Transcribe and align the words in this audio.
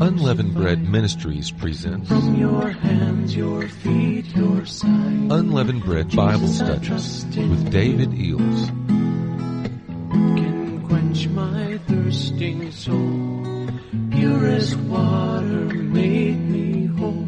Unleavened 0.00 0.54
Bread 0.54 0.88
Ministries 0.88 1.50
presents 1.50 2.08
From 2.08 2.34
your 2.34 2.68
hands, 2.70 3.34
your 3.34 3.68
feet, 3.68 4.26
your 4.36 4.66
side. 4.66 4.88
Unleavened 5.30 5.82
Bread 5.84 6.14
Bible 6.14 6.46
Jesus, 6.46 7.20
Studies 7.20 7.48
with 7.48 7.70
David 7.70 8.10
Eells. 8.10 8.68
can 10.36 10.86
quench 10.86 11.28
my 11.28 11.78
thirsting 11.86 12.70
soul. 12.70 13.68
Purest 14.10 14.76
water 14.76 15.74
make 15.74 16.36
me 16.36 16.86
whole. 16.86 17.26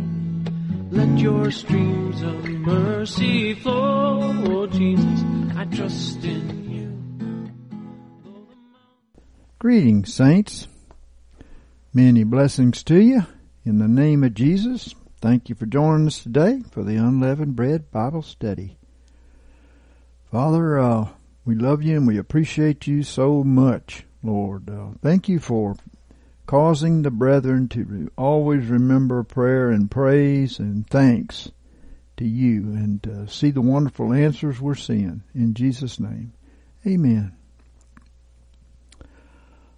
Let 0.90 1.18
your 1.18 1.50
streams 1.50 2.22
of 2.22 2.44
mercy 2.44 3.54
flow. 3.54 4.34
Oh, 4.46 4.66
Jesus, 4.66 5.22
trust 5.70 6.22
in 6.24 6.70
you. 6.70 7.52
Greetings, 9.59 10.12
saints. 10.14 10.68
Many 11.92 12.24
blessings 12.24 12.82
to 12.84 13.00
you 13.00 13.27
in 13.64 13.78
the 13.78 13.88
name 13.88 14.22
of 14.22 14.34
Jesus. 14.34 14.94
Thank 15.20 15.48
you 15.48 15.55
for 15.55 15.66
joining 15.66 16.06
us 16.06 16.22
today 16.22 16.62
for 16.70 16.84
the 16.84 16.96
Unleavened 16.96 17.56
Bread 17.56 17.91
Bible 17.91 18.22
Study. 18.22 18.77
Father, 20.30 20.78
uh, 20.78 21.08
we 21.44 21.55
love 21.55 21.83
you 21.83 21.96
and 21.96 22.06
we 22.06 22.19
appreciate 22.19 22.86
you 22.86 23.02
so 23.02 23.42
much, 23.42 24.05
Lord. 24.22 24.69
Uh, 24.69 24.88
thank 25.02 25.28
you 25.28 25.38
for 25.38 25.77
causing 26.46 27.02
the 27.02 27.10
brethren 27.10 27.69
to 27.69 28.10
always 28.16 28.66
remember 28.66 29.22
prayer 29.22 29.70
and 29.70 29.91
praise 29.91 30.58
and 30.58 30.86
thanks 30.88 31.50
to 32.16 32.25
you 32.25 32.62
and 32.73 33.06
uh, 33.06 33.27
see 33.27 33.51
the 33.51 33.61
wonderful 33.61 34.12
answers 34.12 34.61
we're 34.61 34.75
seeing. 34.75 35.23
In 35.34 35.55
Jesus' 35.55 36.01
name, 36.01 36.33
amen. 36.87 37.37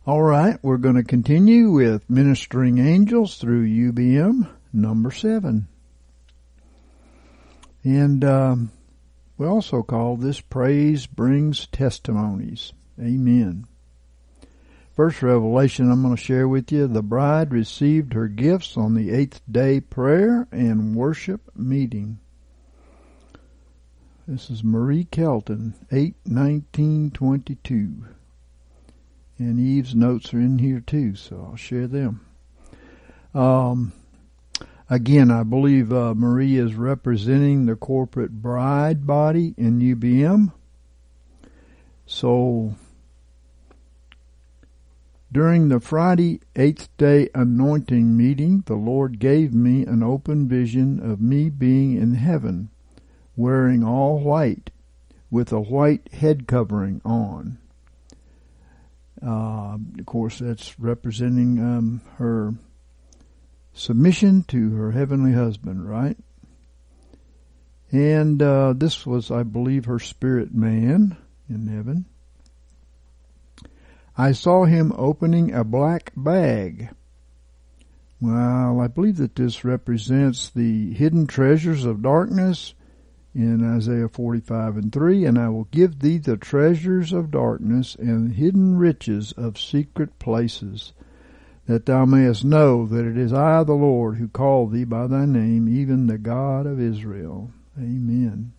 All 0.07 0.23
right, 0.23 0.59
we're 0.63 0.79
going 0.79 0.95
to 0.95 1.05
continue 1.05 1.71
with 1.71 2.09
Ministering 2.09 2.79
Angels 2.79 3.37
through 3.37 3.67
UBM 3.67 4.49
number 4.73 5.11
seven. 5.11 5.69
And 7.85 8.25
um, 8.25 8.73
we 9.37 9.47
also 9.47 9.83
call 9.83 10.17
this 10.17 10.41
Praise 10.41 11.07
Brings 11.07 11.67
Testimonies. 11.67 12.73
Amen. 13.01 13.67
First 14.97 15.23
revelation 15.23 15.93
I'm 15.93 16.03
going 16.03 16.17
to 16.17 16.21
share 16.21 16.49
with 16.49 16.73
you 16.73 16.89
the 16.89 17.03
bride 17.03 17.53
received 17.53 18.15
her 18.15 18.27
gifts 18.27 18.77
on 18.77 18.95
the 18.95 19.13
eighth 19.13 19.41
day 19.49 19.79
prayer 19.81 20.49
and 20.51 20.97
worship 20.97 21.51
meeting. 21.55 22.19
This 24.29 24.51
is 24.51 24.63
Marie 24.63 25.05
Kelton, 25.05 25.73
8 25.91 26.15
1922 26.25 28.05
and 29.39 29.59
Eve's 29.59 29.95
notes 29.95 30.35
are 30.35 30.39
in 30.39 30.59
here 30.59 30.81
too, 30.81 31.15
so 31.15 31.49
I'll 31.49 31.57
share 31.57 31.87
them. 31.87 32.27
Um, 33.33 33.95
again, 34.91 35.31
I 35.31 35.45
believe 35.45 35.91
uh, 35.95 36.13
Marie 36.15 36.59
is 36.59 36.75
representing 36.75 37.65
the 37.65 37.75
corporate 37.75 38.43
bride 38.43 39.07
body 39.07 39.55
in 39.57 39.81
UBM. 39.81 40.53
So, 42.05 42.75
during 45.33 45.71
the 45.71 45.81
Friday 45.81 46.41
eighth 46.55 46.95
day 46.99 47.31
anointing 47.35 48.15
meeting, 48.15 48.63
the 48.67 48.75
Lord 48.75 49.21
gave 49.21 49.55
me 49.55 49.87
an 49.87 50.03
open 50.03 50.47
vision 50.47 51.01
of 51.01 51.19
me 51.19 51.49
being 51.49 51.97
in 51.97 52.13
heaven, 52.13 52.69
wearing 53.39 53.85
all 53.85 54.19
white, 54.19 54.71
with 55.31 55.53
a 55.53 55.61
white 55.61 56.13
head 56.13 56.49
covering 56.49 57.01
on. 57.05 57.57
Uh, 59.25 59.79
of 59.99 60.07
course, 60.07 60.41
that's 60.41 60.79
representing 60.79 61.59
um, 61.61 62.01
her 62.17 62.53
submission 63.73 64.43
to 64.43 64.75
her 64.75 64.91
heavenly 64.91 65.33
husband, 65.33 65.89
right? 65.89 66.17
And 67.93 68.43
uh, 68.43 68.75
this 68.77 69.07
was, 69.07 69.31
I 69.31 69.45
believe, 69.45 69.85
her 69.85 70.01
spirit 70.01 70.53
man 70.53 71.17
in 71.49 71.69
heaven. 71.69 72.07
I 74.17 74.33
saw 74.33 74.65
him 74.65 74.93
opening 74.97 75.55
a 75.55 75.63
black 75.63 76.13
bag. 76.17 76.91
Well, 78.21 78.81
I 78.81 78.89
believe 78.89 79.19
that 79.19 79.37
this 79.37 79.65
represents 79.65 80.51
the 80.51 80.93
hidden 80.93 81.29
treasures 81.29 81.85
of 81.85 82.03
darkness 82.03 82.75
in 83.39 83.65
Isaiah 83.65 84.09
45 84.09 84.77
and 84.77 84.93
3, 84.93 85.25
and 85.25 85.39
I 85.39 85.49
will 85.49 85.69
give 85.71 86.01
thee 86.01 86.19
the 86.19 86.37
treasures 86.37 87.13
of 87.13 87.31
darkness 87.31 87.95
and 87.95 88.33
hidden 88.33 88.77
riches 88.77 89.33
of 89.33 89.59
secret 89.59 90.19
places, 90.19 90.93
that 91.67 91.87
thou 91.87 92.05
mayest 92.05 92.45
know 92.45 92.85
that 92.87 93.07
it 93.07 93.17
is 93.17 93.33
I, 93.33 93.63
the 93.63 93.75
Lord, 93.75 94.17
who 94.17 94.27
call 94.27 94.67
thee 94.67 94.85
by 94.85 95.07
thy 95.07 95.25
name, 95.25 95.69
even 95.69 96.09
the 96.09 96.19
God 96.19 96.67
of 96.67 96.81
Israel. 96.81 97.53
Amen. 97.79 98.53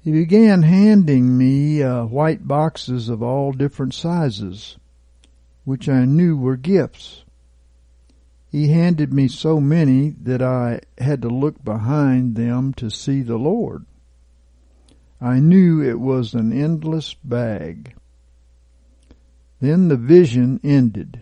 He 0.00 0.10
began 0.10 0.62
handing 0.62 1.38
me 1.38 1.82
uh, 1.82 2.06
white 2.06 2.46
boxes 2.46 3.08
of 3.08 3.22
all 3.22 3.52
different 3.52 3.94
sizes, 3.94 4.78
which 5.64 5.88
I 5.88 6.04
knew 6.04 6.36
were 6.36 6.56
gifts. 6.56 7.24
He 8.56 8.68
handed 8.68 9.12
me 9.12 9.28
so 9.28 9.60
many 9.60 10.14
that 10.22 10.40
I 10.40 10.80
had 10.96 11.20
to 11.20 11.28
look 11.28 11.62
behind 11.62 12.36
them 12.36 12.72
to 12.78 12.88
see 12.88 13.20
the 13.20 13.36
Lord. 13.36 13.84
I 15.20 15.40
knew 15.40 15.82
it 15.82 16.00
was 16.00 16.32
an 16.32 16.54
endless 16.54 17.12
bag. 17.12 17.94
Then 19.60 19.88
the 19.88 19.98
vision 19.98 20.58
ended. 20.64 21.20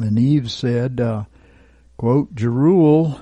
And 0.00 0.18
Eve 0.18 0.50
said, 0.50 1.02
uh, 1.02 1.24
quote, 1.98 2.34
Jeruel 2.34 3.20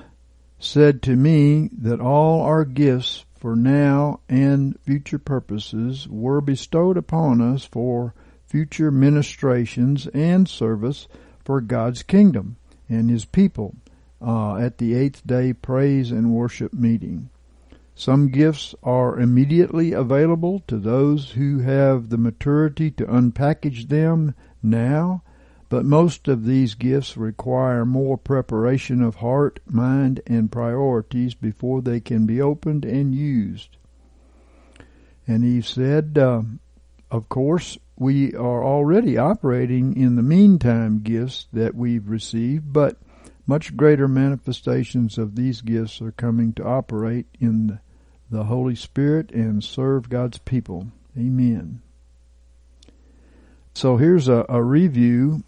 said 0.57 1.01
to 1.01 1.17
me 1.17 1.69
that 1.77 1.99
all 1.99 2.43
our 2.43 2.63
gifts 2.63 3.25
for 3.35 3.57
now 3.57 4.21
and 4.29 4.79
future 4.83 5.19
purposes 5.19 6.07
were 6.07 6.39
bestowed 6.39 6.95
upon 6.95 7.41
us 7.41 7.65
for 7.65 8.13
future 8.45 8.89
ministrations 8.89 10.07
and 10.07 10.47
service 10.47 11.09
for 11.43 11.61
God's 11.61 12.03
kingdom 12.03 12.57
and 12.89 13.09
His 13.09 13.25
people 13.25 13.75
uh, 14.21 14.57
at 14.57 14.77
the 14.77 14.95
eighth 14.95 15.25
day 15.25 15.53
praise 15.53 16.11
and 16.11 16.33
worship 16.33 16.73
meeting. 16.73 17.29
Some 17.95 18.29
gifts 18.29 18.73
are 18.81 19.19
immediately 19.19 19.91
available 19.91 20.63
to 20.67 20.77
those 20.77 21.31
who 21.31 21.59
have 21.59 22.09
the 22.09 22.17
maturity 22.17 22.89
to 22.91 23.05
unpackage 23.05 23.89
them 23.89 24.33
now, 24.63 25.21
but 25.69 25.85
most 25.85 26.27
of 26.27 26.45
these 26.45 26.73
gifts 26.73 27.17
require 27.17 27.85
more 27.85 28.17
preparation 28.17 29.01
of 29.03 29.15
heart, 29.15 29.59
mind, 29.67 30.21
and 30.25 30.51
priorities 30.51 31.35
before 31.35 31.81
they 31.81 31.99
can 31.99 32.25
be 32.25 32.41
opened 32.41 32.83
and 32.83 33.13
used. 33.13 33.77
And 35.27 35.43
he 35.43 35.61
said, 35.61 36.17
uh, 36.17 36.41
of 37.11 37.29
course, 37.29 37.77
we 37.95 38.33
are 38.33 38.63
already 38.63 39.17
operating 39.17 39.95
in 39.95 40.15
the 40.15 40.23
meantime 40.23 40.99
gifts 40.99 41.47
that 41.53 41.75
we've 41.75 42.09
received, 42.09 42.73
but 42.73 42.97
much 43.45 43.75
greater 43.75 44.07
manifestations 44.07 45.17
of 45.17 45.35
these 45.35 45.61
gifts 45.61 46.01
are 46.01 46.11
coming 46.11 46.53
to 46.53 46.63
operate 46.63 47.27
in 47.39 47.79
the, 48.29 48.45
Holy 48.45 48.75
Spirit 48.75 49.31
and 49.31 49.63
serve 49.63 50.09
God's 50.09 50.39
people. 50.39 50.87
Amen. 51.17 51.81
So 53.75 53.97
here's 53.97 54.27
a, 54.27 54.45
a 54.49 54.63
review 54.63 55.43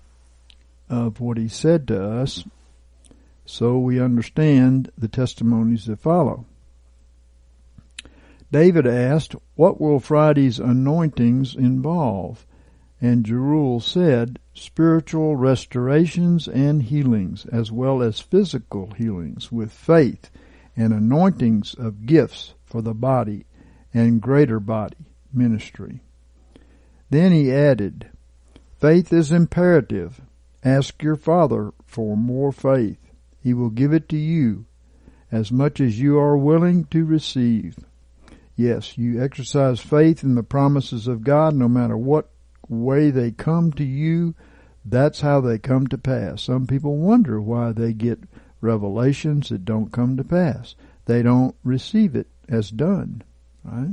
of 0.90 1.20
what 1.20 1.38
he 1.38 1.48
said 1.48 1.88
to 1.88 2.04
us 2.04 2.44
so 3.46 3.78
we 3.78 4.00
understand 4.00 4.92
the 4.98 5.08
testimonies 5.08 5.86
that 5.86 6.00
follow. 6.00 6.46
David 8.56 8.88
asked, 8.88 9.35
What 9.56 9.82
will 9.82 10.00
Friday's 10.00 10.59
anointings 10.59 11.56
involve? 11.56 12.47
And 13.02 13.26
Jeruel 13.26 13.82
said, 13.82 14.40
Spiritual 14.53 15.35
restorations 15.35 16.47
and 16.47 16.82
healings, 16.82 17.46
as 17.47 17.70
well 17.70 18.02
as 18.02 18.22
physical 18.22 18.91
healings 18.91 19.52
with 19.52 19.74
faith 19.74 20.32
and 20.74 20.94
anointings 20.94 21.74
of 21.74 22.06
gifts 22.06 22.53
for 22.64 22.82
the 22.82 22.94
body 22.94 23.46
and 23.94 24.22
greater 24.22 24.62
body 24.62 25.03
ministry. 25.34 26.00
Then 27.09 27.34
he 27.34 27.52
added, 27.52 28.09
Faith 28.79 29.12
is 29.12 29.34
imperative. 29.34 30.22
Ask 30.64 31.03
your 31.03 31.18
Father 31.18 31.74
for 31.85 32.16
more 32.16 32.53
faith. 32.53 33.12
He 33.38 33.53
will 33.53 33.70
give 33.70 33.91
it 33.91 34.08
to 34.08 34.18
you 34.18 34.64
as 35.29 35.52
much 35.52 35.82
as 35.82 36.00
you 36.00 36.18
are 36.18 36.38
willing 36.38 36.85
to 36.85 37.03
receive. 37.03 37.78
Yes, 38.55 38.97
you 38.97 39.22
exercise 39.22 39.79
faith 39.79 40.23
in 40.23 40.35
the 40.35 40.43
promises 40.43 41.07
of 41.07 41.23
God 41.23 41.53
no 41.55 41.67
matter 41.67 41.97
what 41.97 42.29
way 42.69 43.11
they 43.11 43.31
come 43.31 43.72
to 43.73 43.84
you. 43.84 44.34
That's 44.85 45.22
how 45.22 45.41
they 45.41 45.57
come 45.57 45.87
to 45.87 45.97
pass. 45.97 46.43
Some 46.43 46.67
people 46.67 46.97
wonder 46.97 47.41
why 47.41 47.72
they 47.72 47.91
get 47.91 48.19
revelations 48.61 49.49
that 49.49 49.66
don't 49.66 49.91
come 49.91 50.16
to 50.17 50.23
pass. 50.23 50.75
They 51.05 51.22
don't 51.22 51.55
receive 51.63 52.16
it 52.16 52.28
as 52.47 52.69
done. 52.69 53.23
right? 53.63 53.90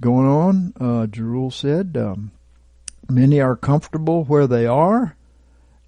Going 0.00 0.26
on, 0.26 0.72
uh, 0.80 1.06
Jeruel 1.06 1.52
said, 1.52 1.96
um, 1.96 2.32
many 3.08 3.40
are 3.40 3.56
comfortable 3.56 4.24
where 4.24 4.46
they 4.46 4.66
are 4.66 5.16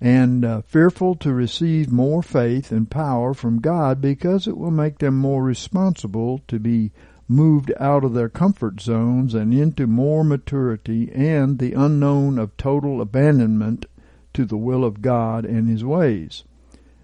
and 0.01 0.45
uh, 0.45 0.63
fearful 0.63 1.17
to 1.17 1.33
receive 1.33 1.91
more 1.91 2.23
faith 2.23 2.71
and 2.71 2.91
power 2.91 3.35
from 3.35 3.61
God 3.61 4.01
because 4.01 4.47
it 4.47 4.57
will 4.57 4.71
make 4.71 4.99
them 4.99 5.17
more 5.17 5.43
responsible 5.43 6.41
to 6.47 6.61
be 6.61 6.93
moved 7.27 7.73
out 7.79 8.05
of 8.05 8.15
their 8.15 8.29
comfort 8.29 8.81
zones 8.81 9.35
and 9.35 9.53
into 9.53 9.87
more 9.87 10.25
maturity 10.25 11.11
and 11.13 11.59
the 11.59 11.73
unknown 11.73 12.39
of 12.39 12.57
total 12.57 13.01
abandonment 13.01 13.87
to 14.33 14.45
the 14.45 14.57
will 14.57 14.85
of 14.85 15.03
God 15.03 15.45
and 15.45 15.69
His 15.69 15.85
ways. 15.85 16.45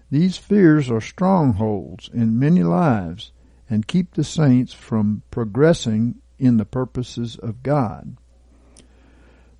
These 0.09 0.37
fears 0.37 0.89
are 0.89 1.01
strongholds 1.01 2.09
in 2.13 2.39
many 2.39 2.63
lives 2.63 3.31
and 3.69 3.87
keep 3.87 4.13
the 4.13 4.23
saints 4.23 4.73
from 4.73 5.21
progressing 5.31 6.15
in 6.39 6.57
the 6.57 6.65
purposes 6.65 7.35
of 7.37 7.61
God. 7.61 8.15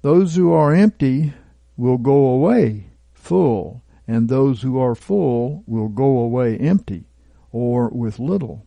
Those 0.01 0.35
who 0.35 0.53
are 0.53 0.73
empty 0.73 1.33
will 1.75 1.97
go 1.97 2.27
away 2.27 2.85
full, 3.25 3.83
and 4.07 4.29
those 4.29 4.61
who 4.61 4.77
are 4.77 4.95
full 4.95 5.63
will 5.65 5.89
go 5.89 6.19
away 6.19 6.57
empty, 6.57 7.05
or 7.51 7.89
with 7.89 8.19
little. 8.19 8.65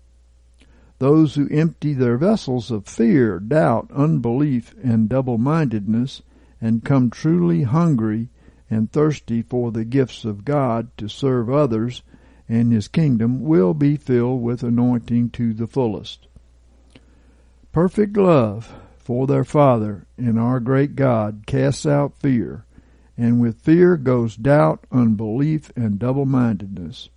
Those 0.99 1.37
who 1.37 1.49
empty 1.49 1.95
their 1.95 2.19
vessels 2.19 2.71
of 2.71 2.87
fear, 2.87 3.39
doubt, 3.39 3.91
unbelief, 3.95 4.75
and 4.83 5.09
double-mindedness, 5.09 6.23
and 6.61 6.85
come 6.85 7.09
truly 7.09 7.63
hungry 7.63 8.31
and 8.69 8.91
thirsty 8.91 9.43
for 9.43 9.71
the 9.71 9.85
gifts 9.85 10.25
of 10.25 10.45
God 10.45 10.91
to 10.99 11.09
serve 11.09 11.49
others 11.49 12.03
and 12.49 12.73
His 12.73 12.89
kingdom 12.89 13.43
will 13.43 13.75
be 13.75 13.97
filled 13.97 14.43
with 14.43 14.63
anointing 14.63 15.31
to 15.31 15.53
the 15.53 15.67
fullest. 15.67 16.27
Perfect 17.73 18.17
love 18.17 18.75
for 18.99 19.27
their 19.27 19.45
Father 19.45 20.07
and 20.17 20.39
our 20.39 20.59
great 20.59 20.97
God 20.97 21.45
casts 21.47 21.87
out 21.87 22.19
fear, 22.19 22.65
and 23.19 23.41
with 23.41 23.61
fear 23.61 23.97
goes 23.97 24.37
doubt, 24.37 24.85
unbelief, 24.93 25.73
and 25.75 25.99
double-mindedness. 25.99 27.11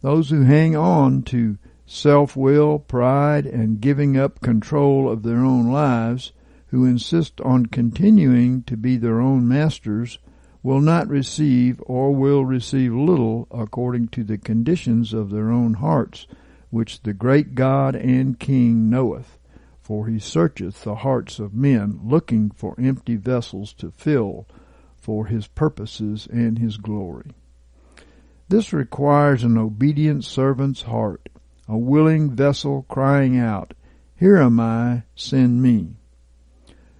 Those 0.00 0.30
who 0.30 0.42
hang 0.42 0.74
on 0.74 1.22
to 1.24 1.58
self-will, 1.84 2.78
pride, 2.80 3.44
and 3.44 3.80
giving 3.80 4.16
up 4.16 4.40
control 4.40 5.10
of 5.10 5.22
their 5.22 5.44
own 5.44 5.70
lives, 5.70 6.32
who 6.68 6.86
insist 6.86 7.40
on 7.42 7.66
continuing 7.66 8.62
to 8.62 8.76
be 8.78 8.96
their 8.96 9.20
own 9.20 9.46
masters, 9.46 10.18
will 10.62 10.80
not 10.80 11.06
receive 11.06 11.80
or 11.86 12.14
will 12.14 12.44
receive 12.44 12.92
little 12.92 13.46
according 13.50 14.08
to 14.08 14.24
the 14.24 14.38
conditions 14.38 15.12
of 15.12 15.30
their 15.30 15.50
own 15.50 15.74
hearts, 15.74 16.26
which 16.70 17.02
the 17.02 17.12
great 17.12 17.54
God 17.54 17.94
and 17.94 18.40
King 18.40 18.90
knoweth. 18.90 19.38
For 19.80 20.08
he 20.08 20.18
searcheth 20.18 20.82
the 20.82 20.96
hearts 20.96 21.38
of 21.38 21.54
men, 21.54 22.00
looking 22.02 22.50
for 22.50 22.74
empty 22.80 23.14
vessels 23.14 23.72
to 23.74 23.92
fill 23.92 24.48
for 25.06 25.26
his 25.26 25.46
purposes 25.46 26.26
and 26.32 26.58
his 26.58 26.78
glory. 26.78 27.30
This 28.48 28.72
requires 28.72 29.44
an 29.44 29.56
obedient 29.56 30.24
servant's 30.24 30.82
heart, 30.82 31.28
a 31.68 31.78
willing 31.78 32.32
vessel 32.32 32.84
crying 32.88 33.38
out, 33.38 33.72
Here 34.16 34.36
am 34.38 34.58
I, 34.58 35.04
send 35.14 35.62
me. 35.62 35.94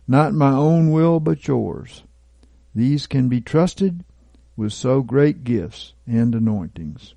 Not 0.07 0.35
my 0.35 0.53
own 0.53 0.93
will, 0.93 1.19
but 1.19 1.49
yours. 1.49 2.05
These 2.77 3.09
can 3.09 3.29
be 3.29 3.41
trusted 3.41 4.05
with 4.57 4.73
so 4.73 5.03
great 5.03 5.43
gifts 5.43 5.95
and 6.07 6.33
anointings. 6.33 7.15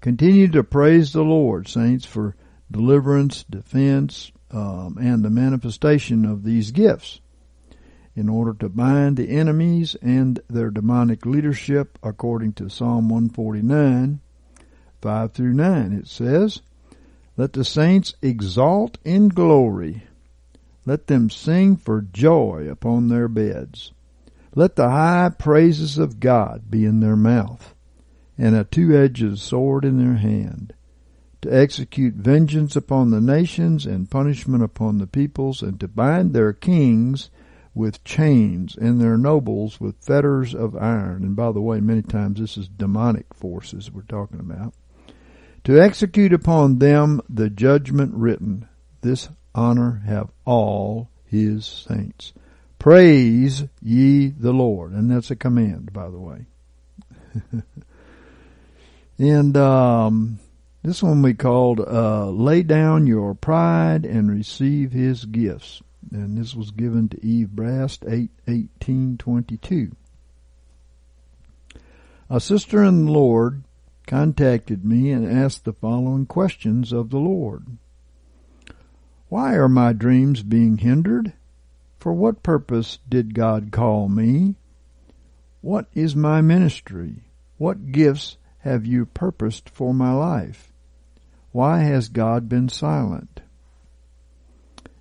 Continue 0.00 0.48
to 0.48 0.64
praise 0.64 1.12
the 1.12 1.22
Lord, 1.22 1.68
saints, 1.68 2.06
for 2.06 2.34
deliverance, 2.70 3.44
defense, 3.44 4.32
um, 4.50 4.96
and 4.98 5.22
the 5.22 5.28
manifestation 5.28 6.24
of 6.24 6.44
these 6.44 6.70
gifts 6.70 7.20
in 8.16 8.28
order 8.28 8.54
to 8.54 8.68
bind 8.68 9.16
the 9.16 9.28
enemies 9.28 9.94
and 10.02 10.40
their 10.48 10.70
demonic 10.70 11.24
leadership 11.24 11.98
according 12.02 12.54
to 12.54 12.68
Psalm 12.68 13.08
149, 13.08 14.20
5 15.00 15.32
through 15.32 15.52
9. 15.52 15.92
It 15.92 16.08
says, 16.08 16.62
Let 17.36 17.52
the 17.52 17.64
saints 17.64 18.14
exalt 18.22 18.98
in 19.04 19.28
glory 19.28 20.02
let 20.86 21.08
them 21.08 21.28
sing 21.28 21.76
for 21.76 22.00
joy 22.00 22.68
upon 22.70 23.08
their 23.08 23.26
beds. 23.26 23.92
Let 24.54 24.76
the 24.76 24.88
high 24.88 25.30
praises 25.36 25.98
of 25.98 26.20
God 26.20 26.70
be 26.70 26.84
in 26.84 27.00
their 27.00 27.16
mouth, 27.16 27.74
and 28.38 28.54
a 28.54 28.64
two-edged 28.64 29.36
sword 29.38 29.84
in 29.84 29.98
their 29.98 30.16
hand, 30.16 30.72
to 31.42 31.52
execute 31.52 32.14
vengeance 32.14 32.76
upon 32.76 33.10
the 33.10 33.20
nations 33.20 33.84
and 33.84 34.10
punishment 34.10 34.62
upon 34.62 34.98
the 34.98 35.08
peoples, 35.08 35.60
and 35.60 35.78
to 35.80 35.88
bind 35.88 36.32
their 36.32 36.52
kings 36.52 37.30
with 37.76 38.02
chains 38.04 38.74
and 38.74 38.98
their 38.98 39.18
nobles 39.18 39.78
with 39.78 40.02
fetters 40.02 40.54
of 40.54 40.74
iron. 40.74 41.22
And 41.22 41.36
by 41.36 41.52
the 41.52 41.60
way, 41.60 41.78
many 41.78 42.00
times 42.00 42.40
this 42.40 42.56
is 42.56 42.68
demonic 42.68 43.34
forces 43.34 43.92
we're 43.92 44.00
talking 44.02 44.40
about. 44.40 44.72
To 45.64 45.78
execute 45.78 46.32
upon 46.32 46.78
them 46.78 47.20
the 47.28 47.50
judgment 47.50 48.14
written. 48.14 48.66
This 49.02 49.28
honor 49.54 50.02
have 50.06 50.30
all 50.46 51.10
his 51.26 51.66
saints. 51.66 52.32
Praise 52.78 53.64
ye 53.82 54.28
the 54.28 54.52
Lord. 54.52 54.92
And 54.92 55.10
that's 55.10 55.30
a 55.30 55.36
command, 55.36 55.92
by 55.92 56.08
the 56.08 56.18
way. 56.18 56.46
and 59.18 59.54
um, 59.54 60.38
this 60.82 61.02
one 61.02 61.20
we 61.20 61.34
called 61.34 61.80
uh, 61.80 62.30
Lay 62.30 62.62
Down 62.62 63.06
Your 63.06 63.34
Pride 63.34 64.06
and 64.06 64.30
Receive 64.30 64.92
His 64.92 65.26
Gifts. 65.26 65.82
And 66.16 66.38
this 66.38 66.54
was 66.54 66.70
given 66.70 67.10
to 67.10 67.24
Eve 67.24 67.50
Brast, 67.50 68.02
8, 68.04 68.30
1822. 68.46 69.94
A 72.30 72.40
sister 72.40 72.82
in 72.82 73.04
the 73.04 73.12
Lord 73.12 73.64
contacted 74.06 74.82
me 74.82 75.10
and 75.10 75.30
asked 75.30 75.66
the 75.66 75.74
following 75.74 76.24
questions 76.24 76.90
of 76.90 77.10
the 77.10 77.18
Lord. 77.18 77.66
Why 79.28 79.56
are 79.56 79.68
my 79.68 79.92
dreams 79.92 80.42
being 80.42 80.78
hindered? 80.78 81.34
For 81.98 82.14
what 82.14 82.42
purpose 82.42 82.98
did 83.06 83.34
God 83.34 83.70
call 83.70 84.08
me? 84.08 84.56
What 85.60 85.86
is 85.92 86.16
my 86.16 86.40
ministry? 86.40 87.24
What 87.58 87.92
gifts 87.92 88.38
have 88.60 88.86
you 88.86 89.04
purposed 89.04 89.68
for 89.68 89.92
my 89.92 90.12
life? 90.12 90.72
Why 91.52 91.80
has 91.80 92.08
God 92.08 92.48
been 92.48 92.70
silent? 92.70 93.42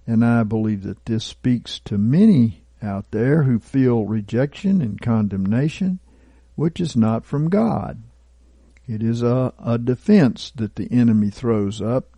And 0.07 0.23
I 0.23 0.43
believe 0.43 0.83
that 0.83 1.05
this 1.05 1.23
speaks 1.23 1.79
to 1.85 1.97
many 1.97 2.63
out 2.81 3.11
there 3.11 3.43
who 3.43 3.59
feel 3.59 4.05
rejection 4.05 4.81
and 4.81 5.01
condemnation, 5.01 5.99
which 6.55 6.79
is 6.79 6.95
not 6.95 7.25
from 7.25 7.49
God. 7.49 8.03
It 8.87 9.01
is 9.01 9.23
a, 9.23 9.53
a 9.63 9.77
defense 9.77 10.51
that 10.55 10.75
the 10.75 10.91
enemy 10.91 11.31
throws 11.31 11.81
up 11.81 12.09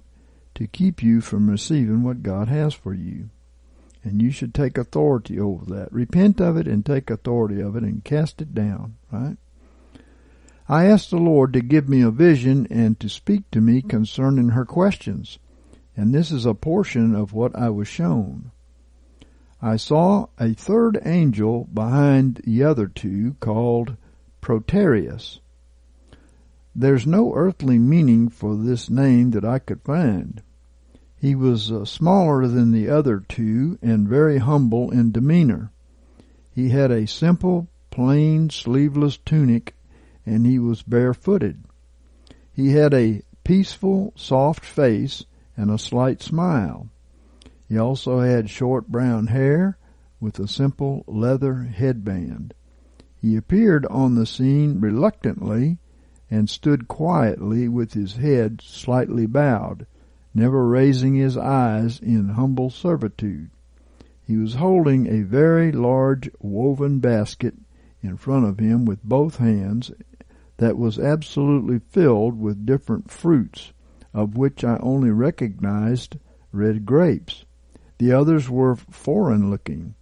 to 0.55 0.67
keep 0.67 1.01
you 1.01 1.21
from 1.21 1.49
receiving 1.49 2.03
what 2.03 2.23
God 2.23 2.49
has 2.49 2.73
for 2.73 2.93
you. 2.93 3.29
And 4.03 4.21
you 4.21 4.31
should 4.31 4.53
take 4.53 4.77
authority 4.77 5.39
over 5.39 5.65
that. 5.65 5.91
Repent 5.91 6.41
of 6.41 6.57
it 6.57 6.67
and 6.67 6.85
take 6.85 7.09
authority 7.09 7.61
of 7.61 7.75
it 7.75 7.83
and 7.83 8.03
cast 8.03 8.41
it 8.41 8.53
down, 8.53 8.95
right? 9.11 9.37
I 10.69 10.85
asked 10.85 11.11
the 11.11 11.17
Lord 11.17 11.53
to 11.53 11.61
give 11.61 11.87
me 11.87 12.01
a 12.01 12.11
vision 12.11 12.67
and 12.69 12.99
to 12.99 13.07
speak 13.07 13.49
to 13.51 13.61
me 13.61 13.81
concerning 13.81 14.49
her 14.49 14.65
questions. 14.65 15.39
And 15.97 16.13
this 16.13 16.31
is 16.31 16.45
a 16.45 16.53
portion 16.53 17.15
of 17.15 17.33
what 17.33 17.55
I 17.55 17.69
was 17.71 17.87
shown. 17.87 18.51
I 19.61 19.77
saw 19.77 20.27
a 20.39 20.53
third 20.53 20.99
angel 21.03 21.67
behind 21.73 22.41
the 22.45 22.63
other 22.63 22.87
two 22.87 23.35
called 23.39 23.97
Proterius. 24.39 25.39
There's 26.75 27.07
no 27.07 27.33
earthly 27.33 27.79
meaning 27.79 28.29
for 28.29 28.55
this 28.55 28.87
name 28.87 29.31
that 29.31 29.43
I 29.43 29.57
could 29.57 29.81
find. 29.81 30.43
He 31.19 31.33
was 31.33 31.71
uh, 31.71 31.85
smaller 31.85 32.47
than 32.47 32.71
the 32.71 32.87
other 32.89 33.23
two 33.27 33.79
and 33.81 34.07
very 34.07 34.37
humble 34.37 34.91
in 34.91 35.11
demeanor. 35.11 35.71
He 36.53 36.69
had 36.69 36.91
a 36.91 37.07
simple, 37.07 37.67
plain, 37.89 38.51
sleeveless 38.51 39.17
tunic 39.17 39.73
and 40.27 40.45
he 40.45 40.59
was 40.59 40.83
barefooted. 40.83 41.63
He 42.53 42.73
had 42.73 42.93
a 42.93 43.23
peaceful, 43.43 44.13
soft 44.15 44.63
face 44.63 45.25
and 45.57 45.69
a 45.69 45.77
slight 45.77 46.21
smile. 46.21 46.87
He 47.67 47.77
also 47.77 48.19
had 48.19 48.49
short 48.49 48.87
brown 48.87 49.27
hair 49.27 49.77
with 50.21 50.39
a 50.39 50.47
simple 50.47 51.03
leather 51.07 51.63
headband. 51.63 52.53
He 53.19 53.35
appeared 53.35 53.85
on 53.87 54.15
the 54.15 54.25
scene 54.25 54.79
reluctantly 54.79 55.79
and 56.31 56.49
stood 56.49 56.87
quietly 56.87 57.67
with 57.67 57.93
his 57.93 58.15
head 58.15 58.61
slightly 58.61 59.25
bowed 59.25 59.85
never 60.37 60.67
raising 60.67 61.15
his 61.15 61.35
eyes 61.35 61.99
in 61.99 62.29
humble 62.29 62.69
servitude. 62.69 63.49
He 64.23 64.37
was 64.37 64.53
holding 64.53 65.07
a 65.07 65.23
very 65.23 65.71
large 65.71 66.29
woven 66.39 66.99
basket 66.99 67.55
in 68.03 68.17
front 68.17 68.45
of 68.45 68.59
him 68.59 68.85
with 68.85 69.03
both 69.03 69.37
hands 69.37 69.91
that 70.57 70.77
was 70.77 70.99
absolutely 70.99 71.79
filled 71.79 72.39
with 72.39 72.67
different 72.67 73.09
fruits 73.09 73.73
of 74.17 74.35
which 74.35 74.63
I 74.63 74.77
only 74.77 75.11
recognized 75.11 76.17
red 76.51 76.87
grapes. 76.87 77.45
The 77.99 78.13
others 78.13 78.49
were 78.49 78.75
foreign 78.75 79.51
looking. 79.51 79.93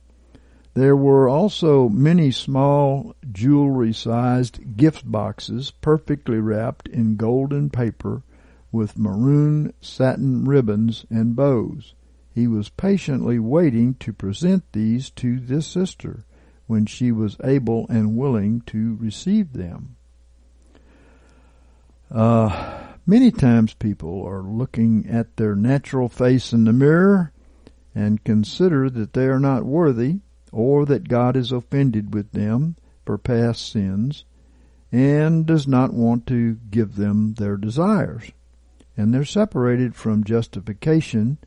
There 0.74 0.96
were 0.96 1.28
also 1.28 1.90
many 1.90 2.32
small 2.32 3.14
jewelry 3.30 3.92
sized 3.92 4.78
gift 4.78 5.12
boxes 5.12 5.72
perfectly 5.82 6.40
wrapped 6.40 6.88
in 6.88 7.18
golden 7.18 7.70
paper 7.70 8.24
with 8.72 8.98
maroon 8.98 9.74
satin 9.82 10.46
ribbons 10.46 11.06
and 11.10 11.36
bows. 11.36 11.94
He 12.34 12.48
was 12.48 12.70
patiently 12.70 13.38
waiting 13.38 13.96
to 13.96 14.14
present 14.14 14.64
these 14.72 15.10
to 15.12 15.42
this 15.42 15.68
sister 15.68 16.24
when 16.68 16.86
she 16.86 17.12
was 17.12 17.36
able 17.44 17.86
and 17.90 18.16
willing 18.16 18.62
to 18.68 18.96
receive 18.96 19.52
them. 19.52 19.98
Uh, 22.10 22.85
many 23.06 23.32
times 23.32 23.74
people 23.74 24.26
are 24.26 24.42
looking 24.42 25.08
at 25.10 25.38
their 25.38 25.56
natural 25.56 26.10
face 26.10 26.54
in 26.54 26.66
the 26.66 26.74
mirror 26.74 27.32
and 27.94 28.24
consider 28.24 28.90
that 28.90 29.14
they 29.14 29.26
are 29.26 29.40
not 29.40 29.64
worthy 29.64 30.20
or 30.52 30.86
that 30.86 31.08
God 31.08 31.36
is 31.36 31.52
offended 31.52 32.14
with 32.14 32.32
them 32.32 32.76
for 33.06 33.18
past 33.18 33.72
sins 33.72 34.26
and 34.92 35.46
does 35.46 35.68
not 35.68 35.94
want 35.94 36.26
to 36.28 36.56
give 36.70 36.96
them 36.96 37.34
their 37.34 37.58
desires. 37.58 38.32
And 38.98 39.14
they're 39.14 39.26
separated 39.26 39.96
from 39.96 40.24
justification 40.24 41.38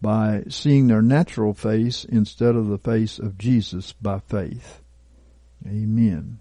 by 0.00 0.44
seeing 0.48 0.86
their 0.86 1.02
natural 1.02 1.54
face 1.54 2.04
instead 2.04 2.56
of 2.56 2.68
the 2.68 2.78
face 2.78 3.18
of 3.18 3.38
Jesus 3.38 3.92
by 3.92 4.20
faith. 4.20 4.82
Amen. 5.66 6.38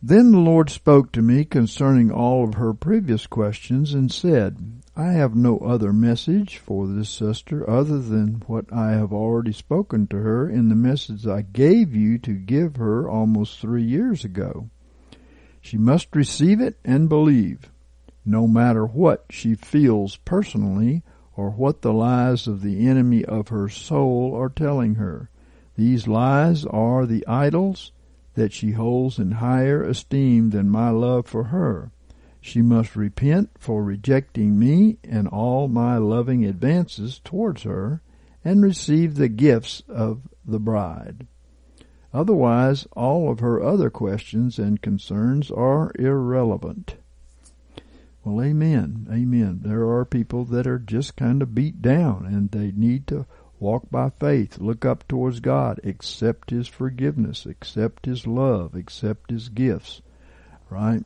Then 0.00 0.30
the 0.30 0.38
Lord 0.38 0.70
spoke 0.70 1.10
to 1.12 1.22
me 1.22 1.44
concerning 1.44 2.12
all 2.12 2.44
of 2.44 2.54
her 2.54 2.72
previous 2.72 3.26
questions 3.26 3.94
and 3.94 4.12
said, 4.12 4.80
I 4.94 5.12
have 5.12 5.34
no 5.34 5.58
other 5.58 5.92
message 5.92 6.58
for 6.58 6.86
this 6.86 7.10
sister 7.10 7.68
other 7.68 7.98
than 7.98 8.44
what 8.46 8.72
I 8.72 8.92
have 8.92 9.12
already 9.12 9.50
spoken 9.50 10.06
to 10.08 10.16
her 10.18 10.48
in 10.48 10.68
the 10.68 10.76
message 10.76 11.26
I 11.26 11.42
gave 11.42 11.96
you 11.96 12.16
to 12.18 12.32
give 12.32 12.76
her 12.76 13.08
almost 13.08 13.58
three 13.58 13.82
years 13.82 14.24
ago. 14.24 14.70
She 15.60 15.76
must 15.76 16.14
receive 16.14 16.60
it 16.60 16.78
and 16.84 17.08
believe, 17.08 17.72
no 18.24 18.46
matter 18.46 18.86
what 18.86 19.24
she 19.30 19.56
feels 19.56 20.16
personally 20.18 21.02
or 21.34 21.50
what 21.50 21.82
the 21.82 21.92
lies 21.92 22.46
of 22.46 22.62
the 22.62 22.86
enemy 22.86 23.24
of 23.24 23.48
her 23.48 23.68
soul 23.68 24.32
are 24.36 24.48
telling 24.48 24.94
her. 24.94 25.28
These 25.74 26.06
lies 26.06 26.64
are 26.66 27.04
the 27.04 27.26
idols 27.26 27.90
that 28.38 28.52
she 28.52 28.70
holds 28.70 29.18
in 29.18 29.32
higher 29.32 29.82
esteem 29.82 30.50
than 30.50 30.70
my 30.70 30.90
love 30.90 31.26
for 31.26 31.44
her. 31.44 31.90
She 32.40 32.62
must 32.62 32.94
repent 32.94 33.50
for 33.58 33.82
rejecting 33.82 34.58
me 34.58 34.96
and 35.02 35.26
all 35.26 35.66
my 35.66 35.98
loving 35.98 36.44
advances 36.44 37.18
towards 37.18 37.64
her 37.64 38.00
and 38.44 38.62
receive 38.62 39.16
the 39.16 39.28
gifts 39.28 39.82
of 39.88 40.22
the 40.46 40.60
bride. 40.60 41.26
Otherwise, 42.14 42.86
all 42.92 43.28
of 43.28 43.40
her 43.40 43.60
other 43.60 43.90
questions 43.90 44.58
and 44.58 44.80
concerns 44.80 45.50
are 45.50 45.90
irrelevant. 45.98 46.94
Well, 48.24 48.40
amen. 48.40 49.08
Amen. 49.10 49.60
There 49.64 49.88
are 49.90 50.04
people 50.04 50.44
that 50.46 50.66
are 50.66 50.78
just 50.78 51.16
kind 51.16 51.42
of 51.42 51.56
beat 51.56 51.82
down 51.82 52.24
and 52.24 52.50
they 52.50 52.70
need 52.70 53.08
to 53.08 53.26
Walk 53.60 53.90
by 53.90 54.10
faith. 54.10 54.58
Look 54.58 54.84
up 54.84 55.06
towards 55.08 55.40
God. 55.40 55.80
Accept 55.82 56.50
His 56.50 56.68
forgiveness. 56.68 57.44
Accept 57.44 58.06
His 58.06 58.26
love. 58.26 58.74
Accept 58.74 59.30
His 59.30 59.48
gifts. 59.48 60.00
Right? 60.70 61.04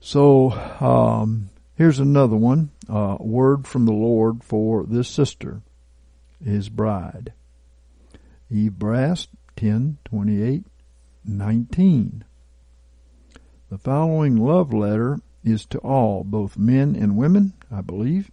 So, 0.00 0.50
um, 0.50 1.50
here's 1.76 1.98
another 1.98 2.36
one. 2.36 2.70
Uh, 2.88 3.16
word 3.20 3.66
from 3.66 3.86
the 3.86 3.92
Lord 3.92 4.42
for 4.42 4.84
this 4.84 5.08
sister, 5.08 5.62
His 6.44 6.68
bride. 6.68 7.32
Eve 8.50 8.78
Brast, 8.78 9.30
10, 9.56 9.98
28, 10.04 10.64
19. 11.24 12.24
The 13.70 13.78
following 13.78 14.36
love 14.36 14.74
letter 14.74 15.20
is 15.42 15.64
to 15.66 15.78
all, 15.78 16.24
both 16.24 16.58
men 16.58 16.94
and 16.94 17.16
women, 17.16 17.54
I 17.70 17.80
believe 17.80 18.30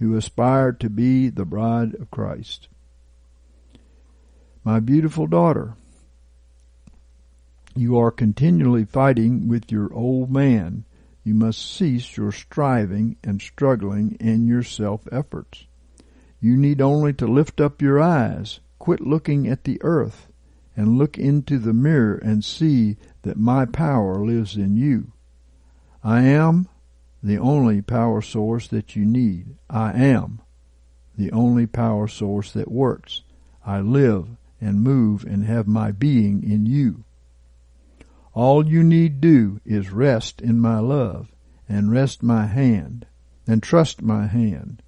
who 0.00 0.16
aspire 0.16 0.72
to 0.72 0.90
be 0.90 1.28
the 1.28 1.44
bride 1.44 1.94
of 1.94 2.10
Christ. 2.10 2.68
My 4.64 4.80
beautiful 4.80 5.26
daughter, 5.26 5.74
you 7.76 7.98
are 7.98 8.10
continually 8.10 8.84
fighting 8.84 9.46
with 9.46 9.70
your 9.70 9.92
old 9.92 10.32
man. 10.32 10.84
You 11.22 11.34
must 11.34 11.74
cease 11.74 12.16
your 12.16 12.32
striving 12.32 13.16
and 13.22 13.40
struggling 13.40 14.16
in 14.18 14.46
your 14.46 14.62
self 14.62 15.06
efforts. 15.12 15.66
You 16.40 16.56
need 16.56 16.80
only 16.80 17.12
to 17.14 17.26
lift 17.26 17.60
up 17.60 17.82
your 17.82 18.00
eyes, 18.00 18.60
quit 18.78 19.00
looking 19.02 19.46
at 19.46 19.64
the 19.64 19.78
earth, 19.82 20.28
and 20.74 20.96
look 20.96 21.18
into 21.18 21.58
the 21.58 21.74
mirror 21.74 22.16
and 22.16 22.42
see 22.42 22.96
that 23.22 23.36
my 23.36 23.66
power 23.66 24.24
lives 24.24 24.56
in 24.56 24.76
you. 24.76 25.12
I 26.02 26.22
am 26.22 26.69
the 27.22 27.38
only 27.38 27.82
power 27.82 28.22
source 28.22 28.68
that 28.68 28.96
you 28.96 29.04
need. 29.04 29.56
I 29.68 29.92
am 29.92 30.40
the 31.16 31.32
only 31.32 31.66
power 31.66 32.08
source 32.08 32.52
that 32.52 32.70
works. 32.70 33.22
I 33.64 33.80
live 33.80 34.28
and 34.60 34.82
move 34.82 35.24
and 35.24 35.44
have 35.44 35.66
my 35.66 35.92
being 35.92 36.42
in 36.42 36.66
you. 36.66 37.04
All 38.32 38.66
you 38.66 38.82
need 38.82 39.20
do 39.20 39.60
is 39.66 39.90
rest 39.90 40.40
in 40.40 40.60
my 40.60 40.78
love 40.78 41.34
and 41.68 41.90
rest 41.90 42.22
my 42.22 42.46
hand 42.46 43.06
and 43.46 43.62
trust 43.62 44.02
my 44.02 44.26
hand. 44.26 44.82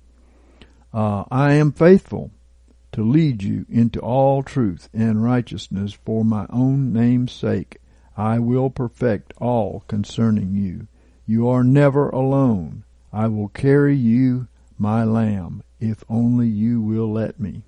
Uh, 0.92 1.24
I 1.30 1.54
am 1.54 1.72
faithful 1.72 2.30
to 2.92 3.02
lead 3.02 3.42
you 3.42 3.66
into 3.68 4.00
all 4.00 4.42
truth 4.42 4.88
and 4.92 5.22
righteousness 5.22 5.92
for 5.92 6.24
my 6.24 6.46
own 6.50 6.92
name's 6.92 7.32
sake. 7.32 7.78
I 8.16 8.38
will 8.38 8.70
perfect 8.70 9.32
all 9.38 9.84
concerning 9.88 10.54
you. 10.54 10.86
You 11.26 11.48
are 11.48 11.64
never 11.64 12.08
alone. 12.10 12.84
I 13.12 13.28
will 13.28 13.48
carry 13.48 13.96
you, 13.96 14.48
my 14.78 15.04
lamb, 15.04 15.62
if 15.80 16.04
only 16.08 16.48
you 16.48 16.80
will 16.80 17.12
let 17.12 17.38
me. 17.38 17.62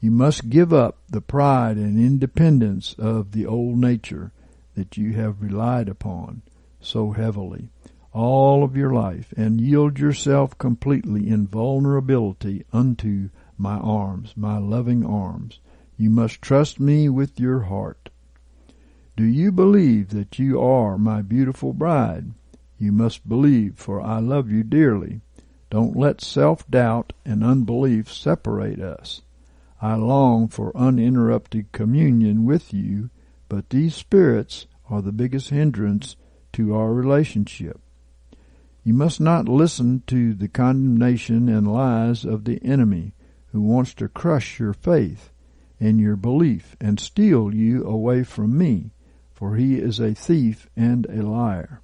You 0.00 0.10
must 0.10 0.50
give 0.50 0.72
up 0.72 0.98
the 1.08 1.20
pride 1.20 1.76
and 1.76 1.98
independence 1.98 2.94
of 2.98 3.32
the 3.32 3.46
old 3.46 3.78
nature 3.78 4.32
that 4.74 4.96
you 4.96 5.14
have 5.14 5.42
relied 5.42 5.88
upon 5.88 6.42
so 6.80 7.12
heavily 7.12 7.70
all 8.16 8.64
of 8.64 8.74
your 8.74 8.94
life 8.94 9.34
and 9.36 9.60
yield 9.60 9.98
yourself 9.98 10.56
completely 10.56 11.28
in 11.28 11.46
vulnerability 11.46 12.64
unto 12.72 13.28
my 13.58 13.76
arms, 13.76 14.32
my 14.34 14.56
loving 14.56 15.04
arms. 15.04 15.60
You 15.98 16.08
must 16.08 16.40
trust 16.40 16.80
me 16.80 17.10
with 17.10 17.38
your 17.38 17.60
heart. 17.64 18.05
Do 19.16 19.24
you 19.24 19.50
believe 19.50 20.10
that 20.10 20.38
you 20.38 20.60
are 20.60 20.98
my 20.98 21.22
beautiful 21.22 21.72
bride? 21.72 22.32
You 22.76 22.92
must 22.92 23.26
believe, 23.26 23.76
for 23.76 23.98
I 23.98 24.18
love 24.18 24.50
you 24.50 24.62
dearly. 24.62 25.22
Don't 25.70 25.96
let 25.96 26.20
self-doubt 26.20 27.14
and 27.24 27.42
unbelief 27.42 28.12
separate 28.12 28.78
us. 28.78 29.22
I 29.80 29.94
long 29.94 30.48
for 30.48 30.76
uninterrupted 30.76 31.72
communion 31.72 32.44
with 32.44 32.74
you, 32.74 33.08
but 33.48 33.70
these 33.70 33.94
spirits 33.94 34.66
are 34.90 35.00
the 35.00 35.12
biggest 35.12 35.48
hindrance 35.48 36.16
to 36.52 36.74
our 36.74 36.92
relationship. 36.92 37.80
You 38.84 38.92
must 38.92 39.18
not 39.18 39.48
listen 39.48 40.02
to 40.08 40.34
the 40.34 40.48
condemnation 40.48 41.48
and 41.48 41.72
lies 41.72 42.26
of 42.26 42.44
the 42.44 42.62
enemy 42.62 43.14
who 43.46 43.62
wants 43.62 43.94
to 43.94 44.08
crush 44.08 44.60
your 44.60 44.74
faith 44.74 45.30
and 45.80 45.98
your 45.98 46.16
belief 46.16 46.76
and 46.82 47.00
steal 47.00 47.54
you 47.54 47.82
away 47.86 48.22
from 48.22 48.58
me 48.58 48.90
for 49.36 49.56
he 49.56 49.76
is 49.76 50.00
a 50.00 50.14
thief 50.14 50.66
and 50.74 51.04
a 51.06 51.22
liar. 51.22 51.82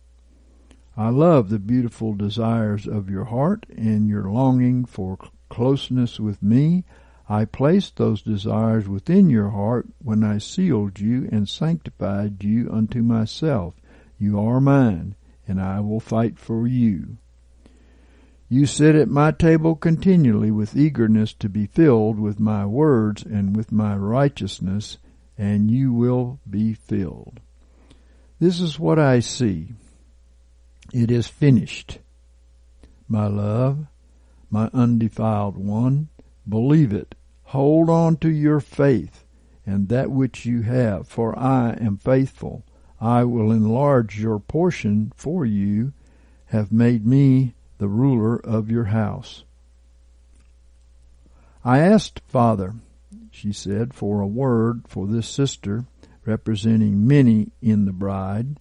I 0.97 1.11
love 1.11 1.51
the 1.51 1.59
beautiful 1.59 2.15
desires 2.15 2.87
of 2.87 3.11
your 3.11 3.27
heart 3.27 3.67
and 3.77 4.09
your 4.09 4.31
longing 4.31 4.87
for 4.87 5.19
closeness 5.51 6.19
with 6.19 6.43
me. 6.43 6.85
I 7.29 7.45
placed 7.45 7.97
those 7.97 8.23
desires 8.23 8.89
within 8.89 9.29
your 9.29 9.51
heart 9.51 9.87
when 9.99 10.25
I 10.25 10.39
sealed 10.39 10.99
you 10.99 11.29
and 11.31 11.47
sanctified 11.47 12.43
you 12.43 12.71
unto 12.73 13.03
myself. 13.03 13.75
You 14.19 14.41
are 14.41 14.61
mine, 14.61 15.15
and 15.47 15.61
I 15.61 15.81
will 15.81 16.01
fight 16.01 16.39
for 16.39 16.67
you. 16.67 17.19
You 18.49 18.65
sit 18.65 18.95
at 18.95 19.09
my 19.09 19.31
table 19.31 19.75
continually 19.75 20.51
with 20.51 20.77
eagerness 20.77 21.35
to 21.35 21.51
be 21.51 21.67
filled 21.67 22.19
with 22.19 22.41
my 22.41 22.65
words 22.65 23.23
and 23.23 23.55
with 23.55 23.73
my 23.73 23.95
righteousness, 23.95 24.97
and 25.43 25.73
you 25.73 25.93
will 25.93 26.39
be 26.49 26.73
filled. 26.73 27.41
This 28.39 28.61
is 28.61 28.79
what 28.79 29.01
I 29.01 29.19
see. 29.19 29.73
It 30.95 31.11
is 31.11 31.27
finished. 31.27 31.99
My 33.09 33.27
love, 33.27 33.87
my 34.51 34.71
undefiled 34.73 35.57
one, 35.57 36.11
believe 36.49 36.93
it. 36.93 37.17
Hold 37.43 37.91
on 37.91 38.19
to 38.19 38.31
your 38.31 38.61
faith 38.61 39.25
and 39.67 39.89
that 39.89 40.13
which 40.13 40.47
you 40.47 40.63
have, 40.63 41.09
for 41.09 41.37
I 41.37 41.73
am 41.73 41.99
faithful. 41.99 42.65
I 43.01 43.25
will 43.25 43.51
enlarge 43.51 44.21
your 44.21 44.39
portion 44.39 45.13
for 45.17 45.45
you 45.45 45.93
have 46.47 46.71
made 46.71 47.05
me 47.05 47.57
the 47.79 47.89
ruler 47.89 48.37
of 48.37 48.71
your 48.71 48.85
house. 48.85 49.43
I 51.65 51.81
asked 51.81 52.21
Father, 52.29 52.75
she 53.43 53.53
said, 53.53 53.93
for 53.93 54.21
a 54.21 54.27
word 54.27 54.83
for 54.87 55.09
this 55.09 55.27
sister 55.27 55.85
representing 56.25 57.09
many 57.09 57.51
in 57.61 57.87
the 57.87 57.93
bride, 57.93 58.57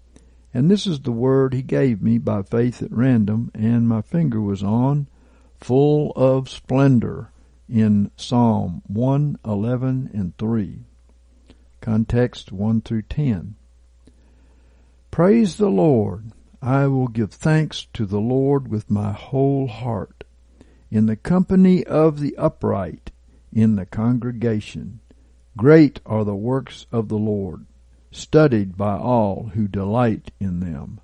and 0.56 0.72
this 0.72 0.88
is 0.88 1.02
the 1.02 1.12
word 1.12 1.54
he 1.54 1.62
gave 1.62 2.02
me 2.02 2.18
by 2.18 2.42
faith 2.42 2.82
at 2.82 2.92
random, 2.92 3.52
and 3.54 3.88
my 3.88 4.02
finger 4.02 4.42
was 4.42 4.64
on, 4.64 5.06
full 5.60 6.12
of 6.16 6.50
splendor, 6.50 7.30
in 7.70 8.10
Psalm 8.16 8.82
111 8.88 10.10
and 10.16 10.36
3. 10.40 10.80
Context 11.80 12.52
1 12.52 12.82
through 12.82 13.04
10. 13.04 13.54
Praise 15.12 15.58
the 15.58 15.70
Lord. 15.70 16.32
I 16.60 16.88
will 16.88 17.08
give 17.08 17.32
thanks 17.32 17.86
to 17.94 18.08
the 18.08 18.20
Lord 18.20 18.68
with 18.68 18.90
my 18.90 19.12
whole 19.12 19.68
heart. 19.68 20.24
In 20.90 21.06
the 21.06 21.16
company 21.16 21.84
of 21.84 22.20
the 22.20 22.36
upright, 22.36 23.12
in 23.54 23.76
the 23.76 23.86
congregation. 23.86 25.00
Great 25.58 26.00
are 26.06 26.24
the 26.24 26.36
works 26.36 26.86
of 26.92 27.10
the 27.10 27.18
Lord 27.18 27.66
studied 28.12 28.78
by 28.78 28.98
all 28.98 29.52
who 29.54 29.68
delight 29.68 30.32
in 30.40 30.60
them. 30.60 31.00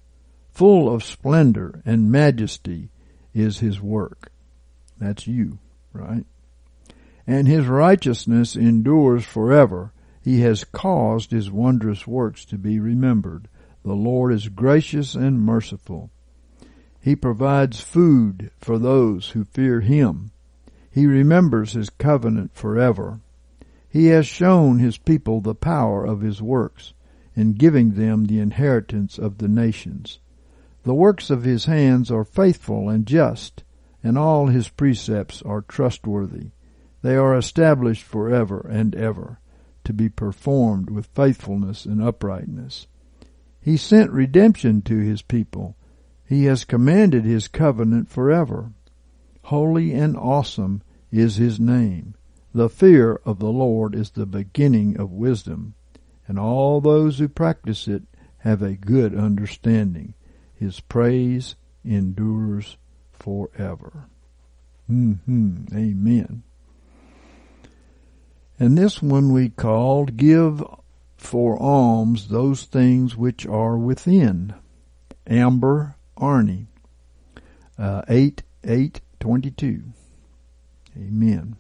Full 0.52 0.94
of 0.94 1.04
splendor 1.04 1.82
and 1.86 2.12
majesty 2.12 2.90
is 3.34 3.60
his 3.60 3.80
work. 3.82 4.32
That's 4.98 5.28
you, 5.28 5.60
right? 5.94 6.26
And 7.26 7.48
his 7.48 7.66
righteousness 7.66 8.56
endures 8.56 9.24
forever. 9.24 9.94
He 10.22 10.42
has 10.42 10.64
caused 10.64 11.32
his 11.32 11.52
wondrous 11.52 12.06
works 12.08 12.44
to 12.46 12.58
be 12.58 12.80
remembered. 12.80 13.48
The 13.84 13.94
Lord 13.94 14.34
is 14.34 14.50
gracious 14.50 15.16
and 15.16 15.40
merciful. 15.40 16.10
He 17.00 17.16
provides 17.16 17.80
food 17.80 18.52
for 18.60 18.78
those 18.78 19.30
who 19.30 19.46
fear 19.46 19.82
him. 19.82 20.32
He 20.98 21.06
remembers 21.06 21.74
his 21.74 21.92
covenant 21.92 22.56
forever. 22.56 23.20
He 23.88 24.08
has 24.08 24.26
shown 24.26 24.80
his 24.80 24.98
people 24.98 25.42
the 25.42 25.54
power 25.54 26.04
of 26.04 26.22
his 26.22 26.42
works 26.42 26.96
in 27.36 27.54
giving 27.54 27.92
them 27.92 28.26
the 28.26 28.40
inheritance 28.40 29.20
of 29.20 29.38
the 29.38 29.48
nations. 29.48 30.18
The 30.82 30.96
works 30.96 31.30
of 31.30 31.44
his 31.44 31.66
hands 31.66 32.10
are 32.10 32.24
faithful 32.24 32.90
and 32.90 33.06
just, 33.06 33.64
and 34.04 34.18
all 34.18 34.48
his 34.48 34.70
precepts 34.70 35.44
are 35.44 35.62
trustworthy. 35.62 36.48
They 37.04 37.16
are 37.16 37.38
established 37.38 38.02
forever 38.02 38.68
and 38.68 38.96
ever, 38.96 39.38
to 39.84 39.94
be 39.94 40.10
performed 40.10 40.90
with 40.90 41.06
faithfulness 41.14 41.86
and 41.86 42.02
uprightness. 42.02 42.88
He 43.62 43.78
sent 43.78 44.10
redemption 44.10 44.82
to 44.82 44.98
his 44.98 45.22
people. 45.22 45.76
He 46.26 46.46
has 46.46 46.66
commanded 46.66 47.24
his 47.24 47.48
covenant 47.48 48.10
forever. 48.10 48.72
Holy 49.44 49.94
and 49.94 50.18
awesome 50.18 50.82
is 51.12 51.38
his 51.38 51.60
name. 51.60 52.16
The 52.54 52.70
fear 52.70 53.22
of 53.26 53.40
the 53.40 53.52
Lord 53.52 53.94
is 53.96 54.12
the 54.12 54.26
beginning 54.26 54.98
of 54.98 55.12
wisdom 55.12 55.76
and 56.28 56.38
all 56.38 56.82
those 56.82 57.20
who 57.20 57.28
practice 57.28 57.88
it 57.88 58.04
have 58.40 58.62
a 58.62 58.74
good 58.74 59.16
understanding. 59.16 60.14
His 60.56 60.80
praise 60.80 61.56
endures 61.86 62.78
forever. 63.12 64.08
Mm-hmm. 64.90 65.66
Amen. 65.74 66.44
And 68.60 68.78
this 68.78 69.02
one 69.02 69.32
we 69.32 69.50
called 69.50 70.18
Give 70.18 70.64
for 71.18 71.62
Alms 71.62 72.30
Those 72.30 72.64
Things 72.64 73.16
Which 73.16 73.46
Are 73.46 73.78
Within. 73.78 74.54
Amber 75.26 75.96
Arney. 76.18 76.68
Uh, 77.78 78.02
8 78.08 78.44
8 78.64 79.02
22. 79.20 79.84
Amen. 80.98 81.56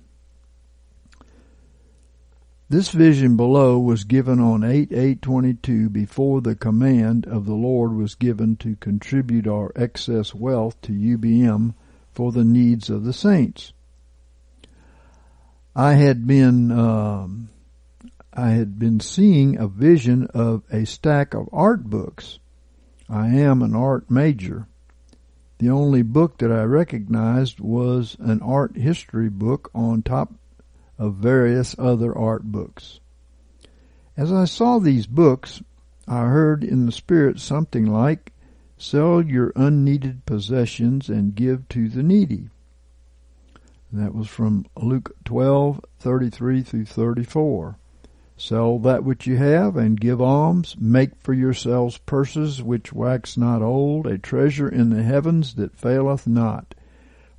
This 2.70 2.90
vision 2.90 3.38
below 3.38 3.80
was 3.80 4.04
given 4.04 4.40
on 4.40 4.62
8-8-22 4.62 5.92
before 5.92 6.42
the 6.42 6.56
command 6.56 7.26
of 7.26 7.46
the 7.46 7.54
Lord 7.54 7.94
was 7.94 8.16
given 8.16 8.58
to 8.58 8.76
contribute 8.76 9.48
our 9.48 9.72
excess 9.76 10.34
wealth 10.34 10.80
to 10.82 10.92
UBM 10.92 11.76
for 12.14 12.34
the 12.34 12.44
needs 12.44 12.90
of 12.90 13.06
the 13.06 13.14
saints. 13.14 13.72
I 15.74 15.94
had 15.94 16.26
been 16.26 16.72
um, 16.72 17.50
I 18.34 18.50
had 18.50 18.78
been 18.78 19.00
seeing 19.00 19.58
a 19.58 19.68
vision 19.68 20.28
of 20.34 20.64
a 20.72 20.86
stack 20.86 21.34
of 21.34 21.48
art 21.54 21.84
books. 21.86 22.40
I 23.08 23.28
am 23.28 23.62
an 23.62 23.76
art 23.76 24.12
major. 24.12 24.68
The 25.60 25.70
only 25.70 26.04
book 26.04 26.38
that 26.38 26.52
I 26.52 26.64
recognized 26.64 27.60
was 27.60 28.16
an 28.20 28.42
art 28.42 28.78
history 28.78 29.30
book 29.30 29.72
on 29.74 30.04
top 30.04 30.34
of 31.00 31.16
various 31.16 31.76
other 31.80 32.16
art 32.16 32.52
books. 32.52 33.00
As 34.16 34.32
I 34.32 34.46
saw 34.46 34.78
these 34.80 35.08
books, 35.08 35.64
I 36.08 36.26
heard 36.26 36.64
in 36.64 36.86
the 36.86 36.92
Spirit 36.92 37.40
something 37.40 37.86
like, 37.86 38.34
Sell 38.78 39.26
your 39.26 39.52
unneeded 39.56 40.26
possessions 40.28 41.10
and 41.10 41.34
give 41.34 41.68
to 41.70 41.90
the 41.90 42.04
needy. 42.04 42.50
that 43.92 44.14
was 44.14 44.28
from 44.28 44.68
Luke 44.76 45.16
12, 45.26 45.84
33 45.98 46.62
through 46.62 46.86
34. 46.86 47.78
Sell 48.40 48.78
that 48.80 49.04
which 49.04 49.26
you 49.26 49.38
have 49.38 49.76
and 49.76 50.00
give 50.00 50.22
alms. 50.22 50.76
Make 50.80 51.16
for 51.16 51.34
yourselves 51.34 51.98
purses 51.98 52.62
which 52.62 52.94
wax 52.94 53.36
not 53.36 53.64
old, 53.64 54.06
a 54.06 54.20
treasure 54.20 54.70
in 54.70 54.92
the 54.92 55.02
heavens 55.02 55.56
that 55.56 55.76
faileth 55.76 56.28
not, 56.28 56.76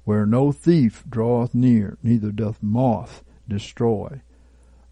where 0.05 0.27
no 0.27 0.51
thief 0.51 1.05
draweth 1.09 1.55
near, 1.55 1.99
neither 2.03 2.33
doth 2.33 2.61
moth 2.61 3.23
destroy. 3.49 4.21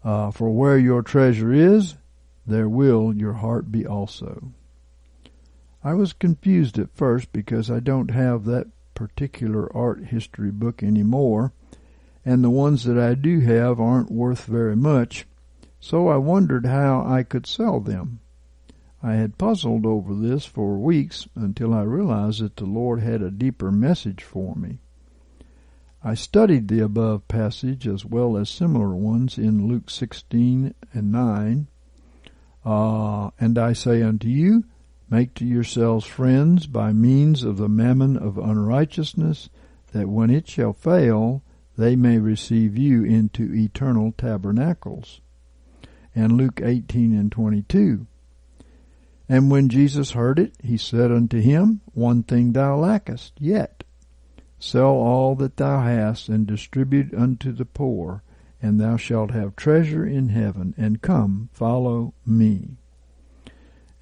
Uh, 0.01 0.31
for 0.31 0.49
where 0.49 0.77
your 0.77 1.01
treasure 1.01 1.51
is, 1.51 1.95
there 2.45 2.69
will 2.69 3.13
your 3.13 3.33
heart 3.33 3.69
be 3.69 3.85
also. 3.85 4.53
I 5.83 5.93
was 5.93 6.13
confused 6.13 6.79
at 6.79 6.95
first 6.95 7.33
because 7.33 7.69
I 7.69 7.81
don't 7.81 8.11
have 8.11 8.45
that 8.45 8.67
particular 8.95 9.75
art 9.75 10.05
history 10.05 10.51
book 10.51 10.81
anymore, 10.81 11.51
and 12.25 12.43
the 12.43 12.49
ones 12.49 12.85
that 12.85 12.97
I 12.97 13.13
do 13.13 13.41
have 13.41 13.81
aren't 13.81 14.09
worth 14.09 14.45
very 14.45 14.75
much, 14.77 15.27
so 15.87 16.09
I 16.09 16.17
wondered 16.17 16.65
how 16.65 17.05
I 17.07 17.23
could 17.23 17.47
sell 17.47 17.79
them. 17.79 18.19
I 19.01 19.13
had 19.13 19.37
puzzled 19.37 19.85
over 19.85 20.13
this 20.13 20.43
for 20.43 20.77
weeks 20.77 21.29
until 21.33 21.73
I 21.73 21.83
realized 21.83 22.41
that 22.41 22.57
the 22.57 22.65
Lord 22.65 22.99
had 22.99 23.21
a 23.21 23.31
deeper 23.31 23.71
message 23.71 24.21
for 24.21 24.53
me. 24.55 24.79
I 26.03 26.13
studied 26.13 26.67
the 26.67 26.81
above 26.81 27.29
passage 27.29 27.87
as 27.87 28.03
well 28.03 28.35
as 28.35 28.49
similar 28.49 28.93
ones 28.97 29.37
in 29.37 29.69
Luke 29.69 29.89
16 29.89 30.73
and 30.91 31.09
9. 31.09 31.67
Uh, 32.65 33.29
and 33.39 33.57
I 33.57 33.71
say 33.71 34.03
unto 34.03 34.27
you, 34.27 34.65
make 35.09 35.35
to 35.35 35.45
yourselves 35.45 36.05
friends 36.05 36.67
by 36.67 36.91
means 36.91 37.45
of 37.45 37.55
the 37.55 37.69
mammon 37.69 38.17
of 38.17 38.37
unrighteousness, 38.37 39.47
that 39.93 40.09
when 40.09 40.31
it 40.31 40.49
shall 40.49 40.73
fail, 40.73 41.43
they 41.77 41.95
may 41.95 42.19
receive 42.19 42.77
you 42.77 43.05
into 43.05 43.53
eternal 43.53 44.11
tabernacles. 44.11 45.21
And 46.17 46.33
Luke 46.33 46.61
18 46.63 47.13
and 47.17 47.31
22. 47.31 48.07
And 49.29 49.51
when 49.51 49.69
Jesus 49.69 50.11
heard 50.11 50.39
it, 50.39 50.53
he 50.63 50.77
said 50.77 51.11
unto 51.11 51.39
him, 51.39 51.81
One 51.93 52.23
thing 52.23 52.53
thou 52.53 52.77
lackest 52.77 53.33
yet 53.39 53.83
Sell 54.59 54.89
all 54.89 55.35
that 55.35 55.57
thou 55.57 55.81
hast, 55.81 56.29
and 56.29 56.47
distribute 56.47 57.13
unto 57.13 57.51
the 57.51 57.65
poor, 57.65 58.23
and 58.59 58.79
thou 58.79 58.97
shalt 58.97 59.29
have 59.29 59.55
treasure 59.55 60.03
in 60.03 60.29
heaven, 60.29 60.73
and 60.77 61.01
come, 61.01 61.49
follow 61.53 62.15
me. 62.25 62.77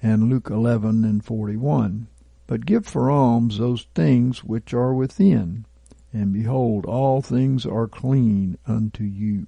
And 0.02 0.30
Luke 0.30 0.48
11 0.48 1.04
and 1.04 1.22
41. 1.22 2.06
But 2.46 2.64
give 2.64 2.86
for 2.86 3.10
alms 3.10 3.58
those 3.58 3.86
things 3.94 4.44
which 4.44 4.72
are 4.72 4.94
within, 4.94 5.66
and 6.10 6.32
behold, 6.32 6.86
all 6.86 7.20
things 7.20 7.66
are 7.66 7.88
clean 7.88 8.56
unto 8.66 9.04
you. 9.04 9.46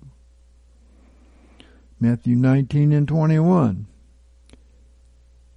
Matthew 2.01 2.37
19 2.37 2.93
and 2.93 3.09
21. 3.09 3.87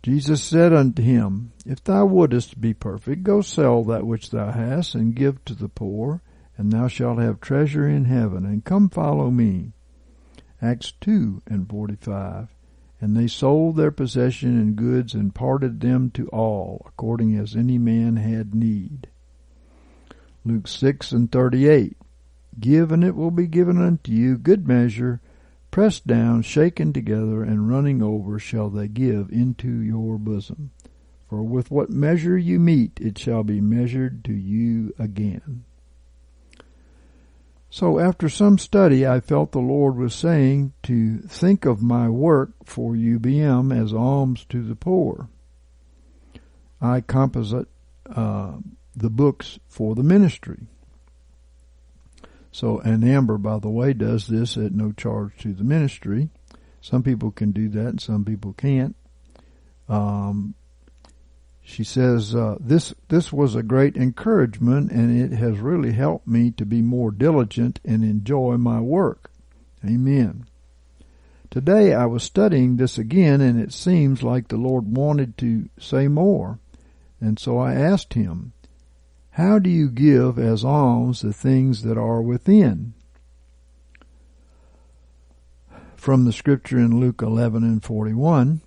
Jesus 0.01 0.43
said 0.43 0.73
unto 0.73 1.03
him, 1.03 1.51
If 1.67 1.83
thou 1.83 2.05
wouldest 2.05 2.59
be 2.59 2.73
perfect, 2.73 3.21
go 3.21 3.41
sell 3.41 3.83
that 3.83 4.07
which 4.07 4.31
thou 4.31 4.51
hast, 4.51 4.95
and 4.95 5.15
give 5.15 5.45
to 5.45 5.53
the 5.53 5.69
poor, 5.69 6.21
and 6.57 6.71
thou 6.71 6.87
shalt 6.87 7.19
have 7.19 7.39
treasure 7.39 7.87
in 7.87 8.05
heaven, 8.05 8.43
and 8.43 8.65
come 8.65 8.89
follow 8.89 9.29
me. 9.29 9.73
Acts 10.59 10.93
2 11.01 11.43
and 11.45 11.69
45. 11.69 12.47
And 12.99 13.15
they 13.15 13.27
sold 13.27 13.75
their 13.75 13.91
possession 13.91 14.59
and 14.59 14.75
goods, 14.75 15.13
and 15.13 15.35
parted 15.35 15.79
them 15.79 16.09
to 16.11 16.27
all, 16.29 16.83
according 16.87 17.37
as 17.37 17.55
any 17.55 17.77
man 17.77 18.15
had 18.15 18.55
need. 18.55 19.07
Luke 20.43 20.67
6 20.67 21.11
and 21.11 21.31
38. 21.31 21.95
Give, 22.59 22.91
and 22.91 23.03
it 23.03 23.15
will 23.15 23.31
be 23.31 23.45
given 23.45 23.79
unto 23.79 24.11
you, 24.11 24.39
good 24.39 24.67
measure, 24.67 25.21
Pressed 25.71 26.05
down, 26.05 26.41
shaken 26.41 26.91
together, 26.91 27.43
and 27.43 27.69
running 27.69 28.03
over 28.03 28.37
shall 28.37 28.69
they 28.69 28.89
give 28.89 29.31
into 29.31 29.79
your 29.79 30.17
bosom. 30.17 30.71
For 31.29 31.43
with 31.43 31.71
what 31.71 31.89
measure 31.89 32.37
you 32.37 32.59
meet, 32.59 32.99
it 32.99 33.17
shall 33.17 33.43
be 33.43 33.61
measured 33.61 34.25
to 34.25 34.33
you 34.33 34.93
again. 34.99 35.63
So 37.69 37.99
after 37.99 38.27
some 38.27 38.57
study, 38.57 39.07
I 39.07 39.21
felt 39.21 39.53
the 39.53 39.59
Lord 39.59 39.95
was 39.95 40.13
saying 40.13 40.73
to 40.83 41.19
think 41.19 41.63
of 41.63 41.81
my 41.81 42.09
work 42.09 42.51
for 42.65 42.91
UBM 42.93 43.73
as 43.73 43.93
alms 43.93 44.45
to 44.49 44.61
the 44.61 44.75
poor. 44.75 45.29
I 46.81 46.99
composite 46.99 47.69
uh, 48.13 48.57
the 48.93 49.09
books 49.09 49.57
for 49.69 49.95
the 49.95 50.03
ministry. 50.03 50.67
So, 52.51 52.79
and 52.79 53.03
Amber, 53.03 53.37
by 53.37 53.59
the 53.59 53.69
way, 53.69 53.93
does 53.93 54.27
this 54.27 54.57
at 54.57 54.73
no 54.73 54.91
charge 54.91 55.37
to 55.39 55.53
the 55.53 55.63
ministry. 55.63 56.29
Some 56.81 57.03
people 57.03 57.31
can 57.31 57.51
do 57.51 57.69
that 57.69 57.87
and 57.87 58.01
some 58.01 58.25
people 58.25 58.53
can't. 58.53 58.95
Um, 59.87 60.55
she 61.63 61.83
says, 61.83 62.35
uh, 62.35 62.57
this, 62.59 62.93
this 63.07 63.31
was 63.31 63.55
a 63.55 63.63
great 63.63 63.95
encouragement 63.95 64.91
and 64.91 65.17
it 65.17 65.35
has 65.37 65.59
really 65.59 65.93
helped 65.93 66.27
me 66.27 66.51
to 66.51 66.65
be 66.65 66.81
more 66.81 67.11
diligent 67.11 67.79
and 67.85 68.03
enjoy 68.03 68.57
my 68.57 68.81
work. 68.81 69.31
Amen. 69.85 70.45
Today 71.49 71.93
I 71.93 72.05
was 72.05 72.23
studying 72.23 72.77
this 72.77 72.97
again 72.97 73.41
and 73.41 73.59
it 73.59 73.73
seems 73.73 74.23
like 74.23 74.47
the 74.47 74.57
Lord 74.57 74.95
wanted 74.95 75.37
to 75.37 75.69
say 75.79 76.07
more. 76.07 76.59
And 77.19 77.37
so 77.37 77.57
I 77.57 77.73
asked 77.73 78.15
him, 78.15 78.53
how 79.31 79.59
do 79.59 79.69
you 79.69 79.89
give 79.89 80.37
as 80.37 80.65
alms 80.65 81.21
the 81.21 81.33
things 81.33 81.83
that 81.83 81.97
are 81.97 82.21
within? 82.21 82.93
From 85.95 86.25
the 86.25 86.33
scripture 86.33 86.79
in 86.79 86.99
Luke 86.99 87.21
11 87.21 87.63
and 87.63 87.83
41, 87.83 88.61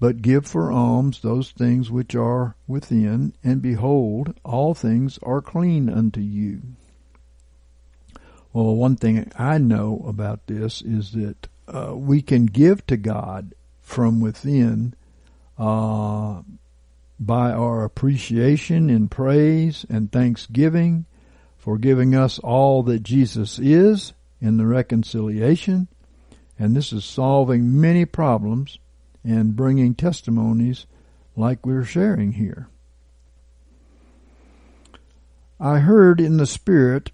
but 0.00 0.22
give 0.22 0.46
for 0.46 0.70
alms 0.70 1.20
those 1.20 1.50
things 1.50 1.90
which 1.90 2.14
are 2.14 2.54
within, 2.66 3.34
and 3.42 3.60
behold, 3.60 4.34
all 4.44 4.72
things 4.72 5.18
are 5.22 5.42
clean 5.42 5.88
unto 5.88 6.20
you. 6.20 6.62
Well, 8.52 8.74
one 8.76 8.96
thing 8.96 9.30
I 9.38 9.58
know 9.58 10.02
about 10.06 10.46
this 10.46 10.80
is 10.80 11.12
that 11.12 11.48
uh, 11.66 11.94
we 11.94 12.22
can 12.22 12.46
give 12.46 12.86
to 12.86 12.96
God 12.96 13.54
from 13.82 14.20
within 14.20 14.94
uh, 15.58 16.42
by 17.18 17.50
our 17.50 17.84
appreciation 17.84 18.90
and 18.90 19.10
praise 19.10 19.84
and 19.88 20.10
thanksgiving 20.10 21.06
for 21.56 21.78
giving 21.78 22.14
us 22.14 22.38
all 22.38 22.82
that 22.84 23.02
Jesus 23.02 23.58
is 23.58 24.12
in 24.40 24.56
the 24.56 24.66
reconciliation. 24.66 25.88
And 26.58 26.74
this 26.74 26.92
is 26.92 27.04
solving 27.04 27.80
many 27.80 28.04
problems 28.04 28.78
and 29.24 29.56
bringing 29.56 29.94
testimonies 29.94 30.86
like 31.36 31.66
we're 31.66 31.84
sharing 31.84 32.32
here. 32.32 32.68
I 35.60 35.78
heard 35.80 36.20
in 36.20 36.36
the 36.36 36.46
Spirit, 36.46 37.10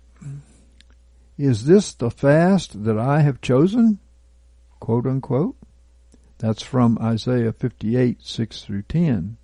Is 1.38 1.64
this 1.64 1.94
the 1.94 2.10
fast 2.10 2.84
that 2.84 2.98
I 2.98 3.20
have 3.20 3.40
chosen? 3.40 3.98
Quote 4.80 5.06
unquote. 5.06 5.56
That's 6.38 6.62
from 6.62 6.98
Isaiah 7.00 7.52
58, 7.52 8.22
6 8.22 8.62
through 8.62 8.82
10. 8.82 9.38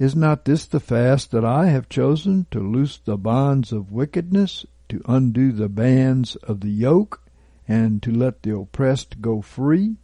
Is 0.00 0.16
not 0.16 0.46
this 0.46 0.64
the 0.64 0.80
fast 0.80 1.30
that 1.32 1.44
I 1.44 1.66
have 1.66 1.90
chosen 1.90 2.46
to 2.52 2.58
loose 2.58 2.96
the 2.96 3.18
bonds 3.18 3.70
of 3.70 3.92
wickedness, 3.92 4.64
to 4.88 5.02
undo 5.06 5.52
the 5.52 5.68
bands 5.68 6.36
of 6.36 6.60
the 6.60 6.70
yoke, 6.70 7.22
and 7.68 8.02
to 8.04 8.10
let 8.10 8.42
the 8.42 8.56
oppressed 8.56 9.20
go 9.20 9.42
free, 9.42 9.96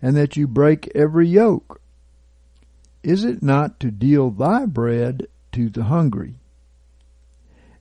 and 0.00 0.16
that 0.16 0.36
you 0.36 0.46
break 0.46 0.88
every 0.94 1.26
yoke? 1.26 1.80
Is 3.02 3.24
it 3.24 3.42
not 3.42 3.80
to 3.80 3.90
deal 3.90 4.30
thy 4.30 4.66
bread 4.66 5.26
to 5.50 5.68
the 5.68 5.84
hungry, 5.84 6.36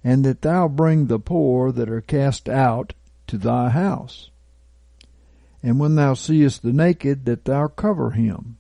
and 0.04 0.26
that 0.26 0.42
thou 0.42 0.68
bring 0.68 1.06
the 1.06 1.20
poor 1.20 1.72
that 1.72 1.88
are 1.88 2.02
cast 2.02 2.50
out 2.50 2.96
to 3.28 3.38
thy 3.38 3.70
house? 3.70 4.32
And 5.62 5.80
when 5.80 5.94
thou 5.94 6.16
seest 6.16 6.64
the 6.64 6.74
naked, 6.74 7.26
that 7.26 7.46
thou 7.46 7.68
cover 7.68 8.10
him, 8.10 8.58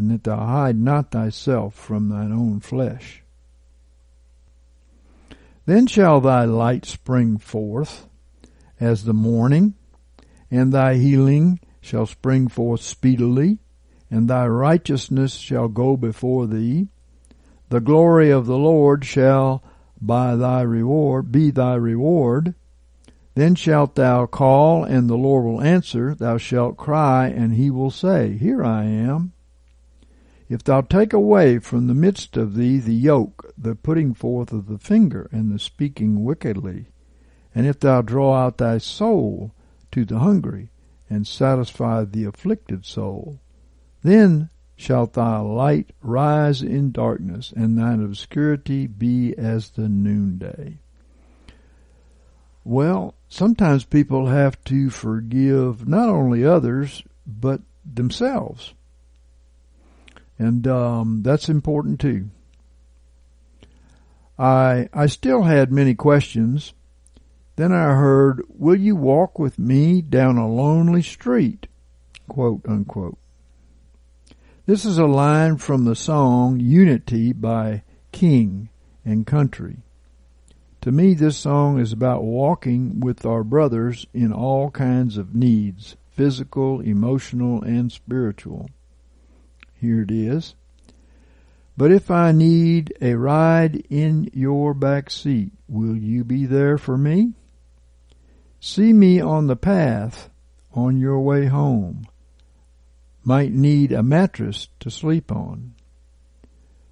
and 0.00 0.10
that 0.10 0.24
thou 0.24 0.38
hide 0.38 0.78
not 0.78 1.10
thyself 1.10 1.74
from 1.74 2.08
thine 2.08 2.32
own 2.32 2.58
flesh. 2.58 3.22
Then 5.66 5.86
shall 5.86 6.22
thy 6.22 6.46
light 6.46 6.86
spring 6.86 7.36
forth 7.36 8.08
as 8.80 9.04
the 9.04 9.12
morning, 9.12 9.74
and 10.50 10.72
thy 10.72 10.94
healing 10.94 11.60
shall 11.82 12.06
spring 12.06 12.48
forth 12.48 12.80
speedily, 12.80 13.58
and 14.10 14.26
thy 14.26 14.46
righteousness 14.46 15.34
shall 15.34 15.68
go 15.68 15.98
before 15.98 16.46
thee. 16.46 16.88
The 17.68 17.80
glory 17.80 18.30
of 18.30 18.46
the 18.46 18.56
Lord 18.56 19.04
shall 19.04 19.62
by 20.00 20.34
thy 20.34 20.62
reward 20.62 21.30
be 21.30 21.50
thy 21.50 21.74
reward. 21.74 22.54
Then 23.34 23.54
shalt 23.54 23.96
thou 23.96 24.24
call, 24.24 24.82
and 24.82 25.10
the 25.10 25.18
Lord 25.18 25.44
will 25.44 25.60
answer. 25.60 26.14
Thou 26.14 26.38
shalt 26.38 26.78
cry, 26.78 27.28
and 27.28 27.52
he 27.52 27.70
will 27.70 27.90
say, 27.90 28.38
Here 28.38 28.64
I 28.64 28.84
am. 28.84 29.34
If 30.50 30.64
thou 30.64 30.80
take 30.80 31.12
away 31.12 31.60
from 31.60 31.86
the 31.86 31.94
midst 31.94 32.36
of 32.36 32.56
thee 32.56 32.78
the 32.78 32.92
yoke, 32.92 33.54
the 33.56 33.76
putting 33.76 34.14
forth 34.14 34.52
of 34.52 34.66
the 34.66 34.78
finger, 34.78 35.28
and 35.30 35.52
the 35.52 35.60
speaking 35.60 36.24
wickedly, 36.24 36.86
and 37.54 37.68
if 37.68 37.78
thou 37.78 38.02
draw 38.02 38.34
out 38.34 38.58
thy 38.58 38.78
soul 38.78 39.52
to 39.92 40.04
the 40.04 40.18
hungry, 40.18 40.72
and 41.08 41.24
satisfy 41.24 42.02
the 42.04 42.24
afflicted 42.24 42.84
soul, 42.84 43.38
then 44.02 44.50
shalt 44.74 45.12
thy 45.12 45.38
light 45.38 45.90
rise 46.02 46.62
in 46.62 46.90
darkness, 46.90 47.52
and 47.54 47.78
thine 47.78 48.02
obscurity 48.02 48.88
be 48.88 49.32
as 49.38 49.70
the 49.70 49.88
noonday. 49.88 50.80
Well, 52.64 53.14
sometimes 53.28 53.84
people 53.84 54.26
have 54.26 54.62
to 54.64 54.90
forgive 54.90 55.86
not 55.86 56.08
only 56.08 56.44
others, 56.44 57.04
but 57.24 57.60
themselves. 57.84 58.74
And 60.40 60.66
um, 60.66 61.22
that's 61.22 61.50
important 61.50 62.00
too. 62.00 62.30
I 64.38 64.88
I 64.90 65.04
still 65.04 65.42
had 65.42 65.70
many 65.70 65.94
questions. 65.94 66.72
Then 67.56 67.72
I 67.72 67.94
heard, 67.94 68.42
"Will 68.48 68.74
you 68.74 68.96
walk 68.96 69.38
with 69.38 69.58
me 69.58 70.00
down 70.00 70.38
a 70.38 70.48
lonely 70.48 71.02
street?" 71.02 71.66
quote 72.26 72.62
unquote. 72.66 73.18
This 74.64 74.86
is 74.86 74.96
a 74.96 75.04
line 75.04 75.58
from 75.58 75.84
the 75.84 75.94
song 75.94 76.58
Unity 76.58 77.34
by 77.34 77.82
King 78.10 78.70
and 79.04 79.26
Country. 79.26 79.76
To 80.80 80.90
me, 80.90 81.12
this 81.12 81.36
song 81.36 81.78
is 81.78 81.92
about 81.92 82.24
walking 82.24 83.00
with 83.00 83.26
our 83.26 83.44
brothers 83.44 84.06
in 84.14 84.32
all 84.32 84.70
kinds 84.70 85.18
of 85.18 85.34
needs, 85.34 85.98
physical, 86.12 86.80
emotional, 86.80 87.60
and 87.60 87.92
spiritual. 87.92 88.70
Here 89.80 90.02
it 90.02 90.10
is. 90.10 90.54
But 91.76 91.90
if 91.90 92.10
I 92.10 92.32
need 92.32 92.92
a 93.00 93.14
ride 93.14 93.86
in 93.88 94.28
your 94.34 94.74
back 94.74 95.10
seat, 95.10 95.52
will 95.66 95.96
you 95.96 96.24
be 96.24 96.44
there 96.44 96.76
for 96.76 96.98
me? 96.98 97.32
See 98.60 98.92
me 98.92 99.20
on 99.20 99.46
the 99.46 99.56
path 99.56 100.28
on 100.74 100.98
your 100.98 101.20
way 101.20 101.46
home. 101.46 102.06
Might 103.24 103.52
need 103.52 103.92
a 103.92 104.02
mattress 104.02 104.68
to 104.80 104.90
sleep 104.90 105.32
on. 105.32 105.74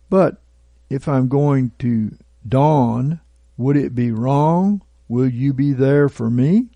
But 0.08 0.40
if 0.88 1.06
I'm 1.06 1.28
going 1.28 1.72
to 1.80 2.16
dawn, 2.46 3.20
would 3.58 3.76
it 3.76 3.94
be 3.94 4.10
wrong? 4.10 4.80
Will 5.08 5.28
you 5.28 5.52
be 5.52 5.74
there 5.74 6.08
for 6.08 6.30
me? 6.30 6.68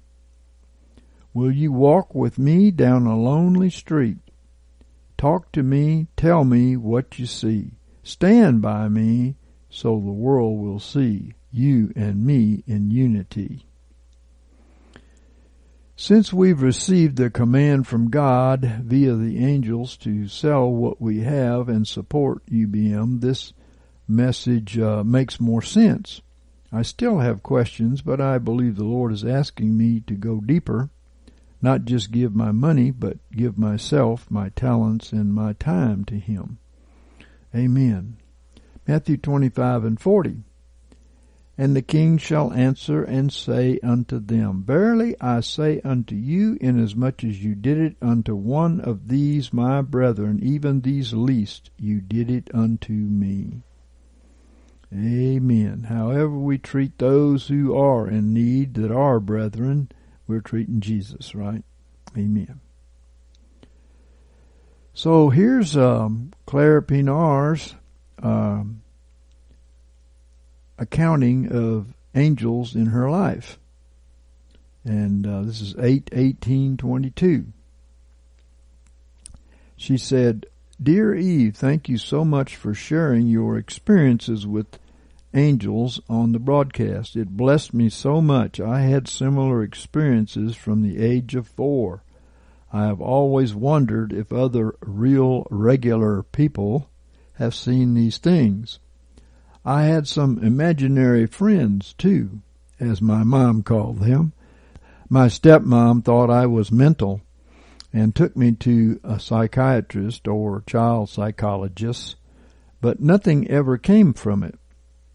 Will 1.33 1.51
you 1.51 1.72
walk 1.72 2.14
with 2.14 2.38
me 2.38 2.70
down 2.70 3.07
a 3.07 3.18
lonely 3.18 3.70
street? 3.70 4.18
Talk 5.22 5.52
to 5.52 5.62
me, 5.62 6.08
tell 6.16 6.42
me 6.42 6.76
what 6.76 7.16
you 7.16 7.26
see. 7.26 7.74
Stand 8.02 8.61
by 8.61 8.88
me 8.88 9.37
so 9.70 9.90
the 9.90 10.11
world 10.11 10.58
will 10.58 10.80
see 10.80 11.35
you 11.52 11.92
and 11.94 12.26
me 12.26 12.64
in 12.66 12.90
unity. 12.90 13.64
Since 15.94 16.32
we've 16.32 16.61
received 16.61 17.18
the 17.18 17.30
command 17.30 17.87
from 17.87 18.11
God 18.11 18.64
via 18.82 19.14
the 19.14 19.38
angels 19.46 19.96
to 19.98 20.26
sell 20.26 20.68
what 20.68 21.00
we 21.00 21.20
have 21.20 21.68
and 21.68 21.87
support 21.87 22.44
UBM, 22.46 23.20
this 23.20 23.52
message 24.08 24.76
uh, 24.76 25.04
makes 25.04 25.38
more 25.38 25.62
sense. 25.62 26.20
I 26.72 26.82
still 26.82 27.20
have 27.20 27.44
questions, 27.44 28.02
but 28.02 28.20
I 28.20 28.38
believe 28.38 28.74
the 28.74 28.82
Lord 28.82 29.12
is 29.12 29.24
asking 29.24 29.78
me 29.78 30.00
to 30.08 30.14
go 30.14 30.40
deeper 30.40 30.90
not 31.62 31.85
just 31.85 32.11
give 32.11 32.35
my 32.35 32.51
money, 32.51 32.90
but 32.90 33.18
give 33.31 33.57
myself, 33.57 34.31
my 34.31 34.51
talents, 34.51 35.12
and 35.12 35.33
my 35.33 35.53
time 35.55 36.05
to 36.07 36.18
Him. 36.18 36.59
Amen. 37.55 38.16
Matthew 38.87 39.16
25 39.16 39.85
and 39.85 40.01
40. 40.01 40.42
And 41.57 41.77
the 41.77 41.83
king 41.83 42.18
shall 42.18 42.53
answer 42.53 43.05
and 43.05 43.33
say 43.33 43.79
unto 43.83 44.18
them, 44.18 44.64
Verily 44.66 45.14
I 45.20 45.40
say 45.40 45.81
unto 45.85 46.16
you, 46.16 46.59
inasmuch 46.61 47.22
as 47.22 47.44
you 47.44 47.55
did 47.55 47.79
it 47.79 47.96
unto 48.03 48.35
one 48.35 48.81
of 48.81 49.09
these 49.09 49.53
my 49.53 49.83
brethren, 49.83 50.40
even 50.42 50.81
these 50.81 51.12
least, 51.12 51.70
you 51.77 52.01
did 52.01 52.31
it 52.31 52.51
unto 52.55 52.92
me. 52.92 53.62
Amen. 54.92 55.87
However 55.88 56.37
we 56.37 56.59
treat 56.59 56.98
those 56.98 57.48
who 57.48 57.77
are 57.77 58.09
in 58.09 58.35
need 58.35 58.75
that 58.75 58.90
are 58.90 59.20
brethren, 59.20 59.90
we're 60.26 60.40
treating 60.40 60.80
Jesus, 60.80 61.35
right? 61.35 61.64
Amen. 62.16 62.61
So 64.94 65.30
here's 65.30 65.76
um, 65.76 66.32
Claire 66.46 66.82
Pinar's 66.82 67.74
um, 68.22 68.82
accounting 70.78 71.50
of 71.50 71.94
angels 72.14 72.74
in 72.74 72.87
her 72.87 73.11
life. 73.11 73.58
And 74.85 75.26
uh, 75.26 75.42
this 75.42 75.61
is 75.61 75.74
8 75.78 76.11
18 76.12 76.76
22. 76.76 77.46
She 79.76 79.96
said, 79.96 80.46
Dear 80.82 81.14
Eve, 81.14 81.56
thank 81.56 81.88
you 81.88 81.96
so 81.98 82.24
much 82.24 82.56
for 82.56 82.74
sharing 82.74 83.28
your 83.28 83.56
experiences 83.56 84.46
with 84.46 84.78
angels 85.35 86.01
on 86.09 86.33
the 86.33 86.38
broadcast. 86.38 87.16
It 87.16 87.37
blessed 87.37 87.75
me 87.75 87.88
so 87.88 88.21
much. 88.21 88.61
I 88.61 88.83
had 88.83 89.09
similar 89.09 89.62
experiences 89.62 90.57
from 90.57 90.83
the 90.83 91.03
age 91.03 91.35
of 91.35 91.47
four. 91.47 92.03
I 92.73 92.87
have 92.87 93.01
always 93.01 93.55
wondered 93.55 94.12
if 94.12 94.33
other 94.33 94.75
real 94.81 95.47
regular 95.51 96.23
people 96.23 96.88
have 97.35 97.55
seen 97.55 97.95
these 97.95 98.18
things. 98.18 98.79
I 99.64 99.85
had 99.85 100.09
some 100.09 100.38
imaginary 100.38 101.27
friends 101.27 101.92
too, 101.95 102.40
as 102.81 103.01
my 103.01 103.23
mom 103.23 103.62
called 103.62 103.99
them. 103.99 104.33
My 105.09 105.27
stepmom 105.27 106.05
thought 106.05 106.31
I 106.31 106.47
was 106.47 106.73
mental 106.73 107.21
and 107.92 108.14
took 108.14 108.37
me 108.37 108.53
to 108.53 108.99
a 109.05 109.21
psychiatrist 109.21 110.27
or 110.27 110.62
child 110.66 111.11
psychologist, 111.11 112.16
but 112.81 113.01
nothing 113.01 113.49
ever 113.49 113.77
came 113.77 114.14
from 114.14 114.42
it. 114.42 114.59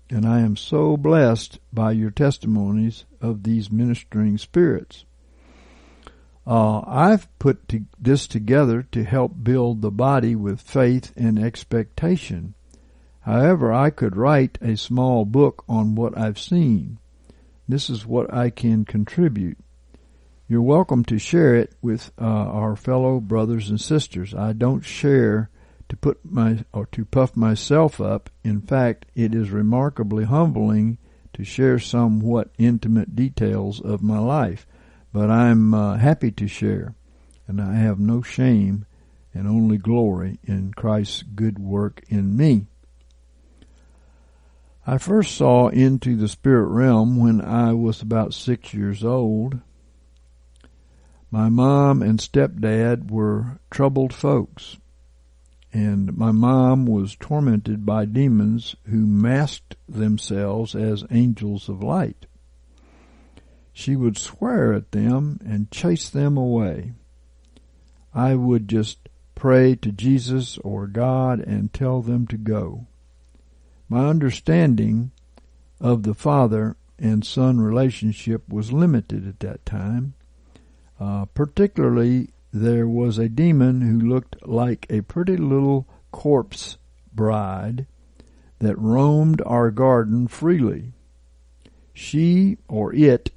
And 0.09 0.25
I 0.25 0.39
am 0.39 0.55
so 0.55 0.95
blessed 0.95 1.59
by 1.73 1.91
your 1.91 2.11
testimonies 2.11 3.05
of 3.19 3.43
these 3.43 3.71
ministering 3.71 4.37
spirits. 4.37 5.05
Uh, 6.45 6.81
I've 6.87 7.27
put 7.39 7.67
to, 7.69 7.81
this 7.99 8.25
together 8.25 8.83
to 8.93 9.03
help 9.03 9.33
build 9.43 9.81
the 9.81 9.91
body 9.91 10.33
with 10.33 10.61
faith 10.61 11.11
and 11.17 11.37
expectation. 11.37 12.53
However, 13.19 13.73
I 13.73 13.89
could 13.89 14.15
write 14.15 14.57
a 14.61 14.77
small 14.77 15.25
book 15.25 15.65
on 15.67 15.95
what 15.95 16.17
I've 16.17 16.39
seen. 16.39 16.99
This 17.67 17.89
is 17.89 18.05
what 18.05 18.33
I 18.33 18.49
can 18.49 18.85
contribute. 18.85 19.57
You're 20.47 20.61
welcome 20.61 21.03
to 21.05 21.19
share 21.19 21.55
it 21.55 21.73
with 21.81 22.11
uh, 22.17 22.23
our 22.23 22.77
fellow 22.77 23.19
brothers 23.19 23.69
and 23.69 23.81
sisters. 23.81 24.33
I 24.33 24.53
don't 24.53 24.85
share 24.85 25.49
to 25.89 25.97
put 25.97 26.19
my 26.23 26.65
or 26.73 26.85
to 26.87 27.05
puff 27.05 27.35
myself 27.35 28.01
up. 28.01 28.29
In 28.43 28.61
fact, 28.61 29.05
it 29.15 29.33
is 29.33 29.51
remarkably 29.51 30.25
humbling 30.25 30.97
to 31.33 31.43
share 31.43 31.79
somewhat 31.79 32.49
intimate 32.57 33.15
details 33.15 33.79
of 33.79 34.01
my 34.01 34.19
life, 34.19 34.65
but 35.13 35.29
I'm 35.29 35.73
uh, 35.73 35.97
happy 35.97 36.31
to 36.31 36.47
share, 36.47 36.95
and 37.47 37.61
I 37.61 37.75
have 37.75 37.99
no 37.99 38.21
shame 38.21 38.85
and 39.33 39.47
only 39.47 39.77
glory 39.77 40.39
in 40.43 40.73
Christ's 40.73 41.21
good 41.21 41.59
work 41.59 42.01
in 42.09 42.35
me. 42.35 42.65
I 44.89 44.97
first 44.97 45.35
saw 45.35 45.67
into 45.67 46.15
the 46.15 46.27
spirit 46.27 46.69
realm 46.69 47.17
when 47.17 47.41
I 47.41 47.73
was 47.73 48.01
about 48.01 48.33
six 48.33 48.73
years 48.73 49.03
old. 49.03 49.59
My 51.29 51.49
mom 51.49 52.01
and 52.01 52.19
stepdad 52.19 53.11
were 53.11 53.59
troubled 53.69 54.13
folks, 54.13 54.77
and 55.73 56.15
my 56.17 56.31
mom 56.31 56.85
was 56.85 57.15
tormented 57.15 57.85
by 57.85 58.05
demons 58.05 58.75
who 58.85 59.05
masked 59.05 59.75
themselves 59.87 60.75
as 60.75 61.03
angels 61.11 61.69
of 61.69 61.83
light. 61.83 62.25
She 63.73 63.95
would 63.95 64.17
swear 64.17 64.73
at 64.73 64.91
them 64.91 65.39
and 65.45 65.69
chase 65.69 66.09
them 66.09 66.37
away. 66.37 66.93
I 68.13 68.33
would 68.35 68.67
just 68.67 69.09
pray 69.35 69.75
to 69.75 69.91
Jesus 69.91 70.57
or 70.59 70.87
God 70.87 71.39
and 71.39 71.71
tell 71.71 72.01
them 72.01 72.25
to 72.27 72.37
go. 72.37 72.87
My 73.87 74.07
understanding 74.07 75.11
of 75.79 76.03
the 76.03 76.15
father 76.15 76.75
and 76.97 77.23
son 77.23 77.59
relationship 77.61 78.49
was 78.49 78.73
limited 78.73 79.27
at 79.27 79.39
that 79.41 79.65
time. 79.65 80.15
Uh, 80.99 81.25
particularly, 81.25 82.29
there 82.61 82.87
was 82.87 83.17
a 83.17 83.29
demon 83.29 83.81
who 83.81 84.07
looked 84.07 84.47
like 84.47 84.85
a 84.89 85.01
pretty 85.01 85.37
little 85.37 85.87
corpse 86.11 86.77
bride 87.13 87.85
that 88.59 88.77
roamed 88.77 89.41
our 89.45 89.71
garden 89.71 90.27
freely. 90.27 90.93
She, 91.93 92.57
or 92.67 92.93
it, 92.93 93.31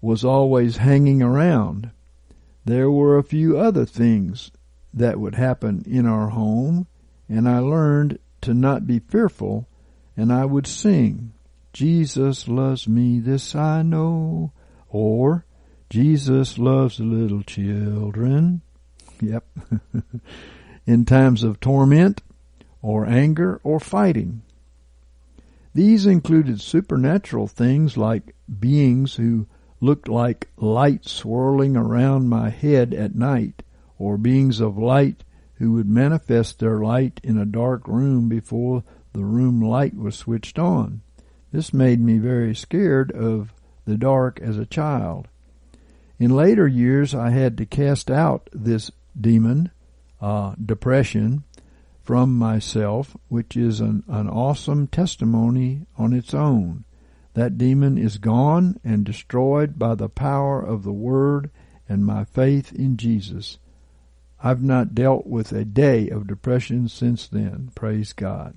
was 0.00 0.24
always 0.24 0.78
hanging 0.78 1.22
around. 1.22 1.90
There 2.64 2.90
were 2.90 3.16
a 3.16 3.22
few 3.24 3.58
other 3.58 3.84
things 3.84 4.50
that 4.92 5.20
would 5.20 5.34
happen 5.34 5.82
in 5.86 6.06
our 6.06 6.28
home, 6.28 6.86
and 7.28 7.48
I 7.48 7.58
learned 7.58 8.18
to 8.42 8.54
not 8.54 8.86
be 8.86 8.98
fearful, 9.00 9.68
and 10.16 10.32
I 10.32 10.44
would 10.44 10.66
sing, 10.66 11.32
Jesus 11.72 12.48
loves 12.48 12.88
me, 12.88 13.20
this 13.20 13.54
I 13.54 13.82
know, 13.82 14.52
or 14.88 15.44
Jesus 15.90 16.58
loves 16.58 17.00
little 17.00 17.42
children. 17.42 18.62
Yep. 19.20 19.44
in 20.86 21.04
times 21.04 21.42
of 21.42 21.60
torment, 21.60 22.22
or 22.80 23.06
anger, 23.06 23.60
or 23.62 23.78
fighting. 23.78 24.42
These 25.74 26.06
included 26.06 26.60
supernatural 26.60 27.46
things 27.46 27.96
like 27.96 28.34
beings 28.58 29.16
who 29.16 29.46
looked 29.80 30.08
like 30.08 30.48
light 30.56 31.06
swirling 31.06 31.76
around 31.76 32.28
my 32.28 32.50
head 32.50 32.94
at 32.94 33.14
night, 33.14 33.62
or 33.98 34.16
beings 34.16 34.60
of 34.60 34.78
light 34.78 35.24
who 35.56 35.72
would 35.72 35.88
manifest 35.88 36.58
their 36.58 36.78
light 36.78 37.20
in 37.22 37.36
a 37.36 37.44
dark 37.44 37.86
room 37.86 38.28
before 38.28 38.82
the 39.12 39.24
room 39.24 39.60
light 39.60 39.94
was 39.94 40.16
switched 40.16 40.58
on. 40.58 41.02
This 41.52 41.74
made 41.74 42.00
me 42.00 42.18
very 42.18 42.54
scared 42.54 43.10
of 43.12 43.52
the 43.84 43.96
dark 43.96 44.40
as 44.40 44.56
a 44.56 44.66
child. 44.66 45.28
In 46.18 46.30
later 46.30 46.66
years, 46.66 47.14
I 47.14 47.30
had 47.30 47.56
to 47.58 47.66
cast 47.66 48.10
out 48.10 48.48
this 48.52 48.90
demon, 49.18 49.70
uh, 50.20 50.54
depression, 50.64 51.44
from 52.02 52.36
myself, 52.36 53.16
which 53.28 53.56
is 53.56 53.80
an, 53.80 54.02
an 54.08 54.28
awesome 54.28 54.86
testimony 54.86 55.86
on 55.96 56.12
its 56.12 56.32
own. 56.32 56.84
That 57.34 57.58
demon 57.58 57.98
is 57.98 58.18
gone 58.18 58.80
and 58.82 59.04
destroyed 59.04 59.78
by 59.78 59.94
the 59.94 60.08
power 60.08 60.60
of 60.60 60.82
the 60.82 60.92
Word 60.92 61.50
and 61.88 62.04
my 62.04 62.24
faith 62.24 62.72
in 62.72 62.96
Jesus. 62.96 63.58
I've 64.42 64.62
not 64.62 64.94
dealt 64.94 65.26
with 65.26 65.52
a 65.52 65.64
day 65.64 66.08
of 66.08 66.26
depression 66.26 66.88
since 66.88 67.28
then. 67.28 67.70
Praise 67.74 68.12
God. 68.12 68.54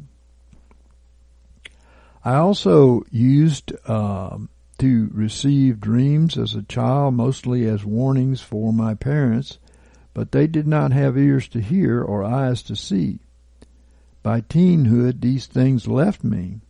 I 2.23 2.35
also 2.35 3.03
used 3.11 3.73
um, 3.89 4.49
to 4.81 5.11
receive 5.13 5.79
dreams 5.79 6.39
as 6.39 6.55
a 6.55 6.63
child, 6.63 7.13
mostly 7.13 7.67
as 7.67 7.85
warnings 7.85 8.41
for 8.41 8.73
my 8.73 8.95
parents, 8.95 9.59
but 10.11 10.31
they 10.31 10.47
did 10.47 10.65
not 10.65 10.91
have 10.91 11.15
ears 11.15 11.47
to 11.47 11.61
hear 11.61 12.01
or 12.01 12.23
eyes 12.23 12.63
to 12.63 12.75
see. 12.75 13.19
By 14.23 14.41
teenhood, 14.41 15.21
these 15.21 15.45
things 15.45 15.87
left 15.87 16.23
me, 16.23 16.61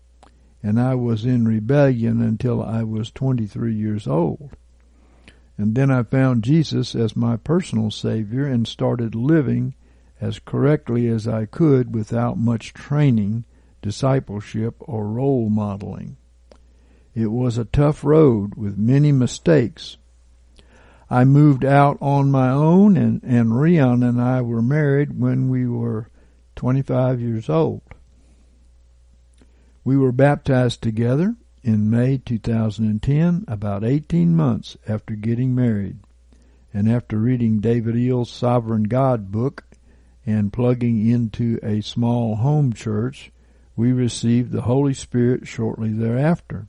and 0.61 0.77
I 0.77 0.93
was 0.93 1.23
in 1.23 1.47
rebellion 1.47 2.21
until 2.21 2.61
I 2.61 2.83
was 2.83 3.11
23 3.11 3.73
years 3.73 4.07
old. 4.07 4.57
And 5.57 5.73
then 5.73 5.89
I 5.89 6.03
found 6.03 6.43
Jesus 6.43 6.93
as 6.95 7.15
my 7.15 7.37
personal 7.37 7.91
Savior 7.91 8.45
and 8.45 8.67
started 8.67 9.15
living 9.15 9.73
as 10.19 10.37
correctly 10.39 11.07
as 11.07 11.29
I 11.29 11.45
could 11.45 11.95
without 11.95 12.37
much 12.37 12.73
training, 12.73 13.45
discipleship, 13.81 14.75
or 14.79 15.07
role 15.07 15.49
modeling. 15.49 16.17
It 17.13 17.27
was 17.27 17.57
a 17.57 17.65
tough 17.65 18.03
road 18.03 18.55
with 18.55 18.77
many 18.77 19.11
mistakes. 19.11 19.97
I 21.09 21.25
moved 21.25 21.65
out 21.65 21.97
on 21.99 22.31
my 22.31 22.49
own 22.49 22.95
and, 22.95 23.21
and 23.23 23.59
Rion 23.59 24.01
and 24.01 24.21
I 24.21 24.41
were 24.41 24.61
married 24.61 25.19
when 25.19 25.49
we 25.49 25.67
were 25.67 26.09
25 26.55 27.19
years 27.19 27.49
old. 27.49 27.81
We 29.83 29.97
were 29.97 30.13
baptized 30.13 30.81
together 30.81 31.35
in 31.63 31.89
May 31.89 32.17
2010, 32.17 33.45
about 33.47 33.83
18 33.83 34.35
months 34.35 34.77
after 34.87 35.15
getting 35.15 35.53
married, 35.53 35.99
and 36.73 36.89
after 36.89 37.17
reading 37.17 37.59
David 37.59 37.95
Eells' 37.95 38.27
Sovereign 38.27 38.83
God 38.83 39.31
book 39.31 39.65
and 40.25 40.53
plugging 40.53 41.05
into 41.07 41.59
a 41.61 41.81
small 41.81 42.37
home 42.37 42.73
church, 42.73 43.31
we 43.75 43.91
received 43.91 44.51
the 44.51 44.61
Holy 44.61 44.93
Spirit 44.93 45.47
shortly 45.47 45.91
thereafter. 45.91 46.67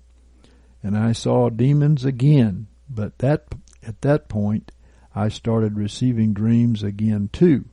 And 0.83 0.97
I 0.97 1.13
saw 1.13 1.49
demons 1.49 2.05
again, 2.05 2.67
but 2.91 3.19
that 3.19 3.47
at 3.87 4.01
that 4.03 4.29
point 4.29 4.73
I 5.15 5.29
started 5.29 5.77
receiving 5.77 6.33
dreams 6.33 6.83
again 6.83 7.31
too. 7.33 7.67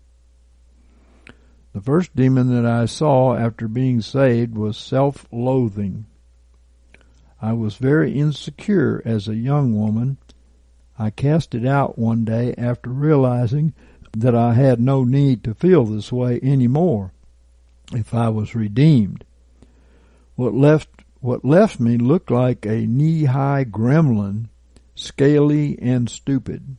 The 1.74 1.82
first 1.82 2.16
demon 2.16 2.54
that 2.54 2.70
I 2.70 2.86
saw 2.86 3.36
after 3.36 3.68
being 3.68 4.02
saved 4.02 4.56
was 4.56 4.78
self-loathing. 4.78 6.06
I 7.42 7.54
was 7.54 7.76
very 7.76 8.20
insecure 8.20 9.02
as 9.06 9.28
a 9.28 9.36
young 9.36 9.74
woman. 9.80 10.18
I 10.98 11.10
cast 11.10 11.56
it 11.56 11.66
out 11.66 11.98
one 11.98 12.26
day 12.26 12.54
after 12.58 12.90
realizing 12.90 13.74
that 14.18 14.36
I 14.36 14.56
had 14.56 14.80
no 14.80 15.04
need 15.04 15.44
to 15.46 15.54
feel 15.54 15.86
this 15.86 16.12
way 16.12 16.40
anymore 16.42 17.12
if 17.94 18.14
I 18.14 18.30
was 18.30 18.56
redeemed. 18.56 19.24
What 20.36 20.54
left 20.54 20.99
what 21.22 21.44
left 21.44 21.80
me 21.80 21.98
looked 21.98 22.32
like 22.32 22.66
a 22.66 22.86
knee-high 22.86 23.66
gremlin, 23.66 24.48
scaly 24.96 25.78
and 25.82 26.10
stupid. 26.10 26.78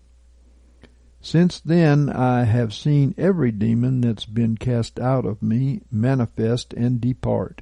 Since 1.21 1.61
then 1.61 2.09
I 2.09 2.45
have 2.45 2.73
seen 2.73 3.15
every 3.19 3.53
demon 3.53 4.01
that's 4.01 4.25
been 4.25 4.57
cast 4.57 4.99
out 4.99 5.27
of 5.27 5.43
me 5.43 5.83
manifest 5.91 6.73
and 6.73 7.01
depart. 7.01 7.61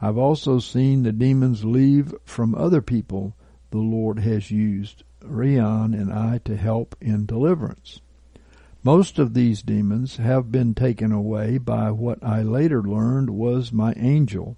I've 0.00 0.16
also 0.18 0.58
seen 0.58 1.02
the 1.02 1.12
demons 1.12 1.64
leave 1.64 2.14
from 2.24 2.54
other 2.54 2.80
people 2.80 3.34
the 3.70 3.78
Lord 3.78 4.20
has 4.20 4.50
used 4.50 5.02
Rion 5.22 5.92
and 5.92 6.12
I 6.12 6.38
to 6.44 6.56
help 6.56 6.96
in 7.00 7.26
deliverance. 7.26 8.00
Most 8.82 9.18
of 9.18 9.34
these 9.34 9.62
demons 9.62 10.16
have 10.16 10.52
been 10.52 10.74
taken 10.74 11.12
away 11.12 11.58
by 11.58 11.90
what 11.90 12.22
I 12.22 12.42
later 12.42 12.82
learned 12.82 13.30
was 13.30 13.72
my 13.72 13.92
angel, 13.96 14.56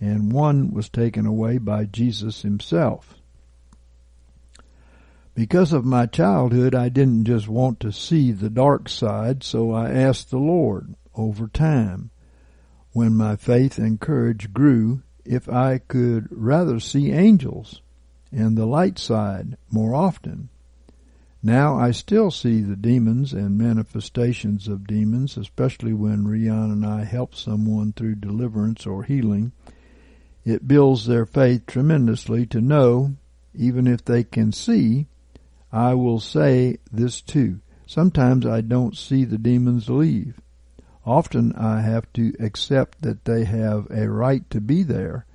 and 0.00 0.32
one 0.32 0.72
was 0.72 0.88
taken 0.88 1.26
away 1.26 1.58
by 1.58 1.84
Jesus 1.84 2.42
himself. 2.42 3.14
Because 5.34 5.72
of 5.72 5.84
my 5.84 6.06
childhood, 6.06 6.74
I 6.74 6.88
didn't 6.88 7.24
just 7.24 7.46
want 7.46 7.80
to 7.80 7.92
see 7.92 8.32
the 8.32 8.48
dark 8.48 8.88
side, 8.88 9.42
so 9.42 9.72
I 9.72 9.90
asked 9.90 10.30
the 10.30 10.38
Lord 10.38 10.94
over 11.14 11.48
time, 11.48 12.10
when 12.92 13.14
my 13.14 13.36
faith 13.36 13.76
and 13.76 14.00
courage 14.00 14.54
grew, 14.54 15.02
if 15.26 15.48
I 15.48 15.78
could 15.78 16.28
rather 16.30 16.80
see 16.80 17.12
angels 17.12 17.82
and 18.32 18.56
the 18.56 18.66
light 18.66 18.98
side 18.98 19.56
more 19.70 19.94
often. 19.94 20.48
Now 21.42 21.76
I 21.78 21.90
still 21.90 22.30
see 22.30 22.62
the 22.62 22.76
demons 22.76 23.32
and 23.32 23.58
manifestations 23.58 24.68
of 24.68 24.86
demons, 24.86 25.36
especially 25.36 25.92
when 25.92 26.26
Rion 26.26 26.70
and 26.70 26.86
I 26.86 27.04
help 27.04 27.34
someone 27.34 27.92
through 27.92 28.16
deliverance 28.16 28.86
or 28.86 29.02
healing. 29.02 29.52
It 30.46 30.66
builds 30.66 31.04
their 31.04 31.26
faith 31.26 31.66
tremendously 31.66 32.46
to 32.46 32.62
know, 32.62 33.16
even 33.54 33.86
if 33.86 34.02
they 34.02 34.24
can 34.24 34.50
see, 34.52 35.08
I 35.70 35.92
will 35.92 36.18
say 36.18 36.78
this 36.90 37.20
too. 37.20 37.60
Sometimes 37.84 38.46
I 38.46 38.62
don't 38.62 38.96
see 38.96 39.24
the 39.24 39.36
demons 39.36 39.90
leave. 39.90 40.40
Often 41.04 41.52
I 41.56 41.82
have 41.82 42.10
to 42.14 42.32
accept 42.40 43.02
that 43.02 43.26
they 43.26 43.44
have 43.44 43.86
a 43.90 44.08
right 44.08 44.48
to 44.48 44.62
be 44.62 44.82
there 44.82 45.26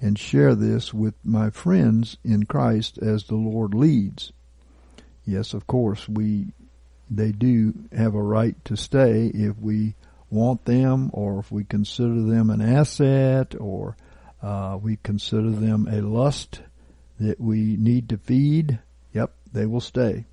and 0.00 0.18
share 0.18 0.54
this 0.54 0.94
with 0.94 1.14
my 1.22 1.50
friends 1.50 2.16
in 2.24 2.46
Christ 2.46 2.98
as 3.02 3.24
the 3.24 3.36
Lord 3.36 3.74
leads 3.74 4.32
yes, 5.30 5.54
of 5.54 5.66
course, 5.66 6.08
we 6.08 6.52
they 7.10 7.32
do 7.32 7.74
have 7.92 8.14
a 8.14 8.22
right 8.22 8.54
to 8.64 8.76
stay 8.76 9.26
if 9.26 9.58
we 9.58 9.94
want 10.30 10.64
them 10.64 11.10
or 11.12 11.40
if 11.40 11.50
we 11.50 11.64
consider 11.64 12.22
them 12.22 12.50
an 12.50 12.60
asset 12.60 13.54
or 13.58 13.96
uh, 14.42 14.78
we 14.80 14.96
consider 15.02 15.50
them 15.50 15.86
a 15.90 16.00
lust 16.00 16.60
that 17.18 17.40
we 17.40 17.76
need 17.76 18.08
to 18.08 18.16
feed. 18.16 18.78
Yep, 19.12 19.32
they 19.52 19.66
will 19.66 19.80
stay. 19.80 20.24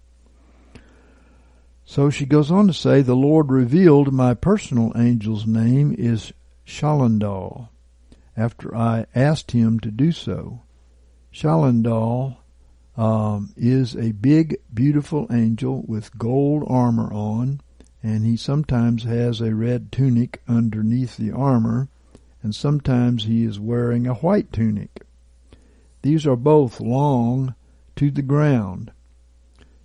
So 1.86 2.10
she 2.10 2.26
goes 2.26 2.52
on 2.52 2.68
to 2.68 2.74
say, 2.74 3.02
the 3.02 3.16
Lord 3.16 3.50
revealed 3.50 4.14
my 4.14 4.34
personal 4.34 4.96
angel's 4.96 5.48
name 5.48 5.96
is 5.98 6.34
Shalendal 6.66 7.70
after 8.36 8.76
I 8.76 9.06
asked 9.16 9.52
him 9.52 9.80
to 9.80 9.90
do 9.90 10.12
so. 10.12 10.62
Shalendal 11.34 12.38
um, 12.98 13.54
is 13.56 13.96
a 13.96 14.12
big, 14.12 14.58
beautiful 14.74 15.28
angel 15.32 15.84
with 15.88 16.18
gold 16.18 16.64
armor 16.68 17.12
on, 17.14 17.62
and 18.04 18.26
he 18.26 18.36
sometimes 18.36 19.04
has 19.04 19.40
a 19.40 19.56
red 19.56 19.92
tunic 19.92 20.42
underneath 20.48 21.16
the 21.16 21.32
armor, 21.32 21.88
and 22.42 22.56
sometimes 22.56 23.26
he 23.26 23.44
is 23.44 23.60
wearing 23.60 24.08
a 24.08 24.16
white 24.16 24.52
tunic. 24.52 25.02
These 26.02 26.26
are 26.26 26.36
both 26.36 26.80
long 26.80 27.56
to 27.96 28.12
the 28.12 28.22
ground. 28.22 28.92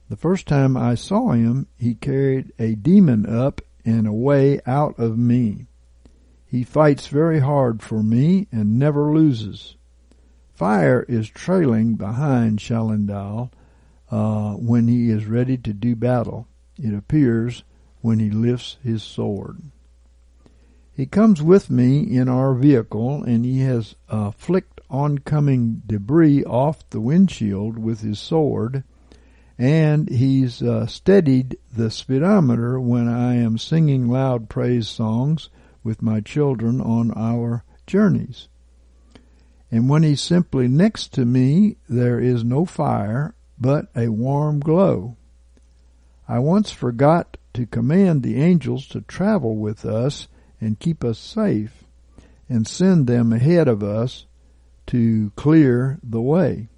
The 0.09 0.17
first 0.17 0.47
time 0.47 0.77
I 0.77 0.95
saw 0.95 1.33
him, 1.33 1.67
he 1.79 1.95
carried 1.95 2.53
a 2.59 2.75
demon 2.75 3.27
up 3.27 3.63
and 3.85 4.07
away 4.07 4.61
out 4.67 4.99
of 4.99 5.17
me. 5.17 5.67
He 6.47 6.65
fights 6.65 7.07
very 7.07 7.41
hard 7.41 7.83
for 7.83 8.03
me 8.03 8.47
and 8.53 8.79
never 8.79 9.11
loses. 9.13 9.77
Fire 10.53 11.05
is 11.09 11.29
trailing 11.31 11.95
behind 11.95 12.59
Shalendal 12.59 13.51
uh, 14.11 14.53
when 14.53 14.87
he 14.87 15.09
is 15.09 15.25
ready 15.25 15.57
to 15.57 15.73
do 15.73 15.97
battle. 15.97 16.47
It 16.77 16.93
appears 16.93 17.65
when 18.03 18.19
he 18.19 18.31
lifts 18.31 18.77
his 18.85 19.03
sword. 19.03 19.63
He 21.03 21.07
comes 21.07 21.43
with 21.43 21.69
me 21.69 21.99
in 22.17 22.29
our 22.29 22.55
vehicle 22.55 23.25
and 23.25 23.45
he 23.45 23.59
has 23.63 23.97
uh, 24.09 24.31
flicked 24.31 24.81
oncoming 24.89 25.83
debris 25.85 26.45
off 26.45 26.89
the 26.91 27.01
windshield 27.01 27.77
with 27.77 28.03
his 28.03 28.21
sword 28.21 28.85
and 29.59 30.09
he's 30.09 30.63
uh, 30.63 30.87
steadied 30.87 31.59
the 31.77 31.91
speedometer 31.91 32.79
when 32.79 33.09
I 33.09 33.35
am 33.35 33.59
singing 33.59 34.07
loud 34.07 34.49
praise 34.49 34.87
songs 34.87 35.49
with 35.83 36.03
my 36.03 36.21
children 36.21 36.81
on 36.81 37.11
our 37.17 37.65
journeys. 37.85 38.47
And 39.73 39.89
when 39.89 40.05
he's 40.05 40.23
simply 40.23 40.69
next 40.69 41.13
to 41.15 41.25
me, 41.25 41.79
there 41.89 42.21
is 42.21 42.45
no 42.45 42.65
fire, 42.65 43.35
but 43.59 43.89
a 43.97 44.07
warm 44.07 44.61
glow. 44.61 45.17
I 46.29 46.39
once 46.39 46.71
forgot 46.71 47.39
to 47.55 47.67
command 47.67 48.23
the 48.23 48.41
angels 48.41 48.87
to 48.91 49.01
travel 49.01 49.57
with 49.57 49.85
us 49.85 50.29
and 50.63 50.79
keep 50.79 51.03
us 51.03 51.19
safe 51.19 51.85
and 52.49 52.67
send 52.67 53.07
them 53.07 53.33
ahead 53.33 53.67
of 53.67 53.83
us 53.83 54.27
to 54.87 55.33
clear 55.35 55.99
the 56.03 56.21
way. 56.21 56.69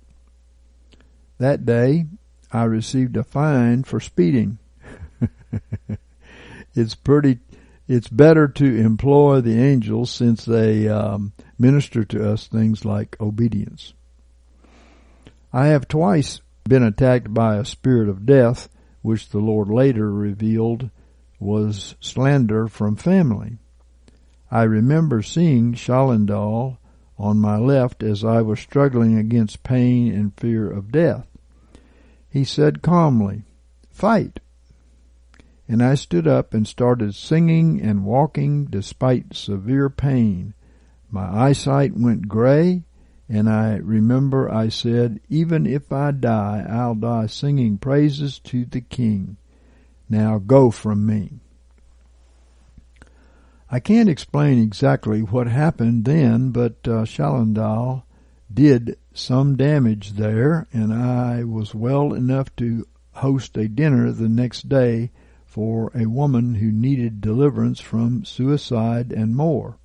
That 1.38 1.66
day, 1.66 2.06
I 2.50 2.64
received 2.64 3.16
a 3.16 3.24
fine 3.24 3.84
for 3.84 4.00
speeding. 4.00 4.58
it's 6.74 6.94
pretty 6.94 7.40
it's 7.86 8.08
better 8.08 8.48
to 8.48 8.76
employ 8.80 9.42
the 9.42 9.60
angels 9.60 10.10
since 10.10 10.46
they 10.46 10.88
um, 10.88 11.34
minister 11.58 12.02
to 12.04 12.32
us 12.32 12.46
things 12.46 12.86
like 12.86 13.20
obedience. 13.20 13.92
I 15.52 15.66
have 15.66 15.86
twice 15.86 16.40
been 16.66 16.82
attacked 16.82 17.34
by 17.34 17.56
a 17.56 17.64
spirit 17.66 18.08
of 18.08 18.24
death, 18.24 18.70
which 19.02 19.28
the 19.28 19.38
Lord 19.38 19.68
later 19.68 20.10
revealed 20.10 20.88
was 21.38 21.94
slander 22.00 22.68
from 22.68 22.96
family. 22.96 23.58
I 24.54 24.62
remember 24.62 25.20
seeing 25.20 25.72
Shalendal 25.72 26.78
on 27.18 27.38
my 27.38 27.56
left 27.56 28.04
as 28.04 28.24
I 28.24 28.40
was 28.40 28.60
struggling 28.60 29.18
against 29.18 29.64
pain 29.64 30.14
and 30.14 30.32
fear 30.38 30.70
of 30.70 30.92
death. 30.92 31.26
He 32.30 32.44
said 32.44 32.80
calmly, 32.80 33.42
Fight! 33.90 34.38
and 35.66 35.82
I 35.82 35.96
stood 35.96 36.28
up 36.28 36.54
and 36.54 36.68
started 36.68 37.16
singing 37.16 37.82
and 37.82 38.04
walking 38.04 38.66
despite 38.66 39.34
severe 39.34 39.90
pain. 39.90 40.54
My 41.10 41.48
eyesight 41.48 41.96
went 41.96 42.28
gray, 42.28 42.84
and 43.28 43.50
I 43.50 43.78
remember 43.78 44.48
I 44.48 44.68
said, 44.68 45.18
Even 45.28 45.66
if 45.66 45.90
I 45.90 46.12
die, 46.12 46.64
I'll 46.70 46.94
die 46.94 47.26
singing 47.26 47.76
praises 47.78 48.38
to 48.44 48.66
the 48.66 48.82
King. 48.82 49.36
Now 50.08 50.38
go 50.38 50.70
from 50.70 51.04
me. 51.04 51.40
I 53.74 53.80
can't 53.80 54.08
explain 54.08 54.62
exactly 54.62 55.20
what 55.20 55.48
happened 55.48 56.04
then, 56.04 56.50
but 56.50 56.86
uh, 56.86 57.04
did 58.54 58.96
some 59.12 59.56
damage 59.56 60.12
there, 60.12 60.68
and 60.72 60.94
I 60.94 61.42
was 61.42 61.74
well 61.74 62.14
enough 62.14 62.54
to 62.54 62.86
host 63.14 63.56
a 63.56 63.66
dinner 63.66 64.12
the 64.12 64.28
next 64.28 64.68
day 64.68 65.10
for 65.44 65.90
a 65.92 66.06
woman 66.06 66.54
who 66.54 66.70
needed 66.70 67.20
deliverance 67.20 67.80
from 67.80 68.24
suicide 68.24 69.10
and 69.10 69.34
more. 69.34 69.76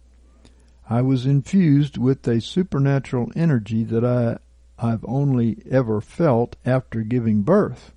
I 0.87 1.01
was 1.01 1.25
infused 1.25 1.97
with 1.97 2.27
a 2.27 2.41
supernatural 2.41 3.31
energy 3.35 3.83
that 3.85 4.05
I, 4.05 4.37
I've 4.77 5.03
only 5.07 5.63
ever 5.67 5.99
felt 5.99 6.57
after 6.63 7.01
giving 7.01 7.41
birth. 7.41 7.91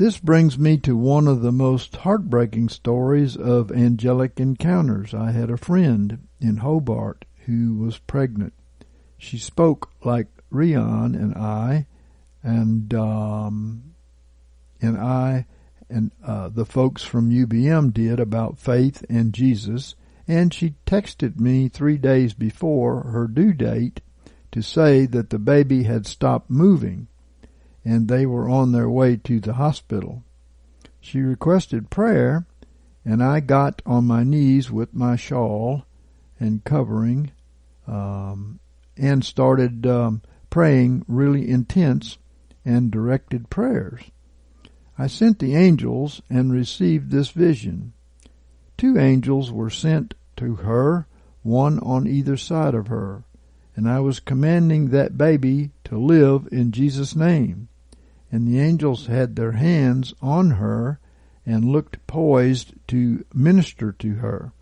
This 0.00 0.16
brings 0.16 0.58
me 0.58 0.78
to 0.78 0.96
one 0.96 1.28
of 1.28 1.42
the 1.42 1.52
most 1.52 1.94
heartbreaking 1.94 2.70
stories 2.70 3.36
of 3.36 3.70
angelic 3.70 4.40
encounters. 4.40 5.12
I 5.12 5.32
had 5.32 5.50
a 5.50 5.58
friend 5.58 6.26
in 6.40 6.56
Hobart 6.56 7.26
who 7.44 7.74
was 7.74 7.98
pregnant. 7.98 8.54
She 9.18 9.36
spoke 9.36 9.90
like 10.02 10.28
Rion 10.48 11.14
and 11.14 11.34
I, 11.34 11.86
and 12.42 12.94
um, 12.94 13.92
and 14.80 14.96
I 14.96 15.44
and 15.90 16.12
uh, 16.24 16.48
the 16.48 16.64
folks 16.64 17.02
from 17.02 17.28
UBM 17.28 17.92
did 17.92 18.20
about 18.20 18.58
faith 18.58 19.04
and 19.10 19.34
Jesus. 19.34 19.96
And 20.26 20.54
she 20.54 20.76
texted 20.86 21.38
me 21.38 21.68
three 21.68 21.98
days 21.98 22.32
before 22.32 23.02
her 23.02 23.26
due 23.26 23.52
date 23.52 24.00
to 24.52 24.62
say 24.62 25.04
that 25.04 25.28
the 25.28 25.38
baby 25.38 25.82
had 25.82 26.06
stopped 26.06 26.48
moving 26.48 27.08
and 27.84 28.08
they 28.08 28.26
were 28.26 28.48
on 28.48 28.72
their 28.72 28.88
way 28.88 29.16
to 29.16 29.40
the 29.40 29.54
hospital. 29.54 30.22
She 31.00 31.20
requested 31.20 31.90
prayer, 31.90 32.46
and 33.04 33.22
I 33.22 33.40
got 33.40 33.80
on 33.86 34.04
my 34.04 34.22
knees 34.22 34.70
with 34.70 34.94
my 34.94 35.16
shawl 35.16 35.84
and 36.38 36.64
covering 36.64 37.32
um, 37.86 38.60
and 38.96 39.24
started 39.24 39.86
um, 39.86 40.22
praying 40.50 41.04
really 41.08 41.48
intense 41.48 42.18
and 42.64 42.90
directed 42.90 43.48
prayers. 43.48 44.02
I 44.98 45.06
sent 45.06 45.38
the 45.38 45.56
angels 45.56 46.20
and 46.28 46.52
received 46.52 47.10
this 47.10 47.30
vision. 47.30 47.94
Two 48.76 48.98
angels 48.98 49.50
were 49.50 49.70
sent 49.70 50.14
to 50.36 50.56
her, 50.56 51.06
one 51.42 51.78
on 51.78 52.06
either 52.06 52.36
side 52.36 52.74
of 52.74 52.88
her, 52.88 53.24
and 53.80 53.88
I 53.88 53.98
was 54.00 54.20
commanding 54.20 54.90
that 54.90 55.16
baby 55.16 55.70
to 55.84 55.96
live 55.96 56.46
in 56.52 56.70
Jesus' 56.70 57.16
name 57.16 57.68
and 58.30 58.46
the 58.46 58.60
angels 58.60 59.06
had 59.06 59.36
their 59.36 59.52
hands 59.52 60.12
on 60.20 60.50
her 60.50 61.00
and 61.46 61.64
looked 61.64 62.06
poised 62.06 62.74
to 62.88 63.24
minister 63.32 63.90
to 63.92 64.16
her. 64.16 64.52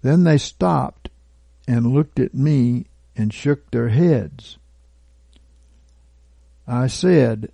Then 0.00 0.24
they 0.24 0.38
stopped 0.38 1.10
and 1.66 1.92
looked 1.92 2.18
at 2.18 2.32
me 2.32 2.86
and 3.14 3.30
shook 3.30 3.70
their 3.70 3.90
heads. 3.90 4.56
I 6.66 6.86
said, 6.86 7.52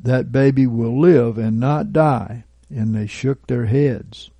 That 0.00 0.32
baby 0.32 0.66
will 0.66 0.98
live 0.98 1.38
and 1.38 1.60
not 1.60 1.92
die, 1.92 2.42
and 2.68 2.96
they 2.96 3.06
shook 3.06 3.46
their 3.46 3.66
heads. 3.66 4.32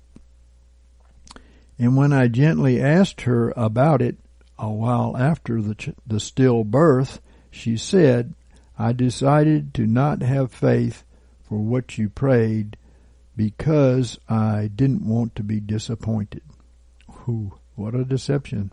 And 1.79 1.95
when 1.95 2.11
I 2.11 2.27
gently 2.27 2.81
asked 2.81 3.21
her 3.21 3.53
about 3.55 4.01
it 4.01 4.17
a 4.57 4.69
while 4.69 5.15
after 5.17 5.61
the, 5.61 5.75
ch- 5.75 5.89
the 6.05 6.17
stillbirth, 6.17 7.19
she 7.51 7.77
said, 7.77 8.33
I 8.77 8.91
decided 8.93 9.73
to 9.75 9.87
not 9.87 10.21
have 10.21 10.51
faith 10.51 11.03
for 11.43 11.59
what 11.59 11.97
you 11.97 12.09
prayed 12.09 12.77
because 13.35 14.19
I 14.27 14.69
didn't 14.73 15.07
want 15.07 15.35
to 15.35 15.43
be 15.43 15.59
disappointed. 15.59 16.41
Whew, 17.25 17.59
what 17.75 17.95
a 17.95 18.05
deception. 18.05 18.71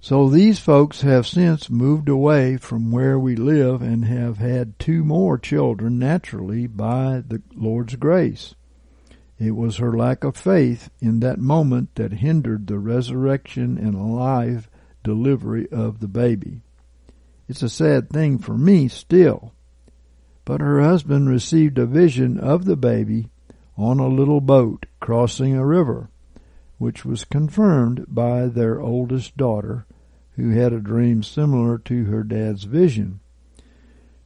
So 0.00 0.28
these 0.28 0.58
folks 0.58 1.02
have 1.02 1.26
since 1.28 1.70
moved 1.70 2.08
away 2.08 2.56
from 2.56 2.90
where 2.90 3.18
we 3.18 3.36
live 3.36 3.82
and 3.82 4.04
have 4.04 4.38
had 4.38 4.78
two 4.78 5.04
more 5.04 5.38
children 5.38 5.98
naturally 5.98 6.66
by 6.66 7.22
the 7.26 7.40
Lord's 7.54 7.94
grace. 7.94 8.54
It 9.42 9.56
was 9.56 9.78
her 9.78 9.92
lack 9.92 10.22
of 10.22 10.36
faith 10.36 10.88
in 11.00 11.18
that 11.18 11.40
moment 11.40 11.96
that 11.96 12.12
hindered 12.12 12.68
the 12.68 12.78
resurrection 12.78 13.76
and 13.76 13.96
alive 13.96 14.70
delivery 15.02 15.66
of 15.72 15.98
the 15.98 16.06
baby. 16.06 16.60
It's 17.48 17.64
a 17.64 17.68
sad 17.68 18.08
thing 18.08 18.38
for 18.38 18.56
me 18.56 18.86
still. 18.86 19.52
But 20.44 20.60
her 20.60 20.80
husband 20.80 21.28
received 21.28 21.76
a 21.78 21.86
vision 21.86 22.38
of 22.38 22.66
the 22.66 22.76
baby 22.76 23.30
on 23.76 23.98
a 23.98 24.06
little 24.06 24.40
boat 24.40 24.86
crossing 25.00 25.56
a 25.56 25.66
river, 25.66 26.08
which 26.78 27.04
was 27.04 27.24
confirmed 27.24 28.04
by 28.06 28.46
their 28.46 28.80
oldest 28.80 29.36
daughter, 29.36 29.86
who 30.36 30.50
had 30.50 30.72
a 30.72 30.78
dream 30.78 31.24
similar 31.24 31.78
to 31.78 32.04
her 32.04 32.22
dad's 32.22 32.62
vision. 32.62 33.18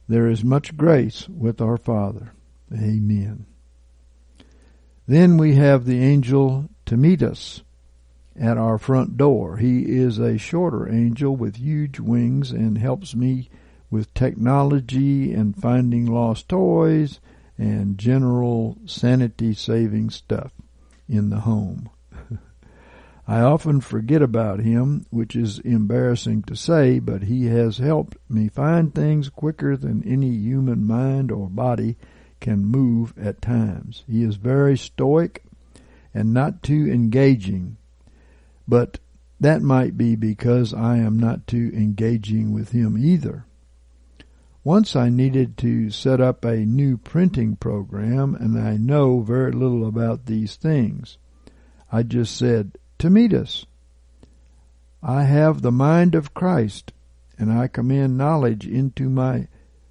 There 0.07 0.27
is 0.27 0.43
much 0.43 0.77
grace 0.77 1.27
with 1.27 1.59
our 1.59 1.77
Father. 1.77 2.33
Amen. 2.71 3.47
Then 5.07 5.37
we 5.37 5.55
have 5.55 5.85
the 5.85 6.01
angel 6.01 6.69
to 6.85 6.97
meet 6.97 7.23
us 7.23 7.63
at 8.35 8.57
our 8.57 8.77
front 8.77 9.15
door. 9.15 9.57
He 9.57 9.83
is 9.83 10.19
a 10.19 10.37
shorter 10.37 10.87
angel 10.89 11.35
with 11.35 11.55
huge 11.55 11.99
wings 11.99 12.51
and 12.51 12.77
helps 12.77 13.15
me 13.15 13.49
with 13.89 14.13
technology 14.13 15.33
and 15.33 15.55
finding 15.55 16.05
lost 16.05 16.49
toys 16.49 17.21
and 17.57 17.97
general 17.97 18.77
sanity 18.85 19.53
saving 19.53 20.09
stuff 20.09 20.51
in 21.07 21.29
the 21.29 21.39
home. 21.39 21.89
I 23.27 23.41
often 23.41 23.79
forget 23.79 24.21
about 24.21 24.59
him, 24.59 25.05
which 25.09 25.35
is 25.35 25.59
embarrassing 25.59 26.43
to 26.43 26.55
say, 26.55 26.99
but 26.99 27.23
he 27.23 27.45
has 27.45 27.77
helped 27.77 28.17
me 28.29 28.49
find 28.49 28.93
things 28.93 29.29
quicker 29.29 29.77
than 29.77 30.03
any 30.03 30.31
human 30.31 30.85
mind 30.85 31.31
or 31.31 31.49
body 31.49 31.97
can 32.39 32.65
move 32.65 33.13
at 33.17 33.41
times. 33.41 34.03
He 34.07 34.23
is 34.23 34.35
very 34.35 34.77
stoic 34.77 35.43
and 36.13 36.33
not 36.33 36.63
too 36.63 36.87
engaging 36.87 37.77
but 38.67 38.99
that 39.39 39.61
might 39.61 39.97
be 39.97 40.15
because 40.15 40.73
I 40.73 40.97
am 40.97 41.17
not 41.17 41.47
too 41.47 41.71
engaging 41.73 42.51
with 42.51 42.71
him 42.71 42.97
either. 42.97 43.45
Once 44.63 44.95
I 44.95 45.09
needed 45.09 45.57
to 45.59 45.89
set 45.89 46.19
up 46.19 46.43
a 46.43 46.57
new 46.57 46.97
printing 46.97 47.55
program 47.55 48.35
and 48.35 48.59
I 48.59 48.75
know 48.75 49.21
very 49.21 49.53
little 49.53 49.87
about 49.87 50.25
these 50.25 50.55
things. 50.55 51.17
I 51.89 52.03
just 52.03 52.35
said, 52.35 52.77
us. 53.01 53.65
I 55.01 55.23
have 55.23 55.61
the 55.61 55.71
mind 55.71 56.15
of 56.15 56.33
Christ 56.33 56.91
and 57.37 57.53
I 57.53 57.67
command 57.67 58.17
knowledge 58.17 58.67
into 58.67 59.09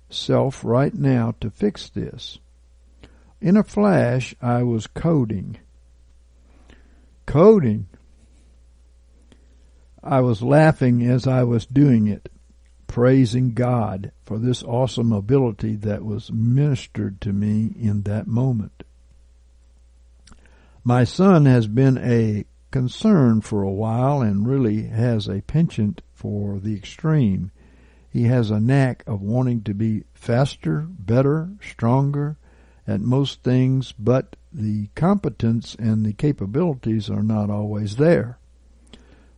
myself 0.08 0.64
right 0.64 0.94
now 0.94 1.34
to 1.40 1.50
fix 1.50 1.88
this. 1.88 2.38
In 3.40 3.56
a 3.56 3.64
flash, 3.64 4.34
I 4.40 4.62
was 4.62 4.86
coding. 4.86 5.58
Coding? 7.26 7.86
I 10.02 10.20
was 10.20 10.42
laughing 10.42 11.02
as 11.02 11.26
I 11.26 11.42
was 11.42 11.66
doing 11.66 12.06
it, 12.06 12.28
praising 12.86 13.52
God 13.52 14.12
for 14.24 14.38
this 14.38 14.62
awesome 14.62 15.12
ability 15.12 15.76
that 15.76 16.04
was 16.04 16.32
ministered 16.32 17.20
to 17.22 17.32
me 17.32 17.72
in 17.78 18.02
that 18.02 18.26
moment. 18.26 18.84
My 20.84 21.02
son 21.02 21.46
has 21.46 21.66
been 21.66 21.98
a 21.98 22.44
concern 22.70 23.40
for 23.40 23.62
a 23.62 23.72
while 23.72 24.22
and 24.22 24.46
really 24.46 24.84
has 24.84 25.28
a 25.28 25.42
penchant 25.42 26.02
for 26.14 26.60
the 26.60 26.76
extreme. 26.76 27.50
He 28.16 28.22
has 28.28 28.50
a 28.50 28.60
knack 28.60 29.04
of 29.06 29.20
wanting 29.20 29.60
to 29.64 29.74
be 29.74 30.04
faster, 30.14 30.86
better, 30.88 31.50
stronger 31.60 32.38
at 32.86 33.02
most 33.02 33.42
things, 33.42 33.92
but 33.92 34.36
the 34.50 34.86
competence 34.94 35.76
and 35.78 36.02
the 36.02 36.14
capabilities 36.14 37.10
are 37.10 37.22
not 37.22 37.50
always 37.50 37.96
there. 37.96 38.38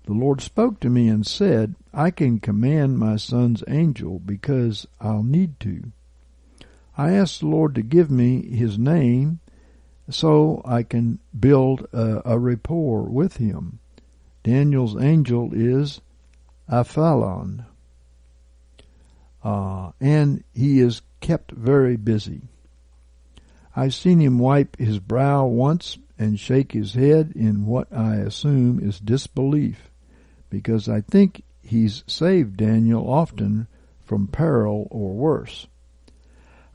The 0.05 0.13
Lord 0.13 0.41
spoke 0.41 0.79
to 0.79 0.89
me 0.89 1.09
and 1.09 1.27
said, 1.27 1.75
I 1.93 2.13
can 2.13 2.39
command 2.39 3.01
my 3.01 3.17
son's 3.17 3.65
angel 3.67 4.21
because 4.21 4.87
I'll 5.01 5.25
need 5.25 5.59
to. 5.59 5.91
I 6.97 7.15
asked 7.15 7.41
the 7.41 7.49
Lord 7.49 7.75
to 7.75 7.83
give 7.83 8.13
me 8.13 8.49
his 8.49 8.79
name 8.79 9.41
so 10.09 10.63
I 10.65 10.85
can 10.85 11.19
build 11.37 11.89
a, 11.93 12.23
a 12.25 12.39
rapport 12.39 13.03
with 13.03 13.39
him. 13.39 13.81
Daniel's 14.45 14.97
angel 15.03 15.51
is 15.53 16.01
Aphalon. 16.71 17.65
Uh, 19.49 19.93
and 19.99 20.45
he 20.53 20.79
is 20.79 21.01
kept 21.21 21.53
very 21.53 21.97
busy. 21.97 22.43
I've 23.75 23.95
seen 23.95 24.21
him 24.21 24.39
wipe 24.39 24.77
his 24.77 24.99
brow 24.99 25.47
once 25.47 25.97
and 26.19 26.39
shake 26.39 26.73
his 26.73 26.93
head 26.93 27.33
in 27.35 27.65
what 27.65 27.91
I 27.91 28.17
assume 28.17 28.79
is 28.79 29.01
disbelief 29.01 29.91
because 30.51 30.87
I 30.87 31.01
think 31.01 31.45
he's 31.63 32.05
saved 32.07 32.59
Daniel 32.59 33.11
often 33.11 33.69
from 34.05 34.27
peril 34.27 34.87
or 34.91 35.15
worse. 35.15 35.67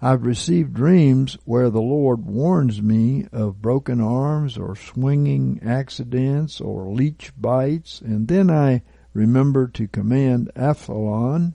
I've 0.01 0.25
received 0.25 0.73
dreams 0.73 1.37
where 1.45 1.69
the 1.69 1.79
Lord 1.79 2.25
warns 2.25 2.81
me 2.81 3.27
of 3.31 3.61
broken 3.61 4.01
arms 4.01 4.57
or 4.57 4.75
swinging 4.75 5.59
accidents 5.63 6.59
or 6.59 6.91
leech 6.91 7.33
bites, 7.39 8.01
and 8.01 8.27
then 8.27 8.49
I 8.49 8.81
remember 9.13 9.67
to 9.67 9.87
command 9.87 10.49
Aphalon 10.55 11.53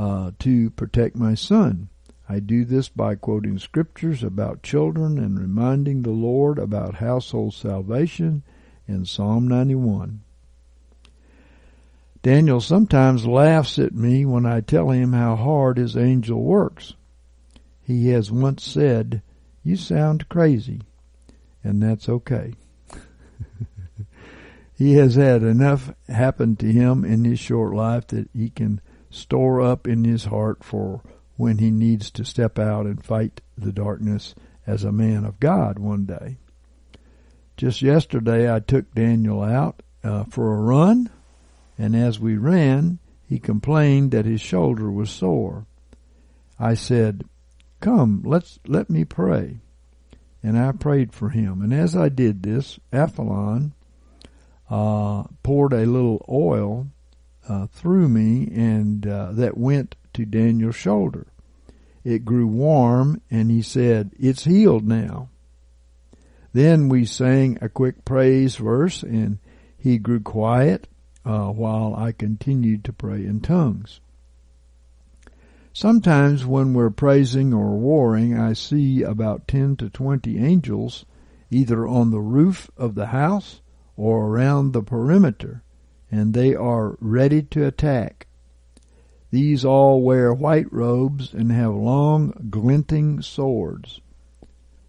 uh, 0.00 0.30
to 0.38 0.70
protect 0.70 1.14
my 1.14 1.34
son. 1.34 1.90
I 2.26 2.40
do 2.40 2.64
this 2.64 2.88
by 2.88 3.16
quoting 3.16 3.58
scriptures 3.58 4.22
about 4.22 4.62
children 4.62 5.18
and 5.18 5.38
reminding 5.38 6.02
the 6.02 6.10
Lord 6.10 6.58
about 6.58 6.94
household 6.94 7.52
salvation 7.52 8.42
in 8.88 9.04
Psalm 9.04 9.46
91. 9.46 10.22
Daniel 12.22 12.62
sometimes 12.62 13.26
laughs 13.26 13.78
at 13.78 13.94
me 13.94 14.24
when 14.24 14.46
I 14.46 14.62
tell 14.62 14.88
him 14.88 15.12
how 15.12 15.36
hard 15.36 15.76
his 15.76 15.98
angel 15.98 16.42
works. 16.42 16.94
he 17.82 18.08
has 18.08 18.32
once 18.32 18.64
said, 18.64 19.20
You 19.62 19.76
sound 19.76 20.30
crazy, 20.30 20.80
and 21.62 21.82
that's 21.82 22.08
okay. 22.08 22.54
he 24.74 24.94
has 24.94 25.16
had 25.16 25.42
enough 25.42 25.92
happen 26.08 26.56
to 26.56 26.72
him 26.72 27.04
in 27.04 27.26
his 27.26 27.38
short 27.38 27.74
life 27.74 28.06
that 28.06 28.30
he 28.32 28.48
can 28.48 28.80
store 29.10 29.60
up 29.60 29.86
in 29.86 30.04
his 30.04 30.24
heart 30.26 30.64
for 30.64 31.02
when 31.36 31.58
he 31.58 31.70
needs 31.70 32.10
to 32.12 32.24
step 32.24 32.58
out 32.58 32.86
and 32.86 33.04
fight 33.04 33.40
the 33.56 33.72
darkness 33.72 34.34
as 34.66 34.84
a 34.84 34.92
man 34.92 35.24
of 35.24 35.40
God 35.40 35.78
one 35.78 36.04
day. 36.04 36.38
Just 37.56 37.82
yesterday, 37.82 38.52
I 38.52 38.60
took 38.60 38.94
Daniel 38.94 39.42
out 39.42 39.82
uh, 40.02 40.24
for 40.24 40.54
a 40.54 40.60
run, 40.60 41.10
and 41.76 41.94
as 41.94 42.18
we 42.18 42.36
ran, 42.36 42.98
he 43.26 43.38
complained 43.38 44.12
that 44.12 44.24
his 44.24 44.40
shoulder 44.40 44.90
was 44.90 45.10
sore. 45.10 45.66
I 46.58 46.74
said, 46.74 47.24
"Come, 47.80 48.22
let's 48.24 48.58
let 48.66 48.88
me 48.88 49.04
pray." 49.04 49.60
And 50.42 50.58
I 50.58 50.72
prayed 50.72 51.12
for 51.12 51.28
him. 51.28 51.60
And 51.60 51.72
as 51.72 51.94
I 51.94 52.08
did 52.08 52.42
this, 52.42 52.78
Aphalon 52.92 53.72
uh, 54.70 55.24
poured 55.42 55.72
a 55.74 55.84
little 55.84 56.24
oil 56.28 56.86
uh, 57.50 57.66
through 57.66 58.08
me, 58.08 58.48
and 58.54 59.04
uh, 59.08 59.32
that 59.32 59.58
went 59.58 59.96
to 60.12 60.24
Daniel's 60.24 60.76
shoulder. 60.76 61.26
It 62.04 62.24
grew 62.24 62.46
warm, 62.46 63.20
and 63.28 63.50
he 63.50 63.60
said, 63.60 64.12
"It's 64.16 64.44
healed 64.44 64.86
now." 64.86 65.30
Then 66.52 66.88
we 66.88 67.04
sang 67.04 67.58
a 67.60 67.68
quick 67.68 68.04
praise 68.04 68.54
verse, 68.54 69.02
and 69.02 69.38
he 69.76 69.98
grew 69.98 70.20
quiet 70.20 70.86
uh, 71.24 71.48
while 71.48 71.94
I 71.96 72.12
continued 72.12 72.84
to 72.84 72.92
pray 72.92 73.26
in 73.26 73.40
tongues. 73.40 74.00
Sometimes 75.72 76.46
when 76.46 76.72
we're 76.72 76.90
praising 76.90 77.52
or 77.52 77.76
warring, 77.76 78.38
I 78.38 78.52
see 78.52 79.02
about 79.02 79.48
10 79.48 79.76
to 79.76 79.90
20 79.90 80.38
angels 80.38 81.04
either 81.50 81.86
on 81.86 82.12
the 82.12 82.20
roof 82.20 82.70
of 82.76 82.94
the 82.94 83.06
house 83.06 83.60
or 83.96 84.28
around 84.28 84.72
the 84.72 84.82
perimeter, 84.82 85.64
and 86.10 86.34
they 86.34 86.54
are 86.54 86.96
ready 87.00 87.42
to 87.42 87.66
attack. 87.66 88.26
These 89.30 89.64
all 89.64 90.02
wear 90.02 90.34
white 90.34 90.72
robes 90.72 91.32
and 91.32 91.52
have 91.52 91.74
long, 91.74 92.48
glinting 92.50 93.22
swords. 93.22 94.00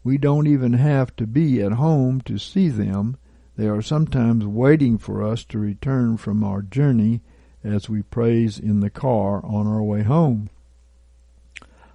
We 0.03 0.17
don't 0.17 0.47
even 0.47 0.73
have 0.73 1.15
to 1.17 1.27
be 1.27 1.61
at 1.61 1.73
home 1.73 2.21
to 2.21 2.39
see 2.39 2.69
them. 2.69 3.17
They 3.55 3.67
are 3.67 3.83
sometimes 3.83 4.45
waiting 4.45 4.97
for 4.97 5.21
us 5.23 5.43
to 5.45 5.59
return 5.59 6.17
from 6.17 6.43
our 6.43 6.63
journey 6.63 7.21
as 7.63 7.87
we 7.87 8.01
praise 8.01 8.57
in 8.57 8.79
the 8.79 8.89
car 8.89 9.45
on 9.45 9.67
our 9.67 9.83
way 9.83 10.01
home. 10.01 10.49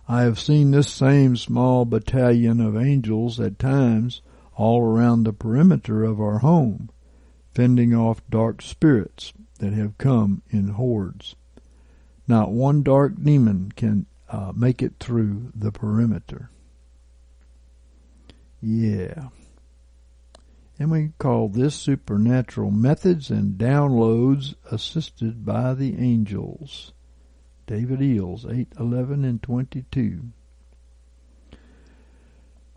I 0.09 0.23
have 0.23 0.39
seen 0.39 0.71
this 0.71 0.89
same 0.89 1.37
small 1.37 1.85
battalion 1.85 2.61
of 2.61 2.77
angels 2.77 3.41
at 3.41 3.59
times 3.59 4.23
all 4.55 4.81
around 4.81 5.25
the 5.25 5.33
perimeter 5.33 6.05
of 6.05 6.21
our 6.21 6.39
home, 6.39 6.91
fending 7.57 7.95
off 7.95 8.21
dark 8.29 8.61
spirits 8.61 9.33
that 9.61 9.73
have 9.73 9.97
come 9.97 10.43
in 10.51 10.69
hordes. 10.69 11.37
Not 12.29 12.53
one 12.53 12.83
dark 12.83 13.15
demon 13.19 13.73
can 13.75 14.05
uh, 14.29 14.53
make 14.55 14.83
it 14.83 14.97
through 15.01 15.53
the 15.55 15.73
perimeter. 15.73 16.51
Yeah. 18.61 19.29
And 20.79 20.91
we 20.91 21.13
call 21.19 21.49
this 21.49 21.75
supernatural 21.75 22.73
methods 22.73 23.31
and 23.31 23.59
downloads 23.59 24.55
assisted 24.71 25.47
by 25.47 25.73
the 25.73 25.97
angels. 25.97 26.93
David 27.67 28.01
Eells, 28.01 28.45
8, 28.45 28.69
11, 28.79 29.25
and 29.25 29.43
22. 29.43 30.25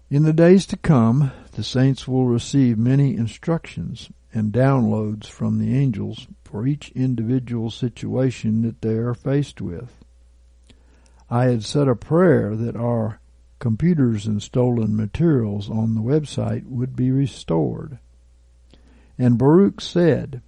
In 0.10 0.24
the 0.24 0.32
days 0.32 0.66
to 0.68 0.78
come, 0.78 1.34
the 1.52 1.66
saints 1.66 2.08
will 2.08 2.28
receive 2.28 2.78
many 2.78 3.18
instructions 3.18 4.10
and 4.34 4.54
downloads 4.54 5.26
from 5.28 5.58
the 5.58 5.76
angels 5.76 6.28
for 6.44 6.68
each 6.68 6.92
individual 6.92 7.70
situation 7.70 8.62
that 8.62 8.82
they 8.82 8.96
are 8.96 9.14
faced 9.14 9.62
with. 9.62 10.04
I 11.30 11.46
had 11.46 11.64
said 11.64 11.88
a 11.88 11.96
prayer 11.96 12.56
that 12.56 12.76
our 12.76 13.20
computers 13.60 14.26
and 14.26 14.42
stolen 14.42 14.96
materials 14.96 15.70
on 15.70 15.96
the 15.96 16.02
website 16.02 16.66
would 16.66 16.96
be 16.96 17.12
restored. 17.12 18.00
And 19.18 19.38
Baruch 19.38 19.82
said, 19.82 20.42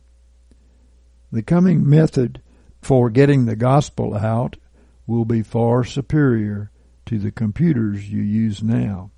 The 1.32 1.44
coming 1.44 1.88
method 1.88 2.42
for 2.82 3.10
getting 3.10 3.46
the 3.46 3.56
gospel 3.56 4.16
out 4.16 4.58
will 5.06 5.26
be 5.26 5.44
far 5.44 5.84
superior 5.84 6.72
to 7.06 7.20
the 7.20 7.32
computers 7.32 8.10
you 8.10 8.22
use 8.22 8.64
now. 8.64 9.12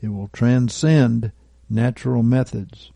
It 0.00 0.08
will 0.08 0.28
transcend 0.28 1.32
natural 1.68 2.22
methods. 2.22 2.90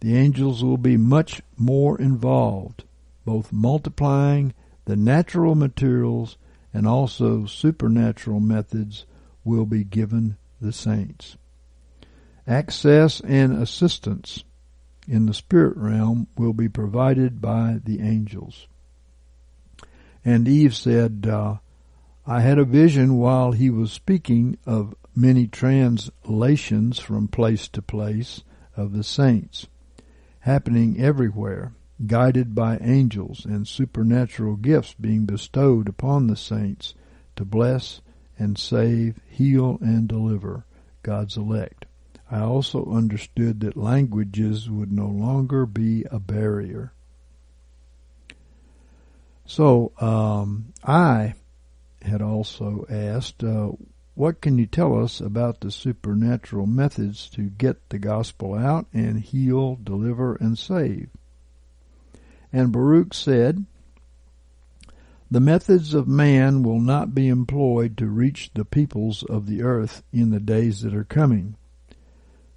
The 0.00 0.14
angels 0.14 0.62
will 0.62 0.76
be 0.76 0.96
much 0.96 1.40
more 1.56 1.98
involved, 1.98 2.84
both 3.24 3.52
multiplying 3.52 4.52
the 4.84 4.96
natural 4.96 5.54
materials 5.54 6.36
and 6.72 6.86
also 6.86 7.46
supernatural 7.46 8.40
methods 8.40 9.06
will 9.44 9.64
be 9.64 9.84
given 9.84 10.36
the 10.60 10.72
saints. 10.72 11.36
Access 12.46 13.20
and 13.20 13.54
assistance 13.54 14.44
in 15.08 15.26
the 15.26 15.34
spirit 15.34 15.76
realm 15.76 16.26
will 16.36 16.52
be 16.52 16.68
provided 16.68 17.40
by 17.40 17.80
the 17.82 18.00
angels. 18.00 18.66
And 20.24 20.46
Eve 20.46 20.76
said, 20.76 21.26
uh, 21.26 21.56
I 22.26 22.40
had 22.40 22.58
a 22.58 22.64
vision 22.64 23.16
while 23.16 23.52
he 23.52 23.70
was 23.70 23.92
speaking 23.92 24.58
of 24.66 24.94
many 25.14 25.46
translations 25.46 26.98
from 26.98 27.28
place 27.28 27.68
to 27.68 27.80
place 27.80 28.42
of 28.76 28.92
the 28.92 29.04
saints 29.04 29.66
happening 30.46 31.00
everywhere, 31.00 31.72
guided 32.06 32.54
by 32.54 32.78
angels 32.78 33.44
and 33.44 33.66
supernatural 33.66 34.54
gifts 34.54 34.94
being 34.94 35.26
bestowed 35.26 35.88
upon 35.88 36.28
the 36.28 36.36
saints 36.36 36.94
to 37.34 37.44
bless 37.44 38.00
and 38.38 38.56
save, 38.56 39.18
heal, 39.28 39.76
and 39.80 40.06
deliver 40.06 40.64
God's 41.02 41.36
elect. 41.36 41.84
I 42.30 42.42
also 42.42 42.86
understood 42.86 43.58
that 43.60 43.76
languages 43.76 44.70
would 44.70 44.92
no 44.92 45.08
longer 45.08 45.66
be 45.66 46.04
a 46.12 46.20
barrier. 46.20 46.92
So 49.46 49.90
um, 50.00 50.72
I 50.84 51.34
had 52.02 52.22
also 52.22 52.86
asked, 52.88 53.42
uh, 53.42 53.72
what 54.16 54.40
can 54.40 54.58
you 54.58 54.66
tell 54.66 54.98
us 54.98 55.20
about 55.20 55.60
the 55.60 55.70
supernatural 55.70 56.66
methods 56.66 57.28
to 57.30 57.42
get 57.42 57.90
the 57.90 57.98
gospel 57.98 58.54
out 58.54 58.86
and 58.92 59.20
heal, 59.20 59.78
deliver, 59.84 60.34
and 60.36 60.58
save? 60.58 61.10
And 62.52 62.72
Baruch 62.72 63.12
said, 63.12 63.66
the 65.30 65.40
methods 65.40 65.92
of 65.92 66.08
man 66.08 66.62
will 66.62 66.80
not 66.80 67.14
be 67.14 67.28
employed 67.28 67.96
to 67.98 68.06
reach 68.06 68.52
the 68.54 68.64
peoples 68.64 69.22
of 69.24 69.46
the 69.46 69.62
earth 69.62 70.02
in 70.12 70.30
the 70.30 70.40
days 70.40 70.80
that 70.80 70.94
are 70.94 71.04
coming. 71.04 71.56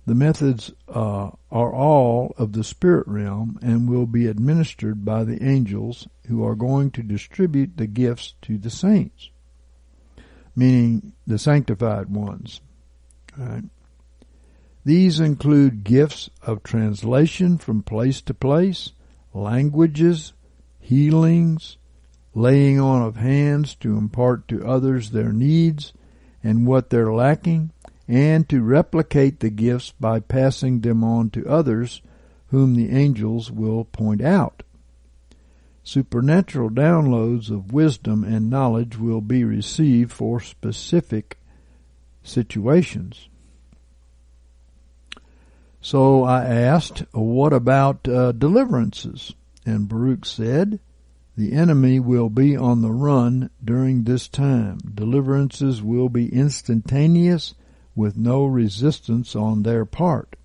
The 0.06 0.16
methods 0.16 0.72
uh, 0.88 1.32
are 1.52 1.74
all 1.74 2.34
of 2.38 2.54
the 2.54 2.64
spirit 2.64 3.08
realm 3.08 3.60
and 3.62 3.90
will 3.90 4.06
be 4.06 4.28
administered 4.28 5.04
by 5.04 5.24
the 5.24 5.44
angels 5.44 6.08
who 6.28 6.44
are 6.46 6.56
going 6.56 6.92
to 6.92 7.04
distribute 7.04 7.76
the 7.76 7.88
gifts 7.88 8.36
to 8.44 8.58
the 8.58 8.70
saints, 8.70 9.30
meaning 10.56 11.14
the 11.26 11.40
sanctified 11.40 12.10
ones. 12.10 12.62
Right? 13.38 13.64
These 14.86 15.20
include 15.20 15.84
gifts 15.84 16.30
of 16.42 16.64
translation 16.64 17.58
from 17.58 17.84
place 17.84 18.22
to 18.22 18.34
place, 18.34 18.92
languages, 19.34 20.34
healings, 20.80 21.78
laying 22.34 22.80
on 22.80 23.02
of 23.02 23.18
hands 23.18 23.76
to 23.76 23.98
impart 23.98 24.48
to 24.48 24.66
others 24.66 25.12
their 25.12 25.34
needs 25.34 25.94
and 26.44 26.66
what 26.66 26.90
they're 26.90 27.14
lacking, 27.14 27.72
and 28.08 28.48
to 28.50 28.62
replicate 28.62 29.40
the 29.40 29.50
gifts 29.50 29.94
by 30.00 30.20
passing 30.20 30.80
them 30.80 31.04
on 31.04 31.30
to 31.30 31.48
others 31.48 32.02
whom 32.48 32.76
the 32.76 32.90
angels 32.90 33.52
will 33.52 33.86
point 33.86 34.22
out. 34.22 34.64
Supernatural 35.90 36.70
downloads 36.70 37.50
of 37.50 37.74
wisdom 37.74 38.24
and 38.24 38.48
knowledge 38.48 39.00
will 39.00 39.22
be 39.22 39.44
received 39.44 40.12
for 40.12 40.40
specific 40.40 41.40
situations. 42.22 43.28
So 45.82 46.24
I 46.26 46.46
asked, 46.46 47.06
what 47.12 47.54
about 47.54 48.08
uh, 48.08 48.34
deliverances? 48.34 49.34
And 49.66 49.90
Baruch 49.90 50.28
said, 50.28 50.80
the 51.36 51.54
enemy 51.54 52.00
will 52.00 52.30
be 52.30 52.56
on 52.56 52.84
the 52.84 52.92
run 52.92 53.50
during 53.66 54.04
this 54.04 54.28
time. 54.28 54.78
Deliverances 54.94 55.82
will 55.82 56.10
be 56.10 56.32
instantaneous 56.32 57.56
with 57.96 58.16
no 58.16 58.46
resistance 58.46 59.36
on 59.36 59.64
their 59.64 59.86
part. 59.86 60.36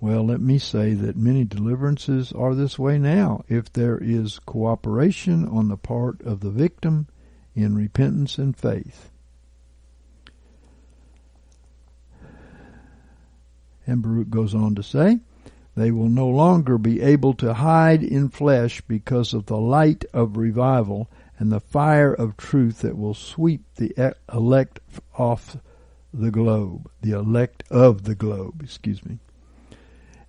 Well, 0.00 0.24
let 0.24 0.40
me 0.40 0.58
say 0.58 0.94
that 0.94 1.16
many 1.16 1.44
deliverances 1.44 2.32
are 2.32 2.54
this 2.54 2.78
way 2.78 2.98
now 2.98 3.44
if 3.48 3.72
there 3.72 3.98
is 3.98 4.38
cooperation 4.38 5.46
on 5.48 5.68
the 5.68 5.76
part 5.76 6.22
of 6.22 6.40
the 6.40 6.50
victim 6.50 7.08
in 7.54 7.74
repentance 7.74 8.38
and 8.38 8.56
faith. 8.56 9.10
And 13.88 14.02
Baruch 14.02 14.30
goes 14.30 14.54
on 14.54 14.76
to 14.76 14.82
say, 14.82 15.18
they 15.74 15.90
will 15.90 16.08
no 16.08 16.28
longer 16.28 16.76
be 16.76 17.00
able 17.00 17.34
to 17.34 17.54
hide 17.54 18.02
in 18.02 18.28
flesh 18.28 18.80
because 18.82 19.32
of 19.32 19.46
the 19.46 19.56
light 19.56 20.04
of 20.12 20.36
revival 20.36 21.08
and 21.38 21.50
the 21.50 21.60
fire 21.60 22.12
of 22.12 22.36
truth 22.36 22.80
that 22.80 22.98
will 22.98 23.14
sweep 23.14 23.62
the 23.76 24.14
elect 24.32 24.80
off 25.16 25.56
the 26.12 26.30
globe, 26.30 26.90
the 27.00 27.12
elect 27.12 27.64
of 27.70 28.04
the 28.04 28.14
globe, 28.14 28.60
excuse 28.62 29.04
me. 29.04 29.18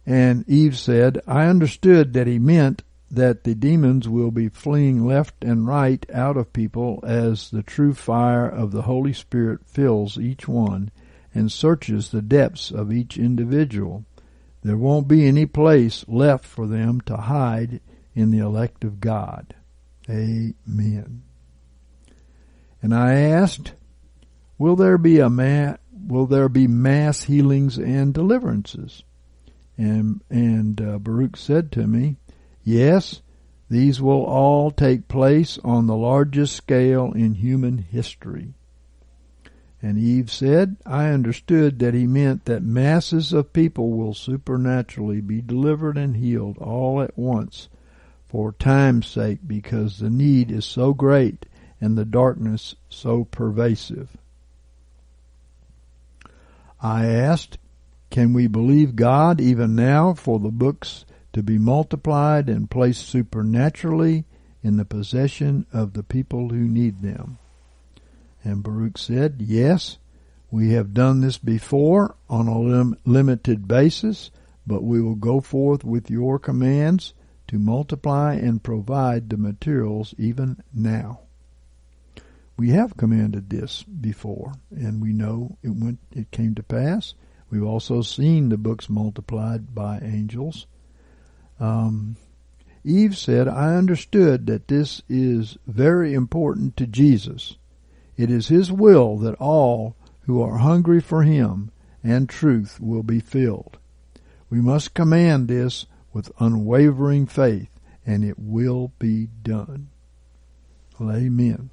And 0.05 0.47
Eve 0.49 0.77
said, 0.77 1.21
I 1.27 1.45
understood 1.45 2.13
that 2.13 2.27
he 2.27 2.39
meant 2.39 2.83
that 3.11 3.43
the 3.43 3.55
demons 3.55 4.07
will 4.07 4.31
be 4.31 4.49
fleeing 4.49 5.05
left 5.05 5.43
and 5.43 5.67
right 5.67 6.05
out 6.13 6.37
of 6.37 6.53
people 6.53 7.03
as 7.05 7.49
the 7.49 7.63
true 7.63 7.93
fire 7.93 8.47
of 8.47 8.71
the 8.71 8.83
Holy 8.83 9.13
Spirit 9.13 9.65
fills 9.65 10.17
each 10.17 10.47
one 10.47 10.91
and 11.33 11.51
searches 11.51 12.09
the 12.09 12.21
depths 12.21 12.71
of 12.71 12.91
each 12.91 13.17
individual. 13.17 14.05
There 14.63 14.77
won't 14.77 15.07
be 15.07 15.27
any 15.27 15.45
place 15.45 16.05
left 16.07 16.45
for 16.45 16.67
them 16.67 17.01
to 17.01 17.15
hide 17.15 17.81
in 18.13 18.31
the 18.31 18.39
elect 18.39 18.83
of 18.83 18.99
God. 18.99 19.55
Amen. 20.09 21.23
And 22.81 22.93
I 22.93 23.13
asked, 23.13 23.73
will 24.57 24.75
there 24.75 24.97
be 24.97 25.19
a 25.19 25.29
ma- 25.29 25.75
will 26.07 26.25
there 26.25 26.49
be 26.49 26.67
mass 26.67 27.23
healings 27.23 27.77
and 27.77 28.13
deliverances? 28.13 29.03
And 29.79 30.19
and 30.29 30.81
uh, 30.81 30.99
Baruch 30.99 31.37
said 31.37 31.71
to 31.71 31.87
me, 31.87 32.17
yes, 32.65 33.21
these 33.69 34.01
will 34.01 34.25
all 34.25 34.71
take 34.71 35.07
place 35.07 35.57
on 35.63 35.87
the 35.87 35.95
largest 35.95 36.57
scale 36.57 37.13
in 37.13 37.35
human 37.35 37.77
history. 37.77 38.55
And 39.81 39.97
Eve 39.97 40.29
said, 40.29 40.75
I 40.85 41.11
understood 41.11 41.79
that 41.79 41.93
he 41.93 42.05
meant 42.05 42.43
that 42.43 42.61
masses 42.61 43.31
of 43.31 43.53
people 43.53 43.91
will 43.91 44.13
supernaturally 44.13 45.21
be 45.21 45.41
delivered 45.41 45.97
and 45.97 46.17
healed 46.17 46.57
all 46.57 47.01
at 47.01 47.17
once 47.17 47.69
for 48.25 48.51
time's 48.51 49.07
sake 49.07 49.39
because 49.47 49.99
the 49.99 50.09
need 50.09 50.51
is 50.51 50.65
so 50.65 50.93
great 50.93 51.45
and 51.79 51.97
the 51.97 52.03
darkness 52.03 52.75
so 52.89 53.23
pervasive. 53.23 54.17
I 56.81 57.05
asked, 57.05 57.57
can 58.09 58.33
we 58.33 58.47
believe 58.47 58.95
God 58.95 59.39
even 59.39 59.75
now 59.75 60.13
for 60.13 60.39
the 60.39 60.49
books 60.49 61.05
to 61.33 61.43
be 61.43 61.57
multiplied 61.57 62.49
and 62.49 62.69
placed 62.69 63.07
supernaturally 63.07 64.25
in 64.63 64.77
the 64.77 64.85
possession 64.85 65.65
of 65.71 65.93
the 65.93 66.03
people 66.03 66.49
who 66.49 66.67
need 66.67 67.01
them? 67.01 67.37
And 68.43 68.63
Baruch 68.63 68.97
said, 68.97 69.35
Yes, 69.39 69.97
we 70.51 70.71
have 70.71 70.93
done 70.93 71.21
this 71.21 71.37
before 71.37 72.15
on 72.29 72.47
a 72.47 72.59
lim- 72.59 72.97
limited 73.05 73.67
basis, 73.67 74.31
but 74.65 74.83
we 74.83 75.01
will 75.01 75.15
go 75.15 75.39
forth 75.41 75.83
with 75.83 76.09
your 76.09 76.39
commands 76.39 77.13
to 77.47 77.59
multiply 77.59 78.33
and 78.35 78.63
provide 78.63 79.29
the 79.29 79.37
materials 79.37 80.13
even 80.17 80.61
now. 80.73 81.19
We 82.57 82.71
have 82.71 82.97
commanded 82.97 83.49
this 83.49 83.83
before, 83.83 84.53
and 84.69 85.01
we 85.01 85.13
know 85.13 85.57
it 85.63 85.69
went, 85.69 85.99
it 86.11 86.29
came 86.31 86.55
to 86.55 86.63
pass. 86.63 87.13
We've 87.49 87.63
also 87.63 88.01
seen 88.01 88.49
the 88.49 88.57
books 88.57 88.89
multiplied 88.89 89.73
by 89.73 89.99
angels. 89.99 90.67
Um, 91.59 92.15
Eve 92.83 93.17
said, 93.17 93.47
I 93.47 93.75
understood 93.75 94.47
that 94.47 94.67
this 94.67 95.01
is 95.09 95.57
very 95.67 96.13
important 96.13 96.77
to 96.77 96.87
Jesus 96.87 97.57
it 98.19 98.29
is 98.29 98.49
His 98.49 98.69
will 98.69 99.17
that 99.19 99.35
all 99.35 99.95
who 100.23 100.41
are 100.41 100.57
hungry 100.57 100.99
for 100.99 101.23
Him 101.23 101.71
and 102.03 102.27
truth 102.27 102.77
will 102.81 103.01
be 103.01 103.21
filled. 103.21 103.77
We 104.49 104.59
must 104.59 104.93
command 104.93 105.47
this 105.47 105.85
with 106.11 106.29
unwavering 106.37 107.27
faith, 107.27 107.69
and 108.05 108.25
it 108.25 108.37
will 108.37 108.91
be 108.99 109.29
done. 109.41 109.87
Well, 110.99 111.15
amen. 111.15 111.69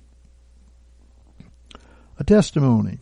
A 2.16 2.22
testimony. 2.22 3.00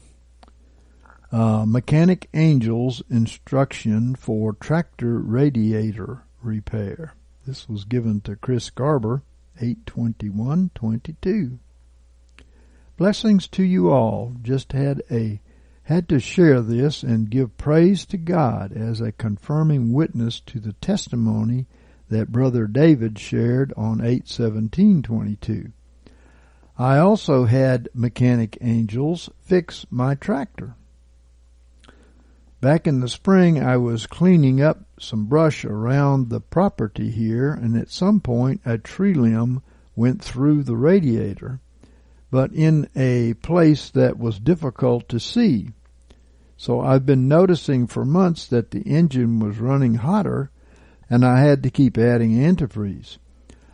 Uh, 1.35 1.67
Mechanic 1.67 2.29
Angel's 2.33 3.03
instruction 3.11 4.15
for 4.15 4.53
tractor 4.53 5.19
radiator 5.19 6.23
repair. 6.41 7.17
This 7.45 7.69
was 7.69 7.85
given 7.85 8.21
to 8.21 8.37
Chris 8.37 8.71
Garber, 8.71 9.25
82122. 9.61 11.59
Blessings 12.97 13.49
to 13.49 13.65
you 13.65 13.91
all. 13.91 14.37
Just 14.43 14.71
had 14.71 15.03
a 15.11 15.41
had 15.83 16.09
to 16.11 16.21
share 16.21 16.61
this 16.61 17.03
and 17.03 17.29
give 17.29 17.59
praise 17.59 18.07
to 18.07 18.17
God 18.17 18.73
as 18.73 19.01
a 19.01 19.11
confirming 19.11 19.93
witness 19.93 20.39
to 20.39 20.61
the 20.61 20.75
testimony 20.75 21.67
that 22.11 22.31
brother 22.31 22.69
David 22.69 23.19
shared 23.19 23.73
on 23.77 24.01
81722. 24.01 25.73
I 26.79 26.99
also 26.99 27.47
had 27.47 27.89
mechanic 27.93 28.57
angels 28.61 29.31
fix 29.41 29.85
my 29.91 30.15
tractor. 30.15 30.77
Back 32.65 32.87
in 32.87 33.01
the 33.01 33.11
spring 33.11 33.63
I 33.63 33.77
was 33.77 34.07
cleaning 34.07 34.63
up 34.63 34.87
some 34.99 35.27
brush 35.27 35.67
around 35.67 36.31
the 36.31 36.41
property 36.41 37.11
here 37.11 37.53
and 37.53 37.77
at 37.77 37.91
some 37.91 38.21
point 38.21 38.63
a 38.65 38.79
tree 38.79 39.13
limb 39.13 39.61
went 39.95 40.25
through 40.25 40.63
the 40.63 40.75
radiator 40.75 41.61
but 42.31 42.55
in 42.55 42.89
a 42.97 43.35
place 43.35 43.91
that 43.91 44.19
was 44.19 44.41
difficult 44.41 45.11
to 45.11 45.21
see. 45.21 45.73
So 46.57 46.81
I've 46.81 47.05
been 47.05 47.29
noticing 47.29 47.87
for 47.87 48.07
months 48.07 48.47
that 48.47 48.71
the 48.71 48.81
engine 48.81 49.41
was 49.41 49.59
running 49.59 49.97
hotter 49.97 50.51
and 51.11 51.23
I 51.23 51.41
had 51.41 51.63
to 51.65 51.71
keep 51.71 51.99
adding 51.99 52.31
antifreeze. 52.31 53.19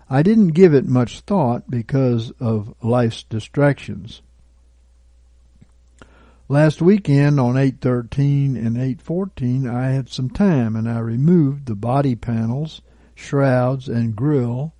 I 0.08 0.24
didn't 0.24 0.48
give 0.48 0.74
it 0.74 0.84
much 0.84 1.20
thought 1.20 1.70
because 1.70 2.32
of 2.40 2.74
life's 2.82 3.22
distractions. 3.22 4.20
Last 6.50 6.82
weekend 6.82 7.38
on 7.38 7.56
813 7.56 8.56
and 8.56 8.76
814 8.76 9.68
I 9.68 9.90
had 9.90 10.08
some 10.08 10.28
time 10.28 10.74
and 10.74 10.90
I 10.90 10.98
removed 10.98 11.66
the 11.66 11.76
body 11.76 12.16
panels, 12.16 12.82
shrouds, 13.14 13.88
and 13.88 14.16
grill 14.16 14.74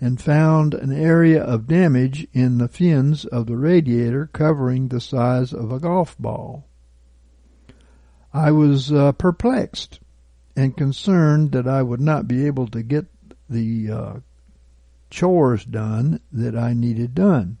and 0.00 0.20
found 0.20 0.72
an 0.72 0.92
area 0.92 1.42
of 1.42 1.66
damage 1.66 2.28
in 2.32 2.58
the 2.58 2.68
fins 2.68 3.24
of 3.24 3.46
the 3.46 3.56
radiator 3.56 4.30
covering 4.32 4.86
the 4.86 5.00
size 5.00 5.52
of 5.52 5.72
a 5.72 5.80
golf 5.80 6.16
ball. 6.16 6.68
I 8.32 8.52
was 8.52 8.92
uh, 8.92 9.10
perplexed 9.10 9.98
and 10.54 10.76
concerned 10.76 11.50
that 11.50 11.66
I 11.66 11.82
would 11.82 12.00
not 12.00 12.28
be 12.28 12.46
able 12.46 12.68
to 12.68 12.84
get 12.84 13.06
the 13.50 13.90
uh, 13.90 14.14
chores 15.10 15.64
done 15.64 16.20
that 16.30 16.56
I 16.56 16.72
needed 16.72 17.16
done. 17.16 17.58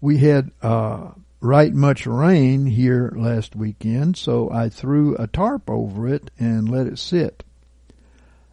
We 0.00 0.16
had 0.16 0.52
uh, 0.62 1.10
right 1.46 1.72
much 1.72 2.06
rain 2.06 2.66
here 2.66 3.12
last 3.16 3.54
weekend, 3.54 4.16
so 4.16 4.50
I 4.50 4.68
threw 4.68 5.14
a 5.16 5.28
tarp 5.28 5.70
over 5.70 6.08
it 6.08 6.30
and 6.38 6.68
let 6.68 6.88
it 6.88 6.98
sit. 6.98 7.44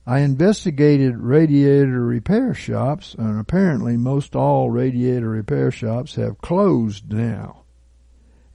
I 0.05 0.19
investigated 0.19 1.17
radiator 1.17 2.05
repair 2.05 2.53
shops, 2.53 3.15
and 3.17 3.39
apparently 3.39 3.97
most 3.97 4.35
all 4.35 4.69
radiator 4.69 5.29
repair 5.29 5.71
shops 5.71 6.15
have 6.15 6.41
closed 6.41 7.11
now, 7.11 7.63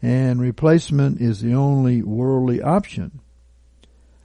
and 0.01 0.41
replacement 0.41 1.20
is 1.20 1.41
the 1.41 1.55
only 1.55 2.03
worldly 2.03 2.62
option. 2.62 3.20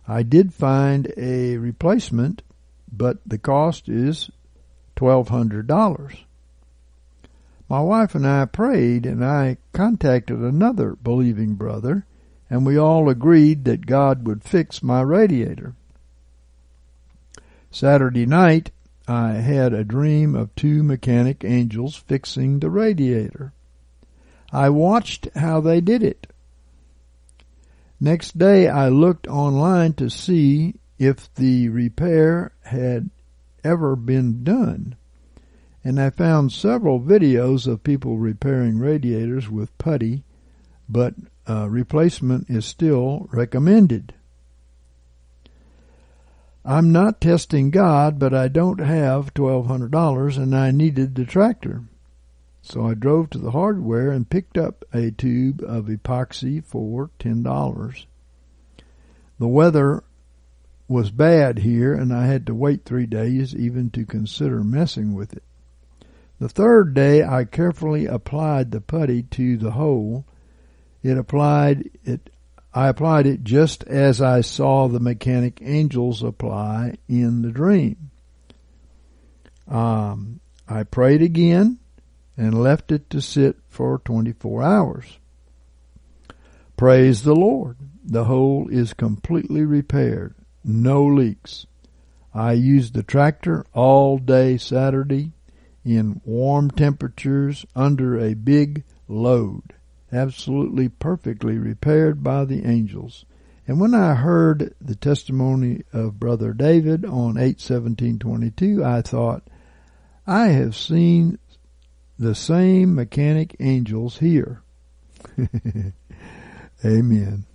I 0.07 0.21
did 0.21 0.53
find 0.53 1.11
a 1.17 1.57
replacement, 1.57 2.43
but 2.91 3.17
the 3.25 3.39
cost 3.39 3.89
is 3.89 4.29
$1,200. 4.95 6.25
My 7.69 7.79
wife 7.79 8.13
and 8.13 8.27
I 8.27 8.45
prayed, 8.45 9.05
and 9.05 9.23
I 9.23 9.57
contacted 9.71 10.39
another 10.39 10.95
believing 10.95 11.55
brother, 11.55 12.05
and 12.49 12.65
we 12.65 12.77
all 12.77 13.09
agreed 13.09 13.65
that 13.65 13.85
God 13.85 14.27
would 14.27 14.43
fix 14.43 14.83
my 14.83 15.01
radiator. 15.01 15.73
Saturday 17.71 18.25
night, 18.25 18.71
I 19.07 19.33
had 19.33 19.73
a 19.73 19.83
dream 19.83 20.35
of 20.35 20.53
two 20.55 20.83
mechanic 20.83 21.43
angels 21.43 21.95
fixing 21.95 22.59
the 22.59 22.69
radiator. 22.69 23.53
I 24.51 24.69
watched 24.69 25.27
how 25.35 25.59
they 25.59 25.81
did 25.81 26.03
it. 26.03 26.27
Next 27.99 28.37
day, 28.37 28.67
I 28.67 28.89
looked 28.89 29.27
online 29.27 29.93
to 29.93 30.09
see 30.09 30.75
if 30.99 31.33
the 31.33 31.69
repair 31.69 32.51
had 32.61 33.09
ever 33.63 33.95
been 33.95 34.43
done. 34.43 34.95
And 35.83 35.99
I 35.99 36.09
found 36.09 36.51
several 36.51 36.99
videos 36.99 37.67
of 37.67 37.83
people 37.83 38.17
repairing 38.17 38.79
radiators 38.79 39.49
with 39.49 39.77
putty, 39.77 40.23
but 40.87 41.13
uh, 41.47 41.67
replacement 41.69 42.49
is 42.49 42.65
still 42.65 43.27
recommended. 43.31 44.13
I'm 46.65 46.93
not 46.93 47.19
testing 47.19 47.71
God, 47.71 48.17
but 48.17 48.33
I 48.33 48.47
don't 48.47 48.79
have 48.79 49.33
$1,200 49.33 50.37
and 50.37 50.55
I 50.55 50.71
needed 50.71 51.15
the 51.15 51.25
tractor. 51.25 51.83
So 52.61 52.87
I 52.87 52.93
drove 52.93 53.29
to 53.31 53.37
the 53.37 53.51
hardware 53.51 54.11
and 54.11 54.29
picked 54.29 54.57
up 54.57 54.85
a 54.93 55.11
tube 55.11 55.61
of 55.61 55.87
epoxy 55.87 56.63
for 56.63 57.09
$10. 57.19 57.43
The 57.43 58.85
The 59.37 59.47
weather 59.49 60.05
was 60.87 61.11
bad 61.11 61.59
here 61.59 61.93
and 61.93 62.13
I 62.13 62.27
had 62.27 62.45
to 62.47 62.55
wait 62.55 62.85
three 62.85 63.05
days 63.05 63.53
even 63.53 63.89
to 63.91 64.05
consider 64.05 64.63
messing 64.63 65.13
with 65.13 65.33
it. 65.33 65.43
The 66.43 66.49
third 66.49 66.93
day 66.93 67.23
I 67.23 67.45
carefully 67.45 68.05
applied 68.05 68.71
the 68.71 68.81
putty 68.81 69.23
to 69.23 69.55
the 69.55 69.71
hole. 69.71 70.25
It 71.01 71.17
applied 71.17 71.89
it 72.03 72.31
I 72.73 72.89
applied 72.89 73.27
it 73.27 73.45
just 73.45 73.85
as 73.85 74.21
I 74.21 74.41
saw 74.41 74.89
the 74.89 74.99
mechanic 74.99 75.61
angels 75.61 76.21
apply 76.21 76.97
in 77.07 77.43
the 77.43 77.51
dream. 77.51 78.11
Um, 79.69 80.41
I 80.67 80.83
prayed 80.83 81.21
again 81.21 81.79
and 82.35 82.61
left 82.61 82.91
it 82.91 83.09
to 83.11 83.21
sit 83.21 83.55
for 83.69 83.99
24 83.99 84.63
hours. 84.63 85.19
Praise 86.75 87.23
the 87.23 87.35
Lord. 87.35 87.77
The 88.03 88.25
hole 88.25 88.67
is 88.69 88.93
completely 88.93 89.63
repaired. 89.63 90.35
No 90.61 91.05
leaks. 91.05 91.67
I 92.33 92.51
used 92.51 92.95
the 92.95 93.03
tractor 93.03 93.65
all 93.71 94.17
day 94.17 94.57
Saturday 94.57 95.31
in 95.85 96.21
warm 96.25 96.71
temperatures 96.71 97.65
under 97.75 98.19
a 98.19 98.33
big 98.33 98.83
load 99.07 99.73
absolutely 100.13 100.87
perfectly 100.87 101.57
repaired 101.57 102.23
by 102.23 102.45
the 102.45 102.65
angels. 102.65 103.25
And 103.67 103.79
when 103.79 103.93
I 103.95 104.13
heard 104.13 104.75
the 104.79 104.95
testimony 104.95 105.83
of 105.91 106.19
Brother 106.19 106.53
David 106.53 107.05
on 107.05 107.37
81722, 107.37 108.83
I 108.83 109.01
thought, 109.01 109.43
I 110.27 110.49
have 110.49 110.75
seen 110.75 111.39
the 112.19 112.35
same 112.35 112.93
mechanic 112.93 113.55
angels 113.59 114.17
here. 114.19 114.61
Amen. 116.85 117.45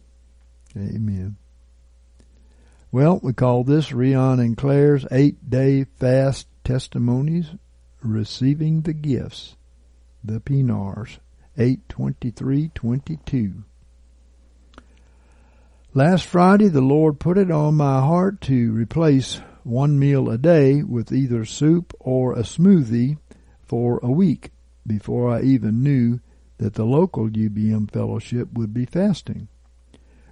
Amen. 0.76 1.36
Well, 2.90 3.20
we 3.22 3.34
call 3.34 3.64
this 3.64 3.92
Rion 3.92 4.40
and 4.40 4.56
Claire's 4.56 5.06
eight 5.10 5.48
day 5.48 5.84
fast 5.84 6.46
testimonies, 6.64 7.50
receiving 8.02 8.82
the 8.82 8.94
gifts, 8.94 9.56
the 10.24 10.40
Pinars. 10.40 11.18
82322. 11.58 13.64
Last 15.92 16.26
Friday, 16.26 16.68
the 16.68 16.80
Lord 16.80 17.18
put 17.18 17.36
it 17.36 17.50
on 17.50 17.74
my 17.74 18.00
heart 18.00 18.40
to 18.42 18.72
replace 18.72 19.40
one 19.64 19.98
meal 19.98 20.30
a 20.30 20.38
day 20.38 20.84
with 20.84 21.10
either 21.10 21.44
soup 21.44 21.92
or 21.98 22.34
a 22.34 22.42
smoothie 22.42 23.18
for 23.64 23.98
a 24.04 24.10
week 24.10 24.52
before 24.86 25.30
I 25.30 25.42
even 25.42 25.82
knew 25.82 26.20
that 26.58 26.74
the 26.74 26.84
local 26.84 27.28
UBM 27.28 27.90
fellowship 27.90 28.52
would 28.52 28.72
be 28.72 28.84
fasting. 28.84 29.48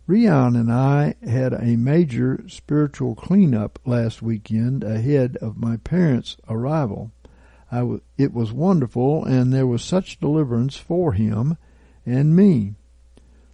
Rion 0.06 0.54
and 0.54 0.72
I 0.72 1.16
had 1.24 1.52
a 1.52 1.76
major 1.76 2.44
spiritual 2.46 3.16
cleanup 3.16 3.80
last 3.84 4.22
weekend 4.22 4.84
ahead 4.84 5.36
of 5.38 5.56
my 5.56 5.78
parents' 5.78 6.36
arrival 6.48 7.10
it 7.72 8.32
was 8.32 8.52
wonderful, 8.52 9.24
and 9.24 9.52
there 9.52 9.66
was 9.66 9.82
such 9.82 10.20
deliverance 10.20 10.76
for 10.76 11.12
him 11.12 11.56
and 12.04 12.36
me. 12.36 12.74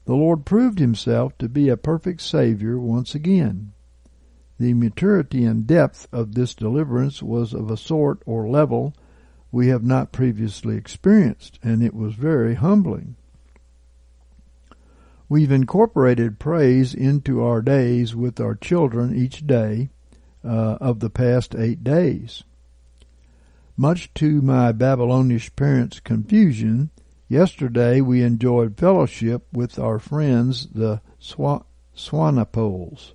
The 0.05 0.15
Lord 0.15 0.45
proved 0.45 0.79
himself 0.79 1.37
to 1.39 1.49
be 1.49 1.69
a 1.69 1.77
perfect 1.77 2.21
Savior 2.21 2.79
once 2.79 3.15
again. 3.15 3.73
The 4.59 4.75
maturity 4.75 5.45
and 5.45 5.67
depth 5.67 6.07
of 6.13 6.35
this 6.35 6.55
deliverance 6.55 7.23
was 7.23 7.55
of 7.55 7.71
a 7.71 7.77
sort 7.77 8.23
or 8.27 8.49
level 8.49 8.95
we 9.51 9.69
have 9.69 9.85
not 9.85 10.13
previously 10.13 10.77
experienced, 10.77 11.59
and 11.63 11.83
it 11.83 11.95
was 11.95 12.15
very 12.15 12.55
humbling. 12.55 13.17
We've 15.29 15.53
incorporated 15.53 16.39
praise 16.39 16.95
into 16.95 17.43
our 17.43 17.63
days 17.63 18.15
with 18.15 18.41
our 18.41 18.55
children 18.55 19.15
each 19.17 19.47
day 19.47 19.91
uh, 20.45 20.79
of 20.81 21.01
the 21.01 21.11
past 21.11 21.55
eight 21.55 21.83
days. 21.83 22.45
Much 23.77 24.13
to 24.13 24.43
my 24.43 24.71
Babylonish 24.71 25.55
parents' 25.57 25.99
confusion, 25.99 26.91
yesterday 27.29 28.03
we 28.03 28.23
enjoyed 28.23 28.77
fellowship 28.77 29.47
with 29.53 29.79
our 29.79 29.99
friends, 29.99 30.69
the 30.75 31.01
Swa- 31.19 31.65
Swanepoels, 31.97 33.13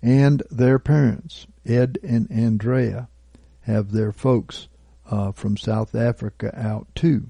and 0.00 0.42
their 0.50 0.78
parents. 0.78 1.46
Ed 1.66 1.98
and 2.02 2.30
Andrea 2.30 3.08
have 3.62 3.90
their 3.90 4.12
folks 4.12 4.68
uh, 5.10 5.32
from 5.32 5.56
South 5.56 5.94
Africa 5.94 6.52
out 6.56 6.86
too. 6.94 7.28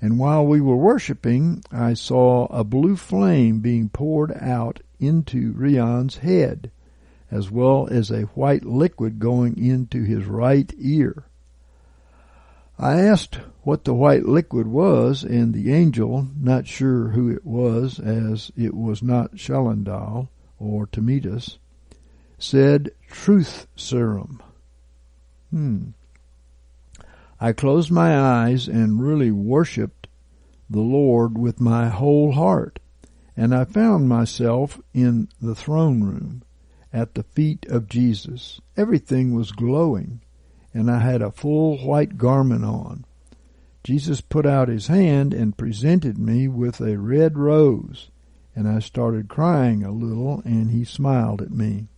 And 0.00 0.18
while 0.18 0.46
we 0.46 0.60
were 0.60 0.76
worshiping, 0.76 1.64
I 1.72 1.94
saw 1.94 2.46
a 2.46 2.62
blue 2.62 2.94
flame 2.94 3.60
being 3.60 3.88
poured 3.88 4.32
out 4.32 4.80
into 5.00 5.52
Rion's 5.52 6.18
head 6.18 6.70
as 7.30 7.50
well 7.50 7.88
as 7.90 8.10
a 8.10 8.22
white 8.22 8.64
liquid 8.64 9.18
going 9.18 9.58
into 9.58 10.02
his 10.02 10.24
right 10.24 10.72
ear. 10.78 11.24
I 12.78 13.00
asked 13.00 13.40
what 13.62 13.84
the 13.84 13.94
white 13.94 14.24
liquid 14.24 14.66
was, 14.66 15.24
and 15.24 15.52
the 15.52 15.72
angel, 15.72 16.28
not 16.38 16.66
sure 16.66 17.08
who 17.08 17.28
it 17.28 17.44
was, 17.44 17.98
as 17.98 18.52
it 18.56 18.72
was 18.72 19.02
not 19.02 19.36
Shalendal 19.36 20.28
or 20.58 20.86
Tamitas, 20.86 21.58
said 22.38 22.90
truth 23.08 23.66
serum. 23.74 24.40
Hmm. 25.50 25.88
I 27.40 27.52
closed 27.52 27.90
my 27.90 28.18
eyes 28.18 28.68
and 28.68 29.02
really 29.02 29.30
worshiped 29.30 30.06
the 30.70 30.80
Lord 30.80 31.36
with 31.36 31.60
my 31.60 31.88
whole 31.88 32.32
heart, 32.32 32.78
and 33.36 33.54
I 33.54 33.64
found 33.64 34.08
myself 34.08 34.80
in 34.94 35.28
the 35.40 35.54
throne 35.54 36.02
room 36.02 36.42
at 36.92 37.14
the 37.14 37.22
feet 37.22 37.66
of 37.66 37.88
Jesus. 37.88 38.60
Everything 38.76 39.34
was 39.34 39.52
glowing, 39.52 40.20
and 40.72 40.90
I 40.90 41.00
had 41.00 41.22
a 41.22 41.30
full 41.30 41.78
white 41.78 42.18
garment 42.18 42.64
on. 42.64 43.04
Jesus 43.84 44.20
put 44.20 44.46
out 44.46 44.68
his 44.68 44.88
hand 44.88 45.32
and 45.32 45.56
presented 45.56 46.18
me 46.18 46.48
with 46.48 46.80
a 46.80 46.98
red 46.98 47.38
rose, 47.38 48.10
and 48.54 48.68
I 48.68 48.80
started 48.80 49.28
crying 49.28 49.84
a 49.84 49.92
little, 49.92 50.42
and 50.44 50.70
he 50.70 50.84
smiled 50.84 51.40
at 51.40 51.50
me. 51.50 51.88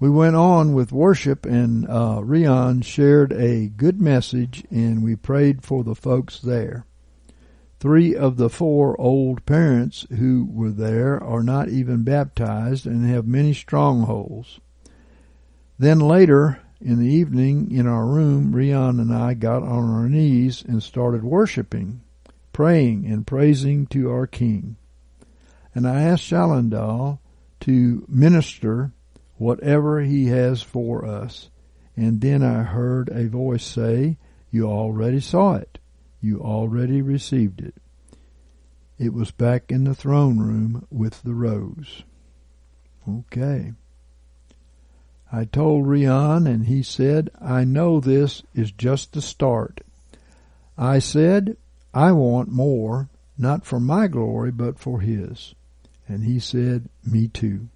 We 0.00 0.10
went 0.10 0.36
on 0.36 0.74
with 0.74 0.92
worship, 0.92 1.46
and 1.46 1.88
uh, 1.88 2.20
Rion 2.22 2.82
shared 2.82 3.32
a 3.32 3.68
good 3.68 4.00
message, 4.00 4.64
and 4.70 5.02
we 5.02 5.16
prayed 5.16 5.62
for 5.62 5.84
the 5.84 5.94
folks 5.94 6.40
there. 6.40 6.84
Three 7.84 8.16
of 8.16 8.38
the 8.38 8.48
four 8.48 8.98
old 8.98 9.44
parents 9.44 10.06
who 10.08 10.48
were 10.50 10.70
there 10.70 11.22
are 11.22 11.42
not 11.42 11.68
even 11.68 12.02
baptized 12.02 12.86
and 12.86 13.06
have 13.06 13.26
many 13.26 13.52
strongholds. 13.52 14.58
Then 15.78 15.98
later 15.98 16.60
in 16.80 16.98
the 16.98 17.12
evening 17.12 17.70
in 17.70 17.86
our 17.86 18.06
room, 18.06 18.56
Rion 18.56 19.00
and 19.00 19.12
I 19.12 19.34
got 19.34 19.62
on 19.62 19.90
our 19.90 20.08
knees 20.08 20.64
and 20.66 20.82
started 20.82 21.22
worshiping, 21.24 22.00
praying 22.54 23.04
and 23.04 23.26
praising 23.26 23.86
to 23.88 24.10
our 24.10 24.26
King. 24.26 24.76
And 25.74 25.86
I 25.86 26.04
asked 26.04 26.24
Shalendal 26.24 27.18
to 27.60 28.06
minister 28.08 28.92
whatever 29.36 30.00
he 30.00 30.28
has 30.28 30.62
for 30.62 31.04
us. 31.04 31.50
And 31.98 32.22
then 32.22 32.42
I 32.42 32.62
heard 32.62 33.10
a 33.10 33.28
voice 33.28 33.62
say, 33.62 34.16
You 34.50 34.70
already 34.70 35.20
saw 35.20 35.56
it. 35.56 35.80
You 36.24 36.40
already 36.40 37.02
received 37.02 37.60
it. 37.60 37.74
It 38.98 39.12
was 39.12 39.30
back 39.30 39.70
in 39.70 39.84
the 39.84 39.94
throne 39.94 40.38
room 40.38 40.86
with 40.90 41.22
the 41.22 41.34
rose. 41.34 42.02
Okay. 43.06 43.74
I 45.30 45.44
told 45.44 45.86
Rion 45.86 46.46
and 46.46 46.64
he 46.64 46.82
said, 46.82 47.28
I 47.38 47.64
know 47.64 48.00
this 48.00 48.42
is 48.54 48.72
just 48.72 49.12
the 49.12 49.20
start. 49.20 49.82
I 50.78 50.98
said, 50.98 51.58
I 51.92 52.12
want 52.12 52.48
more, 52.48 53.10
not 53.36 53.66
for 53.66 53.78
my 53.78 54.06
glory, 54.06 54.50
but 54.50 54.78
for 54.78 55.02
his. 55.02 55.54
And 56.08 56.24
he 56.24 56.38
said, 56.38 56.88
me 57.04 57.28
too. 57.28 57.68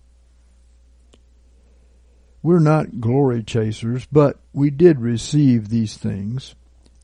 We're 2.43 2.61
not 2.61 2.99
glory 2.99 3.43
chasers, 3.43 4.07
but 4.11 4.39
we 4.55 4.71
did 4.71 5.01
receive 5.01 5.69
these 5.69 5.99
things 5.99 6.55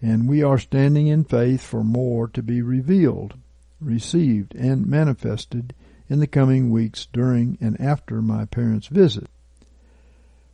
and 0.04 0.28
we 0.28 0.42
are 0.42 0.58
standing 0.58 1.06
in 1.06 1.24
faith 1.24 1.62
for 1.62 1.82
more 1.82 2.28
to 2.28 2.42
be 2.42 2.60
revealed, 2.60 3.32
received, 3.80 4.54
and 4.54 4.86
manifested 4.86 5.74
in 6.10 6.20
the 6.20 6.26
coming 6.26 6.70
weeks 6.70 7.08
during 7.10 7.56
and 7.58 7.80
after 7.80 8.20
my 8.20 8.44
parents' 8.44 8.88
visit. 8.88 9.30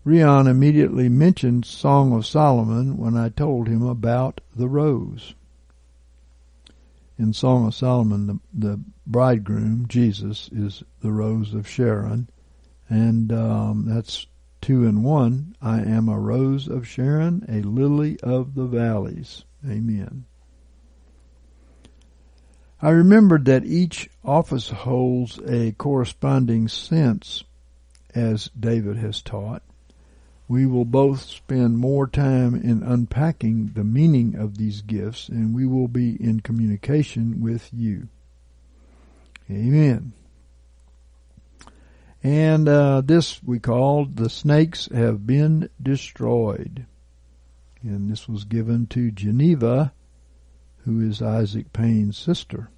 Rion 0.04 0.46
immediately 0.46 1.08
mentioned 1.08 1.64
Song 1.64 2.12
of 2.12 2.24
Solomon 2.24 2.96
when 2.96 3.16
I 3.16 3.28
told 3.28 3.66
him 3.66 3.82
about 3.82 4.40
the 4.54 4.68
rose. 4.68 5.34
In 7.18 7.32
Song 7.32 7.66
of 7.66 7.74
Solomon, 7.74 8.28
the, 8.28 8.38
the 8.54 8.80
bridegroom, 9.04 9.86
Jesus, 9.88 10.48
is 10.52 10.84
the 11.02 11.10
rose 11.10 11.54
of 11.54 11.68
Sharon, 11.68 12.30
and 12.88 13.32
um, 13.32 13.84
that's 13.88 14.28
two 14.60 14.86
and 14.86 15.04
one. 15.04 15.54
I 15.60 15.80
am 15.80 16.08
a 16.08 16.18
rose 16.18 16.68
of 16.68 16.86
Sharon, 16.86 17.44
a 17.48 17.62
lily 17.62 18.18
of 18.20 18.54
the 18.54 18.66
valleys. 18.66 19.44
Amen. 19.68 20.24
I 22.82 22.90
remembered 22.90 23.44
that 23.44 23.66
each 23.66 24.08
office 24.24 24.70
holds 24.70 25.38
a 25.46 25.72
corresponding 25.72 26.68
sense, 26.68 27.44
as 28.14 28.50
David 28.58 28.96
has 28.96 29.20
taught. 29.20 29.62
We 30.48 30.66
will 30.66 30.86
both 30.86 31.20
spend 31.20 31.78
more 31.78 32.06
time 32.06 32.54
in 32.54 32.82
unpacking 32.82 33.72
the 33.74 33.84
meaning 33.84 34.34
of 34.34 34.56
these 34.56 34.82
gifts, 34.82 35.28
and 35.28 35.54
we 35.54 35.66
will 35.66 35.88
be 35.88 36.16
in 36.20 36.40
communication 36.40 37.40
with 37.40 37.68
you. 37.72 38.08
Amen. 39.50 40.12
And 42.22 42.68
uh, 42.68 43.00
this 43.02 43.42
we 43.42 43.58
called 43.58 44.16
The 44.16 44.28
Snakes 44.28 44.88
Have 44.92 45.26
Been 45.26 45.70
Destroyed. 45.82 46.86
And 47.82 48.10
this 48.10 48.28
was 48.28 48.44
given 48.44 48.86
to 48.88 49.10
Geneva 49.10 49.92
who 50.84 51.00
is 51.00 51.20
Isaac 51.22 51.72
Payne's 51.72 52.16
sister. 52.16 52.70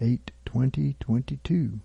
82022. 0.00 1.80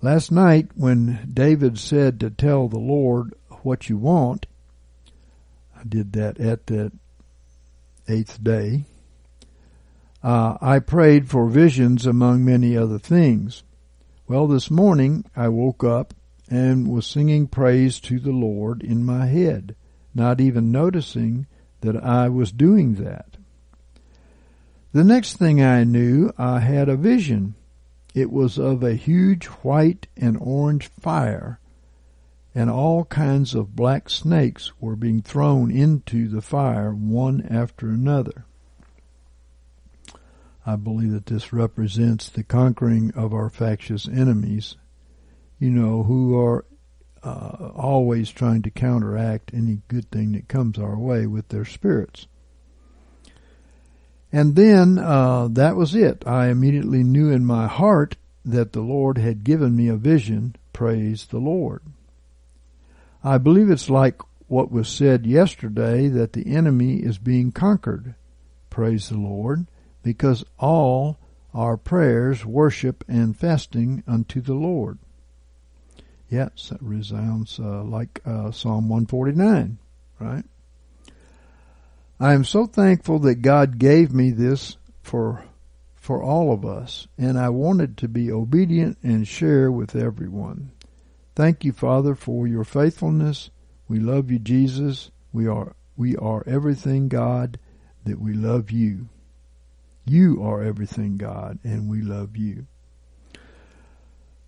Last 0.00 0.30
night 0.32 0.70
when 0.74 1.30
David 1.32 1.78
said 1.78 2.20
to 2.20 2.30
tell 2.30 2.68
the 2.68 2.78
Lord 2.78 3.34
what 3.62 3.88
you 3.88 3.96
want, 3.96 4.46
I 5.76 5.84
did 5.84 6.12
that 6.12 6.38
at 6.40 6.66
the 6.66 6.92
eighth 8.08 8.42
day. 8.42 8.84
Uh, 10.22 10.56
I 10.60 10.78
prayed 10.78 11.28
for 11.28 11.48
visions 11.48 12.06
among 12.06 12.44
many 12.44 12.76
other 12.76 12.98
things. 12.98 13.64
Well, 14.32 14.46
this 14.46 14.70
morning 14.70 15.26
I 15.36 15.48
woke 15.48 15.84
up 15.84 16.14
and 16.48 16.88
was 16.88 17.06
singing 17.06 17.48
praise 17.48 18.00
to 18.00 18.18
the 18.18 18.32
Lord 18.32 18.82
in 18.82 19.04
my 19.04 19.26
head, 19.26 19.76
not 20.14 20.40
even 20.40 20.72
noticing 20.72 21.46
that 21.82 22.02
I 22.02 22.30
was 22.30 22.50
doing 22.50 22.94
that. 22.94 23.36
The 24.92 25.04
next 25.04 25.36
thing 25.36 25.62
I 25.62 25.84
knew, 25.84 26.32
I 26.38 26.60
had 26.60 26.88
a 26.88 26.96
vision. 26.96 27.56
It 28.14 28.32
was 28.32 28.58
of 28.58 28.82
a 28.82 28.94
huge 28.94 29.44
white 29.48 30.06
and 30.16 30.38
orange 30.40 30.86
fire, 30.86 31.60
and 32.54 32.70
all 32.70 33.04
kinds 33.04 33.54
of 33.54 33.76
black 33.76 34.08
snakes 34.08 34.72
were 34.80 34.96
being 34.96 35.20
thrown 35.20 35.70
into 35.70 36.26
the 36.26 36.40
fire 36.40 36.94
one 36.94 37.42
after 37.50 37.90
another. 37.90 38.46
I 40.64 40.76
believe 40.76 41.12
that 41.12 41.26
this 41.26 41.52
represents 41.52 42.28
the 42.28 42.44
conquering 42.44 43.12
of 43.16 43.34
our 43.34 43.50
factious 43.50 44.06
enemies, 44.06 44.76
you 45.58 45.70
know, 45.70 46.04
who 46.04 46.38
are 46.38 46.64
uh, 47.22 47.70
always 47.74 48.30
trying 48.30 48.62
to 48.62 48.70
counteract 48.70 49.52
any 49.54 49.82
good 49.88 50.10
thing 50.10 50.32
that 50.32 50.48
comes 50.48 50.78
our 50.78 50.96
way 50.98 51.26
with 51.26 51.48
their 51.48 51.64
spirits. 51.64 52.26
And 54.32 54.56
then 54.56 54.98
uh, 54.98 55.48
that 55.52 55.76
was 55.76 55.94
it. 55.94 56.26
I 56.26 56.48
immediately 56.48 57.04
knew 57.04 57.30
in 57.30 57.44
my 57.44 57.66
heart 57.66 58.16
that 58.44 58.72
the 58.72 58.80
Lord 58.80 59.18
had 59.18 59.44
given 59.44 59.76
me 59.76 59.88
a 59.88 59.96
vision. 59.96 60.56
Praise 60.72 61.26
the 61.26 61.38
Lord. 61.38 61.82
I 63.22 63.38
believe 63.38 63.70
it's 63.70 63.90
like 63.90 64.20
what 64.48 64.72
was 64.72 64.88
said 64.88 65.26
yesterday 65.26 66.08
that 66.08 66.32
the 66.32 66.54
enemy 66.54 66.96
is 66.96 67.18
being 67.18 67.52
conquered. 67.52 68.14
Praise 68.70 69.10
the 69.10 69.18
Lord, 69.18 69.66
because 70.02 70.44
all 70.58 71.18
our 71.54 71.76
prayers, 71.76 72.44
worship, 72.44 73.04
and 73.08 73.36
fasting 73.36 74.02
unto 74.06 74.40
the 74.40 74.54
Lord. 74.54 74.98
Yes, 76.30 76.72
it 76.74 76.80
resounds 76.80 77.60
uh, 77.60 77.82
like 77.82 78.20
uh, 78.24 78.50
Psalm 78.52 78.88
149, 78.88 79.78
right? 80.18 80.44
I 82.18 82.32
am 82.32 82.44
so 82.44 82.66
thankful 82.66 83.18
that 83.20 83.42
God 83.42 83.78
gave 83.78 84.12
me 84.14 84.30
this 84.30 84.76
for 85.02 85.44
for 85.94 86.20
all 86.20 86.52
of 86.52 86.64
us, 86.64 87.06
and 87.16 87.38
I 87.38 87.48
wanted 87.50 87.96
to 87.98 88.08
be 88.08 88.32
obedient 88.32 88.98
and 89.04 89.28
share 89.28 89.70
with 89.70 89.94
everyone. 89.94 90.72
Thank 91.36 91.64
you, 91.64 91.72
Father, 91.72 92.16
for 92.16 92.48
your 92.48 92.64
faithfulness. 92.64 93.50
We 93.86 94.00
love 94.00 94.30
you, 94.30 94.38
Jesus. 94.38 95.10
We 95.32 95.46
are 95.46 95.74
we 95.96 96.16
are 96.16 96.42
everything, 96.46 97.08
God, 97.08 97.58
that 98.04 98.20
we 98.20 98.32
love 98.34 98.70
you. 98.70 99.08
You 100.04 100.42
are 100.42 100.62
everything, 100.62 101.16
God, 101.16 101.58
and 101.62 101.88
we 101.88 102.02
love 102.02 102.36
you. 102.36 102.66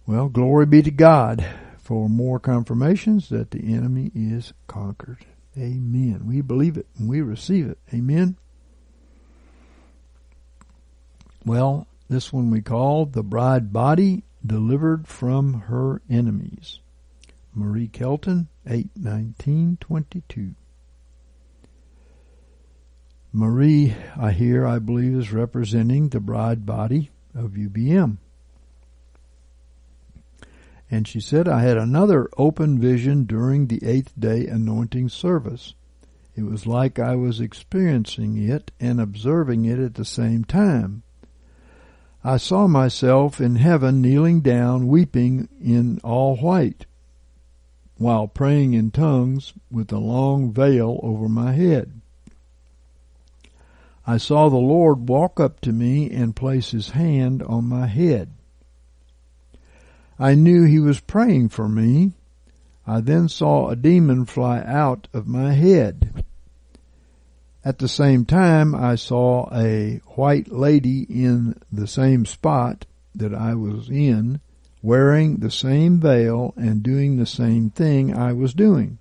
Well, 0.06 0.28
glory 0.28 0.66
be 0.66 0.82
to 0.82 0.90
God 0.90 1.44
for 1.78 2.08
more 2.08 2.38
confirmations 2.38 3.28
that 3.28 3.50
the 3.50 3.74
enemy 3.74 4.10
is 4.14 4.52
conquered. 4.66 5.24
Amen. 5.56 6.26
We 6.26 6.40
believe 6.40 6.76
it 6.76 6.86
and 6.98 7.08
we 7.08 7.20
receive 7.20 7.68
it. 7.68 7.78
Amen. 7.92 8.36
Well, 11.46 11.86
this 12.08 12.32
one 12.32 12.50
we 12.50 12.60
call 12.60 13.06
The 13.06 13.22
Bride 13.22 13.72
Body 13.72 14.24
Delivered 14.44 15.06
from 15.06 15.54
Her 15.54 16.02
Enemies. 16.10 16.80
Marie 17.54 17.88
Kelton, 17.88 18.48
81922. 18.66 20.54
Marie, 23.36 23.96
I 24.16 24.30
hear, 24.30 24.64
I 24.64 24.78
believe, 24.78 25.12
is 25.18 25.32
representing 25.32 26.08
the 26.08 26.20
bride 26.20 26.64
body 26.64 27.10
of 27.34 27.54
UBM. 27.54 28.18
And 30.88 31.08
she 31.08 31.18
said, 31.18 31.48
I 31.48 31.62
had 31.62 31.76
another 31.76 32.30
open 32.36 32.78
vision 32.78 33.24
during 33.24 33.66
the 33.66 33.84
eighth 33.84 34.12
day 34.16 34.46
anointing 34.46 35.08
service. 35.08 35.74
It 36.36 36.44
was 36.44 36.64
like 36.64 37.00
I 37.00 37.16
was 37.16 37.40
experiencing 37.40 38.36
it 38.36 38.70
and 38.78 39.00
observing 39.00 39.64
it 39.64 39.80
at 39.80 39.94
the 39.94 40.04
same 40.04 40.44
time. 40.44 41.02
I 42.22 42.36
saw 42.36 42.68
myself 42.68 43.40
in 43.40 43.56
heaven 43.56 44.00
kneeling 44.00 44.42
down, 44.42 44.86
weeping 44.86 45.48
in 45.60 45.98
all 46.04 46.36
white, 46.36 46.86
while 47.96 48.28
praying 48.28 48.74
in 48.74 48.92
tongues 48.92 49.54
with 49.72 49.90
a 49.90 49.98
long 49.98 50.52
veil 50.52 51.00
over 51.02 51.28
my 51.28 51.50
head. 51.50 52.00
I 54.06 54.18
saw 54.18 54.50
the 54.50 54.56
Lord 54.56 55.08
walk 55.08 55.40
up 55.40 55.60
to 55.60 55.72
me 55.72 56.10
and 56.10 56.36
place 56.36 56.72
his 56.72 56.90
hand 56.90 57.42
on 57.42 57.64
my 57.64 57.86
head. 57.86 58.30
I 60.18 60.34
knew 60.34 60.64
he 60.64 60.78
was 60.78 61.00
praying 61.00 61.48
for 61.48 61.68
me. 61.68 62.12
I 62.86 63.00
then 63.00 63.28
saw 63.28 63.68
a 63.70 63.76
demon 63.76 64.26
fly 64.26 64.60
out 64.60 65.08
of 65.14 65.26
my 65.26 65.52
head. 65.52 66.24
At 67.64 67.78
the 67.78 67.88
same 67.88 68.26
time, 68.26 68.74
I 68.74 68.94
saw 68.96 69.48
a 69.50 70.02
white 70.16 70.52
lady 70.52 71.04
in 71.04 71.58
the 71.72 71.86
same 71.86 72.26
spot 72.26 72.84
that 73.14 73.34
I 73.34 73.54
was 73.54 73.88
in, 73.88 74.40
wearing 74.82 75.36
the 75.36 75.50
same 75.50 75.98
veil 75.98 76.52
and 76.58 76.82
doing 76.82 77.16
the 77.16 77.26
same 77.26 77.70
thing 77.70 78.14
I 78.14 78.34
was 78.34 78.52
doing. 78.52 78.98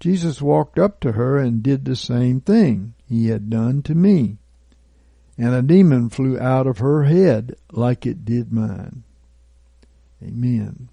Jesus 0.00 0.40
walked 0.40 0.78
up 0.78 0.98
to 1.00 1.12
her 1.12 1.36
and 1.36 1.62
did 1.62 1.84
the 1.84 1.96
same 1.96 2.40
thing 2.40 2.94
he 3.10 3.26
had 3.26 3.50
done 3.50 3.82
to 3.82 3.94
me, 3.94 4.38
and 5.36 5.52
a 5.52 5.62
demon 5.62 6.08
flew 6.08 6.38
out 6.38 6.68
of 6.68 6.78
her 6.78 7.02
head 7.02 7.56
like 7.72 8.06
it 8.06 8.24
did 8.24 8.52
mine. 8.52 9.02
Amen. 10.22 10.88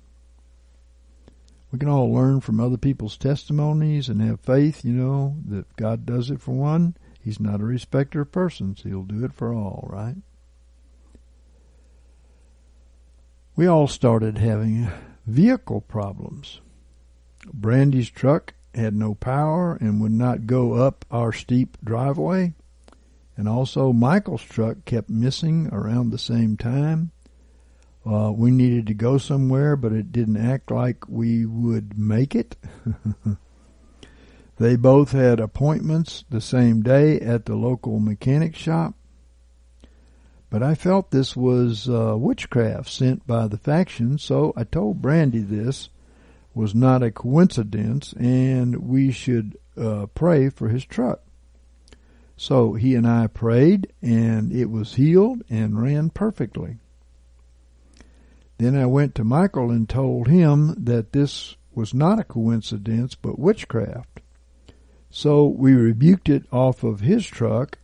We 1.71 1.77
can 1.77 1.89
all 1.89 2.11
learn 2.11 2.41
from 2.41 2.59
other 2.59 2.77
people's 2.77 3.17
testimonies 3.17 4.09
and 4.09 4.19
have 4.21 4.39
faith, 4.39 4.83
you 4.83 4.93
know, 4.93 5.35
that 5.45 5.75
God 5.75 6.07
does 6.07 6.31
it 6.31 6.41
for 6.41 6.55
one. 6.55 6.95
He's 7.21 7.39
not 7.39 7.61
a 7.61 7.65
respecter 7.65 8.21
of 8.21 8.31
persons. 8.31 8.81
He'll 8.81 9.03
do 9.03 9.23
it 9.23 9.33
for 9.33 9.53
all, 9.53 9.87
right? 9.91 10.15
We 13.55 13.67
all 13.67 13.87
started 13.87 14.39
having 14.39 14.89
vehicle 15.27 15.81
problems. 15.81 16.61
Brandy's 17.53 18.09
truck 18.09 18.55
had 18.77 18.95
no 18.95 19.15
power 19.15 19.75
and 19.81 19.99
would 19.99 20.11
not 20.11 20.47
go 20.47 20.73
up 20.73 21.03
our 21.11 21.33
steep 21.33 21.77
driveway. 21.83 22.53
And 23.35 23.49
also 23.49 23.91
Michael's 23.91 24.43
truck 24.43 24.85
kept 24.85 25.09
missing 25.09 25.67
around 25.71 26.09
the 26.09 26.17
same 26.17 26.57
time. 26.57 27.11
Uh, 28.05 28.31
we 28.31 28.51
needed 28.51 28.87
to 28.87 28.93
go 28.93 29.17
somewhere, 29.17 29.75
but 29.75 29.91
it 29.91 30.11
didn't 30.11 30.37
act 30.37 30.71
like 30.71 31.07
we 31.09 31.45
would 31.45 31.99
make 31.99 32.35
it. 32.35 32.55
they 34.57 34.75
both 34.75 35.11
had 35.11 35.39
appointments 35.39 36.23
the 36.29 36.39
same 36.39 36.81
day 36.81 37.19
at 37.19 37.45
the 37.45 37.55
local 37.55 37.99
mechanic 37.99 38.55
shop. 38.55 38.93
But 40.49 40.63
I 40.63 40.75
felt 40.75 41.11
this 41.11 41.35
was 41.35 41.89
uh, 41.89 42.15
witchcraft 42.17 42.89
sent 42.89 43.27
by 43.27 43.47
the 43.47 43.57
faction, 43.57 44.17
so 44.17 44.53
I 44.55 44.63
told 44.63 45.01
Brandy 45.01 45.41
this 45.41 45.89
was 46.57 46.75
not 46.75 47.03
a 47.03 47.11
coincidence 47.11 48.13
and 48.13 48.75
we 48.89 49.11
should 49.11 49.57
uh, 49.77 50.07
pray 50.13 50.49
for 50.49 50.69
his 50.69 50.83
truck. 50.83 51.21
So 52.35 52.73
he 52.73 52.93
and 52.93 53.07
I 53.07 53.27
prayed, 53.27 53.91
and 54.01 54.51
it 54.51 54.69
was 54.69 54.93
healed 54.93 55.43
and 55.49 55.81
ran 55.81 56.11
perfectly. 56.11 56.77
Then 58.59 58.75
I 58.75 58.85
went 58.85 59.15
to 59.15 59.23
Michael 59.23 59.71
and 59.71 59.89
told 59.89 60.27
him 60.27 60.75
that 60.85 61.13
this 61.13 61.55
was 61.73 61.93
not 61.93 62.19
a 62.19 62.23
coincidence 62.23 63.15
but 63.15 63.39
witchcraft. 63.39 64.21
So 65.09 65.45
we 65.45 65.73
rebuked 65.73 66.29
it 66.29 66.43
off 66.51 66.83
of 66.83 66.99
his 67.01 67.25
truck 67.25 67.77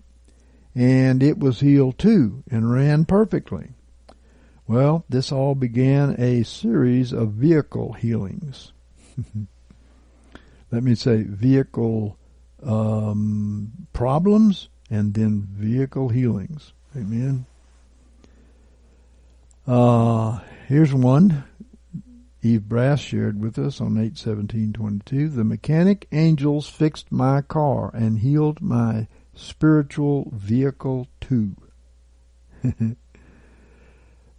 and 0.75 1.21
it 1.21 1.39
was 1.39 1.59
healed 1.59 1.97
too 1.97 2.43
and 2.49 2.71
ran 2.71 3.05
perfectly. 3.05 3.69
Well, 4.67 5.03
this 5.09 5.31
all 5.31 5.55
began 5.55 6.15
a 6.19 6.43
series 6.43 7.11
of 7.11 7.31
vehicle 7.31 7.93
healings. 7.93 8.71
Let 10.71 10.83
me 10.83 10.95
say 10.95 11.23
vehicle 11.23 12.17
um, 12.63 13.71
problems 13.91 14.69
and 14.89 15.13
then 15.13 15.47
vehicle 15.51 16.09
healings. 16.09 16.73
Amen. 16.95 17.45
Uh, 19.67 20.39
here's 20.67 20.93
one. 20.93 21.43
Eve 22.41 22.67
Brass 22.67 22.99
shared 22.99 23.41
with 23.41 23.57
us 23.57 23.79
on 23.79 23.97
81722. 23.97 25.29
The 25.29 25.43
mechanic 25.43 26.07
angels 26.11 26.67
fixed 26.67 27.11
my 27.11 27.41
car 27.41 27.89
and 27.93 28.19
healed 28.19 28.61
my 28.61 29.07
spiritual 29.33 30.29
vehicle 30.33 31.07
too. 31.21 31.55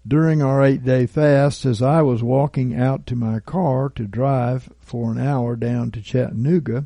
During 0.06 0.42
our 0.42 0.62
eight 0.62 0.84
day 0.84 1.06
fast, 1.06 1.64
as 1.64 1.80
I 1.80 2.02
was 2.02 2.22
walking 2.22 2.74
out 2.74 3.06
to 3.06 3.16
my 3.16 3.40
car 3.40 3.88
to 3.88 4.06
drive 4.06 4.70
for 4.78 5.10
an 5.10 5.18
hour 5.18 5.56
down 5.56 5.92
to 5.92 6.02
Chattanooga, 6.02 6.84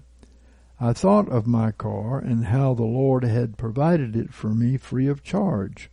I 0.78 0.92
thought 0.92 1.28
of 1.28 1.44
my 1.44 1.72
car 1.72 2.20
and 2.20 2.44
how 2.44 2.74
the 2.74 2.84
Lord 2.84 3.24
had 3.24 3.58
provided 3.58 4.14
it 4.14 4.32
for 4.32 4.50
me 4.50 4.76
free 4.76 5.08
of 5.08 5.24
charge. 5.24 5.90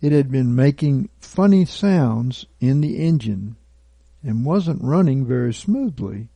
It 0.00 0.12
had 0.12 0.30
been 0.30 0.54
making 0.54 1.10
funny 1.20 1.66
sounds 1.66 2.46
in 2.60 2.80
the 2.80 2.96
engine 2.96 3.56
and 4.22 4.46
wasn't 4.46 4.82
running 4.82 5.26
very 5.26 5.52
smoothly. 5.52 6.28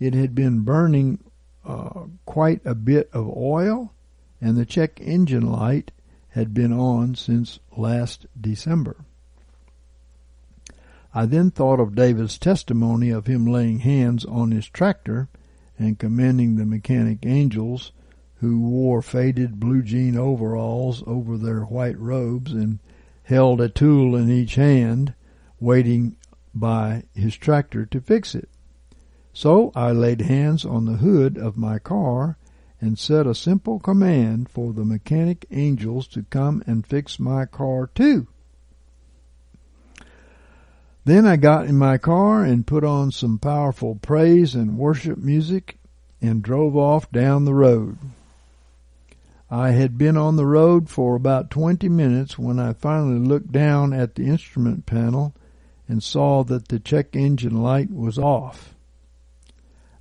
It 0.00 0.14
had 0.14 0.34
been 0.34 0.60
burning 0.60 1.18
uh, 1.66 2.04
quite 2.24 2.64
a 2.64 2.74
bit 2.74 3.10
of 3.12 3.28
oil, 3.36 3.92
and 4.40 4.56
the 4.56 4.64
check 4.64 5.02
engine 5.02 5.52
light 5.52 5.90
had 6.28 6.54
been 6.54 6.72
on 6.72 7.14
since 7.14 7.58
last 7.76 8.24
December. 8.40 8.96
I 11.18 11.26
then 11.26 11.50
thought 11.50 11.80
of 11.80 11.96
David's 11.96 12.38
testimony 12.38 13.10
of 13.10 13.26
him 13.26 13.44
laying 13.44 13.80
hands 13.80 14.24
on 14.24 14.52
his 14.52 14.68
tractor 14.68 15.28
and 15.76 15.98
commending 15.98 16.54
the 16.54 16.64
mechanic 16.64 17.26
angels 17.26 17.90
who 18.36 18.60
wore 18.60 19.02
faded 19.02 19.58
blue 19.58 19.82
jean 19.82 20.16
overalls 20.16 21.02
over 21.08 21.36
their 21.36 21.62
white 21.62 21.98
robes 21.98 22.52
and 22.52 22.78
held 23.24 23.60
a 23.60 23.68
tool 23.68 24.14
in 24.14 24.30
each 24.30 24.54
hand, 24.54 25.12
waiting 25.58 26.14
by 26.54 27.02
his 27.14 27.36
tractor 27.36 27.84
to 27.86 28.00
fix 28.00 28.36
it. 28.36 28.48
So 29.32 29.72
I 29.74 29.90
laid 29.90 30.20
hands 30.20 30.64
on 30.64 30.84
the 30.84 30.98
hood 30.98 31.36
of 31.36 31.56
my 31.56 31.80
car 31.80 32.38
and 32.80 32.96
said 32.96 33.26
a 33.26 33.34
simple 33.34 33.80
command 33.80 34.50
for 34.50 34.72
the 34.72 34.84
mechanic 34.84 35.46
angels 35.50 36.06
to 36.14 36.22
come 36.22 36.62
and 36.64 36.86
fix 36.86 37.18
my 37.18 37.44
car 37.44 37.88
too. 37.92 38.28
Then 41.08 41.24
I 41.24 41.36
got 41.36 41.64
in 41.64 41.78
my 41.78 41.96
car 41.96 42.44
and 42.44 42.66
put 42.66 42.84
on 42.84 43.12
some 43.12 43.38
powerful 43.38 43.94
praise 43.94 44.54
and 44.54 44.76
worship 44.76 45.16
music 45.16 45.78
and 46.20 46.42
drove 46.42 46.76
off 46.76 47.10
down 47.10 47.46
the 47.46 47.54
road. 47.54 47.96
I 49.50 49.70
had 49.70 49.96
been 49.96 50.18
on 50.18 50.36
the 50.36 50.44
road 50.44 50.90
for 50.90 51.16
about 51.16 51.50
20 51.50 51.88
minutes 51.88 52.38
when 52.38 52.58
I 52.58 52.74
finally 52.74 53.26
looked 53.26 53.50
down 53.50 53.94
at 53.94 54.16
the 54.16 54.26
instrument 54.26 54.84
panel 54.84 55.34
and 55.88 56.02
saw 56.02 56.44
that 56.44 56.68
the 56.68 56.78
check 56.78 57.16
engine 57.16 57.62
light 57.62 57.90
was 57.90 58.18
off. 58.18 58.74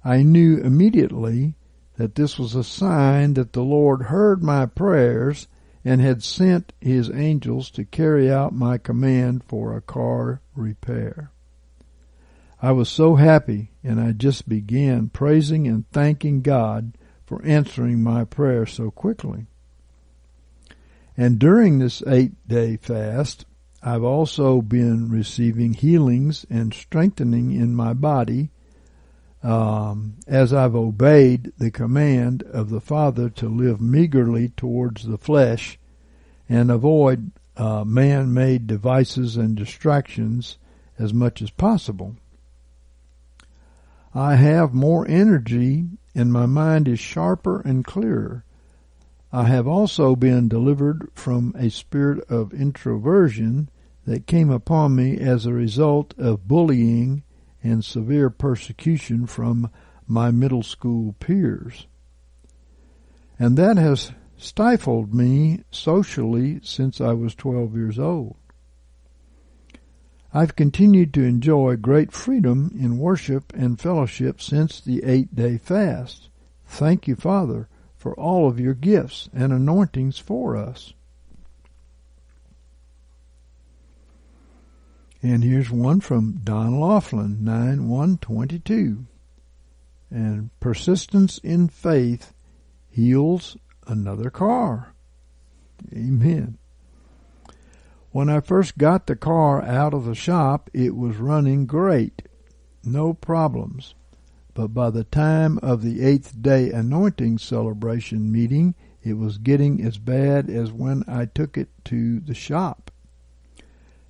I 0.04 0.24
knew 0.24 0.58
immediately 0.58 1.56
that 1.96 2.16
this 2.16 2.38
was 2.38 2.54
a 2.54 2.66
sign 2.66 3.36
that 3.36 3.54
the 3.54 3.64
Lord 3.64 4.02
heard 4.02 4.44
my 4.44 4.66
prayers 4.66 5.48
and 5.88 6.02
had 6.02 6.22
sent 6.22 6.74
his 6.82 7.10
angels 7.12 7.72
to 7.72 7.86
carry 7.86 8.30
out 8.30 8.54
my 8.54 8.78
command 8.78 9.42
for 9.48 9.74
a 9.74 9.82
car 9.82 10.42
repair. 10.54 11.32
I 12.62 12.74
was 12.74 12.90
so 12.90 13.16
happy 13.16 13.72
and 13.86 13.98
I 13.98 14.12
just 14.12 14.50
began 14.50 15.08
praising 15.08 15.66
and 15.66 15.90
thanking 15.92 16.42
God 16.42 16.98
for 17.26 17.42
answering 17.46 18.04
my 18.04 18.26
prayer 18.26 18.66
so 18.66 18.92
quickly. 18.92 19.46
And 21.16 21.40
during 21.40 21.80
this 21.80 22.04
eight 22.06 22.34
day 22.46 22.76
fast, 22.76 23.46
I've 23.82 24.04
also 24.04 24.62
been 24.62 25.10
receiving 25.10 25.72
healings 25.72 26.46
and 26.50 26.74
strengthening 26.74 27.54
in 27.54 27.74
my 27.74 27.94
body 27.94 28.50
um, 29.48 30.16
as 30.28 30.54
I've 30.54 30.76
obeyed 30.76 31.54
the 31.58 31.72
command 31.72 32.44
of 32.44 32.70
the 32.70 32.82
Father 32.82 33.30
to 33.30 33.48
live 33.48 33.80
meagerly 33.80 34.50
towards 34.50 35.08
the 35.08 35.18
flesh 35.18 35.80
and 36.50 36.70
avoid 36.70 37.32
uh, 37.56 37.86
man 37.86 38.34
made 38.34 38.68
devices 38.68 39.38
and 39.38 39.56
distractions 39.56 40.58
as 41.00 41.14
much 41.14 41.42
as 41.42 41.50
possible. 41.50 42.18
I 44.14 44.36
have 44.36 44.74
more 44.74 45.08
energy 45.08 45.86
and 46.14 46.34
my 46.34 46.46
mind 46.46 46.90
is 46.90 47.00
sharper 47.00 47.62
and 47.62 47.86
clearer. 47.86 48.44
I 49.32 49.46
have 49.46 49.66
also 49.66 50.18
been 50.18 50.50
delivered 50.50 51.10
from 51.14 51.56
a 51.58 51.70
spirit 51.70 52.30
of 52.30 52.54
introversion 52.54 53.70
that 54.06 54.28
came 54.28 54.50
upon 54.50 54.94
me 54.98 55.18
as 55.18 55.46
a 55.46 55.54
result 55.54 56.14
of 56.18 56.50
bullying 56.50 57.24
and 57.64 57.84
severe 57.84 58.30
persecution 58.30 59.26
from 59.26 59.70
my 60.08 60.32
middle 60.32 60.64
school 60.64 61.16
peers. 61.20 61.88
And 63.40 63.58
that 63.58 63.78
has 63.78 64.12
stifled 64.38 65.14
me 65.14 65.64
socially 65.72 66.60
since 66.64 67.02
I 67.02 67.14
was 67.14 67.36
12 67.36 67.76
years 67.76 68.00
old. 68.00 68.36
I've 70.34 70.56
continued 70.56 71.14
to 71.16 71.24
enjoy 71.24 71.78
great 71.78 72.12
freedom 72.12 72.72
in 72.78 73.00
worship 73.00 73.54
and 73.54 73.80
fellowship 73.80 74.42
since 74.42 74.80
the 74.80 75.04
eight 75.04 75.36
day 75.36 75.58
fast. 75.58 76.30
Thank 76.66 77.08
you, 77.08 77.16
Father, 77.16 77.70
for 77.96 78.14
all 78.20 78.48
of 78.48 78.60
your 78.60 78.74
gifts 78.74 79.30
and 79.34 79.54
anointings 79.54 80.20
for 80.20 80.56
us. 80.56 80.94
And 85.22 85.44
here's 85.44 85.72
one 85.72 86.00
from 86.00 86.42
Don 86.44 86.80
Laughlin, 86.80 87.44
9 87.44 87.88
122. 87.88 89.06
And 90.10 90.50
persistence 90.60 91.40
in 91.40 91.68
faith 91.68 92.34
heals 92.90 93.58
another 93.88 94.30
car. 94.30 94.94
Amen. 95.92 96.58
When 98.12 98.30
I 98.30 98.40
first 98.40 98.78
got 98.78 99.08
the 99.08 99.16
car 99.16 99.62
out 99.64 99.94
of 99.94 100.06
the 100.06 100.16
shop, 100.16 100.70
it 100.74 100.96
was 100.96 101.18
running 101.18 101.66
great. 101.66 102.24
No 102.84 103.14
problems. 103.14 103.96
But 104.54 104.70
by 104.70 104.90
the 104.90 105.04
time 105.04 105.60
of 105.62 105.84
the 105.84 106.02
eighth 106.04 106.42
day 106.42 106.72
anointing 106.72 107.38
celebration 107.38 108.32
meeting, 108.32 108.76
it 109.04 109.14
was 109.14 109.38
getting 109.38 109.84
as 109.84 109.98
bad 109.98 110.50
as 110.50 110.72
when 110.72 111.04
I 111.08 111.26
took 111.26 111.58
it 111.58 111.70
to 111.86 112.20
the 112.20 112.34
shop. 112.34 112.90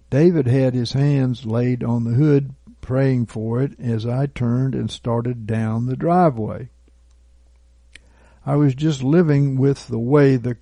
David 0.09 0.47
had 0.47 0.73
his 0.73 0.93
hands 0.93 1.45
laid 1.45 1.83
on 1.83 2.03
the 2.03 2.11
hood, 2.11 2.55
praying 2.81 3.25
for 3.25 3.61
it 3.61 3.77
as 3.79 4.05
I 4.05 4.27
turned 4.27 4.73
and 4.73 4.89
started 4.89 5.45
down 5.45 5.85
the 5.85 5.97
driveway. 5.97 6.69
I 8.45 8.55
was 8.55 8.73
just 8.75 9.03
living 9.03 9.57
with 9.57 9.87
the 9.87 9.99
way 9.99 10.37
the 10.37 10.57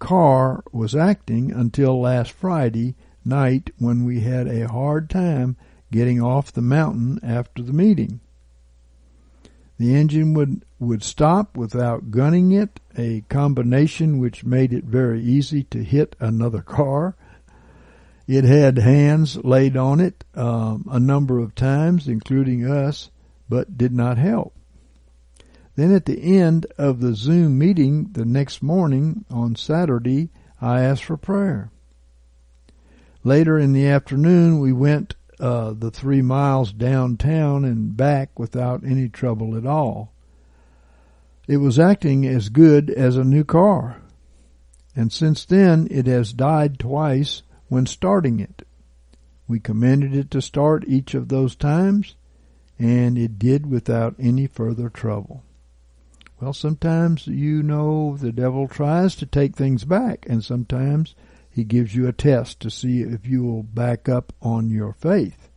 car 0.00 0.64
was 0.72 0.96
acting 0.96 1.52
until 1.52 2.00
last 2.00 2.32
Friday 2.32 2.96
night 3.24 3.70
when 3.78 4.04
we 4.04 4.20
had 4.20 4.48
a 4.48 4.66
hard 4.66 5.08
time 5.08 5.56
getting 5.92 6.20
off 6.20 6.52
the 6.52 6.60
mountain 6.60 7.20
after 7.22 7.62
the 7.62 7.72
meeting. 7.72 8.18
The 9.78 9.94
engine 9.94 10.34
would, 10.34 10.64
would 10.80 11.04
stop 11.04 11.56
without 11.56 12.10
gunning 12.10 12.50
it, 12.50 12.80
a 12.98 13.20
combination 13.28 14.18
which 14.18 14.44
made 14.44 14.72
it 14.72 14.84
very 14.84 15.22
easy 15.22 15.62
to 15.64 15.84
hit 15.84 16.16
another 16.18 16.62
car. 16.62 17.14
It 18.26 18.44
had 18.44 18.78
hands 18.78 19.36
laid 19.44 19.76
on 19.76 20.00
it 20.00 20.24
um, 20.34 20.86
a 20.90 21.00
number 21.00 21.38
of 21.38 21.54
times, 21.54 22.06
including 22.06 22.64
us, 22.64 23.10
but 23.48 23.76
did 23.76 23.92
not 23.92 24.18
help. 24.18 24.54
Then 25.74 25.92
at 25.92 26.04
the 26.04 26.38
end 26.38 26.66
of 26.78 27.00
the 27.00 27.14
Zoom 27.14 27.58
meeting 27.58 28.10
the 28.12 28.24
next 28.24 28.62
morning 28.62 29.24
on 29.30 29.56
Saturday, 29.56 30.30
I 30.60 30.82
asked 30.82 31.04
for 31.04 31.16
prayer. 31.16 31.70
Later 33.24 33.58
in 33.58 33.72
the 33.72 33.86
afternoon, 33.86 34.60
we 34.60 34.72
went 34.72 35.14
uh, 35.40 35.72
the 35.72 35.90
three 35.90 36.22
miles 36.22 36.72
downtown 36.72 37.64
and 37.64 37.96
back 37.96 38.38
without 38.38 38.84
any 38.84 39.08
trouble 39.08 39.56
at 39.56 39.66
all. 39.66 40.12
It 41.48 41.56
was 41.56 41.78
acting 41.78 42.26
as 42.26 42.48
good 42.48 42.90
as 42.90 43.16
a 43.16 43.24
new 43.24 43.44
car. 43.44 44.00
And 44.94 45.12
since 45.12 45.44
then, 45.44 45.88
it 45.90 46.06
has 46.06 46.32
died 46.32 46.78
twice 46.78 47.42
when 47.72 47.86
starting 47.86 48.38
it. 48.38 48.66
We 49.48 49.58
commanded 49.58 50.14
it 50.14 50.30
to 50.32 50.42
start 50.42 50.84
each 50.86 51.14
of 51.14 51.28
those 51.28 51.56
times, 51.56 52.16
and 52.78 53.16
it 53.16 53.38
did 53.38 53.64
without 53.64 54.14
any 54.18 54.46
further 54.46 54.90
trouble. 54.90 55.42
Well, 56.38 56.52
sometimes 56.52 57.26
you 57.26 57.62
know 57.62 58.18
the 58.18 58.30
devil 58.30 58.68
tries 58.68 59.16
to 59.16 59.24
take 59.24 59.56
things 59.56 59.86
back, 59.86 60.26
and 60.28 60.44
sometimes 60.44 61.14
he 61.48 61.64
gives 61.64 61.94
you 61.94 62.06
a 62.06 62.12
test 62.12 62.60
to 62.60 62.70
see 62.70 63.00
if 63.00 63.26
you 63.26 63.42
will 63.42 63.62
back 63.62 64.06
up 64.06 64.34
on 64.42 64.68
your 64.68 64.92
faith. 64.92 65.48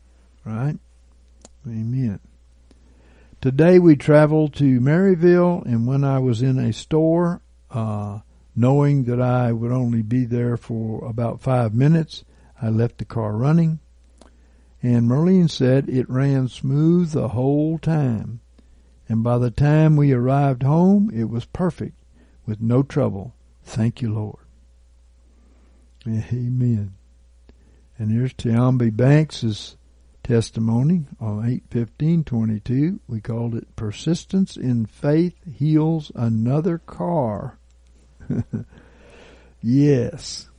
Right? 0.46 0.80
Amen. 1.68 2.22
Today 3.42 3.78
we 3.78 3.98
traveled 3.98 4.54
to 4.54 4.80
Maryville, 4.80 5.66
and 5.66 5.86
when 5.86 6.06
I 6.06 6.20
was 6.20 6.42
in 6.42 6.60
a 6.60 6.72
store, 6.72 7.42
uh, 7.70 8.20
knowing 8.56 9.04
that 9.06 9.22
I 9.22 9.52
would 9.52 9.72
only 9.72 10.02
be 10.02 10.26
there 10.26 10.58
for 10.58 11.04
about 11.06 11.42
five 11.42 11.74
minutes, 11.74 12.24
I 12.62 12.70
left 12.70 12.98
the 12.98 13.06
car 13.06 13.34
running. 13.34 13.80
And 14.82 15.10
Merlene 15.10 15.50
said 15.50 15.90
it 15.90 16.10
ran 16.10 16.48
smooth 16.48 17.12
the 17.12 17.30
whole 17.30 17.80
time. 17.80 18.40
And 19.08 19.24
by 19.24 19.38
the 19.38 19.52
time 19.52 19.96
we 19.96 20.14
arrived 20.14 20.64
home, 20.64 21.12
it 21.14 21.30
was 21.30 21.46
perfect 21.46 21.96
with 22.46 22.62
no 22.62 22.84
trouble. 22.84 23.34
Thank 23.64 24.02
you, 24.02 24.14
Lord. 24.14 24.46
Amen. 26.08 26.94
And 27.98 28.12
here's 28.12 28.34
Tiambi 28.34 28.96
Banks's 28.96 29.76
testimony 30.24 31.06
on 31.20 31.46
81522. 31.46 33.00
We 33.08 33.22
called 33.22 33.56
it 33.56 33.76
Persistence 33.76 34.58
in 34.58 34.86
Faith 34.86 35.36
Heals 35.52 36.12
Another 36.14 36.78
Car. 36.78 37.58
yes. 39.62 40.50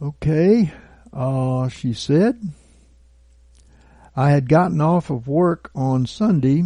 Okay, 0.00 0.72
uh, 1.12 1.68
she 1.68 1.94
said, 1.94 2.38
I 4.14 4.30
had 4.30 4.48
gotten 4.48 4.80
off 4.80 5.10
of 5.10 5.26
work 5.26 5.70
on 5.74 6.06
Sunday, 6.06 6.64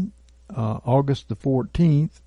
uh, 0.54 0.80
August 0.84 1.28
the 1.28 1.36
14th, 1.36 2.20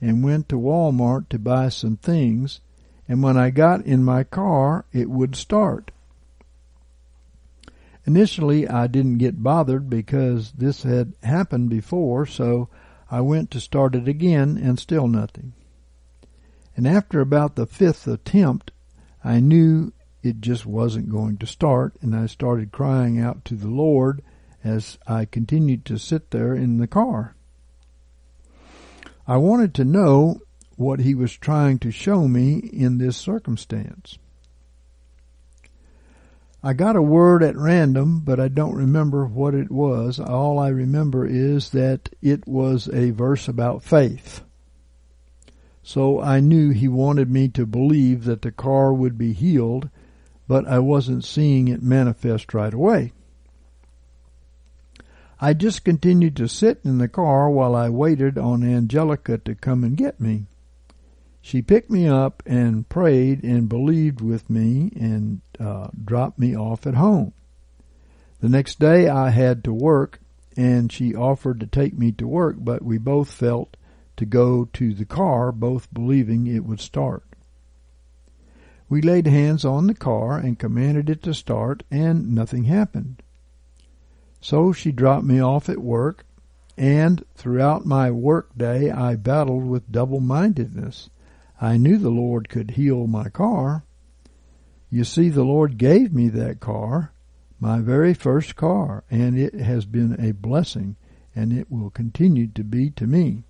and 0.00 0.24
went 0.24 0.48
to 0.48 0.56
Walmart 0.56 1.28
to 1.28 1.38
buy 1.38 1.68
some 1.68 1.96
things, 1.96 2.60
and 3.08 3.22
when 3.22 3.36
I 3.36 3.50
got 3.50 3.84
in 3.86 4.04
my 4.04 4.24
car, 4.24 4.84
it 4.92 5.08
would 5.08 5.36
start. 5.36 5.90
Initially, 8.06 8.66
I 8.66 8.86
didn't 8.86 9.18
get 9.18 9.42
bothered 9.42 9.90
because 9.90 10.52
this 10.52 10.82
had 10.82 11.12
happened 11.22 11.70
before, 11.70 12.26
so 12.26 12.68
I 13.10 13.20
went 13.20 13.50
to 13.52 13.60
start 13.60 13.94
it 13.94 14.08
again 14.08 14.56
and 14.56 14.78
still 14.78 15.06
nothing. 15.06 15.52
And 16.76 16.86
after 16.86 17.20
about 17.20 17.56
the 17.56 17.66
fifth 17.66 18.06
attempt, 18.06 18.70
I 19.24 19.40
knew 19.40 19.92
it 20.22 20.40
just 20.40 20.66
wasn't 20.66 21.10
going 21.10 21.38
to 21.38 21.46
start, 21.46 21.94
and 22.00 22.14
I 22.14 22.26
started 22.26 22.72
crying 22.72 23.20
out 23.20 23.44
to 23.46 23.54
the 23.54 23.68
Lord 23.68 24.22
as 24.62 24.98
I 25.06 25.24
continued 25.24 25.84
to 25.86 25.98
sit 25.98 26.30
there 26.30 26.54
in 26.54 26.78
the 26.78 26.86
car. 26.86 27.34
I 29.26 29.36
wanted 29.36 29.74
to 29.74 29.84
know 29.84 30.40
what 30.76 31.00
he 31.00 31.14
was 31.14 31.32
trying 31.32 31.78
to 31.80 31.90
show 31.90 32.26
me 32.26 32.58
in 32.58 32.98
this 32.98 33.16
circumstance. 33.16 34.18
I 36.62 36.74
got 36.74 36.96
a 36.96 37.02
word 37.02 37.42
at 37.42 37.56
random, 37.56 38.20
but 38.20 38.38
I 38.38 38.48
don't 38.48 38.74
remember 38.74 39.24
what 39.24 39.54
it 39.54 39.70
was. 39.70 40.20
All 40.20 40.58
I 40.58 40.68
remember 40.68 41.24
is 41.26 41.70
that 41.70 42.10
it 42.20 42.46
was 42.46 42.88
a 42.88 43.10
verse 43.12 43.48
about 43.48 43.82
faith. 43.82 44.42
So 45.92 46.20
I 46.20 46.38
knew 46.38 46.70
he 46.70 46.86
wanted 46.86 47.32
me 47.32 47.48
to 47.48 47.66
believe 47.66 48.22
that 48.22 48.42
the 48.42 48.52
car 48.52 48.94
would 48.94 49.18
be 49.18 49.32
healed, 49.32 49.90
but 50.46 50.64
I 50.68 50.78
wasn't 50.78 51.24
seeing 51.24 51.66
it 51.66 51.82
manifest 51.82 52.54
right 52.54 52.72
away. 52.72 53.12
I 55.40 55.52
just 55.52 55.84
continued 55.84 56.36
to 56.36 56.46
sit 56.46 56.78
in 56.84 56.98
the 56.98 57.08
car 57.08 57.50
while 57.50 57.74
I 57.74 57.88
waited 57.88 58.38
on 58.38 58.62
Angelica 58.62 59.38
to 59.38 59.56
come 59.56 59.82
and 59.82 59.96
get 59.96 60.20
me. 60.20 60.46
She 61.42 61.60
picked 61.60 61.90
me 61.90 62.06
up 62.06 62.44
and 62.46 62.88
prayed 62.88 63.42
and 63.42 63.68
believed 63.68 64.20
with 64.20 64.48
me 64.48 64.92
and 64.94 65.40
uh, 65.58 65.88
dropped 66.04 66.38
me 66.38 66.56
off 66.56 66.86
at 66.86 66.94
home. 66.94 67.32
The 68.38 68.48
next 68.48 68.78
day 68.78 69.08
I 69.08 69.30
had 69.30 69.64
to 69.64 69.72
work 69.72 70.20
and 70.56 70.92
she 70.92 71.16
offered 71.16 71.58
to 71.58 71.66
take 71.66 71.98
me 71.98 72.12
to 72.12 72.28
work, 72.28 72.58
but 72.60 72.84
we 72.84 72.96
both 72.96 73.32
felt 73.32 73.76
to 74.20 74.26
go 74.26 74.66
to 74.66 74.92
the 74.92 75.06
car, 75.06 75.50
both 75.50 75.92
believing 75.94 76.46
it 76.46 76.62
would 76.62 76.78
start. 76.78 77.24
We 78.86 79.00
laid 79.00 79.26
hands 79.26 79.64
on 79.64 79.86
the 79.86 79.94
car 79.94 80.36
and 80.36 80.58
commanded 80.58 81.08
it 81.08 81.22
to 81.22 81.32
start, 81.32 81.84
and 81.90 82.34
nothing 82.34 82.64
happened. 82.64 83.22
So 84.42 84.74
she 84.74 84.92
dropped 84.92 85.24
me 85.24 85.40
off 85.40 85.70
at 85.70 85.78
work, 85.78 86.26
and 86.76 87.24
throughout 87.34 87.86
my 87.86 88.10
work 88.10 88.50
day 88.54 88.90
I 88.90 89.16
battled 89.16 89.64
with 89.64 89.90
double-mindedness. 89.90 91.08
I 91.58 91.78
knew 91.78 91.96
the 91.96 92.10
Lord 92.10 92.50
could 92.50 92.72
heal 92.72 93.06
my 93.06 93.30
car. 93.30 93.84
You 94.90 95.04
see, 95.04 95.30
the 95.30 95.44
Lord 95.44 95.78
gave 95.78 96.12
me 96.12 96.28
that 96.28 96.60
car, 96.60 97.14
my 97.58 97.78
very 97.78 98.12
first 98.12 98.54
car, 98.54 99.02
and 99.10 99.38
it 99.38 99.54
has 99.54 99.86
been 99.86 100.20
a 100.20 100.32
blessing, 100.32 100.96
and 101.34 101.54
it 101.54 101.70
will 101.70 101.88
continue 101.88 102.48
to 102.48 102.64
be 102.64 102.90
to 102.90 103.06
me. 103.06 103.44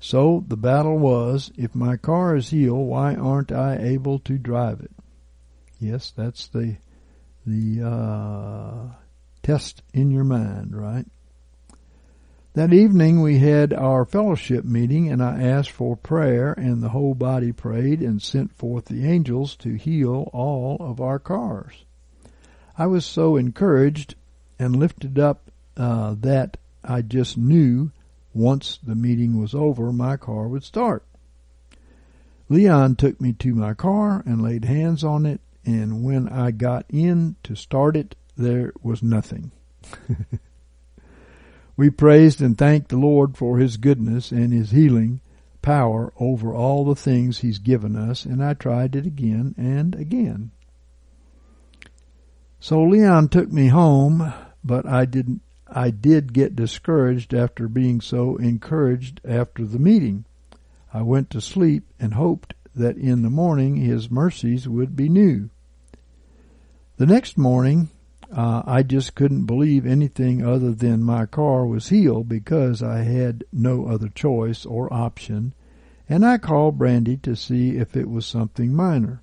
So 0.00 0.44
the 0.46 0.56
battle 0.56 0.98
was, 0.98 1.50
if 1.56 1.74
my 1.74 1.96
car 1.96 2.36
is 2.36 2.50
healed, 2.50 2.86
why 2.86 3.14
aren't 3.14 3.50
I 3.50 3.76
able 3.76 4.18
to 4.20 4.38
drive 4.38 4.80
it? 4.80 4.92
Yes, 5.80 6.12
that's 6.16 6.46
the 6.48 6.76
the 7.46 7.82
uh, 7.82 8.94
test 9.42 9.82
in 9.94 10.10
your 10.10 10.24
mind, 10.24 10.76
right? 10.76 11.06
That 12.54 12.72
evening 12.72 13.22
we 13.22 13.38
had 13.38 13.72
our 13.72 14.04
fellowship 14.04 14.64
meeting 14.64 15.08
and 15.08 15.22
I 15.22 15.42
asked 15.42 15.70
for 15.70 15.96
prayer 15.96 16.52
and 16.52 16.82
the 16.82 16.88
whole 16.88 17.14
body 17.14 17.52
prayed 17.52 18.02
and 18.02 18.20
sent 18.20 18.52
forth 18.52 18.86
the 18.86 19.06
angels 19.06 19.56
to 19.56 19.74
heal 19.74 20.28
all 20.32 20.76
of 20.80 21.00
our 21.00 21.18
cars. 21.18 21.84
I 22.76 22.86
was 22.86 23.06
so 23.06 23.36
encouraged 23.36 24.16
and 24.58 24.76
lifted 24.76 25.18
up 25.18 25.50
uh, 25.76 26.16
that 26.20 26.56
I 26.82 27.02
just 27.02 27.38
knew 27.38 27.92
once 28.38 28.78
the 28.82 28.94
meeting 28.94 29.40
was 29.40 29.54
over 29.54 29.92
my 29.92 30.16
car 30.16 30.48
would 30.48 30.64
start. 30.64 31.04
Leon 32.48 32.96
took 32.96 33.20
me 33.20 33.32
to 33.34 33.54
my 33.54 33.74
car 33.74 34.22
and 34.24 34.40
laid 34.40 34.64
hands 34.64 35.04
on 35.04 35.26
it 35.26 35.40
and 35.66 36.02
when 36.02 36.28
I 36.28 36.50
got 36.50 36.86
in 36.88 37.36
to 37.42 37.54
start 37.54 37.96
it 37.96 38.14
there 38.38 38.72
was 38.82 39.02
nothing. 39.02 39.50
we 41.76 41.90
praised 41.90 42.40
and 42.40 42.56
thanked 42.56 42.88
the 42.88 42.96
Lord 42.96 43.36
for 43.36 43.58
His 43.58 43.76
goodness 43.76 44.30
and 44.30 44.52
His 44.52 44.70
healing 44.70 45.20
power 45.60 46.12
over 46.18 46.54
all 46.54 46.84
the 46.84 46.96
things 46.96 47.38
He's 47.38 47.58
given 47.58 47.96
us, 47.96 48.24
and 48.24 48.42
I 48.42 48.54
tried 48.54 48.96
it 48.96 49.04
again 49.04 49.54
and 49.58 49.94
again. 49.94 50.52
So 52.60 52.82
Leon 52.82 53.28
took 53.28 53.52
me 53.52 53.68
home, 53.68 54.32
but 54.64 54.86
I 54.86 55.04
didn't. 55.04 55.42
I 55.70 55.90
did 55.90 56.32
get 56.32 56.56
discouraged 56.56 57.34
after 57.34 57.68
being 57.68 58.00
so 58.00 58.36
encouraged 58.36 59.20
after 59.24 59.64
the 59.64 59.78
meeting. 59.78 60.24
I 60.92 61.02
went 61.02 61.30
to 61.30 61.40
sleep 61.40 61.84
and 62.00 62.14
hoped 62.14 62.54
that 62.74 62.96
in 62.96 63.22
the 63.22 63.30
morning 63.30 63.76
his 63.76 64.10
mercies 64.10 64.68
would 64.68 64.96
be 64.96 65.08
new. 65.08 65.50
The 66.96 67.06
next 67.06 67.36
morning, 67.36 67.90
uh, 68.32 68.62
I 68.66 68.82
just 68.82 69.14
couldn't 69.14 69.44
believe 69.44 69.86
anything 69.86 70.44
other 70.44 70.72
than 70.72 71.02
my 71.02 71.26
car 71.26 71.66
was 71.66 71.88
healed 71.88 72.28
because 72.28 72.82
I 72.82 73.02
had 73.02 73.44
no 73.52 73.86
other 73.86 74.08
choice 74.08 74.66
or 74.66 74.92
option, 74.92 75.54
and 76.08 76.24
I 76.24 76.38
called 76.38 76.78
Brandy 76.78 77.16
to 77.18 77.36
see 77.36 77.76
if 77.76 77.96
it 77.96 78.08
was 78.08 78.26
something 78.26 78.74
minor, 78.74 79.22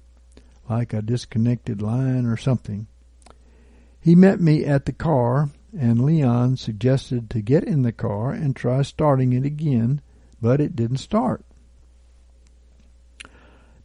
like 0.69 0.93
a 0.93 1.01
disconnected 1.01 1.81
line 1.81 2.25
or 2.25 2.37
something. 2.37 2.87
He 3.99 4.15
met 4.15 4.39
me 4.39 4.65
at 4.65 4.85
the 4.85 4.93
car, 4.93 5.49
and 5.77 6.03
Leon 6.03 6.57
suggested 6.57 7.29
to 7.29 7.41
get 7.41 7.63
in 7.63 7.81
the 7.81 7.91
car 7.91 8.31
and 8.31 8.55
try 8.55 8.81
starting 8.81 9.33
it 9.33 9.45
again, 9.45 10.01
but 10.41 10.61
it 10.61 10.75
didn't 10.75 10.97
start. 10.97 11.45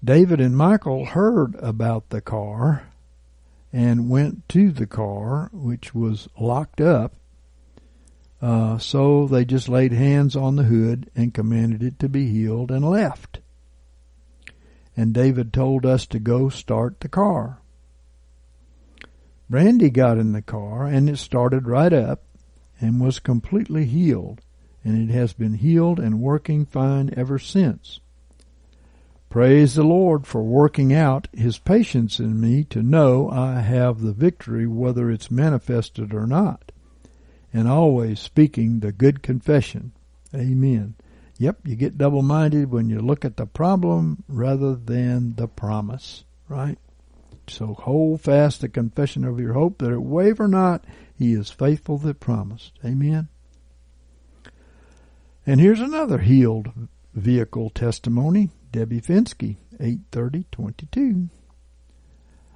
David 0.03 0.41
and 0.41 0.57
Michael 0.57 1.05
heard 1.05 1.55
about 1.57 2.09
the 2.09 2.21
car 2.21 2.91
and 3.73 4.09
went 4.09 4.49
to 4.49 4.71
the 4.71 4.87
car, 4.87 5.51
which 5.53 5.95
was 5.95 6.29
locked 6.39 6.81
up. 6.81 7.15
Uh, 8.41 8.79
so 8.79 9.27
they 9.27 9.45
just 9.45 9.69
laid 9.69 9.93
hands 9.93 10.35
on 10.35 10.57
the 10.57 10.63
hood 10.63 11.11
and 11.15 11.35
commanded 11.35 11.83
it 11.83 11.99
to 11.99 12.09
be 12.09 12.31
healed 12.31 12.71
and 12.71 12.85
left. 12.85 13.41
And 14.97 15.13
David 15.13 15.53
told 15.53 15.85
us 15.85 16.07
to 16.07 16.19
go 16.19 16.49
start 16.49 17.01
the 17.01 17.09
car. 17.09 17.60
Brandy 19.51 19.91
got 19.91 20.17
in 20.17 20.31
the 20.31 20.43
car 20.43 20.87
and 20.87 21.11
it 21.11 21.17
started 21.17 21.67
right 21.67 21.93
up 21.93 22.23
and 22.81 23.01
was 23.01 23.19
completely 23.19 23.85
healed, 23.85 24.41
and 24.85 25.11
it 25.11 25.13
has 25.13 25.33
been 25.33 25.55
healed 25.55 25.99
and 25.99 26.21
working 26.21 26.65
fine 26.65 27.13
ever 27.17 27.37
since. 27.37 27.99
Praise 29.29 29.75
the 29.75 29.83
Lord 29.83 30.25
for 30.25 30.45
working 30.45 30.95
out 30.95 31.27
His 31.33 31.59
patience 31.59 32.21
in 32.21 32.41
me 32.41 32.63
to 32.65 32.81
know 32.81 33.29
I 33.29 33.61
have 33.61 34.01
the 34.01 34.13
victory 34.13 34.69
whether 34.69 35.11
it's 35.11 35.33
manifested 35.33 36.15
or 36.15 36.29
not, 36.29 36.71
and 37.53 37.67
always 37.67 38.21
speaking 38.21 38.79
the 38.79 38.93
good 38.93 39.21
confession. 39.21 39.91
Amen. 40.33 40.95
Yep, 41.39 41.67
you 41.67 41.75
get 41.75 41.99
double 41.99 42.23
minded 42.23 42.71
when 42.71 42.89
you 42.89 43.01
look 43.01 43.25
at 43.25 43.37
the 43.37 43.47
problem 43.47 44.23
rather 44.29 44.77
than 44.77 45.35
the 45.35 45.49
promise, 45.49 46.23
right? 46.49 46.79
So 47.51 47.75
hold 47.75 48.21
fast 48.21 48.61
the 48.61 48.69
confession 48.69 49.25
of 49.25 49.41
your 49.41 49.55
hope 49.55 49.79
that 49.79 49.93
it 49.93 50.03
waver 50.03 50.49
not. 50.49 50.85
He 51.15 51.33
is 51.33 51.51
faithful 51.51 51.99
that 51.99 52.21
promised. 52.21 52.79
Amen. 52.85 53.29
And 55.47 55.61
here's 55.61 55.81
another 55.81 56.19
healed 56.19 56.71
vehicle 57.13 57.71
testimony. 57.71 58.51
Debbie 58.71 59.01
Finsky, 59.01 59.57
83022. 59.81 61.29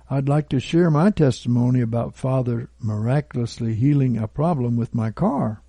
I'd 0.09 0.29
like 0.29 0.49
to 0.51 0.61
share 0.61 0.91
my 0.91 1.11
testimony 1.11 1.81
about 1.81 2.15
Father 2.15 2.71
miraculously 2.79 3.75
healing 3.75 4.16
a 4.16 4.29
problem 4.29 4.77
with 4.77 4.95
my 4.95 5.11
car. 5.11 5.61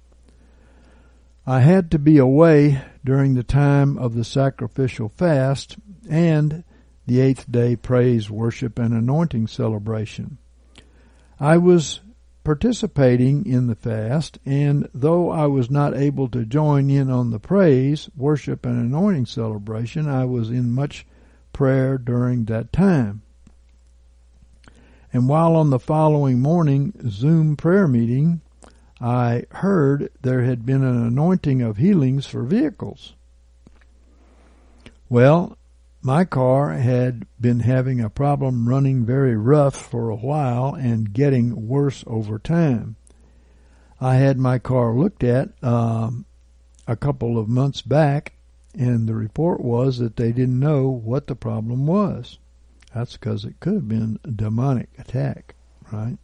I 1.48 1.62
had 1.62 1.90
to 1.92 2.00
be 2.00 2.18
away 2.18 2.82
during 3.04 3.34
the 3.34 3.44
time 3.44 3.98
of 3.98 4.14
the 4.14 4.24
sacrificial 4.24 5.10
fast 5.10 5.78
and 6.10 6.64
the 7.06 7.22
eighth 7.22 7.52
day 7.52 7.76
praise, 7.76 8.30
worship, 8.30 8.80
and 8.80 8.94
anointing 8.94 9.48
celebration. 9.48 10.38
I 11.40 11.58
was 11.58 12.02
participating 12.44 13.46
in 13.46 13.68
the 13.68 13.76
fast, 13.76 14.40
and 14.46 14.88
though 14.94 15.32
I 15.32 15.48
was 15.48 15.70
not 15.70 15.98
able 15.98 16.30
to 16.30 16.46
join 16.46 16.90
in 16.90 17.10
on 17.10 17.32
the 17.32 17.40
praise, 17.40 18.10
worship, 18.16 18.66
and 18.66 18.80
anointing 18.80 19.26
celebration, 19.26 20.08
I 20.08 20.26
was 20.26 20.50
in 20.50 20.72
much 20.72 21.06
prayer 21.54 21.98
during 21.98 22.46
that 22.46 22.72
time. 22.72 23.24
And 25.12 25.28
while 25.30 25.56
on 25.56 25.70
the 25.70 25.80
following 25.80 26.40
morning 26.40 26.94
Zoom 27.08 27.56
prayer 27.56 27.88
meeting, 27.88 28.42
I 29.00 29.46
heard 29.52 30.12
there 30.22 30.44
had 30.44 30.66
been 30.66 30.84
an 30.84 31.06
anointing 31.06 31.62
of 31.62 31.78
healings 31.78 32.26
for 32.26 32.44
vehicles. 32.44 33.14
Well, 35.10 35.58
my 36.06 36.24
car 36.24 36.72
had 36.74 37.26
been 37.42 37.62
having 37.62 38.00
a 38.00 38.12
problem 38.12 38.70
running 38.70 39.04
very 39.04 39.36
rough 39.36 39.76
for 39.76 40.12
a 40.12 40.16
while 40.16 40.76
and 40.76 41.12
getting 41.12 41.68
worse 41.68 42.04
over 42.06 42.38
time. 42.38 42.96
I 44.00 44.18
had 44.18 44.38
my 44.38 44.60
car 44.60 44.94
looked 44.94 45.24
at 45.24 45.50
um, 45.64 46.26
a 46.88 46.96
couple 46.96 47.40
of 47.40 47.50
months 47.50 47.82
back, 47.82 48.34
and 48.76 49.10
the 49.10 49.16
report 49.16 49.62
was 49.62 49.98
that 49.98 50.16
they 50.16 50.32
didn't 50.32 50.60
know 50.60 50.88
what 50.90 51.26
the 51.26 51.36
problem 51.36 51.88
was. 51.88 52.38
That's 52.94 53.18
because 53.18 53.44
it 53.44 53.60
could 53.60 53.74
have 53.74 53.88
been 53.88 54.20
a 54.24 54.30
demonic 54.30 54.90
attack, 55.00 55.56
right? 55.92 56.20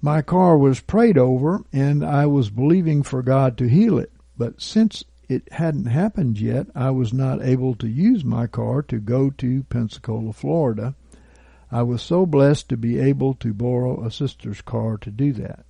My 0.00 0.22
car 0.22 0.56
was 0.56 0.80
prayed 0.80 1.18
over, 1.18 1.62
and 1.70 2.02
I 2.02 2.24
was 2.24 2.48
believing 2.48 3.02
for 3.02 3.22
God 3.22 3.58
to 3.58 3.68
heal 3.68 3.98
it. 3.98 4.10
But 4.38 4.62
since 4.62 5.04
it 5.28 5.52
hadn't 5.52 5.86
happened 5.86 6.38
yet, 6.38 6.66
I 6.74 6.90
was 6.90 7.12
not 7.12 7.42
able 7.42 7.74
to 7.76 7.88
use 7.88 8.24
my 8.24 8.46
car 8.46 8.82
to 8.82 8.98
go 8.98 9.30
to 9.30 9.62
Pensacola, 9.64 10.32
Florida. 10.32 10.94
I 11.70 11.82
was 11.82 12.02
so 12.02 12.26
blessed 12.26 12.68
to 12.68 12.76
be 12.76 12.98
able 12.98 13.34
to 13.34 13.52
borrow 13.52 14.04
a 14.04 14.10
sister's 14.10 14.60
car 14.60 14.96
to 14.98 15.10
do 15.10 15.32
that. 15.32 15.64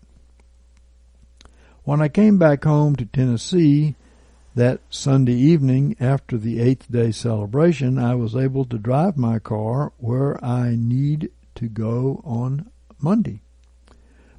When 1.84 2.00
I 2.00 2.08
came 2.08 2.38
back 2.38 2.64
home 2.64 2.96
to 2.96 3.04
Tennessee 3.04 3.94
that 4.54 4.80
Sunday 4.88 5.34
evening 5.34 5.96
after 6.00 6.38
the 6.38 6.60
eighth 6.60 6.90
day 6.90 7.10
celebration, 7.10 7.98
I 7.98 8.14
was 8.14 8.36
able 8.36 8.64
to 8.66 8.78
drive 8.78 9.16
my 9.16 9.38
car 9.38 9.92
where 9.98 10.42
I 10.44 10.76
need 10.76 11.30
to 11.56 11.68
go 11.68 12.22
on 12.24 12.70
Monday. 12.98 13.40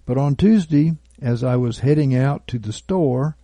But 0.05 0.17
on 0.17 0.35
Tuesday, 0.35 0.95
as 1.21 1.43
I 1.43 1.55
was 1.55 1.79
heading 1.79 2.15
out 2.15 2.47
to 2.47 2.59
the 2.59 2.73
store, 2.73 3.37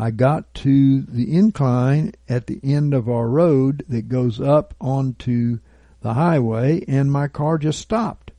I 0.00 0.10
got 0.10 0.54
to 0.54 1.02
the 1.02 1.36
incline 1.36 2.14
at 2.26 2.46
the 2.46 2.58
end 2.64 2.94
of 2.94 3.06
our 3.06 3.28
road 3.28 3.84
that 3.86 4.08
goes 4.08 4.40
up 4.40 4.74
onto 4.80 5.58
the 6.00 6.14
highway 6.14 6.82
and 6.88 7.12
my 7.12 7.28
car 7.28 7.58
just 7.58 7.80
stopped. 7.80 8.30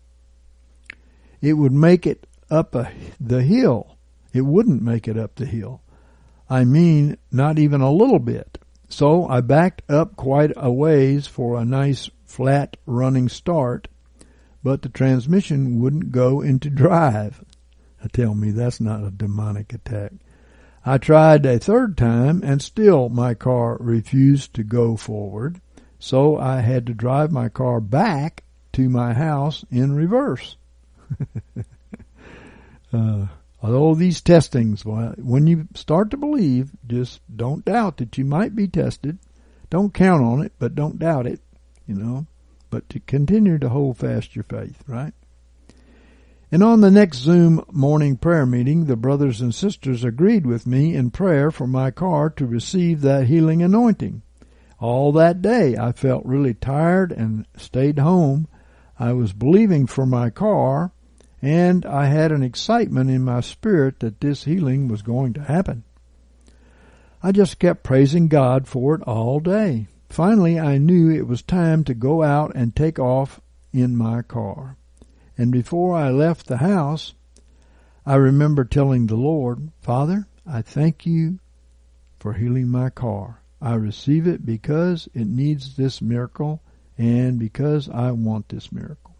It 1.39 1.53
would 1.53 1.71
make 1.71 2.07
it 2.07 2.25
up 2.49 2.73
a, 2.73 2.91
the 3.19 3.43
hill. 3.43 3.95
It 4.33 4.41
wouldn't 4.41 4.81
make 4.81 5.07
it 5.07 5.19
up 5.19 5.35
the 5.35 5.45
hill. 5.45 5.83
I 6.49 6.63
mean, 6.63 7.17
not 7.31 7.59
even 7.59 7.81
a 7.81 7.93
little 7.93 8.17
bit. 8.17 8.57
So 8.89 9.27
I 9.27 9.41
backed 9.41 9.83
up 9.87 10.15
quite 10.15 10.53
a 10.57 10.71
ways 10.71 11.27
for 11.27 11.59
a 11.59 11.65
nice 11.65 12.09
flat 12.25 12.75
running 12.87 13.29
start, 13.29 13.87
but 14.63 14.81
the 14.81 14.89
transmission 14.89 15.79
wouldn't 15.79 16.11
go 16.11 16.41
into 16.41 16.71
drive. 16.71 17.45
I 18.03 18.07
Tell 18.07 18.33
me 18.33 18.49
that's 18.49 18.81
not 18.81 19.03
a 19.03 19.11
demonic 19.11 19.73
attack. 19.73 20.13
I 20.85 20.97
tried 20.97 21.45
a 21.45 21.59
third 21.59 21.95
time 21.95 22.41
and 22.43 22.61
still 22.61 23.09
my 23.09 23.33
car 23.35 23.77
refused 23.79 24.53
to 24.55 24.63
go 24.63 24.95
forward, 24.95 25.61
so 25.99 26.37
I 26.37 26.61
had 26.61 26.87
to 26.87 26.93
drive 26.93 27.31
my 27.31 27.49
car 27.49 27.79
back 27.79 28.43
to 28.73 28.89
my 28.89 29.13
house 29.13 29.63
in 29.69 29.93
reverse. 29.93 30.57
uh, 32.93 33.27
all 33.61 33.93
these 33.93 34.21
testings, 34.21 34.83
when 34.83 35.45
you 35.45 35.67
start 35.75 36.09
to 36.11 36.17
believe, 36.17 36.71
just 36.87 37.21
don't 37.33 37.63
doubt 37.63 37.97
that 37.97 38.17
you 38.17 38.25
might 38.25 38.55
be 38.55 38.67
tested. 38.67 39.19
Don't 39.69 39.93
count 39.93 40.23
on 40.23 40.41
it, 40.41 40.53
but 40.57 40.75
don't 40.75 40.97
doubt 40.97 41.27
it, 41.27 41.41
you 41.85 41.93
know. 41.93 42.25
But 42.71 42.89
to 42.89 42.99
continue 43.01 43.59
to 43.59 43.69
hold 43.69 43.97
fast 43.97 44.35
your 44.35 44.43
faith, 44.43 44.83
right? 44.87 45.13
And 46.53 46.61
on 46.61 46.81
the 46.81 46.91
next 46.91 47.19
Zoom 47.19 47.63
morning 47.71 48.17
prayer 48.17 48.45
meeting, 48.45 48.83
the 48.83 48.97
brothers 48.97 49.39
and 49.39 49.55
sisters 49.55 50.03
agreed 50.03 50.45
with 50.45 50.67
me 50.67 50.93
in 50.93 51.09
prayer 51.09 51.49
for 51.49 51.65
my 51.65 51.91
car 51.91 52.29
to 52.31 52.45
receive 52.45 52.99
that 53.01 53.27
healing 53.27 53.61
anointing. 53.61 54.21
All 54.77 55.13
that 55.13 55.41
day 55.41 55.77
I 55.77 55.93
felt 55.93 56.25
really 56.25 56.53
tired 56.53 57.13
and 57.13 57.47
stayed 57.55 57.99
home. 57.99 58.49
I 58.99 59.13
was 59.13 59.31
believing 59.31 59.87
for 59.87 60.05
my 60.05 60.29
car 60.29 60.91
and 61.41 61.85
I 61.85 62.07
had 62.07 62.33
an 62.33 62.43
excitement 62.43 63.09
in 63.09 63.23
my 63.23 63.39
spirit 63.39 64.01
that 64.01 64.19
this 64.19 64.43
healing 64.43 64.89
was 64.89 65.01
going 65.01 65.31
to 65.33 65.43
happen. 65.43 65.85
I 67.23 67.31
just 67.31 67.59
kept 67.59 67.83
praising 67.83 68.27
God 68.27 68.67
for 68.67 68.95
it 68.95 69.03
all 69.03 69.39
day. 69.39 69.87
Finally, 70.09 70.59
I 70.59 70.79
knew 70.79 71.09
it 71.09 71.27
was 71.27 71.41
time 71.41 71.85
to 71.85 71.93
go 71.93 72.23
out 72.23 72.51
and 72.55 72.75
take 72.75 72.99
off 72.99 73.39
in 73.71 73.95
my 73.95 74.21
car. 74.21 74.75
And 75.37 75.51
before 75.51 75.95
I 75.95 76.09
left 76.09 76.47
the 76.47 76.57
house, 76.57 77.13
I 78.05 78.15
remember 78.15 78.65
telling 78.65 79.07
the 79.07 79.15
Lord, 79.15 79.71
Father, 79.81 80.27
I 80.45 80.61
thank 80.61 81.05
you 81.05 81.39
for 82.19 82.33
healing 82.33 82.69
my 82.69 82.89
car. 82.89 83.41
I 83.61 83.75
receive 83.75 84.27
it 84.27 84.45
because 84.45 85.07
it 85.13 85.27
needs 85.27 85.75
this 85.75 86.01
miracle 86.01 86.61
and 86.97 87.39
because 87.39 87.89
I 87.89 88.11
want 88.11 88.49
this 88.49 88.71
miracle. 88.71 89.15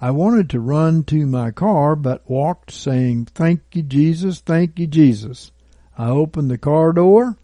I 0.00 0.10
wanted 0.12 0.48
to 0.50 0.60
run 0.60 1.04
to 1.04 1.26
my 1.26 1.50
car, 1.50 1.94
but 1.94 2.28
walked 2.28 2.70
saying, 2.70 3.26
Thank 3.26 3.60
you, 3.72 3.82
Jesus, 3.82 4.40
thank 4.40 4.78
you, 4.78 4.86
Jesus. 4.86 5.52
I 5.98 6.08
opened 6.08 6.50
the 6.50 6.56
car 6.56 6.94
door, 6.94 7.36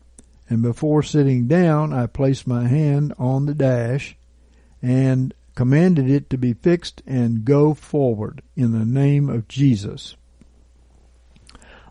and 0.49 0.63
before 0.63 1.03
sitting 1.03 1.49
down, 1.49 1.93
I 1.93 2.07
placed 2.07 2.47
my 2.47 2.67
hand 2.67 3.13
on 3.19 3.45
the 3.45 3.55
dash 3.55 4.17
and 4.81 5.35
commanded 5.57 6.09
it 6.09 6.31
to 6.31 6.39
be 6.39 6.53
fixed 6.53 7.03
and 7.07 7.45
go 7.45 7.75
forward 7.75 8.43
in 8.55 8.71
the 8.71 8.85
name 8.85 9.29
of 9.29 9.49
Jesus. 9.49 10.15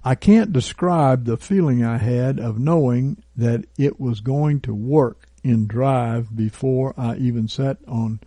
I 0.03 0.13
can't 0.13 0.53
describe 0.53 1.25
the 1.25 1.35
feeling 1.35 1.83
I 1.83 1.97
had 1.97 2.39
of 2.39 2.59
knowing 2.59 3.23
that 3.35 3.65
it 3.77 3.99
was 3.99 4.21
going 4.21 4.61
to 4.61 4.73
work 4.73 5.27
in 5.43 5.65
drive 5.65 6.35
before 6.35 6.93
I 6.95 7.17
even 7.17 7.47
sat 7.47 7.77
on 7.87 8.19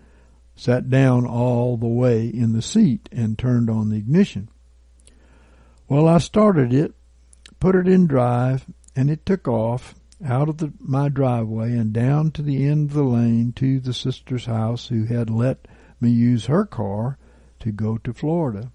sat 0.56 0.90
down 0.90 1.24
all 1.24 1.76
the 1.76 1.86
way 1.86 2.26
in 2.26 2.52
the 2.52 2.60
seat 2.60 3.08
and 3.12 3.38
turned 3.38 3.70
on 3.70 3.90
the 3.90 3.96
ignition. 3.96 4.48
Well, 5.88 6.08
I 6.08 6.18
started 6.18 6.74
it, 6.74 6.94
put 7.60 7.76
it 7.76 7.86
in 7.86 8.08
drive, 8.08 8.66
and 8.96 9.08
it 9.08 9.24
took 9.24 9.46
off 9.46 9.94
out 10.24 10.48
of 10.48 10.58
the, 10.58 10.72
my 10.80 11.08
driveway 11.08 11.72
and 11.76 11.92
down 11.92 12.30
to 12.32 12.42
the 12.42 12.66
end 12.66 12.90
of 12.90 12.96
the 12.96 13.04
lane 13.04 13.52
to 13.52 13.78
the 13.78 13.94
sister's 13.94 14.46
house 14.46 14.88
who 14.88 15.04
had 15.04 15.30
let 15.30 15.68
me 16.00 16.10
use 16.10 16.46
her 16.46 16.64
car 16.64 17.18
to 17.60 17.70
go 17.70 17.98
to 17.98 18.12
Florida. 18.12 18.72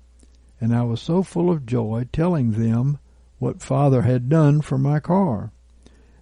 And 0.62 0.74
I 0.74 0.84
was 0.84 1.02
so 1.02 1.24
full 1.24 1.50
of 1.50 1.66
joy 1.66 2.08
telling 2.14 2.52
them 2.52 3.00
what 3.40 3.62
father 3.62 4.04
had 4.04 4.30
done 4.30 4.62
for 4.62 4.78
my 4.78 5.00
car. 5.00 5.52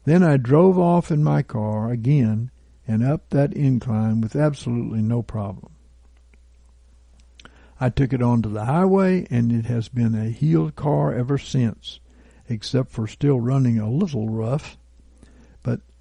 Then 0.05 0.23
I 0.23 0.37
drove 0.37 0.79
off 0.79 1.11
in 1.11 1.23
my 1.23 1.43
car 1.43 1.91
again 1.91 2.49
and 2.87 3.03
up 3.03 3.29
that 3.29 3.53
incline 3.53 4.21
with 4.21 4.35
absolutely 4.35 5.01
no 5.01 5.21
problem. 5.21 5.71
I 7.79 7.89
took 7.89 8.13
it 8.13 8.21
onto 8.21 8.49
the 8.49 8.65
highway 8.65 9.27
and 9.29 9.51
it 9.51 9.65
has 9.65 9.87
been 9.87 10.15
a 10.15 10.29
healed 10.29 10.75
car 10.75 11.13
ever 11.13 11.37
since, 11.37 11.99
except 12.49 12.91
for 12.91 13.07
still 13.07 13.39
running 13.39 13.77
a 13.77 13.89
little 13.89 14.29
rough 14.29 14.77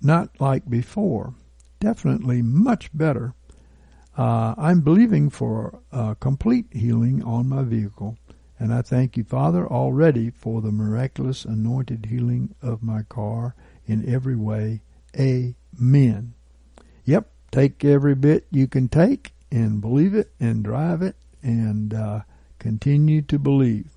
not 0.03 0.41
like 0.41 0.69
before. 0.69 1.35
Definitely 1.81 2.43
much 2.43 2.91
better. 2.97 3.35
Uh, 4.17 4.55
I'm 4.59 4.81
believing 4.81 5.31
for 5.31 5.81
complete 6.21 6.67
healing 6.73 7.23
on 7.23 7.49
my 7.49 7.63
vehicle, 7.63 8.19
And 8.59 8.75
I 8.75 8.83
thank 8.83 9.17
you, 9.17 9.25
Father, 9.25 9.67
already 9.67 10.29
for 10.31 10.61
the 10.61 10.71
miraculous 10.71 11.47
anointed 11.47 12.07
healing 12.07 12.55
of 12.61 12.83
my 12.83 13.03
car 13.05 13.55
in 13.87 14.07
every 14.07 14.37
way. 14.37 14.83
Amen. 15.19 16.35
Yep, 17.07 17.31
take 17.51 17.83
every 17.85 18.15
bit 18.15 18.47
you 18.51 18.67
can 18.69 18.89
take 18.89 19.33
and 19.51 19.81
believe 19.81 20.15
it 20.15 20.31
and 20.39 20.63
drive 20.63 21.01
it 21.01 21.17
and 21.43 21.95
uh, 21.95 22.21
continue 22.59 23.23
to 23.23 23.39
believe. 23.39 23.89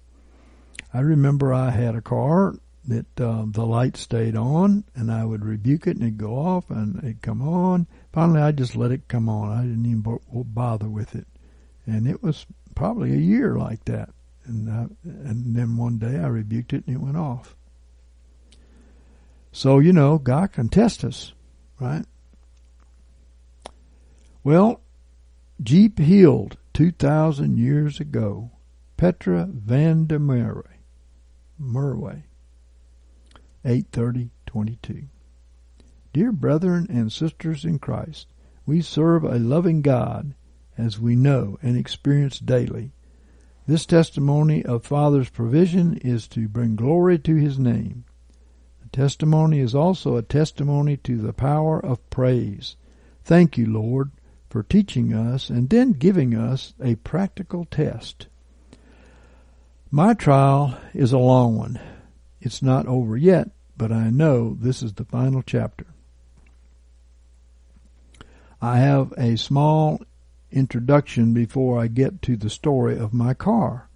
I 0.94 1.02
remember 1.02 1.54
I 1.54 1.72
had 1.72 1.96
a 1.96 2.02
car 2.02 2.56
that 2.86 3.20
uh, 3.20 3.46
the 3.48 3.66
light 3.66 3.96
stayed 3.96 4.36
on 4.36 4.84
and 4.96 5.12
I 5.12 5.24
would 5.24 5.46
rebuke 5.46 5.88
it 5.88 5.96
and 5.96 6.04
it'd 6.04 6.18
go 6.18 6.38
off 6.38 6.70
and 6.70 6.98
it'd 6.98 7.22
come 7.22 7.42
on. 7.42 7.88
Finally, 8.12 8.42
I 8.42 8.52
just 8.52 8.76
let 8.76 8.92
it 8.92 9.08
come 9.08 9.30
on. 9.30 9.58
I 9.58 9.62
didn't 9.62 9.86
even 9.86 10.20
bother 10.54 10.90
with 10.90 11.16
it. 11.16 11.28
And 11.86 12.08
it 12.08 12.22
was 12.22 12.46
probably 12.76 13.14
a 13.14 13.18
year 13.18 13.56
like 13.56 13.86
that. 13.86 14.10
And, 14.46 14.70
I, 14.70 14.88
and 15.04 15.56
then 15.56 15.78
one 15.78 15.98
day 15.98 16.20
I 16.20 16.28
rebuked 16.28 16.74
it 16.74 16.86
and 16.86 16.96
it 16.96 17.02
went 17.02 17.18
off. 17.18 17.56
So, 19.52 19.80
you 19.80 19.94
know, 19.94 20.18
God 20.18 20.52
can 20.52 20.68
test 20.68 21.04
us, 21.06 21.32
right? 21.80 22.06
Well, 24.44 24.82
Jeep 25.62 26.00
healed 26.00 26.58
2,000 26.74 27.58
years 27.58 28.00
ago. 28.00 28.52
Petra 28.98 29.48
van 29.50 30.08
der 30.08 30.20
Merwe. 30.20 30.68
Merwe. 31.62 32.24
83022. 33.66 35.04
Dear 36.14 36.32
brethren 36.32 36.88
and 36.90 37.12
sisters 37.12 37.66
in 37.66 37.80
Christ, 37.80 38.28
we 38.66 38.82
serve 38.82 39.24
a 39.24 39.40
loving 39.40 39.82
God 39.82 40.36
as 40.78 41.00
we 41.00 41.16
know 41.16 41.58
and 41.62 41.78
experience 41.78 42.40
daily. 42.40 42.92
This 43.66 43.86
testimony 43.86 44.64
of 44.64 44.86
Father's 44.86 45.30
provision 45.30 45.98
is 45.98 46.28
to 46.30 46.48
bring 46.48 46.76
glory 46.76 47.18
to 47.20 47.36
His 47.36 47.58
name. 47.58 48.06
The 48.82 48.90
testimony 48.90 49.60
is 49.60 49.74
also 49.74 50.18
a 50.18 50.22
testimony 50.22 50.98
to 50.98 51.18
the 51.18 51.34
power 51.34 51.84
of 51.84 52.10
praise. 52.10 52.76
Thank 53.24 53.58
you, 53.58 53.66
Lord, 53.66 54.12
for 54.50 54.64
teaching 54.64 55.14
us 55.14 55.50
and 55.50 55.70
then 55.70 55.94
giving 55.94 56.36
us 56.36 56.74
a 56.82 56.96
practical 56.96 57.66
test. 57.66 58.28
My 59.90 60.14
trial 60.14 60.78
is 60.94 61.14
a 61.14 61.18
long 61.18 61.56
one. 61.58 61.80
It's 62.46 62.62
not 62.62 62.88
over 62.88 63.16
yet, 63.16 63.52
but 63.78 63.94
I 63.94 64.10
know 64.10 64.54
this 64.60 64.84
is 64.84 64.92
the 64.94 65.06
final 65.06 65.42
chapter. 65.42 65.86
I 68.62 68.80
have 68.80 69.14
a 69.18 69.38
small 69.38 70.02
introduction 70.52 71.34
before 71.34 71.80
I 71.80 71.88
get 71.88 72.22
to 72.24 72.36
the 72.36 72.50
story 72.50 72.98
of 73.00 73.14
my 73.14 73.34
car. 73.34 73.88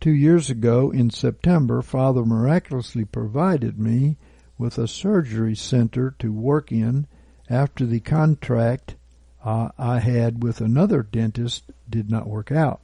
Two 0.00 0.12
years 0.12 0.48
ago 0.48 0.92
in 0.92 1.10
September, 1.10 1.82
Father 1.82 2.24
miraculously 2.24 3.04
provided 3.04 3.80
me 3.80 4.16
with 4.56 4.78
a 4.78 4.86
surgery 4.86 5.56
center 5.56 6.14
to 6.20 6.32
work 6.32 6.70
in 6.70 7.08
after 7.50 7.84
the 7.84 7.98
contract 7.98 8.94
uh, 9.44 9.70
I 9.76 9.98
had 9.98 10.44
with 10.44 10.60
another 10.60 11.02
dentist 11.02 11.64
did 11.90 12.08
not 12.08 12.28
work 12.28 12.52
out. 12.52 12.80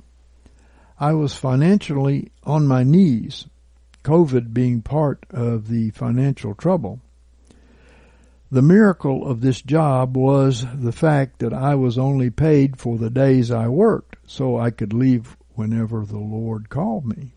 I 0.98 1.12
was 1.12 1.36
financially 1.36 2.32
on 2.42 2.66
my 2.66 2.82
knees, 2.82 3.46
COVID 4.08 4.54
being 4.54 4.80
part 4.80 5.26
of 5.28 5.68
the 5.68 5.90
financial 5.90 6.54
trouble. 6.54 6.98
The 8.50 8.62
miracle 8.62 9.30
of 9.30 9.42
this 9.42 9.60
job 9.60 10.16
was 10.16 10.64
the 10.74 10.92
fact 10.92 11.40
that 11.40 11.52
I 11.52 11.74
was 11.74 11.98
only 11.98 12.30
paid 12.30 12.78
for 12.78 12.96
the 12.96 13.10
days 13.10 13.50
I 13.50 13.68
worked, 13.68 14.16
so 14.26 14.58
I 14.58 14.70
could 14.70 14.94
leave 14.94 15.36
whenever 15.56 16.06
the 16.06 16.18
Lord 16.18 16.70
called 16.70 17.04
me. 17.04 17.34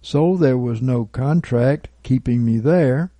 So 0.00 0.36
there 0.36 0.58
was 0.58 0.82
no 0.82 1.04
contract 1.04 1.90
keeping 2.02 2.44
me 2.44 2.58
there. 2.58 3.12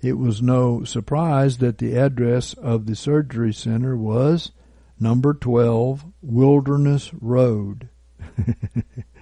It 0.00 0.18
was 0.18 0.40
no 0.40 0.84
surprise 0.84 1.58
that 1.58 1.78
the 1.78 1.96
address 1.96 2.52
of 2.52 2.86
the 2.86 2.94
surgery 2.94 3.52
center 3.52 3.96
was 3.96 4.52
number 5.00 5.34
12 5.34 6.04
Wilderness 6.22 7.12
Road. 7.12 7.88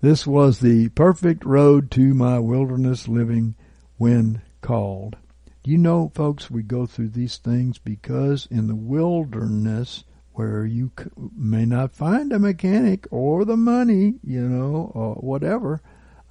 this 0.00 0.26
was 0.26 0.60
the 0.60 0.88
perfect 0.90 1.44
road 1.44 1.90
to 1.92 2.14
my 2.14 2.38
wilderness 2.38 3.08
living 3.08 3.54
when 3.96 4.42
called. 4.60 5.16
You 5.64 5.76
know, 5.76 6.10
folks, 6.14 6.50
we 6.50 6.62
go 6.62 6.86
through 6.86 7.10
these 7.10 7.36
things 7.36 7.78
because 7.78 8.48
in 8.50 8.66
the 8.66 8.74
wilderness 8.74 10.04
where 10.32 10.64
you 10.64 10.90
may 11.36 11.66
not 11.66 11.94
find 11.94 12.32
a 12.32 12.38
mechanic 12.38 13.06
or 13.10 13.44
the 13.44 13.58
money, 13.58 14.14
you 14.24 14.40
know, 14.40 14.90
or 14.94 15.14
whatever, 15.16 15.82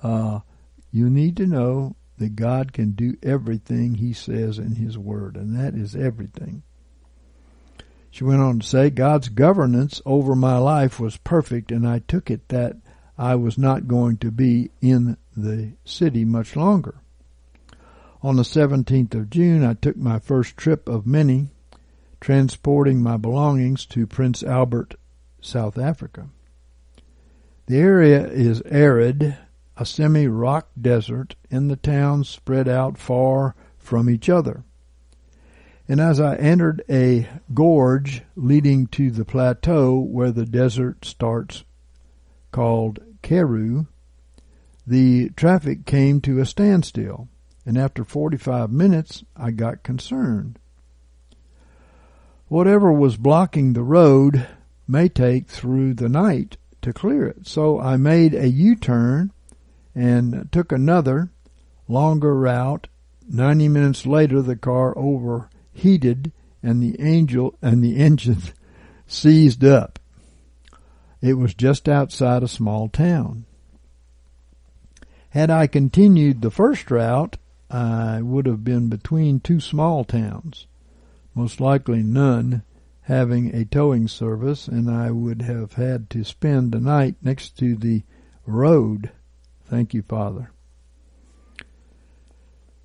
uh, 0.02 0.40
you 0.92 1.10
need 1.10 1.38
to 1.38 1.46
know 1.46 1.96
that 2.18 2.36
God 2.36 2.74
can 2.74 2.92
do 2.92 3.18
everything 3.22 3.96
He 3.96 4.14
says 4.14 4.58
in 4.58 4.76
His 4.76 4.98
Word, 4.98 5.36
and 5.36 5.56
that 5.56 5.76
is 5.76 5.96
everything. 5.96 6.64
She 8.10 8.24
went 8.24 8.42
on 8.42 8.60
to 8.60 8.68
say, 8.68 8.90
God's 8.90 9.30
governance 9.30 10.02
over 10.06 10.36
my 10.36 10.58
life 10.58 11.00
was 11.00 11.18
perfect, 11.18 11.72
and 11.72 11.88
I 11.88 12.00
took 12.00 12.32
it 12.32 12.50
that 12.50 12.78
I 13.20 13.36
was 13.36 13.58
not 13.58 13.90
going 13.90 14.16
to 14.20 14.32
be 14.32 14.72
in 14.80 15.18
the 15.36 15.74
city 15.84 16.24
much 16.24 16.56
longer. 16.56 17.02
On 18.24 18.38
the 18.38 18.44
17th 18.44 19.14
of 19.14 19.30
June, 19.30 19.62
I 19.62 19.74
took 19.74 19.98
my 19.98 20.20
first 20.20 20.56
trip 20.56 20.88
of 20.88 21.06
many, 21.06 21.50
transporting 22.22 23.04
my 23.04 23.18
belongings 23.18 23.86
to 23.88 24.08
Prince 24.08 24.42
Albert, 24.42 24.96
South 25.42 25.78
Africa. 25.78 26.30
The 27.66 27.78
area 27.78 28.26
is 28.26 28.62
arid, 28.62 29.38
a 29.76 29.86
semi-rock 29.86 30.70
desert, 30.80 31.36
and 31.52 31.70
the 31.70 31.76
towns 31.76 32.30
spread 32.30 32.70
out 32.70 32.98
far 32.98 33.54
from 33.78 34.10
each 34.10 34.30
other. 34.30 34.64
And 35.90 36.00
as 36.00 36.22
I 36.22 36.38
entered 36.38 36.84
a 36.90 37.28
gorge 37.54 38.22
leading 38.38 38.88
to 38.88 39.12
the 39.12 39.26
plateau 39.26 40.00
where 40.00 40.32
the 40.32 40.46
desert 40.46 41.04
starts, 41.04 41.66
called 42.52 43.00
Karoo, 43.22 43.88
the 44.86 45.30
traffic 45.30 45.86
came 45.86 46.22
to 46.22 46.40
a 46.40 46.46
standstill, 46.46 47.28
and 47.66 47.78
after 47.78 48.04
45 48.04 48.72
minutes 48.72 49.24
I 49.36 49.52
got 49.52 49.84
concerned. 49.84 50.60
Whatever 52.48 52.92
was 52.92 53.18
blocking 53.18 53.74
the 53.74 53.84
road 53.84 54.48
may 54.88 55.08
take 55.08 55.48
through 55.48 55.94
the 55.94 56.10
night 56.10 56.58
to 56.82 56.94
clear 56.94 57.28
it, 57.28 57.48
so 57.48 57.80
I 57.80 57.98
made 57.98 58.34
a 58.34 58.48
U-turn 58.48 59.32
and 59.94 60.50
took 60.52 60.72
another, 60.72 61.30
longer 61.88 62.36
route. 62.36 62.88
Ninety 63.28 63.68
minutes 63.68 64.06
later, 64.06 64.42
the 64.42 64.56
car 64.56 64.98
overheated 64.98 66.32
and 66.64 66.82
the 66.82 67.00
angel 67.00 67.56
and 67.62 67.84
the 67.84 67.98
engine 67.98 68.42
seized 69.08 69.64
up. 69.64 70.00
It 71.22 71.34
was 71.34 71.54
just 71.54 71.90
outside 71.90 72.44
a 72.44 72.48
small 72.48 72.88
town. 72.88 73.46
Had 75.32 75.52
I 75.52 75.68
continued 75.68 76.42
the 76.42 76.52
first 76.52 76.90
route, 76.90 77.38
I 77.70 78.22
would 78.22 78.46
have 78.46 78.64
been 78.64 78.90
between 78.90 79.40
two 79.40 79.60
small 79.60 80.04
towns, 80.04 80.66
most 81.36 81.60
likely 81.60 82.02
none 82.02 82.64
having 83.02 83.54
a 83.56 83.66
towing 83.66 84.08
service, 84.08 84.68
and 84.68 84.90
I 84.90 85.12
would 85.12 85.42
have 85.42 85.74
had 85.74 86.10
to 86.12 86.24
spend 86.24 86.72
the 86.72 86.80
night 86.80 87.16
next 87.22 87.58
to 87.58 87.76
the 87.76 88.04
road. 88.46 89.12
Thank 89.66 89.94
you, 89.94 90.02
Father. 90.04 90.52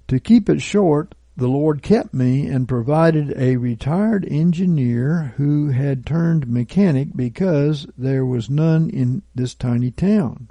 To 0.08 0.18
keep 0.18 0.48
it 0.48 0.60
short, 0.60 1.14
the 1.36 1.48
Lord 1.48 1.82
kept 1.82 2.14
me 2.14 2.46
and 2.46 2.68
provided 2.68 3.34
a 3.36 3.56
retired 3.56 4.24
engineer 4.30 5.34
who 5.36 5.70
had 5.70 6.06
turned 6.06 6.46
mechanic 6.46 7.08
because 7.16 7.86
there 7.98 8.24
was 8.24 8.48
none 8.48 8.88
in 8.88 9.22
this 9.34 9.54
tiny 9.54 9.90
town. 9.90 10.48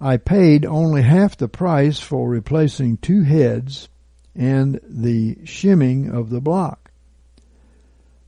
I 0.00 0.16
paid 0.16 0.66
only 0.66 1.02
half 1.02 1.36
the 1.36 1.48
price 1.48 2.00
for 2.00 2.28
replacing 2.28 2.96
two 2.96 3.22
heads 3.22 3.88
and 4.34 4.80
the 4.82 5.38
shimming 5.44 6.10
of 6.10 6.30
the 6.30 6.40
block. 6.40 6.90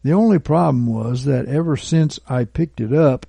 The 0.05 0.13
only 0.13 0.39
problem 0.39 0.87
was 0.87 1.25
that 1.25 1.47
ever 1.47 1.77
since 1.77 2.21
I 2.29 2.45
picked 2.45 2.81
it 2.81 2.93
up, 2.93 3.27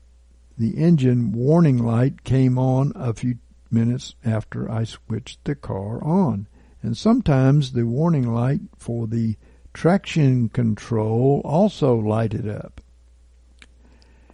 the 0.57 0.77
engine 0.77 1.31
warning 1.31 1.79
light 1.79 2.23
came 2.23 2.59
on 2.59 2.93
a 2.95 3.13
few 3.13 3.39
minutes 3.71 4.13
after 4.23 4.69
I 4.71 4.83
switched 4.83 5.43
the 5.45 5.55
car 5.55 6.03
on 6.03 6.47
and 6.81 6.95
sometimes 6.95 7.71
the 7.71 7.85
warning 7.85 8.33
light 8.33 8.61
for 8.77 9.07
the 9.07 9.35
traction 9.73 10.49
control 10.49 11.41
also 11.43 11.95
lighted 11.95 12.47
up. 12.47 12.81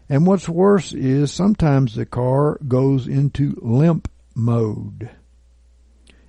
And 0.07 0.27
what's 0.27 0.47
worse 0.47 0.93
is 0.93 1.31
sometimes 1.31 1.95
the 1.95 2.05
car 2.05 2.59
goes 2.67 3.07
into 3.07 3.57
limp 3.61 4.09
mode 4.35 5.09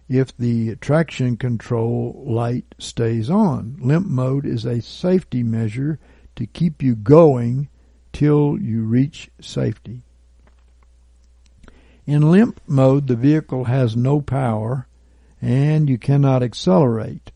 if 0.08 0.36
the 0.36 0.76
traction 0.76 1.36
control 1.36 2.24
light 2.26 2.64
stays 2.78 3.28
on. 3.28 3.76
Limp 3.80 4.06
mode 4.06 4.46
is 4.46 4.64
a 4.64 4.80
safety 4.80 5.42
measure 5.42 5.98
to 6.36 6.46
keep 6.46 6.82
you 6.82 6.94
going 6.94 7.68
till 8.12 8.58
you 8.58 8.82
reach 8.82 9.30
safety. 9.40 10.02
In 12.06 12.30
limp 12.30 12.60
mode, 12.66 13.08
the 13.08 13.16
vehicle 13.16 13.64
has 13.64 13.96
no 13.96 14.20
power 14.20 14.86
and 15.40 15.88
you 15.88 15.98
cannot 15.98 16.42
accelerate. 16.42 17.32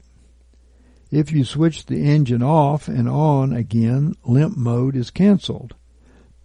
If 1.10 1.32
you 1.32 1.44
switch 1.44 1.86
the 1.86 2.05
engine 2.05 2.43
off 2.43 2.86
and 2.89 3.09
on 3.09 3.52
again, 3.52 4.14
limp 4.24 4.56
mode 4.56 4.97
is 4.97 5.10
canceled. 5.10 5.74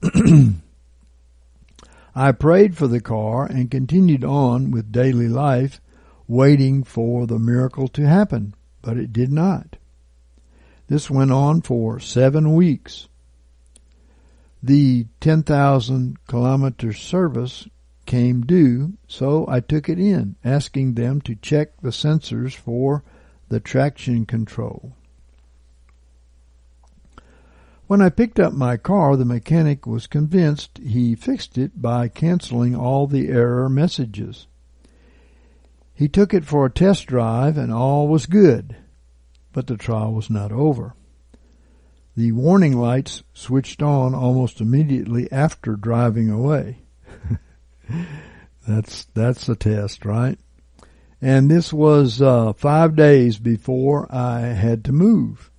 I 2.16 2.32
prayed 2.32 2.76
for 2.76 2.88
the 2.88 3.02
car 3.02 3.46
and 3.46 3.70
continued 3.70 4.24
on 4.24 4.72
with 4.72 4.92
daily 4.92 5.28
life, 5.28 5.82
waiting 6.28 6.84
for 6.84 7.28
the 7.28 7.38
miracle 7.38 7.88
to 7.90 8.08
happen, 8.08 8.56
but 8.82 8.98
it 8.98 9.14
did 9.14 9.32
not. 9.32 9.76
This 10.88 11.10
went 11.10 11.32
on 11.32 11.62
for 11.62 12.00
seven 12.00 12.54
weeks. 12.54 13.08
The 14.64 15.08
10,000 15.20 16.18
kilometer 16.28 16.94
service 16.94 17.68
came 18.06 18.42
due, 18.42 18.94
so 19.08 19.46
I 19.48 19.60
took 19.60 19.90
it 19.90 20.00
in, 20.00 20.36
asking 20.44 20.94
them 20.94 21.22
to 21.22 21.36
check 21.36 21.82
the 21.82 21.90
sensors 21.90 22.54
for 22.56 23.04
the 23.50 23.60
traction 23.60 24.26
control. 24.26 24.96
When 27.88 28.02
I 28.02 28.10
picked 28.10 28.40
up 28.40 28.54
my 28.54 28.78
car, 28.78 29.16
the 29.16 29.26
mechanic 29.26 29.86
was 29.86 30.08
convinced 30.08 30.80
he 30.80 31.14
fixed 31.14 31.58
it 31.58 31.82
by 31.82 32.08
canceling 32.08 32.76
all 32.76 33.06
the 33.06 33.30
error 33.30 33.70
messages. 33.70 34.48
He 35.94 36.08
took 36.08 36.34
it 36.34 36.46
for 36.46 36.66
a 36.66 36.72
test 36.72 37.06
drive 37.06 37.58
and 37.58 37.72
all 37.72 38.08
was 38.08 38.26
good, 38.26 38.76
but 39.54 39.68
the 39.68 39.78
trial 39.78 40.14
was 40.14 40.30
not 40.30 40.52
over. 40.52 40.96
The 42.18 42.32
warning 42.32 42.78
lights 42.78 43.24
switched 43.34 43.84
on 43.84 44.16
almost 44.16 44.62
immediately 44.62 45.32
after 45.32 45.76
driving 45.76 46.30
away. 46.30 46.85
That's 48.68 49.06
that's 49.14 49.48
a 49.50 49.56
test, 49.56 50.06
right? 50.06 50.40
And 51.22 51.50
this 51.50 51.74
was 51.74 52.22
uh, 52.22 52.54
five 52.54 52.96
days 52.96 53.40
before 53.40 54.08
I 54.14 54.42
had 54.42 54.86
to 54.86 54.92
move. 54.92 55.50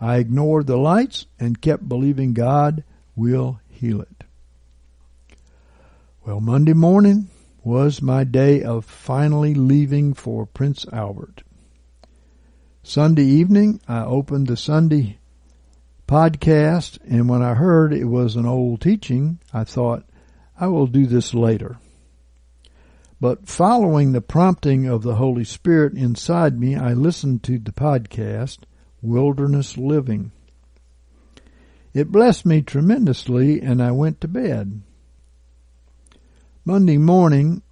I 0.00 0.16
ignored 0.16 0.66
the 0.66 0.76
lights 0.76 1.26
and 1.38 1.60
kept 1.60 1.88
believing 1.88 2.34
God 2.34 2.84
will 3.16 3.60
heal 3.68 4.00
it. 4.00 4.24
Well, 6.26 6.40
Monday 6.40 6.72
morning 6.72 7.28
was 7.62 8.02
my 8.02 8.24
day 8.24 8.62
of 8.62 8.84
finally 8.84 9.54
leaving 9.54 10.12
for 10.12 10.44
Prince 10.44 10.84
Albert. 10.92 11.42
Sunday 12.82 13.24
evening, 13.24 13.80
I 13.88 14.04
opened 14.04 14.46
the 14.46 14.56
Sunday 14.56 15.18
podcast, 16.06 16.98
and 17.08 17.28
when 17.28 17.42
I 17.42 17.54
heard 17.54 17.94
it 17.94 18.04
was 18.04 18.36
an 18.36 18.44
old 18.44 18.82
teaching, 18.82 19.38
I 19.54 19.64
thought, 19.64 20.04
I 20.58 20.68
will 20.68 20.86
do 20.86 21.06
this 21.06 21.34
later. 21.34 21.78
But 23.20 23.48
following 23.48 24.12
the 24.12 24.20
prompting 24.20 24.86
of 24.86 25.02
the 25.02 25.16
Holy 25.16 25.44
Spirit 25.44 25.94
inside 25.94 26.58
me, 26.58 26.76
I 26.76 26.92
listened 26.92 27.42
to 27.44 27.58
the 27.58 27.72
podcast, 27.72 28.58
Wilderness 29.00 29.78
Living. 29.78 30.30
It 31.92 32.12
blessed 32.12 32.44
me 32.44 32.60
tremendously, 32.60 33.60
and 33.60 33.82
I 33.82 33.92
went 33.92 34.20
to 34.20 34.28
bed. 34.28 34.82
Monday 36.64 36.98
morning, 36.98 37.62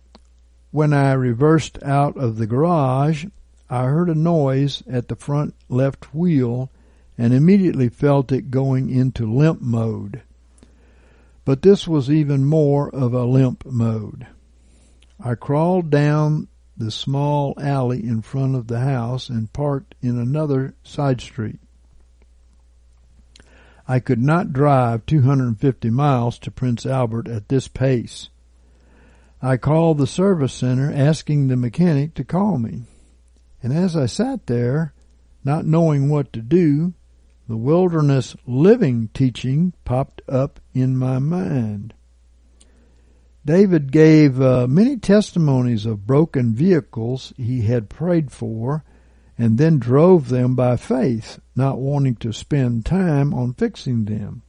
when 0.71 0.93
I 0.93 1.13
reversed 1.13 1.83
out 1.83 2.17
of 2.17 2.37
the 2.37 2.47
garage, 2.47 3.27
I 3.69 3.85
heard 3.85 4.09
a 4.09 4.15
noise 4.15 4.83
at 4.89 5.09
the 5.09 5.17
front 5.17 5.55
left 5.69 6.15
wheel 6.15 6.71
and 7.19 7.33
immediately 7.33 7.89
felt 7.89 8.33
it 8.33 8.51
going 8.51 8.91
into 8.91 9.31
limp 9.31 9.61
mode. 9.61 10.23
But 11.45 11.63
this 11.63 11.89
was 11.89 12.11
even 12.11 12.45
more 12.45 12.89
of 12.95 13.13
a 13.13 13.25
limp 13.25 13.65
mode. 13.67 14.27
I 15.19 15.35
crawled 15.35 15.91
down 15.91 16.49
the 16.77 16.91
small 16.91 17.55
alley 17.59 18.03
in 18.03 18.23
front 18.23 18.57
of 18.57 18.69
the 18.69 18.81
house 18.81 19.29
and 19.29 19.53
parked 19.53 19.95
in 20.01 20.19
another 20.19 20.75
side 20.83 21.21
street. 21.21 21.61
I 23.87 23.99
could 23.99 24.23
not 24.23 24.53
drive 24.53 25.07
250 25.07 25.91
miles 25.91 26.39
to 26.41 26.51
Prince 26.51 26.87
Albert 26.87 27.29
at 27.29 27.49
this 27.49 27.69
pace. 27.69 28.31
I 29.41 29.57
called 29.57 29.99
the 29.99 30.07
service 30.07 30.53
center 30.53 30.93
asking 30.93 31.49
the 31.49 31.57
mechanic 31.57 32.15
to 32.15 32.25
call 32.25 32.59
me. 32.59 32.85
And 33.63 33.73
as 33.73 33.97
I 33.97 34.07
sat 34.07 34.47
there, 34.47 34.95
not 35.45 35.67
knowing 35.67 36.09
what 36.09 36.33
to 36.33 36.41
do, 36.41 36.95
the 37.49 37.57
wilderness 37.57 38.37
living 38.47 39.09
teaching 39.13 39.73
popped 39.85 40.23
up 40.29 40.61
in 40.75 40.97
my 40.97 41.19
mind. 41.19 41.95
David 43.45 43.91
gave 43.91 44.41
uh, 44.41 44.67
many 44.69 44.97
testimonies 44.97 45.85
of 45.85 46.07
broken 46.07 46.55
vehicles 46.55 47.33
he 47.37 47.63
had 47.63 47.91
prayed 47.91 48.31
for 48.31 48.85
and 49.37 49.59
then 49.59 49.79
drove 49.79 50.29
them 50.29 50.55
by 50.55 50.77
faith, 50.77 51.41
not 51.57 51.79
wanting 51.79 52.15
to 52.17 52.33
spend 52.33 52.87
time 52.87 53.35
on 53.35 53.55
fixing 53.55 54.05
them. 54.05 54.43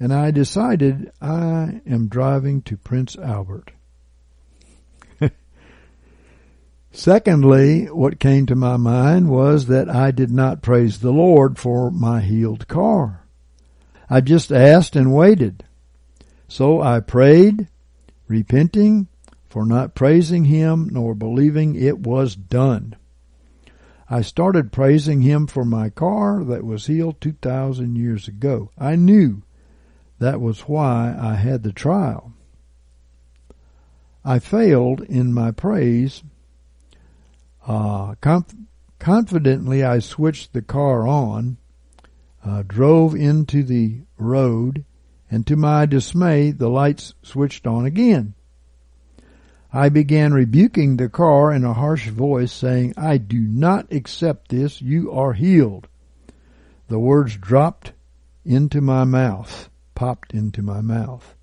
And 0.00 0.12
I 0.12 0.30
decided 0.32 1.12
I 1.20 1.80
am 1.86 2.08
driving 2.08 2.62
to 2.62 2.76
Prince 2.76 3.16
Albert. 3.16 3.72
Secondly, 6.96 7.84
what 7.90 8.18
came 8.18 8.46
to 8.46 8.56
my 8.56 8.78
mind 8.78 9.28
was 9.28 9.66
that 9.66 9.86
I 9.86 10.10
did 10.10 10.30
not 10.30 10.62
praise 10.62 10.98
the 10.98 11.12
Lord 11.12 11.58
for 11.58 11.90
my 11.90 12.22
healed 12.22 12.66
car. 12.68 13.26
I 14.08 14.22
just 14.22 14.50
asked 14.50 14.96
and 14.96 15.14
waited. 15.14 15.62
So 16.48 16.80
I 16.80 17.00
prayed 17.00 17.68
repenting 18.28 19.08
for 19.50 19.66
not 19.66 19.94
praising 19.94 20.46
him 20.46 20.88
nor 20.90 21.14
believing 21.14 21.74
it 21.74 21.98
was 21.98 22.34
done. 22.34 22.96
I 24.08 24.22
started 24.22 24.72
praising 24.72 25.20
him 25.20 25.46
for 25.46 25.66
my 25.66 25.90
car 25.90 26.44
that 26.44 26.64
was 26.64 26.86
healed 26.86 27.20
2,000 27.20 27.94
years 27.94 28.26
ago. 28.26 28.70
I 28.78 28.96
knew 28.96 29.42
that 30.18 30.40
was 30.40 30.60
why 30.60 31.14
I 31.20 31.34
had 31.34 31.62
the 31.62 31.72
trial. 31.72 32.32
I 34.24 34.38
failed 34.38 35.02
in 35.02 35.34
my 35.34 35.50
praise. 35.50 36.22
Uh, 37.66 38.14
conf- 38.20 38.54
confidently, 38.98 39.82
I 39.82 39.98
switched 39.98 40.52
the 40.52 40.62
car 40.62 41.06
on, 41.06 41.56
uh, 42.44 42.62
drove 42.66 43.14
into 43.14 43.64
the 43.64 44.02
road, 44.16 44.84
and 45.30 45.46
to 45.48 45.56
my 45.56 45.84
dismay, 45.84 46.52
the 46.52 46.68
lights 46.68 47.14
switched 47.22 47.66
on 47.66 47.84
again. 47.84 48.34
I 49.72 49.88
began 49.88 50.32
rebuking 50.32 50.96
the 50.96 51.08
car 51.08 51.52
in 51.52 51.64
a 51.64 51.74
harsh 51.74 52.08
voice, 52.08 52.52
saying, 52.52 52.94
I 52.96 53.18
do 53.18 53.40
not 53.40 53.92
accept 53.92 54.48
this. 54.48 54.80
You 54.80 55.10
are 55.12 55.32
healed. 55.32 55.88
The 56.88 57.00
words 57.00 57.36
dropped 57.36 57.92
into 58.44 58.80
my 58.80 59.02
mouth, 59.02 59.68
popped 59.96 60.32
into 60.32 60.62
my 60.62 60.80
mouth. 60.80 61.34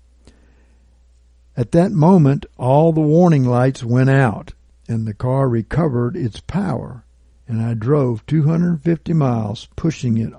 At 1.56 1.72
that 1.72 1.92
moment, 1.92 2.46
all 2.56 2.92
the 2.92 3.00
warning 3.02 3.44
lights 3.44 3.84
went 3.84 4.10
out, 4.10 4.54
and 4.88 5.06
the 5.06 5.14
car 5.14 5.48
recovered 5.48 6.16
its 6.16 6.40
power, 6.40 7.04
and 7.48 7.62
I 7.62 7.74
drove 7.74 8.26
250 8.26 9.12
miles, 9.12 9.68
pushing 9.76 10.18
it 10.18 10.32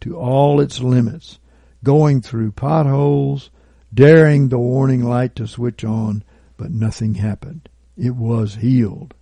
to 0.00 0.16
all 0.16 0.60
its 0.60 0.80
limits 0.80 1.38
going 1.84 2.22
through 2.22 2.50
potholes, 2.50 3.50
daring 3.92 4.48
the 4.48 4.58
warning 4.58 5.04
light 5.04 5.36
to 5.36 5.46
switch 5.46 5.84
on, 5.84 6.24
but 6.56 6.72
nothing 6.72 7.14
happened. 7.14 7.68
It 7.96 8.16
was 8.16 8.56
healed. 8.56 9.14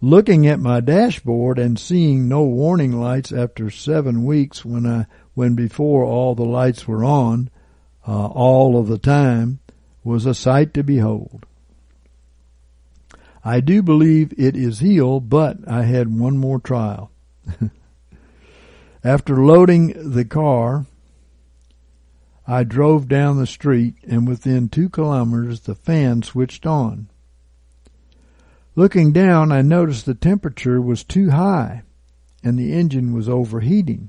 Looking 0.00 0.46
at 0.46 0.60
my 0.60 0.80
dashboard 0.80 1.58
and 1.58 1.78
seeing 1.78 2.28
no 2.28 2.42
warning 2.42 2.92
lights 2.92 3.32
after 3.32 3.70
seven 3.70 4.24
weeks 4.24 4.64
when 4.64 4.86
I, 4.86 5.06
when 5.34 5.54
before 5.54 6.04
all 6.04 6.34
the 6.34 6.44
lights 6.44 6.86
were 6.86 7.04
on, 7.04 7.50
uh, 8.06 8.26
all 8.26 8.78
of 8.78 8.86
the 8.86 8.98
time, 8.98 9.60
was 10.02 10.26
a 10.26 10.34
sight 10.34 10.74
to 10.74 10.82
behold. 10.82 11.46
I 13.44 13.60
do 13.60 13.82
believe 13.82 14.32
it 14.38 14.56
is 14.56 14.78
healed, 14.78 15.28
but 15.28 15.58
I 15.68 15.82
had 15.82 16.18
one 16.18 16.38
more 16.38 16.58
trial. 16.58 17.10
After 19.04 19.44
loading 19.44 20.12
the 20.12 20.24
car, 20.24 20.86
I 22.46 22.64
drove 22.64 23.06
down 23.06 23.38
the 23.38 23.46
street, 23.46 23.96
and 24.06 24.26
within 24.26 24.70
two 24.70 24.88
kilometers 24.88 25.60
the 25.60 25.74
fan 25.74 26.22
switched 26.22 26.64
on. 26.64 27.08
Looking 28.76 29.12
down, 29.12 29.52
I 29.52 29.60
noticed 29.60 30.06
the 30.06 30.14
temperature 30.14 30.80
was 30.80 31.04
too 31.04 31.30
high, 31.30 31.82
and 32.42 32.58
the 32.58 32.72
engine 32.72 33.12
was 33.12 33.28
overheating. 33.28 34.08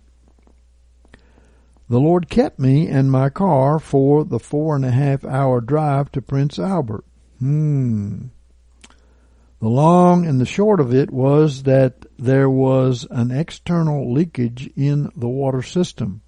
The 1.89 1.99
Lord 1.99 2.29
kept 2.29 2.57
me 2.57 2.87
and 2.87 3.11
my 3.11 3.29
car 3.29 3.79
for 3.79 4.23
the 4.23 4.39
four 4.39 4.75
and 4.75 4.85
a 4.85 4.91
half 4.91 5.23
hour 5.23 5.61
drive 5.61 6.11
to 6.13 6.21
Prince 6.21 6.57
Albert. 6.57 7.05
Hmm. 7.39 8.27
The 9.65 9.71
long 9.71 10.27
and 10.27 10.39
the 10.39 10.45
short 10.45 10.79
of 10.79 10.93
it 10.93 11.09
was 11.09 11.63
that 11.63 12.05
there 12.19 12.47
was 12.47 13.07
an 13.09 13.31
external 13.31 14.13
leakage 14.13 14.69
in 14.75 15.11
the 15.15 15.27
water 15.27 15.63
system 15.63 16.21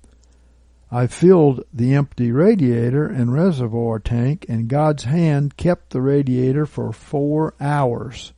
I 0.90 1.06
filled 1.06 1.64
the 1.72 1.94
empty 1.94 2.32
radiator 2.32 3.06
and 3.06 3.32
reservoir 3.32 4.00
tank, 4.00 4.48
and 4.50 4.68
God's 4.68 5.04
hand 5.04 5.56
kept 5.56 5.92
the 5.92 6.02
radiator 6.02 6.66
for 6.66 6.92
four 6.92 7.54
hours. 7.60 8.34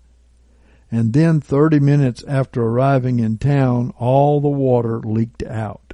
And 0.91 1.13
then 1.13 1.39
30 1.39 1.80
minutes 1.80 2.21
after 2.27 2.61
arriving 2.61 3.19
in 3.19 3.38
town, 3.38 3.93
all 3.97 4.41
the 4.41 4.49
water 4.49 4.99
leaked 4.99 5.43
out. 5.43 5.93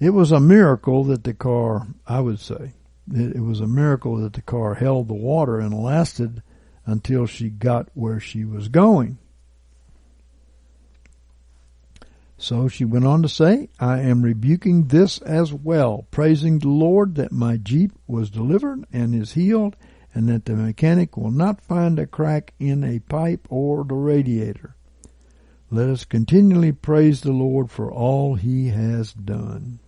It 0.00 0.14
was 0.14 0.32
a 0.32 0.40
miracle 0.40 1.04
that 1.04 1.24
the 1.24 1.34
car, 1.34 1.86
I 2.06 2.20
would 2.20 2.40
say, 2.40 2.72
it, 3.12 3.40
was 3.40 3.60
a 3.60 3.66
miracle 3.66 4.16
that 4.16 4.32
the 4.32 4.42
car 4.42 4.74
held 4.74 5.08
the 5.08 5.14
water 5.14 5.60
and 5.60 5.74
lasted 5.74 6.42
until 6.86 7.26
she 7.26 7.50
got 7.50 7.88
where 7.94 8.20
she 8.20 8.44
was 8.44 8.68
going. 8.68 9.18
So 12.38 12.68
she 12.68 12.84
went 12.84 13.06
on 13.06 13.22
to 13.22 13.28
say, 13.28 13.70
I 13.80 14.00
am 14.00 14.22
rebuking 14.22 14.88
this 14.88 15.18
as 15.18 15.52
well, 15.52 16.06
praising 16.10 16.58
the 16.58 16.68
Lord 16.68 17.14
that 17.16 17.32
my 17.32 17.56
Jeep 17.56 17.92
was 18.06 18.30
delivered 18.30 18.84
and 18.92 19.14
is 19.14 19.32
healed, 19.32 19.74
and 20.14 20.28
that 20.28 20.44
the 20.44 20.54
mechanic 20.54 21.16
will 21.16 21.30
not 21.30 21.60
find 21.60 21.98
a 21.98 22.06
crack 22.06 22.52
in 22.58 22.84
a 22.84 23.00
pipe 23.00 23.46
or 23.50 23.84
the 23.84 23.94
radiator. 23.94 24.76
Let 25.70 25.88
us 25.88 26.04
continually 26.04 26.72
praise 26.72 27.22
the 27.22 27.32
Lord 27.32 27.70
for 27.70 27.90
all 27.90 28.36
he 28.36 28.68
has 28.68 29.12
done. 29.12 29.80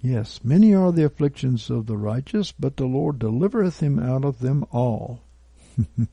Yes, 0.00 0.40
many 0.42 0.74
are 0.74 0.92
the 0.92 1.04
afflictions 1.04 1.68
of 1.68 1.86
the 1.86 1.96
righteous, 1.96 2.52
but 2.52 2.76
the 2.76 2.86
Lord 2.86 3.18
delivereth 3.18 3.80
him 3.80 3.98
out 3.98 4.24
of 4.24 4.38
them 4.38 4.64
all. 4.70 5.20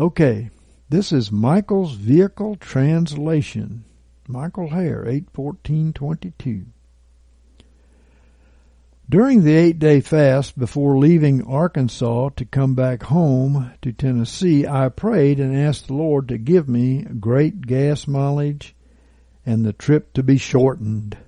okay, 0.00 0.50
this 0.88 1.12
is 1.12 1.32
Michael's 1.32 1.94
vehicle 1.94 2.56
translation. 2.56 3.84
Michael 4.28 4.68
Hare, 4.70 5.06
81422. 5.06 6.66
During 9.08 9.42
the 9.42 9.54
eight 9.54 9.78
day 9.78 10.00
fast 10.00 10.58
before 10.58 10.96
leaving 10.96 11.42
Arkansas 11.42 12.30
to 12.36 12.44
come 12.46 12.74
back 12.74 13.02
home 13.02 13.72
to 13.82 13.92
Tennessee, 13.92 14.66
I 14.66 14.88
prayed 14.88 15.38
and 15.38 15.54
asked 15.54 15.88
the 15.88 15.94
Lord 15.94 16.28
to 16.28 16.38
give 16.38 16.68
me 16.68 17.02
great 17.02 17.66
gas 17.66 18.06
mileage 18.06 18.74
and 19.44 19.66
the 19.66 19.74
trip 19.74 20.14
to 20.14 20.22
be 20.22 20.38
shortened. 20.38 21.18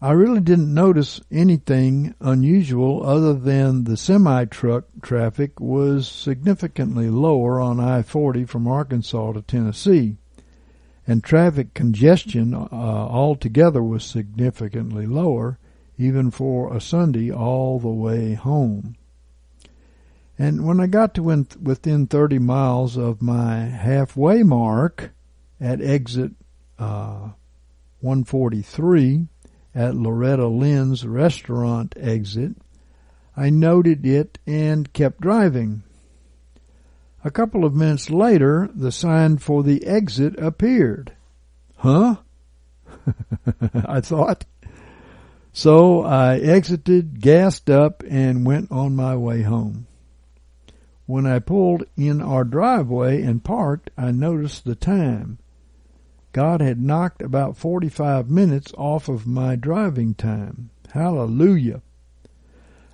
I 0.00 0.12
really 0.12 0.40
didn't 0.40 0.74
notice 0.74 1.22
anything 1.30 2.14
unusual 2.20 3.02
other 3.02 3.32
than 3.32 3.84
the 3.84 3.96
semi 3.96 4.44
truck 4.44 4.84
traffic 5.00 5.58
was 5.58 6.06
significantly 6.06 7.08
lower 7.08 7.58
on 7.58 7.80
I 7.80 8.02
40 8.02 8.44
from 8.44 8.68
Arkansas 8.68 9.32
to 9.32 9.40
Tennessee, 9.40 10.18
and 11.06 11.24
traffic 11.24 11.72
congestion 11.72 12.52
uh, 12.52 12.68
altogether 12.70 13.82
was 13.82 14.04
significantly 14.04 15.06
lower, 15.06 15.58
even 15.96 16.30
for 16.30 16.76
a 16.76 16.80
Sunday 16.80 17.32
all 17.32 17.78
the 17.78 17.88
way 17.88 18.34
home. 18.34 18.96
And 20.38 20.66
when 20.66 20.78
I 20.78 20.88
got 20.88 21.14
to 21.14 21.22
within 21.22 22.06
30 22.06 22.38
miles 22.38 22.98
of 22.98 23.22
my 23.22 23.60
halfway 23.60 24.42
mark 24.42 25.12
at 25.58 25.80
exit 25.80 26.32
uh, 26.78 27.30
143, 28.00 29.28
at 29.76 29.94
Loretta 29.94 30.48
Lynn's 30.48 31.06
restaurant 31.06 31.94
exit. 32.00 32.52
I 33.36 33.50
noted 33.50 34.06
it 34.06 34.38
and 34.46 34.90
kept 34.94 35.20
driving. 35.20 35.82
A 37.22 37.30
couple 37.30 37.64
of 37.64 37.74
minutes 37.74 38.08
later, 38.08 38.70
the 38.74 38.90
sign 38.90 39.36
for 39.36 39.62
the 39.62 39.86
exit 39.86 40.38
appeared. 40.38 41.12
Huh? 41.76 42.16
I 43.86 44.00
thought. 44.00 44.46
So 45.52 46.02
I 46.02 46.38
exited, 46.38 47.20
gassed 47.20 47.68
up, 47.68 48.02
and 48.08 48.46
went 48.46 48.72
on 48.72 48.96
my 48.96 49.14
way 49.14 49.42
home. 49.42 49.86
When 51.04 51.26
I 51.26 51.38
pulled 51.38 51.84
in 51.96 52.22
our 52.22 52.44
driveway 52.44 53.22
and 53.22 53.44
parked, 53.44 53.90
I 53.96 54.10
noticed 54.10 54.64
the 54.64 54.74
time. 54.74 55.38
God 56.36 56.60
had 56.60 56.82
knocked 56.82 57.22
about 57.22 57.56
45 57.56 58.28
minutes 58.28 58.70
off 58.76 59.08
of 59.08 59.26
my 59.26 59.56
driving 59.56 60.12
time. 60.12 60.68
Hallelujah. 60.92 61.80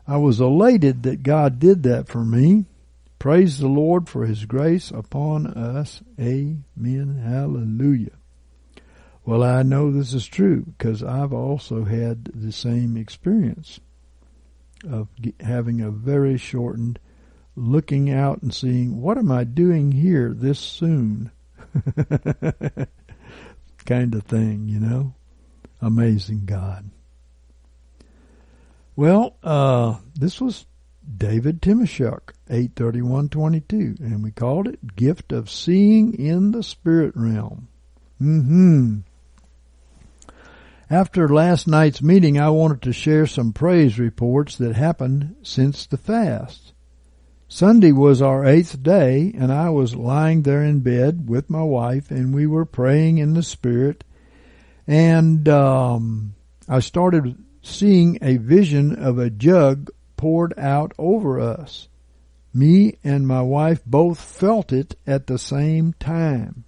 I 0.07 0.19
was 0.19 0.41
elated 0.41 1.03
that 1.03 1.25
God 1.25 1.59
did 1.59 1.83
that 1.83 2.07
for 2.07 2.25
me. 2.25 2.67
Praise 3.19 3.59
the 3.59 3.67
Lord 3.67 4.09
for 4.09 4.27
His 4.27 4.45
grace 4.45 4.93
upon 4.93 5.49
us. 5.49 6.05
Amen. 6.21 7.21
Hallelujah. 7.27 8.13
Well, 9.25 9.43
I 9.43 9.65
know 9.65 9.91
this 9.91 10.15
is 10.15 10.29
true 10.29 10.65
because 10.79 11.03
I've 11.03 11.33
also 11.33 11.83
had 11.83 12.27
the 12.27 12.53
same 12.53 12.97
experience 12.97 13.81
of 14.89 15.09
having 15.41 15.81
a 15.81 15.91
very 15.91 16.39
shortened 16.39 17.01
looking 17.57 18.09
out 18.09 18.41
and 18.41 18.55
seeing, 18.55 19.01
what 19.01 19.19
am 19.19 19.33
I 19.33 19.43
doing 19.43 19.91
here 19.91 20.33
this 20.33 20.61
soon? 20.61 21.33
kind 23.85 24.15
of 24.15 24.25
thing, 24.25 24.69
you 24.69 24.81
know. 24.81 25.15
Amazing 25.81 26.45
God. 26.47 26.91
Well, 28.95 29.37
uh, 29.43 29.97
this 30.15 30.41
was 30.41 30.67
David 31.17 31.61
Timashuk, 31.61 32.33
83122, 32.49 33.97
and 34.01 34.23
we 34.23 34.31
called 34.31 34.69
it 34.69 34.95
Gift 34.95 35.33
of 35.33 35.51
Seeing 35.51 36.15
in 36.15 36.53
the 36.53 36.63
Spirit 36.63 37.15
Realm. 37.17 37.69
hmm 38.19 38.99
After 40.89 41.29
last 41.29 41.67
night's 41.67 42.03
meeting, 42.03 42.39
I 42.39 42.51
wanted 42.51 42.83
to 42.83 42.93
share 42.93 43.27
some 43.27 43.53
praise 43.53 43.99
reports 43.99 44.57
that 44.59 44.77
happened 44.77 45.37
since 45.43 45.87
the 45.87 45.97
fast. 45.97 46.72
Sunday 47.55 47.93
was 47.93 48.23
our 48.23 48.47
eighth 48.47 48.83
day, 48.83 49.31
and 49.37 49.53
I 49.53 49.69
was 49.69 49.95
lying 49.95 50.41
there 50.41 50.65
in 50.65 50.81
bed 50.81 51.29
with 51.29 51.51
my 51.51 51.63
wife, 51.63 52.11
and 52.11 52.35
we 52.35 52.47
were 52.47 52.65
praying 52.65 53.19
in 53.19 53.35
the 53.35 53.43
Spirit. 53.43 54.05
And 54.87 55.47
um, 55.51 56.35
I 56.67 56.81
started 56.81 57.37
seeing 57.61 58.17
a 58.23 58.39
vision 58.39 58.95
of 58.95 59.19
a 59.19 59.29
jug 59.29 59.91
poured 60.17 60.59
out 60.59 60.95
over 60.99 61.39
us. 61.39 61.89
Me 62.55 62.97
and 63.05 63.29
my 63.29 63.43
wife 63.43 63.85
both 63.85 64.19
felt 64.19 64.73
it 64.73 64.97
at 65.07 65.27
the 65.27 65.39
same 65.39 65.93
time. 66.01 66.65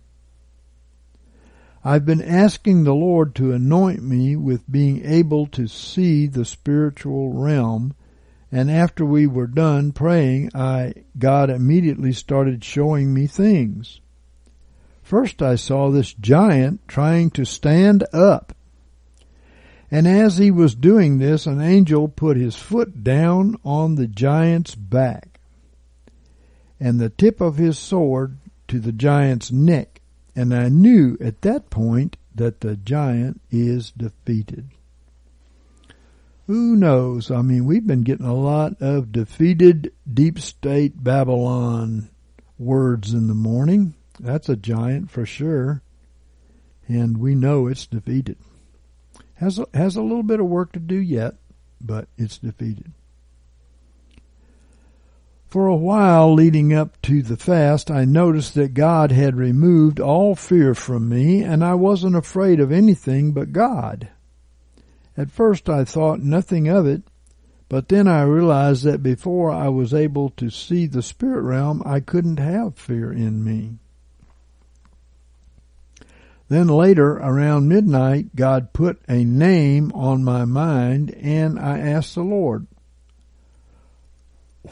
I've 1.82 2.04
been 2.04 2.20
asking 2.20 2.84
the 2.84 2.94
Lord 2.94 3.34
to 3.36 3.52
anoint 3.52 4.02
me 4.02 4.36
with 4.36 4.70
being 4.70 5.02
able 5.06 5.46
to 5.46 5.66
see 5.66 6.26
the 6.26 6.44
spiritual 6.44 7.32
realm 7.32 7.94
and 8.54 8.70
after 8.70 9.04
we 9.04 9.26
were 9.26 9.48
done 9.48 9.90
praying, 9.90 10.48
I, 10.54 10.94
God 11.18 11.50
immediately 11.50 12.12
started 12.12 12.62
showing 12.62 13.12
me 13.12 13.26
things. 13.26 14.00
First 15.02 15.42
I 15.42 15.56
saw 15.56 15.90
this 15.90 16.14
giant 16.14 16.86
trying 16.86 17.30
to 17.30 17.44
stand 17.44 18.04
up. 18.12 18.54
And 19.90 20.06
as 20.06 20.38
he 20.38 20.52
was 20.52 20.76
doing 20.76 21.18
this, 21.18 21.46
an 21.46 21.60
angel 21.60 22.06
put 22.06 22.36
his 22.36 22.54
foot 22.54 23.02
down 23.02 23.56
on 23.64 23.96
the 23.96 24.06
giant's 24.06 24.76
back 24.76 25.40
and 26.78 27.00
the 27.00 27.10
tip 27.10 27.40
of 27.40 27.56
his 27.56 27.76
sword 27.76 28.38
to 28.68 28.78
the 28.78 28.92
giant's 28.92 29.50
neck. 29.50 30.00
And 30.36 30.54
I 30.54 30.68
knew 30.68 31.18
at 31.20 31.42
that 31.42 31.70
point 31.70 32.16
that 32.32 32.60
the 32.60 32.76
giant 32.76 33.40
is 33.50 33.90
defeated 33.90 34.68
who 36.46 36.76
knows? 36.76 37.30
I 37.30 37.42
mean, 37.42 37.64
we've 37.64 37.86
been 37.86 38.02
getting 38.02 38.26
a 38.26 38.34
lot 38.34 38.80
of 38.80 39.12
defeated 39.12 39.92
deep 40.12 40.38
state 40.38 41.02
Babylon 41.02 42.10
words 42.58 43.14
in 43.14 43.28
the 43.28 43.34
morning. 43.34 43.94
That's 44.20 44.48
a 44.48 44.56
giant 44.56 45.10
for 45.10 45.24
sure. 45.24 45.82
And 46.86 47.16
we 47.18 47.34
know 47.34 47.66
it's 47.66 47.86
defeated. 47.86 48.36
Has 49.36 49.58
a, 49.58 49.66
has 49.72 49.96
a 49.96 50.02
little 50.02 50.22
bit 50.22 50.40
of 50.40 50.46
work 50.46 50.72
to 50.72 50.78
do 50.78 50.96
yet, 50.96 51.34
but 51.80 52.08
it's 52.18 52.38
defeated. 52.38 52.92
For 55.46 55.66
a 55.66 55.76
while 55.76 56.34
leading 56.34 56.74
up 56.74 57.00
to 57.02 57.22
the 57.22 57.36
fast, 57.36 57.90
I 57.90 58.04
noticed 58.04 58.54
that 58.54 58.74
God 58.74 59.12
had 59.12 59.36
removed 59.36 60.00
all 60.00 60.34
fear 60.34 60.74
from 60.74 61.08
me 61.08 61.42
and 61.42 61.64
I 61.64 61.74
wasn't 61.74 62.16
afraid 62.16 62.60
of 62.60 62.72
anything 62.72 63.32
but 63.32 63.52
God. 63.52 64.08
At 65.16 65.30
first 65.30 65.68
I 65.68 65.84
thought 65.84 66.20
nothing 66.22 66.68
of 66.68 66.86
it, 66.86 67.02
but 67.68 67.88
then 67.88 68.08
I 68.08 68.22
realized 68.22 68.84
that 68.84 69.02
before 69.02 69.50
I 69.50 69.68
was 69.68 69.94
able 69.94 70.30
to 70.30 70.50
see 70.50 70.86
the 70.86 71.02
spirit 71.02 71.42
realm, 71.42 71.82
I 71.84 72.00
couldn't 72.00 72.38
have 72.38 72.76
fear 72.76 73.12
in 73.12 73.44
me. 73.44 73.78
Then 76.48 76.68
later, 76.68 77.12
around 77.12 77.68
midnight, 77.68 78.36
God 78.36 78.72
put 78.72 79.00
a 79.08 79.24
name 79.24 79.90
on 79.94 80.22
my 80.22 80.44
mind 80.44 81.10
and 81.14 81.58
I 81.58 81.78
asked 81.78 82.14
the 82.14 82.22
Lord, 82.22 82.66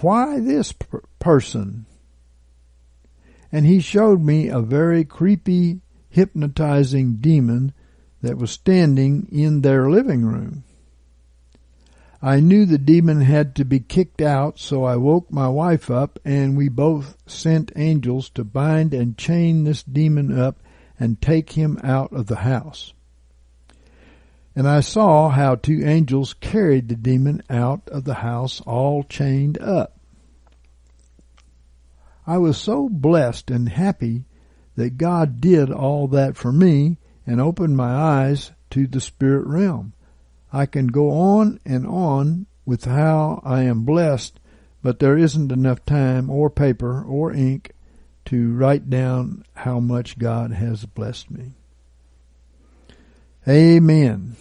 why 0.00 0.40
this 0.40 0.72
per- 0.72 1.02
person? 1.18 1.86
And 3.50 3.66
he 3.66 3.80
showed 3.80 4.22
me 4.22 4.48
a 4.48 4.60
very 4.60 5.04
creepy 5.04 5.80
hypnotizing 6.08 7.16
demon 7.16 7.72
that 8.22 8.38
was 8.38 8.50
standing 8.50 9.28
in 9.30 9.60
their 9.60 9.90
living 9.90 10.24
room. 10.24 10.64
I 12.24 12.38
knew 12.38 12.64
the 12.66 12.78
demon 12.78 13.20
had 13.22 13.56
to 13.56 13.64
be 13.64 13.80
kicked 13.80 14.22
out, 14.22 14.60
so 14.60 14.84
I 14.84 14.94
woke 14.94 15.32
my 15.32 15.48
wife 15.48 15.90
up 15.90 16.20
and 16.24 16.56
we 16.56 16.68
both 16.68 17.16
sent 17.26 17.72
angels 17.74 18.30
to 18.30 18.44
bind 18.44 18.94
and 18.94 19.18
chain 19.18 19.64
this 19.64 19.82
demon 19.82 20.38
up 20.38 20.60
and 21.00 21.20
take 21.20 21.52
him 21.52 21.80
out 21.82 22.12
of 22.12 22.28
the 22.28 22.36
house. 22.36 22.94
And 24.54 24.68
I 24.68 24.80
saw 24.80 25.30
how 25.30 25.56
two 25.56 25.82
angels 25.84 26.34
carried 26.34 26.88
the 26.88 26.94
demon 26.94 27.42
out 27.50 27.88
of 27.88 28.04
the 28.04 28.14
house 28.14 28.60
all 28.60 29.02
chained 29.02 29.58
up. 29.58 29.98
I 32.24 32.38
was 32.38 32.56
so 32.56 32.88
blessed 32.88 33.50
and 33.50 33.68
happy 33.68 34.26
that 34.76 34.96
God 34.96 35.40
did 35.40 35.72
all 35.72 36.06
that 36.08 36.36
for 36.36 36.52
me 36.52 36.98
and 37.26 37.40
opened 37.40 37.76
my 37.76 37.94
eyes 37.94 38.52
to 38.70 38.86
the 38.86 39.00
spirit 39.00 39.46
realm. 39.46 39.92
I 40.52 40.66
can 40.66 40.88
go 40.88 41.10
on 41.10 41.60
and 41.64 41.86
on 41.86 42.46
with 42.64 42.84
how 42.84 43.40
I 43.44 43.62
am 43.62 43.84
blessed, 43.84 44.38
but 44.82 44.98
there 44.98 45.16
isn't 45.16 45.52
enough 45.52 45.84
time 45.84 46.30
or 46.30 46.50
paper 46.50 47.02
or 47.02 47.32
ink 47.32 47.72
to 48.26 48.52
write 48.52 48.90
down 48.90 49.44
how 49.54 49.80
much 49.80 50.18
God 50.18 50.52
has 50.52 50.84
blessed 50.84 51.30
me. 51.30 51.52
Amen. 53.48 54.36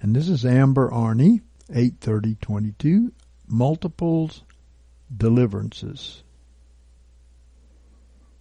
And 0.00 0.16
this 0.16 0.28
is 0.28 0.44
Amber 0.44 0.90
Arney, 0.90 1.42
83022, 1.70 3.12
multiples 3.46 4.42
deliverances. 5.16 6.22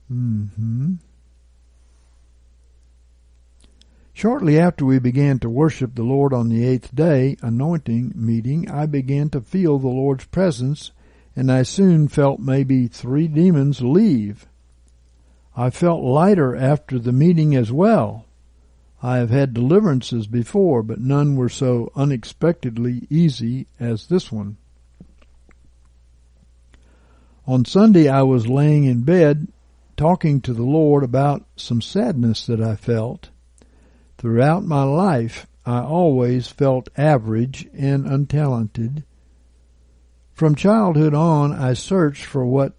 hmm 0.07 0.95
Shortly 4.14 4.60
after 4.60 4.86
we 4.86 5.00
began 5.00 5.40
to 5.40 5.50
worship 5.50 5.96
the 5.96 6.04
Lord 6.04 6.34
on 6.34 6.50
the 6.50 6.66
eighth 6.66 6.94
day, 6.94 7.38
anointing 7.42 8.14
meeting, 8.16 8.70
I 8.70 8.86
began 8.86 9.30
to 9.30 9.42
feel 9.42 9.80
the 9.80 9.88
Lord's 9.88 10.26
presence 10.26 10.92
and 11.36 11.52
I 11.52 11.64
soon 11.64 12.08
felt 12.08 12.40
maybe 12.40 12.88
three 12.88 13.28
demons 13.28 13.82
leave. 13.82 14.46
I 15.56 15.70
felt 15.70 16.04
lighter 16.04 16.56
after 16.56 17.00
the 17.00 17.12
meeting 17.12 17.56
as 17.56 17.72
well. 17.72 18.26
I 19.04 19.18
have 19.18 19.32
had 19.32 19.54
deliverances 19.54 20.28
before, 20.28 20.84
but 20.84 21.00
none 21.00 21.36
were 21.36 21.50
so 21.50 21.92
unexpectedly 21.96 23.08
easy 23.10 23.68
as 23.80 24.08
this 24.08 24.32
one. 24.32 24.58
On 27.48 27.66
Sunday 27.66 28.08
I 28.08 28.22
was 28.22 28.48
laying 28.48 28.84
in 28.84 29.02
bed 29.02 29.48
talking 29.98 30.42
to 30.42 30.54
the 30.54 30.64
Lord 30.64 31.04
about 31.04 31.44
some 31.56 31.82
sadness 31.82 32.46
that 32.46 32.62
I 32.62 32.76
felt. 32.76 33.31
Throughout 34.22 34.64
my 34.64 34.84
life, 34.84 35.48
I 35.65 35.80
always 35.80 36.48
felt 36.48 36.89
average 36.95 37.68
and 37.73 38.06
untalented. 38.06 39.03
From 40.35 40.53
childhood 40.53 41.15
on, 41.15 41.52
I 41.52 41.73
searched 41.73 42.26
for 42.26 42.45
what 42.45 42.76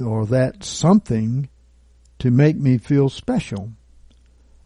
or 0.00 0.26
that 0.26 0.62
something 0.62 1.48
to 2.20 2.30
make 2.30 2.56
me 2.56 2.78
feel 2.78 3.08
special. 3.08 3.72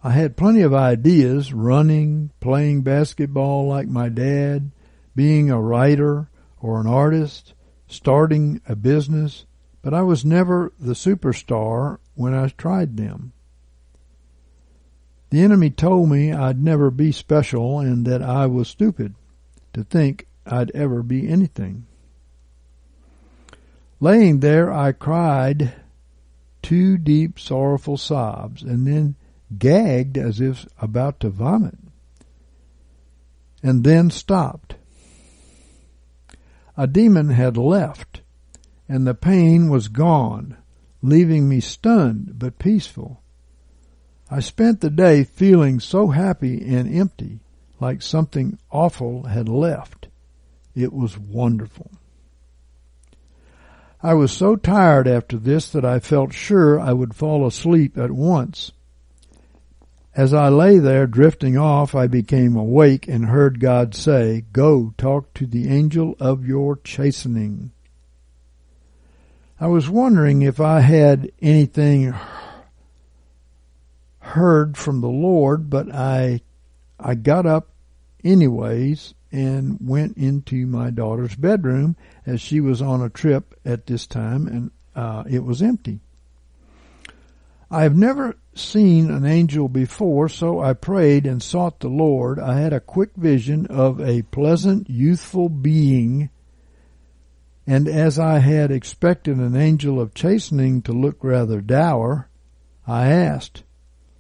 I 0.05 0.11
had 0.11 0.37
plenty 0.37 0.61
of 0.61 0.75
ideas 0.75 1.55
running, 1.55 2.33
playing 2.41 2.83
basketball 2.83 3.67
like 3.67 3.89
my 3.89 4.11
dad, 4.11 4.73
being 5.15 5.51
a 5.51 5.59
writer 5.59 6.29
or 6.61 6.83
an 6.83 6.87
artist, 6.87 7.55
starting 7.87 8.61
a 8.69 8.77
business, 8.77 9.47
but 9.81 9.95
I 9.95 10.03
was 10.03 10.23
never 10.23 10.75
the 10.79 10.93
superstar 10.93 11.97
when 12.15 12.35
I 12.35 12.49
tried 12.49 12.99
them. 12.99 13.33
The 15.31 15.43
enemy 15.43 15.71
told 15.71 16.09
me 16.11 16.33
I'd 16.33 16.63
never 16.63 16.91
be 16.91 17.13
special 17.13 17.81
and 17.81 18.07
that 18.07 18.23
I 18.23 18.47
was 18.47 18.69
stupid 18.69 19.15
to 19.73 19.83
think 19.83 20.27
I'd 20.47 20.71
ever 20.71 21.03
be 21.03 21.29
anything. 21.29 21.87
Laying 23.99 24.41
there, 24.41 24.73
I 24.73 24.93
cried 24.93 25.73
two 26.63 26.97
deep, 26.99 27.39
sorrowful 27.39 27.97
sobs 27.97 28.63
and 28.63 28.87
then 28.87 29.17
gagged 29.59 30.17
as 30.19 30.41
if 30.41 30.67
about 30.81 31.21
to 31.21 31.31
vomit 31.31 31.79
and 33.63 33.83
then 33.85 34.11
stopped. 34.11 34.77
A 36.77 36.87
demon 36.87 37.31
had 37.31 37.57
left 37.57 38.21
and 38.89 39.07
the 39.07 39.15
pain 39.15 39.69
was 39.69 39.89
gone, 39.89 40.57
leaving 41.03 41.49
me 41.49 41.61
stunned 41.61 42.39
but 42.39 42.59
peaceful. 42.59 43.23
I 44.31 44.41
spent 44.41 44.81
the 44.81 44.91
day 44.91 45.23
feeling 45.23 45.79
so 45.79 46.09
happy 46.09 46.61
and 46.63 46.93
empty, 46.93 47.39
like 47.81 48.03
something 48.03 48.59
awful 48.73 49.25
had 49.25 49.49
left. 49.49 50.09
It 50.75 50.93
was 50.93 51.17
wonderful. 51.17 51.91
I 54.03 54.15
was 54.15 54.33
so 54.33 54.57
tired 54.57 55.09
after 55.09 55.37
this 55.37 55.71
that 55.71 55.85
I 55.85 56.01
felt 56.01 56.33
sure 56.33 56.79
I 56.79 56.93
would 56.93 57.15
fall 57.15 57.47
asleep 57.47 57.97
at 57.97 58.11
once. 58.11 58.73
As 60.15 60.33
I 60.35 60.49
lay 60.49 60.79
there 60.79 61.07
drifting 61.07 61.57
off, 61.57 61.95
I 61.95 62.07
became 62.07 62.57
awake 62.57 63.07
and 63.07 63.27
heard 63.27 63.61
God 63.61 63.95
say, 63.95 64.45
Go 64.53 64.95
talk 64.97 65.35
to 65.35 65.47
the 65.47 65.69
angel 65.69 66.17
of 66.19 66.47
your 66.47 66.77
chastening. 66.77 67.71
I 69.61 69.69
was 69.69 69.89
wondering 69.89 70.43
if 70.43 70.61
I 70.61 70.81
had 70.81 71.31
anything 71.41 72.15
heard 74.27 74.77
from 74.77 75.01
the 75.01 75.09
Lord, 75.09 75.71
but 75.71 75.95
I 75.95 76.41
I 76.99 77.15
got 77.15 77.47
up 77.47 77.69
anyways 78.25 79.15
and 79.31 79.79
went 79.81 80.17
into 80.17 80.67
my 80.67 80.91
daughter's 80.91 81.37
bedroom 81.37 81.97
as 82.25 82.41
she 82.41 82.61
was 82.61 82.83
on 82.83 83.03
a 83.03 83.11
trip 83.11 83.55
at 83.65 83.87
this 83.87 84.07
time 84.07 84.47
and 84.47 84.71
uh, 84.95 85.25
it 85.29 85.45
was 85.45 85.63
empty. 85.63 86.01
I 87.71 87.83
have 87.83 87.97
never 87.97 88.37
seen 88.55 89.11
an 89.11 89.27
angel 89.27 89.69
before, 89.69 90.29
so 90.29 90.61
I 90.61 90.73
prayed 90.73 91.27
and 91.27 91.43
sought 91.43 91.81
the 91.81 91.89
Lord. 91.89 92.39
I 92.39 92.61
had 92.61 92.73
a 92.73 92.81
quick 92.81 93.11
vision 93.17 93.67
of 93.67 94.01
a 94.01 94.23
pleasant, 94.23 94.89
youthful 94.89 95.49
being, 95.49 96.31
and 97.67 97.89
as 97.89 98.19
I 98.19 98.39
had 98.39 98.71
expected 98.71 99.37
an 99.39 99.57
angel 99.57 100.01
of 100.01 100.15
chastening 100.15 100.83
to 100.83 100.93
look 100.93 101.23
rather 101.23 101.61
dour, 101.61 102.29
I 102.87 103.09
asked, 103.09 103.65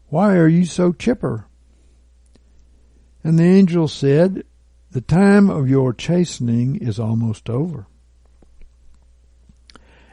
why 0.08 0.36
are 0.36 0.48
you 0.48 0.64
so 0.64 0.92
chipper? 0.92 1.46
And 3.24 3.38
the 3.38 3.44
angel 3.44 3.88
said, 3.88 4.44
The 4.92 5.00
time 5.00 5.50
of 5.50 5.68
your 5.68 5.92
chastening 5.92 6.76
is 6.76 7.00
almost 7.00 7.50
over. 7.50 7.86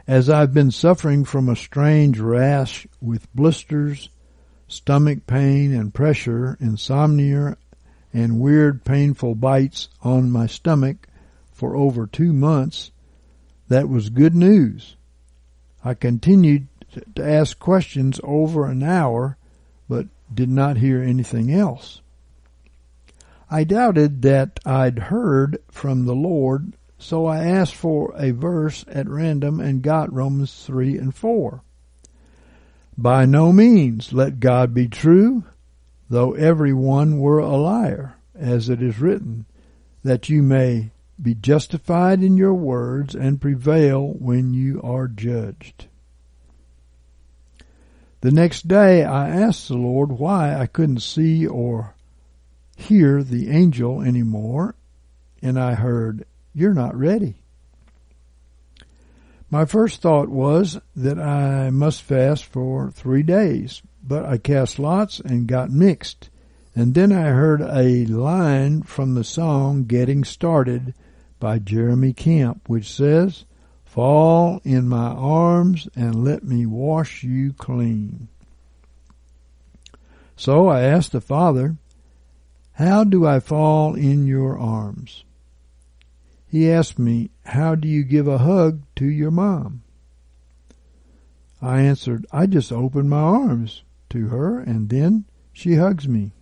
As 0.06 0.28
I've 0.28 0.52
been 0.52 0.70
suffering 0.70 1.24
from 1.24 1.48
a 1.48 1.56
strange 1.56 2.18
rash 2.18 2.86
with 3.00 3.32
blisters, 3.34 4.10
stomach 4.66 5.26
pain 5.26 5.72
and 5.72 5.94
pressure, 5.94 6.58
insomnia, 6.60 7.56
and 8.12 8.40
weird 8.40 8.84
painful 8.84 9.36
bites 9.36 9.88
on 10.02 10.30
my 10.30 10.46
stomach 10.46 11.08
for 11.52 11.76
over 11.76 12.06
two 12.06 12.32
months, 12.32 12.90
that 13.68 13.88
was 13.88 14.10
good 14.10 14.34
news. 14.34 14.96
I 15.84 15.94
continued 15.94 16.66
to 17.14 17.24
ask 17.24 17.58
questions 17.58 18.20
over 18.22 18.66
an 18.66 18.82
hour 18.82 19.38
but 19.88 20.06
did 20.32 20.48
not 20.48 20.78
hear 20.78 21.02
anything 21.02 21.52
else. 21.52 22.00
I 23.50 23.64
doubted 23.64 24.22
that 24.22 24.58
I'd 24.64 24.98
heard 24.98 25.58
from 25.70 26.06
the 26.06 26.14
Lord, 26.14 26.74
so 26.98 27.26
I 27.26 27.44
asked 27.44 27.74
for 27.74 28.14
a 28.16 28.30
verse 28.30 28.84
at 28.88 29.08
random 29.08 29.60
and 29.60 29.82
got 29.82 30.12
Romans 30.12 30.64
3 30.64 30.98
and 30.98 31.14
4. 31.14 31.62
By 32.96 33.26
no 33.26 33.52
means 33.52 34.12
let 34.12 34.40
God 34.40 34.72
be 34.72 34.88
true, 34.88 35.44
though 36.08 36.32
every 36.32 36.72
one 36.72 37.18
were 37.18 37.38
a 37.38 37.56
liar, 37.56 38.16
as 38.34 38.68
it 38.68 38.82
is 38.82 39.00
written, 39.00 39.46
that 40.02 40.28
you 40.28 40.42
may 40.42 40.90
be 41.20 41.34
justified 41.34 42.22
in 42.22 42.36
your 42.36 42.54
words 42.54 43.14
and 43.14 43.40
prevail 43.40 44.14
when 44.18 44.52
you 44.54 44.80
are 44.82 45.06
judged. 45.06 45.86
The 48.24 48.32
next 48.32 48.68
day 48.68 49.04
I 49.04 49.28
asked 49.28 49.68
the 49.68 49.76
Lord 49.76 50.12
why 50.12 50.58
I 50.58 50.64
couldn't 50.64 51.02
see 51.02 51.46
or 51.46 51.94
hear 52.74 53.22
the 53.22 53.50
angel 53.50 54.00
anymore, 54.00 54.76
and 55.42 55.60
I 55.60 55.74
heard, 55.74 56.24
You're 56.54 56.72
not 56.72 56.96
ready. 56.96 57.34
My 59.50 59.66
first 59.66 60.00
thought 60.00 60.30
was 60.30 60.80
that 60.96 61.18
I 61.18 61.68
must 61.68 62.00
fast 62.00 62.46
for 62.46 62.90
three 62.90 63.22
days, 63.22 63.82
but 64.02 64.24
I 64.24 64.38
cast 64.38 64.78
lots 64.78 65.20
and 65.20 65.46
got 65.46 65.70
mixed. 65.70 66.30
And 66.74 66.94
then 66.94 67.12
I 67.12 67.24
heard 67.24 67.60
a 67.60 68.06
line 68.06 68.84
from 68.84 69.12
the 69.12 69.24
song 69.24 69.84
Getting 69.84 70.24
Started 70.24 70.94
by 71.38 71.58
Jeremy 71.58 72.14
Camp, 72.14 72.70
which 72.70 72.90
says, 72.90 73.44
Fall 73.94 74.60
in 74.64 74.88
my 74.88 75.12
arms 75.12 75.86
and 75.94 76.24
let 76.24 76.42
me 76.42 76.66
wash 76.66 77.22
you 77.22 77.52
clean. 77.52 78.26
So 80.34 80.66
I 80.66 80.82
asked 80.82 81.12
the 81.12 81.20
Father, 81.20 81.76
How 82.72 83.04
do 83.04 83.24
I 83.24 83.38
fall 83.38 83.94
in 83.94 84.26
your 84.26 84.58
arms? 84.58 85.22
He 86.48 86.68
asked 86.68 86.98
me, 86.98 87.30
How 87.46 87.76
do 87.76 87.86
you 87.86 88.02
give 88.02 88.26
a 88.26 88.38
hug 88.38 88.82
to 88.96 89.06
your 89.06 89.30
mom? 89.30 89.84
I 91.62 91.82
answered, 91.82 92.26
I 92.32 92.46
just 92.46 92.72
open 92.72 93.08
my 93.08 93.20
arms 93.20 93.84
to 94.10 94.26
her 94.26 94.58
and 94.58 94.88
then 94.88 95.24
she 95.52 95.76
hugs 95.76 96.08
me. 96.08 96.32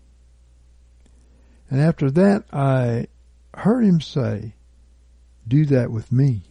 And 1.68 1.82
after 1.82 2.10
that, 2.12 2.44
I 2.50 3.08
heard 3.52 3.84
him 3.84 4.00
say, 4.00 4.54
Do 5.46 5.66
that 5.66 5.90
with 5.90 6.10
me. 6.10 6.44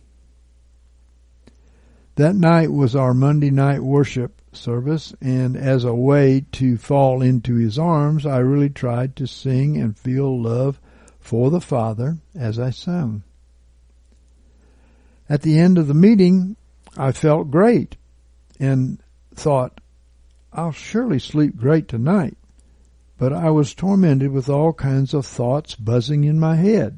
That 2.16 2.36
night 2.36 2.72
was 2.72 2.96
our 2.96 3.14
Monday 3.14 3.52
night 3.52 3.82
worship 3.82 4.42
service, 4.54 5.14
and 5.22 5.56
as 5.56 5.86
a 5.86 5.94
way 5.94 6.46
to 6.54 6.78
fall 6.78 7.22
into 7.22 7.56
his 7.56 7.80
arms, 7.80 8.26
I 8.26 8.40
really 8.40 8.70
tried 8.70 9.16
to 9.18 9.28
sing 9.28 9.78
and 9.78 9.98
feel 9.98 10.42
love 10.42 10.80
for 11.20 11.50
the 11.50 11.62
Father 11.62 12.18
as 12.36 12.60
I 12.60 12.72
sang. 12.72 13.24
At 15.30 15.44
the 15.44 15.58
end 15.58 15.78
of 15.78 15.88
the 15.88 15.94
meeting, 15.94 16.58
I 16.98 17.14
felt 17.14 17.52
great 17.52 17.96
and 18.60 19.02
thought, 19.34 19.80
I'll 20.52 20.74
surely 20.74 21.20
sleep 21.20 21.56
great 21.56 21.88
tonight. 21.88 22.38
But 23.18 23.32
I 23.32 23.52
was 23.52 23.74
tormented 23.74 24.32
with 24.32 24.50
all 24.50 24.74
kinds 24.74 25.14
of 25.14 25.26
thoughts 25.26 25.76
buzzing 25.76 26.26
in 26.26 26.40
my 26.40 26.56
head. 26.56 26.98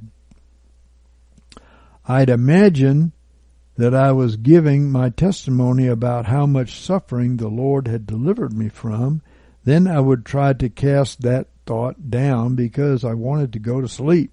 I'd 2.08 2.30
imagine 2.30 3.12
that 3.76 3.96
I 3.96 4.12
was 4.12 4.38
giving 4.38 4.92
my 4.92 5.10
testimony 5.10 5.88
about 5.88 6.28
how 6.28 6.46
much 6.46 6.80
suffering 6.80 7.38
the 7.38 7.48
Lord 7.48 7.88
had 7.88 8.06
delivered 8.06 8.54
me 8.54 8.70
from, 8.70 9.22
then 9.64 9.88
I 9.88 10.00
would 10.00 10.26
try 10.26 10.54
to 10.54 10.70
cast 10.70 11.22
that 11.22 11.48
thought 11.66 12.10
down 12.10 12.56
because 12.56 13.04
I 13.04 13.14
wanted 13.14 13.54
to 13.54 13.60
go 13.60 13.82
to 13.82 13.88
sleep. 13.88 14.32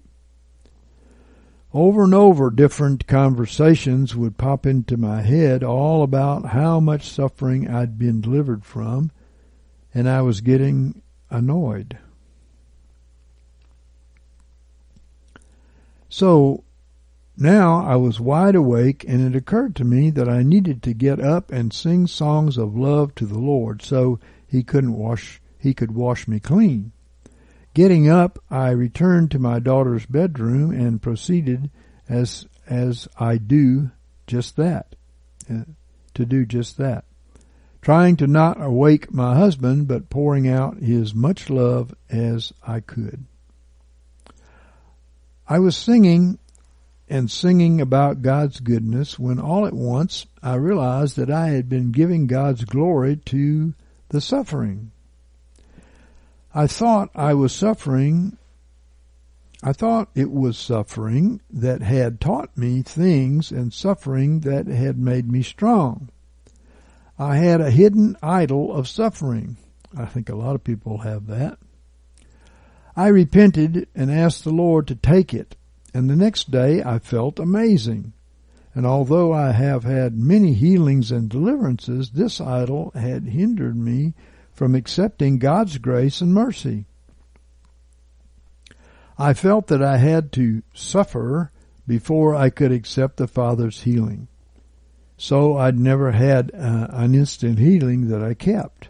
Over 1.73 2.03
and 2.03 2.13
over, 2.13 2.49
different 2.49 3.07
conversations 3.07 4.15
would 4.15 4.37
pop 4.37 4.65
into 4.65 4.97
my 4.97 5.21
head 5.21 5.63
all 5.63 6.03
about 6.03 6.47
how 6.47 6.81
much 6.81 7.09
suffering 7.09 7.69
I'd 7.69 7.97
been 7.97 8.19
delivered 8.19 8.65
from, 8.65 9.09
and 9.93 10.07
I 10.09 10.21
was 10.21 10.41
getting 10.41 11.01
annoyed. 11.29 11.97
So 16.09 16.65
now 17.41 17.83
I 17.83 17.95
was 17.95 18.19
wide 18.19 18.55
awake, 18.55 19.03
and 19.07 19.21
it 19.21 19.35
occurred 19.35 19.75
to 19.77 19.83
me 19.83 20.11
that 20.11 20.29
I 20.29 20.43
needed 20.43 20.83
to 20.83 20.93
get 20.93 21.19
up 21.19 21.51
and 21.51 21.73
sing 21.73 22.05
songs 22.05 22.57
of 22.57 22.77
love 22.77 23.15
to 23.15 23.25
the 23.25 23.39
Lord 23.39 23.81
so 23.81 24.19
he 24.47 24.63
couldn't 24.63 24.93
wash 24.93 25.41
he 25.57 25.73
could 25.73 25.91
wash 25.91 26.27
me 26.27 26.39
clean. 26.39 26.91
Getting 27.73 28.09
up, 28.09 28.39
I 28.49 28.69
returned 28.71 29.31
to 29.31 29.39
my 29.39 29.59
daughter's 29.59 30.05
bedroom 30.05 30.71
and 30.71 31.01
proceeded 31.01 31.69
as 32.07 32.45
as 32.67 33.07
I 33.17 33.37
do 33.37 33.91
just 34.27 34.55
that, 34.57 34.95
uh, 35.49 35.63
to 36.13 36.25
do 36.25 36.45
just 36.45 36.77
that, 36.77 37.05
trying 37.81 38.17
to 38.17 38.27
not 38.27 38.61
awake 38.61 39.11
my 39.11 39.35
husband, 39.35 39.87
but 39.87 40.09
pouring 40.09 40.47
out 40.47 40.77
his 40.77 41.15
much 41.15 41.49
love 41.49 41.93
as 42.09 42.53
I 42.65 42.81
could. 42.81 43.25
I 45.47 45.59
was 45.59 45.75
singing 45.75 46.39
and 47.11 47.29
singing 47.29 47.81
about 47.81 48.21
God's 48.21 48.61
goodness 48.61 49.19
when 49.19 49.37
all 49.37 49.67
at 49.67 49.73
once 49.73 50.25
I 50.41 50.55
realized 50.55 51.17
that 51.17 51.29
I 51.29 51.49
had 51.49 51.67
been 51.67 51.91
giving 51.91 52.25
God's 52.25 52.63
glory 52.63 53.17
to 53.17 53.73
the 54.09 54.21
suffering. 54.21 54.91
I 56.55 56.67
thought 56.67 57.09
I 57.13 57.33
was 57.33 57.53
suffering 57.53 58.37
I 59.63 59.73
thought 59.73 60.09
it 60.15 60.31
was 60.31 60.57
suffering 60.57 61.39
that 61.51 61.83
had 61.83 62.19
taught 62.19 62.57
me 62.57 62.81
things 62.81 63.51
and 63.51 63.71
suffering 63.71 64.39
that 64.39 64.65
had 64.65 64.97
made 64.97 65.31
me 65.31 65.43
strong. 65.43 66.09
I 67.19 67.35
had 67.37 67.61
a 67.61 67.69
hidden 67.69 68.17
idol 68.23 68.73
of 68.73 68.87
suffering. 68.87 69.57
I 69.95 70.05
think 70.05 70.29
a 70.29 70.35
lot 70.35 70.55
of 70.55 70.63
people 70.63 70.99
have 70.99 71.27
that. 71.27 71.59
I 72.95 73.09
repented 73.09 73.87
and 73.93 74.11
asked 74.11 74.43
the 74.43 74.49
Lord 74.49 74.87
to 74.87 74.95
take 74.95 75.31
it 75.31 75.55
and 75.93 76.09
the 76.09 76.15
next 76.15 76.51
day 76.51 76.83
I 76.83 76.99
felt 76.99 77.39
amazing. 77.39 78.13
And 78.73 78.85
although 78.85 79.33
I 79.33 79.51
have 79.51 79.83
had 79.83 80.17
many 80.17 80.53
healings 80.53 81.11
and 81.11 81.29
deliverances, 81.29 82.11
this 82.11 82.39
idol 82.39 82.91
had 82.95 83.23
hindered 83.23 83.75
me 83.75 84.13
from 84.53 84.75
accepting 84.75 85.39
God's 85.39 85.77
grace 85.77 86.21
and 86.21 86.33
mercy. 86.33 86.85
I 89.17 89.33
felt 89.33 89.67
that 89.67 89.83
I 89.83 89.97
had 89.97 90.31
to 90.33 90.63
suffer 90.73 91.51
before 91.85 92.33
I 92.33 92.49
could 92.49 92.71
accept 92.71 93.17
the 93.17 93.27
Father's 93.27 93.81
healing. 93.81 94.27
So 95.17 95.57
I'd 95.57 95.77
never 95.77 96.11
had 96.11 96.51
uh, 96.53 96.87
an 96.89 97.13
instant 97.13 97.59
healing 97.59 98.07
that 98.07 98.23
I 98.23 98.33
kept. 98.33 98.89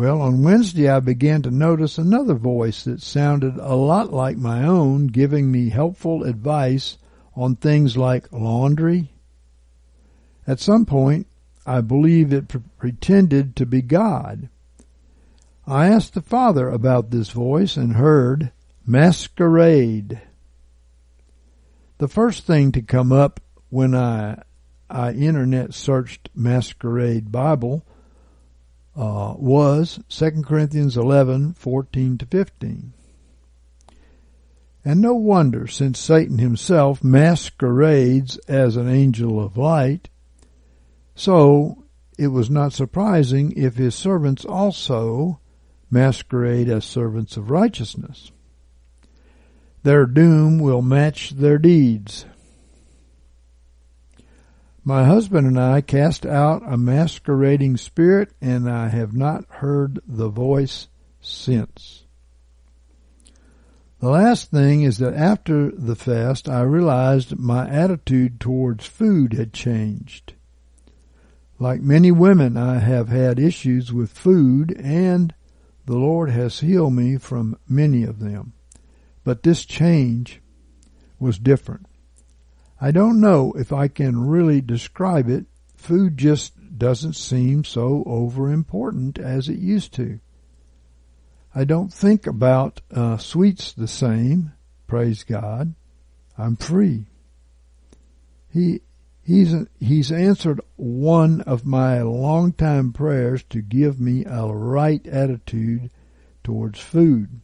Well, 0.00 0.22
on 0.22 0.42
Wednesday 0.42 0.88
I 0.88 1.00
began 1.00 1.42
to 1.42 1.50
notice 1.50 1.98
another 1.98 2.32
voice 2.32 2.84
that 2.84 3.02
sounded 3.02 3.58
a 3.58 3.74
lot 3.74 4.10
like 4.10 4.38
my 4.38 4.64
own, 4.64 5.08
giving 5.08 5.52
me 5.52 5.68
helpful 5.68 6.24
advice 6.24 6.96
on 7.36 7.56
things 7.56 7.98
like 7.98 8.32
laundry. 8.32 9.12
At 10.46 10.58
some 10.58 10.86
point, 10.86 11.26
I 11.66 11.82
believe 11.82 12.32
it 12.32 12.48
pre- 12.48 12.62
pretended 12.78 13.54
to 13.56 13.66
be 13.66 13.82
God. 13.82 14.48
I 15.66 15.88
asked 15.88 16.14
the 16.14 16.22
Father 16.22 16.70
about 16.70 17.10
this 17.10 17.28
voice 17.28 17.76
and 17.76 17.96
heard 17.96 18.52
masquerade. 18.86 20.18
The 21.98 22.08
first 22.08 22.46
thing 22.46 22.72
to 22.72 22.80
come 22.80 23.12
up 23.12 23.38
when 23.68 23.94
I 23.94 24.44
I 24.88 25.12
internet 25.12 25.74
searched 25.74 26.30
masquerade 26.34 27.30
Bible 27.30 27.84
uh, 28.96 29.34
was 29.36 30.00
2 30.08 30.42
Corinthians 30.42 30.96
11, 30.96 31.54
14 31.54 32.18
to 32.18 32.26
15. 32.26 32.92
And 34.84 35.00
no 35.00 35.14
wonder, 35.14 35.66
since 35.66 35.98
Satan 35.98 36.38
himself 36.38 37.04
masquerades 37.04 38.38
as 38.48 38.76
an 38.76 38.88
angel 38.88 39.42
of 39.42 39.56
light, 39.56 40.08
so 41.14 41.84
it 42.18 42.28
was 42.28 42.48
not 42.48 42.72
surprising 42.72 43.52
if 43.56 43.76
his 43.76 43.94
servants 43.94 44.44
also 44.44 45.40
masquerade 45.90 46.68
as 46.68 46.84
servants 46.84 47.36
of 47.36 47.50
righteousness. 47.50 48.30
Their 49.82 50.06
doom 50.06 50.58
will 50.58 50.82
match 50.82 51.30
their 51.30 51.58
deeds. 51.58 52.26
My 54.82 55.04
husband 55.04 55.46
and 55.46 55.60
I 55.60 55.82
cast 55.82 56.24
out 56.24 56.62
a 56.64 56.78
masquerading 56.78 57.76
spirit, 57.76 58.32
and 58.40 58.68
I 58.68 58.88
have 58.88 59.12
not 59.12 59.44
heard 59.48 60.00
the 60.06 60.28
voice 60.28 60.88
since. 61.20 62.04
The 64.00 64.08
last 64.08 64.50
thing 64.50 64.82
is 64.82 64.96
that 64.98 65.12
after 65.12 65.70
the 65.70 65.94
fast, 65.94 66.48
I 66.48 66.62
realized 66.62 67.38
my 67.38 67.68
attitude 67.68 68.40
towards 68.40 68.86
food 68.86 69.34
had 69.34 69.52
changed. 69.52 70.32
Like 71.58 71.82
many 71.82 72.10
women, 72.10 72.56
I 72.56 72.78
have 72.78 73.10
had 73.10 73.38
issues 73.38 73.92
with 73.92 74.10
food, 74.10 74.74
and 74.80 75.34
the 75.84 75.98
Lord 75.98 76.30
has 76.30 76.60
healed 76.60 76.94
me 76.94 77.18
from 77.18 77.58
many 77.68 78.04
of 78.04 78.20
them. 78.20 78.54
But 79.24 79.42
this 79.42 79.66
change 79.66 80.40
was 81.18 81.38
different. 81.38 81.84
I 82.80 82.90
don't 82.90 83.20
know 83.20 83.52
if 83.52 83.72
I 83.72 83.88
can 83.88 84.26
really 84.26 84.60
describe 84.60 85.28
it. 85.28 85.44
Food 85.76 86.16
just 86.16 86.54
doesn't 86.78 87.14
seem 87.14 87.64
so 87.64 88.02
over 88.06 88.50
important 88.50 89.18
as 89.18 89.48
it 89.48 89.58
used 89.58 89.92
to. 89.94 90.18
I 91.54 91.64
don't 91.64 91.92
think 91.92 92.26
about 92.26 92.80
uh, 92.94 93.18
sweets 93.18 93.72
the 93.72 93.88
same. 93.88 94.52
Praise 94.86 95.24
God. 95.24 95.74
I'm 96.38 96.56
free. 96.56 97.06
He 98.52 98.80
he's 99.22 99.54
he's 99.78 100.10
answered 100.10 100.60
one 100.76 101.42
of 101.42 101.66
my 101.66 102.02
longtime 102.02 102.92
prayers 102.92 103.42
to 103.50 103.60
give 103.60 104.00
me 104.00 104.24
a 104.24 104.46
right 104.46 105.06
attitude 105.06 105.90
towards 106.42 106.80
food. 106.80 107.40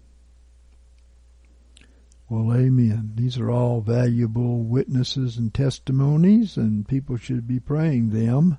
Well, 2.29 2.53
amen. 2.57 3.13
These 3.15 3.39
are 3.39 3.51
all 3.51 3.81
valuable 3.81 4.65
witnesses 4.65 5.37
and 5.37 5.55
testimonies, 5.55 6.57
and 6.57 6.89
people 6.89 7.17
should 7.17 7.47
be 7.47 7.61
praying 7.61 8.11
them. 8.11 8.59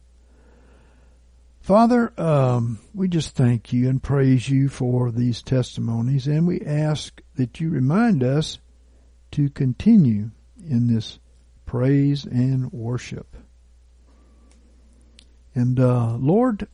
Father, 1.60 2.14
um, 2.18 2.80
we 2.94 3.10
just 3.10 3.36
thank 3.36 3.74
you 3.74 3.90
and 3.90 4.02
praise 4.02 4.48
you 4.48 4.70
for 4.70 5.12
these 5.12 5.42
testimonies, 5.42 6.28
and 6.28 6.48
we 6.48 6.62
ask 6.62 7.22
that 7.36 7.60
you 7.60 7.70
remind 7.70 8.24
us 8.24 8.60
to 9.32 9.50
continue 9.50 10.32
in 10.66 10.88
this 10.88 11.20
praise 11.66 12.24
and 12.24 12.72
worship. 12.72 13.36
And 15.54 15.78
uh, 15.78 16.16
Lord, 16.16 16.70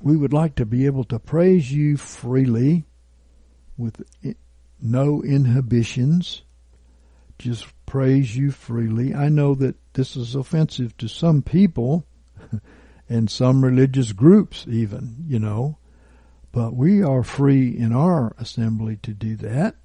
we 0.00 0.16
would 0.16 0.32
like 0.32 0.54
to 0.54 0.64
be 0.64 0.86
able 0.86 1.04
to 1.04 1.18
praise 1.18 1.70
you 1.70 1.98
freely 1.98 2.86
with 3.78 4.04
no 4.82 5.22
inhibitions. 5.22 6.42
Just 7.38 7.66
praise 7.86 8.36
you 8.36 8.50
freely. 8.50 9.14
I 9.14 9.28
know 9.28 9.54
that 9.54 9.76
this 9.94 10.16
is 10.16 10.34
offensive 10.34 10.96
to 10.98 11.08
some 11.08 11.40
people 11.40 12.04
and 13.08 13.30
some 13.30 13.64
religious 13.64 14.12
groups 14.12 14.66
even, 14.68 15.24
you 15.26 15.38
know, 15.38 15.78
but 16.52 16.74
we 16.74 17.02
are 17.02 17.22
free 17.22 17.76
in 17.76 17.92
our 17.92 18.34
assembly 18.38 18.98
to 19.02 19.12
do 19.12 19.36
that. 19.36 19.76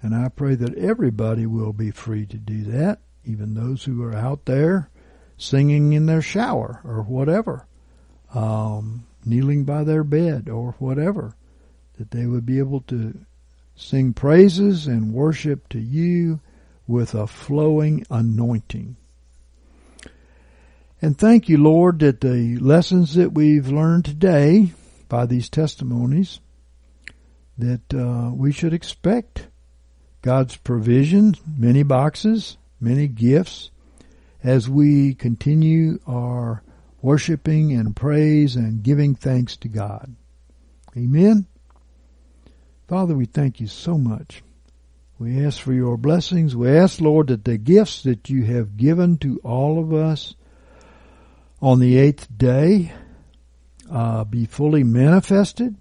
And 0.00 0.14
I 0.14 0.28
pray 0.28 0.54
that 0.54 0.76
everybody 0.76 1.46
will 1.46 1.72
be 1.72 1.90
free 1.90 2.26
to 2.26 2.36
do 2.36 2.64
that, 2.64 3.00
even 3.24 3.54
those 3.54 3.84
who 3.84 4.02
are 4.04 4.14
out 4.14 4.44
there 4.44 4.90
singing 5.36 5.92
in 5.92 6.06
their 6.06 6.22
shower 6.22 6.80
or 6.84 7.02
whatever, 7.02 7.66
um, 8.34 9.06
kneeling 9.24 9.64
by 9.64 9.82
their 9.82 10.04
bed 10.04 10.48
or 10.48 10.74
whatever, 10.78 11.34
that 11.98 12.10
they 12.10 12.26
would 12.26 12.44
be 12.44 12.58
able 12.58 12.80
to 12.82 13.18
sing 13.76 14.12
praises 14.12 14.86
and 14.86 15.12
worship 15.12 15.68
to 15.68 15.80
you 15.80 16.40
with 16.86 17.14
a 17.14 17.26
flowing 17.26 18.04
anointing. 18.10 18.96
And 21.00 21.18
thank 21.18 21.48
you, 21.48 21.58
Lord, 21.58 21.98
that 21.98 22.20
the 22.20 22.58
lessons 22.58 23.14
that 23.14 23.32
we've 23.32 23.68
learned 23.68 24.04
today 24.04 24.72
by 25.08 25.26
these 25.26 25.48
testimonies, 25.48 26.40
that 27.58 27.94
uh, 27.94 28.30
we 28.34 28.52
should 28.52 28.72
expect 28.72 29.48
God's 30.22 30.56
provision, 30.56 31.34
many 31.58 31.82
boxes, 31.82 32.56
many 32.80 33.06
gifts, 33.06 33.70
as 34.42 34.68
we 34.68 35.14
continue 35.14 35.98
our 36.06 36.62
worshiping 37.02 37.72
and 37.72 37.94
praise 37.94 38.56
and 38.56 38.82
giving 38.82 39.14
thanks 39.14 39.56
to 39.58 39.68
God. 39.68 40.14
Amen. 40.96 41.46
Father, 42.86 43.14
we 43.14 43.24
thank 43.24 43.60
you 43.60 43.66
so 43.66 43.96
much. 43.96 44.42
We 45.18 45.44
ask 45.44 45.60
for 45.60 45.72
your 45.72 45.96
blessings. 45.96 46.54
We 46.54 46.68
ask, 46.68 47.00
Lord, 47.00 47.28
that 47.28 47.44
the 47.44 47.56
gifts 47.56 48.02
that 48.02 48.28
you 48.28 48.44
have 48.44 48.76
given 48.76 49.16
to 49.18 49.40
all 49.42 49.78
of 49.78 49.94
us 49.94 50.34
on 51.62 51.80
the 51.80 51.96
eighth 51.96 52.28
day 52.36 52.92
uh, 53.90 54.24
be 54.24 54.44
fully 54.44 54.84
manifested 54.84 55.76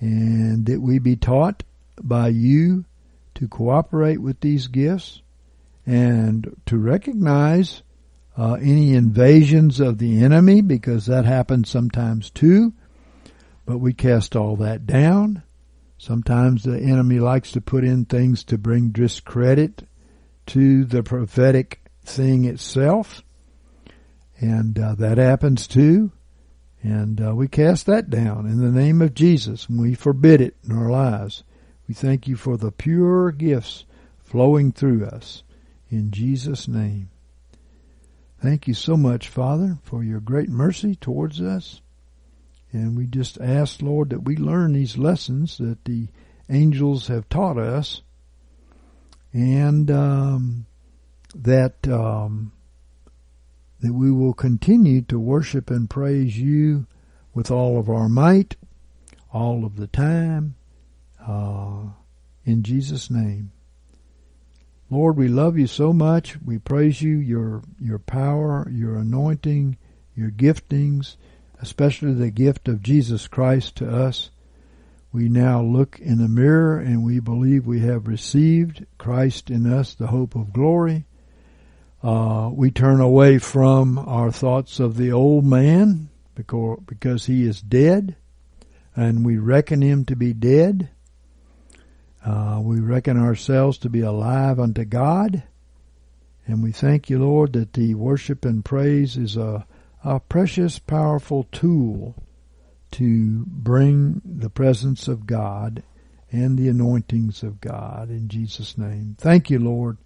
and 0.00 0.64
that 0.66 0.80
we 0.80 0.98
be 0.98 1.16
taught 1.16 1.64
by 2.02 2.28
you 2.28 2.86
to 3.34 3.48
cooperate 3.48 4.18
with 4.18 4.40
these 4.40 4.68
gifts 4.68 5.20
and 5.84 6.56
to 6.64 6.78
recognize 6.78 7.82
uh, 8.38 8.54
any 8.54 8.94
invasions 8.94 9.80
of 9.80 9.98
the 9.98 10.22
enemy 10.22 10.62
because 10.62 11.06
that 11.06 11.26
happens 11.26 11.68
sometimes 11.68 12.30
too. 12.30 12.72
But 13.66 13.78
we 13.78 13.92
cast 13.92 14.34
all 14.34 14.56
that 14.56 14.86
down. 14.86 15.42
Sometimes 15.98 16.62
the 16.62 16.78
enemy 16.78 17.18
likes 17.18 17.52
to 17.52 17.60
put 17.60 17.84
in 17.84 18.04
things 18.04 18.44
to 18.44 18.58
bring 18.58 18.90
discredit 18.90 19.88
to 20.46 20.84
the 20.84 21.02
prophetic 21.02 21.80
thing 22.04 22.44
itself. 22.44 23.22
And 24.38 24.78
uh, 24.78 24.94
that 24.96 25.18
happens 25.18 25.66
too. 25.66 26.12
And 26.82 27.20
uh, 27.20 27.34
we 27.34 27.48
cast 27.48 27.86
that 27.86 28.10
down 28.10 28.46
in 28.46 28.60
the 28.60 28.70
name 28.70 29.02
of 29.02 29.14
Jesus 29.14 29.68
and 29.68 29.80
we 29.80 29.94
forbid 29.94 30.40
it 30.40 30.56
in 30.64 30.76
our 30.76 30.90
lives. 30.90 31.42
We 31.88 31.94
thank 31.94 32.28
you 32.28 32.36
for 32.36 32.56
the 32.56 32.70
pure 32.70 33.32
gifts 33.32 33.84
flowing 34.22 34.72
through 34.72 35.06
us 35.06 35.42
in 35.88 36.10
Jesus' 36.10 36.68
name. 36.68 37.10
Thank 38.40 38.68
you 38.68 38.74
so 38.74 38.96
much, 38.96 39.28
Father, 39.28 39.78
for 39.82 40.04
your 40.04 40.20
great 40.20 40.50
mercy 40.50 40.94
towards 40.94 41.40
us. 41.40 41.80
And 42.76 42.96
we 42.96 43.06
just 43.06 43.40
ask, 43.40 43.80
Lord, 43.80 44.10
that 44.10 44.24
we 44.24 44.36
learn 44.36 44.74
these 44.74 44.98
lessons 44.98 45.56
that 45.58 45.84
the 45.86 46.08
angels 46.50 47.08
have 47.08 47.28
taught 47.28 47.56
us 47.58 48.02
and 49.32 49.90
um, 49.90 50.66
that 51.34 51.88
um, 51.88 52.52
that 53.80 53.92
we 53.92 54.10
will 54.10 54.34
continue 54.34 55.02
to 55.02 55.18
worship 55.18 55.70
and 55.70 55.88
praise 55.88 56.38
you 56.38 56.86
with 57.34 57.50
all 57.50 57.78
of 57.78 57.88
our 57.88 58.08
might, 58.08 58.56
all 59.32 59.64
of 59.64 59.76
the 59.76 59.86
time, 59.86 60.54
uh, 61.26 61.84
in 62.44 62.62
Jesus' 62.62 63.10
name. 63.10 63.52
Lord, 64.88 65.16
we 65.16 65.28
love 65.28 65.58
you 65.58 65.66
so 65.66 65.92
much. 65.92 66.40
We 66.40 66.58
praise 66.58 67.02
you, 67.02 67.16
your, 67.16 67.62
your 67.80 67.98
power, 67.98 68.70
your 68.70 68.96
anointing, 68.96 69.76
your 70.14 70.30
giftings, 70.30 71.16
especially 71.60 72.14
the 72.14 72.30
gift 72.30 72.68
of 72.68 72.82
Jesus 72.82 73.28
Christ 73.28 73.76
to 73.76 73.88
us. 73.88 74.30
We 75.12 75.28
now 75.28 75.62
look 75.62 75.98
in 75.98 76.18
the 76.18 76.28
mirror 76.28 76.78
and 76.78 77.04
we 77.04 77.20
believe 77.20 77.66
we 77.66 77.80
have 77.80 78.06
received 78.06 78.86
Christ 78.98 79.50
in 79.50 79.72
us, 79.72 79.94
the 79.94 80.08
hope 80.08 80.34
of 80.34 80.52
glory. 80.52 81.06
Uh, 82.02 82.50
we 82.52 82.70
turn 82.70 83.00
away 83.00 83.38
from 83.38 83.98
our 83.98 84.30
thoughts 84.30 84.78
of 84.78 84.96
the 84.96 85.12
old 85.12 85.44
man 85.44 86.08
because, 86.34 86.80
because 86.86 87.26
he 87.26 87.44
is 87.44 87.60
dead 87.62 88.16
and 88.94 89.24
we 89.24 89.38
reckon 89.38 89.80
him 89.80 90.04
to 90.04 90.16
be 90.16 90.32
dead 90.32 90.90
uh, 92.26 92.58
we 92.60 92.80
reckon 92.80 93.16
ourselves 93.16 93.78
to 93.78 93.88
be 93.88 94.00
alive 94.00 94.58
unto 94.58 94.84
God. 94.84 95.44
And 96.44 96.60
we 96.60 96.72
thank 96.72 97.08
you, 97.08 97.20
Lord, 97.20 97.52
that 97.52 97.72
the 97.72 97.94
worship 97.94 98.44
and 98.44 98.64
praise 98.64 99.16
is 99.16 99.36
a, 99.36 99.64
a 100.06 100.20
precious, 100.20 100.78
powerful 100.78 101.48
tool 101.50 102.14
to 102.92 103.44
bring 103.46 104.22
the 104.24 104.48
presence 104.48 105.08
of 105.08 105.26
God 105.26 105.82
and 106.30 106.56
the 106.56 106.68
anointings 106.68 107.42
of 107.42 107.60
God 107.60 108.08
in 108.08 108.28
Jesus' 108.28 108.78
name. 108.78 109.16
Thank 109.18 109.50
you, 109.50 109.58
Lord. 109.58 109.98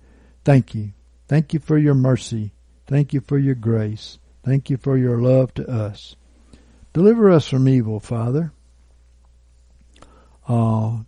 Thank 0.42 0.74
you. 0.74 0.92
Thank 1.28 1.52
you 1.52 1.60
for 1.60 1.76
your 1.76 1.94
mercy. 1.94 2.52
Thank 2.86 3.12
you 3.12 3.20
for 3.20 3.36
your 3.36 3.54
grace. 3.54 4.18
Thank 4.42 4.70
you 4.70 4.78
for 4.78 4.96
your 4.96 5.20
love 5.20 5.52
to 5.54 5.70
us. 5.70 6.16
Deliver 6.94 7.30
us 7.30 7.46
from 7.46 7.68
evil, 7.68 8.00
Father. 8.00 8.52
Uh, 10.48 11.00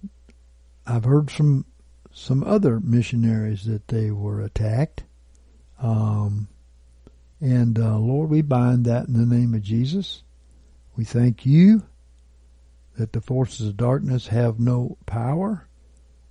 I've 0.86 1.04
heard 1.04 1.30
from 1.30 1.64
some 2.12 2.44
other 2.44 2.78
missionaries 2.78 3.64
that 3.64 3.88
they 3.88 4.10
were 4.10 4.42
attacked. 4.42 5.04
Um, 5.80 6.48
and 7.42 7.76
uh, 7.76 7.98
Lord, 7.98 8.30
we 8.30 8.40
bind 8.40 8.84
that 8.84 9.08
in 9.08 9.14
the 9.14 9.34
name 9.34 9.52
of 9.52 9.62
Jesus. 9.62 10.22
We 10.94 11.04
thank 11.04 11.44
you 11.44 11.82
that 12.96 13.12
the 13.12 13.20
forces 13.20 13.66
of 13.66 13.76
darkness 13.76 14.28
have 14.28 14.60
no 14.60 14.96
power 15.06 15.66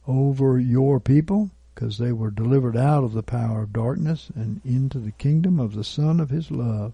over 0.07 0.57
your 0.57 1.01
people 1.01 1.51
because 1.75 1.97
they 1.97 2.13
were 2.13 2.31
delivered 2.31 2.77
out 2.77 3.03
of 3.03 3.11
the 3.11 3.23
power 3.23 3.63
of 3.63 3.73
darkness 3.73 4.31
and 4.35 4.61
into 4.63 4.99
the 4.99 5.11
kingdom 5.11 5.59
of 5.59 5.75
the 5.75 5.83
Son 5.83 6.21
of 6.21 6.29
His 6.29 6.49
love. 6.49 6.93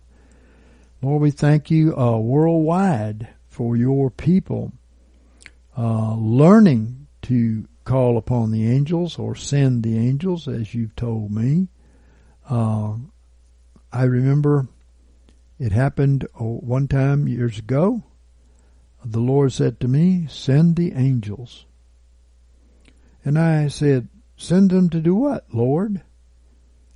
Lord, 1.03 1.21
we 1.21 1.29
thank 1.29 1.69
you 1.69 1.95
uh, 1.95 2.17
worldwide 2.17 3.27
for 3.47 3.77
your 3.77 4.09
people 4.09 4.71
uh, 5.77 6.15
learning 6.15 7.05
to 7.23 7.67
call 7.83 8.17
upon 8.17 8.49
the 8.49 8.67
angels 8.67 9.19
or 9.19 9.35
send 9.35 9.83
the 9.83 9.95
angels, 9.95 10.47
as 10.47 10.73
you've 10.73 10.95
told 10.95 11.29
me. 11.29 11.67
Uh, 12.49 12.95
I 13.91 14.03
remember 14.03 14.67
it 15.59 15.71
happened 15.71 16.27
oh, 16.39 16.57
one 16.57 16.87
time 16.87 17.27
years 17.27 17.57
ago. 17.57 18.03
The 19.03 19.19
Lord 19.19 19.53
said 19.53 19.79
to 19.79 19.87
me, 19.87 20.27
Send 20.29 20.75
the 20.75 20.93
angels. 20.93 21.65
And 23.23 23.39
I 23.39 23.67
said, 23.67 24.09
Send 24.35 24.69
them 24.69 24.89
to 24.89 24.99
do 24.99 25.15
what, 25.15 25.45
Lord? 25.53 26.01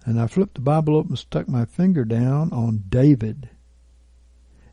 And 0.06 0.20
I 0.20 0.28
flipped 0.28 0.56
the 0.56 0.62
Bible 0.62 0.96
open 0.96 1.12
and 1.12 1.20
stuck 1.20 1.48
my 1.48 1.66
finger 1.66 2.06
down 2.06 2.52
on 2.52 2.84
David. 2.90 3.50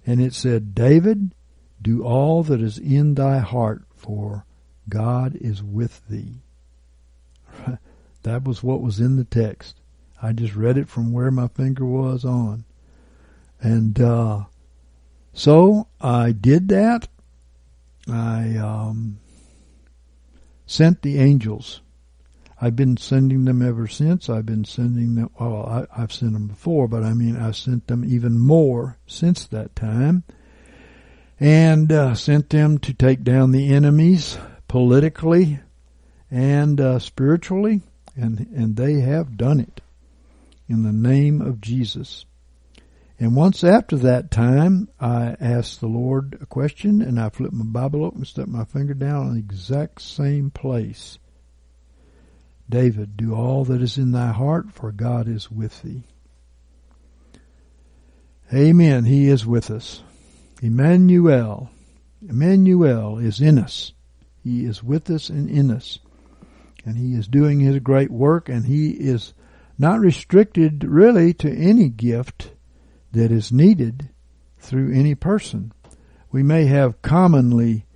And 0.06 0.20
it 0.20 0.34
said, 0.34 0.74
David, 0.74 1.34
do 1.80 2.02
all 2.02 2.42
that 2.44 2.60
is 2.60 2.78
in 2.78 3.14
thy 3.14 3.38
heart, 3.38 3.84
for 3.94 4.46
God 4.88 5.36
is 5.36 5.62
with 5.62 6.06
thee. 6.08 6.42
that 8.22 8.44
was 8.44 8.62
what 8.62 8.80
was 8.80 9.00
in 9.00 9.16
the 9.16 9.24
text. 9.24 9.80
I 10.20 10.32
just 10.32 10.54
read 10.54 10.78
it 10.78 10.88
from 10.88 11.12
where 11.12 11.30
my 11.30 11.48
finger 11.48 11.84
was 11.84 12.24
on. 12.24 12.64
And 13.60 14.00
uh, 14.00 14.44
so 15.32 15.88
I 16.00 16.32
did 16.32 16.68
that. 16.68 17.08
I 18.10 18.56
um, 18.56 19.18
sent 20.66 21.02
the 21.02 21.18
angels. 21.18 21.80
I've 22.60 22.74
been 22.74 22.96
sending 22.96 23.44
them 23.44 23.62
ever 23.62 23.86
since. 23.86 24.28
I've 24.28 24.46
been 24.46 24.64
sending 24.64 25.14
them, 25.14 25.30
well, 25.38 25.86
I, 25.92 26.00
have 26.00 26.12
sent 26.12 26.32
them 26.32 26.48
before, 26.48 26.88
but 26.88 27.04
I 27.04 27.14
mean, 27.14 27.36
I 27.36 27.52
sent 27.52 27.86
them 27.86 28.04
even 28.04 28.38
more 28.38 28.96
since 29.06 29.46
that 29.46 29.76
time. 29.76 30.24
And 31.38 31.92
uh, 31.92 32.14
sent 32.14 32.50
them 32.50 32.78
to 32.78 32.92
take 32.92 33.22
down 33.22 33.52
the 33.52 33.72
enemies 33.72 34.38
politically 34.66 35.60
and 36.30 36.80
uh, 36.80 36.98
spiritually 36.98 37.82
And, 38.16 38.48
and 38.54 38.74
they 38.74 39.00
have 39.00 39.36
done 39.36 39.60
it 39.60 39.80
in 40.68 40.82
the 40.82 40.92
name 40.92 41.40
of 41.40 41.60
Jesus. 41.60 42.26
And 43.20 43.34
once 43.34 43.64
after 43.64 43.96
that 43.96 44.30
time, 44.30 44.88
I 45.00 45.36
asked 45.40 45.80
the 45.80 45.88
Lord 45.88 46.38
a 46.40 46.46
question 46.46 47.02
and 47.02 47.18
I 47.18 47.30
flipped 47.30 47.54
my 47.54 47.64
Bible 47.64 48.04
open 48.04 48.18
and 48.18 48.26
stuck 48.26 48.46
my 48.46 48.64
finger 48.64 48.94
down 48.94 49.26
on 49.26 49.32
the 49.34 49.40
exact 49.40 50.00
same 50.00 50.50
place. 50.50 51.18
David, 52.70 53.16
do 53.16 53.34
all 53.34 53.64
that 53.64 53.82
is 53.82 53.98
in 53.98 54.12
thy 54.12 54.30
heart, 54.30 54.72
for 54.72 54.92
God 54.92 55.26
is 55.26 55.50
with 55.50 55.82
thee. 55.82 56.04
Amen. 58.52 59.04
He 59.04 59.28
is 59.28 59.44
with 59.44 59.70
us. 59.70 60.02
Emmanuel. 60.62 61.70
Emmanuel 62.26 63.18
is 63.18 63.40
in 63.40 63.58
us. 63.58 63.92
He 64.44 64.64
is 64.64 64.82
with 64.82 65.10
us 65.10 65.28
and 65.28 65.50
in 65.50 65.70
us. 65.70 65.98
And 66.84 66.96
he 66.96 67.14
is 67.14 67.26
doing 67.26 67.60
his 67.60 67.80
great 67.80 68.10
work 68.10 68.48
and 68.48 68.64
he 68.64 68.90
is 68.90 69.34
not 69.78 70.00
restricted 70.00 70.84
really 70.84 71.32
to 71.34 71.50
any 71.50 71.88
gift 71.88 72.50
that 73.12 73.30
is 73.30 73.52
needed 73.52 74.08
through 74.58 74.92
any 74.92 75.14
person. 75.14 75.72
We 76.30 76.42
may 76.42 76.66
have 76.66 77.00
commonly 77.00 77.86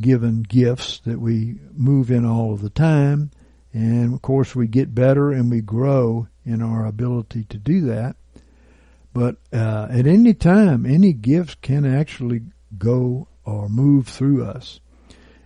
given 0.00 0.42
gifts 0.42 1.00
that 1.00 1.20
we 1.20 1.58
move 1.72 2.10
in 2.10 2.24
all 2.24 2.52
of 2.54 2.62
the 2.62 2.70
time, 2.70 3.30
and 3.72 4.14
of 4.14 4.22
course 4.22 4.54
we 4.54 4.66
get 4.66 4.94
better 4.94 5.30
and 5.30 5.50
we 5.50 5.60
grow 5.60 6.28
in 6.44 6.62
our 6.62 6.86
ability 6.86 7.44
to 7.44 7.58
do 7.58 7.82
that. 7.82 8.16
But 9.12 9.36
uh, 9.52 9.88
at 9.90 10.06
any 10.06 10.32
time, 10.32 10.86
any 10.86 11.12
gift 11.12 11.60
can 11.60 11.84
actually 11.84 12.42
go 12.78 13.28
or 13.44 13.68
move 13.68 14.08
through 14.08 14.44
us. 14.44 14.80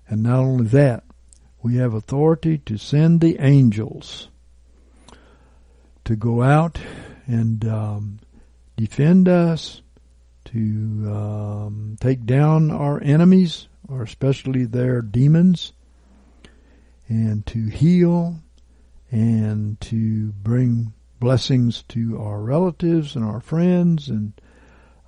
And 0.09 0.23
not 0.23 0.39
only 0.39 0.67
that, 0.69 1.03
we 1.63 1.77
have 1.77 1.95
authority 1.95 2.59
to 2.59 2.77
send 2.77 3.21
the 3.21 3.39
angels 3.41 4.29
to 6.07 6.17
go 6.17 6.43
out 6.43 6.79
and 7.27 7.67
um, 7.67 8.19
defend 8.77 9.29
us, 9.29 9.83
to 10.47 10.59
um, 10.59 11.97
take 12.01 12.25
down 12.25 12.71
our 12.71 13.03
enemies, 13.03 13.69
or 13.89 14.03
especially 14.03 14.65
their 14.65 15.03
demons, 15.03 15.73
and 17.09 17.45
to 17.47 17.67
heal 17.67 18.37
and 19.11 19.81
to 19.81 20.33
bring 20.33 20.93
blessings 21.19 21.83
to 21.89 22.21
our 22.21 22.41
relatives 22.41 23.17
and 23.17 23.25
our 23.25 23.41
friends 23.41 24.09
and 24.09 24.33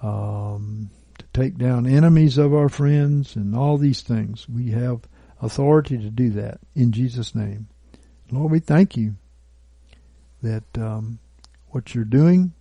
um, 0.03 0.91
to 1.19 1.25
take 1.33 1.57
down 1.57 1.87
enemies 1.87 2.39
of 2.39 2.53
our 2.53 2.69
friends 2.69 3.37
and 3.37 3.55
all 3.55 3.79
these 3.79 4.03
things. 4.03 4.49
We 4.49 4.71
have 4.71 5.03
authority 5.41 5.99
to 5.99 6.11
do 6.11 6.31
that 6.31 6.59
in 6.75 6.91
Jesus' 6.91 7.35
name. 7.35 7.69
Lord, 8.33 8.51
we 8.51 8.59
thank 8.59 8.97
you 8.97 9.17
that 10.43 10.65
um, 10.79 11.19
what 11.69 11.95
you're 11.95 12.05
doing 12.05 12.53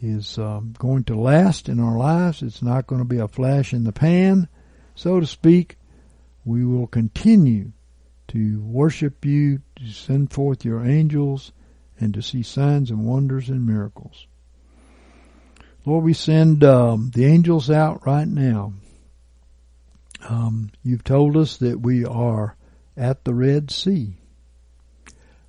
is 0.00 0.38
um, 0.38 0.74
going 0.78 1.04
to 1.04 1.18
last 1.18 1.68
in 1.68 1.80
our 1.80 1.96
lives. 1.96 2.42
It's 2.42 2.62
not 2.62 2.86
going 2.86 3.00
to 3.00 3.08
be 3.08 3.18
a 3.18 3.28
flash 3.28 3.72
in 3.72 3.84
the 3.84 3.92
pan, 3.92 4.48
so 4.94 5.20
to 5.20 5.26
speak. 5.26 5.76
We 6.44 6.64
will 6.64 6.86
continue 6.86 7.72
to 8.28 8.60
worship 8.60 9.24
you, 9.24 9.62
to 9.76 9.86
send 9.90 10.32
forth 10.32 10.64
your 10.64 10.84
angels, 10.84 11.52
and 11.98 12.12
to 12.14 12.22
see 12.22 12.42
signs 12.42 12.90
and 12.90 13.06
wonders 13.06 13.48
and 13.48 13.66
miracles. 13.66 14.26
Lord, 15.84 16.04
we 16.04 16.12
send 16.12 16.64
um, 16.64 17.10
the 17.14 17.24
angels 17.24 17.70
out 17.70 18.04
right 18.06 18.28
now. 18.28 18.74
Um, 20.28 20.70
you've 20.82 21.04
told 21.04 21.36
us 21.36 21.58
that 21.58 21.80
we 21.80 22.04
are 22.04 22.56
at 22.96 23.24
the 23.24 23.34
Red 23.34 23.70
Sea. 23.70 24.14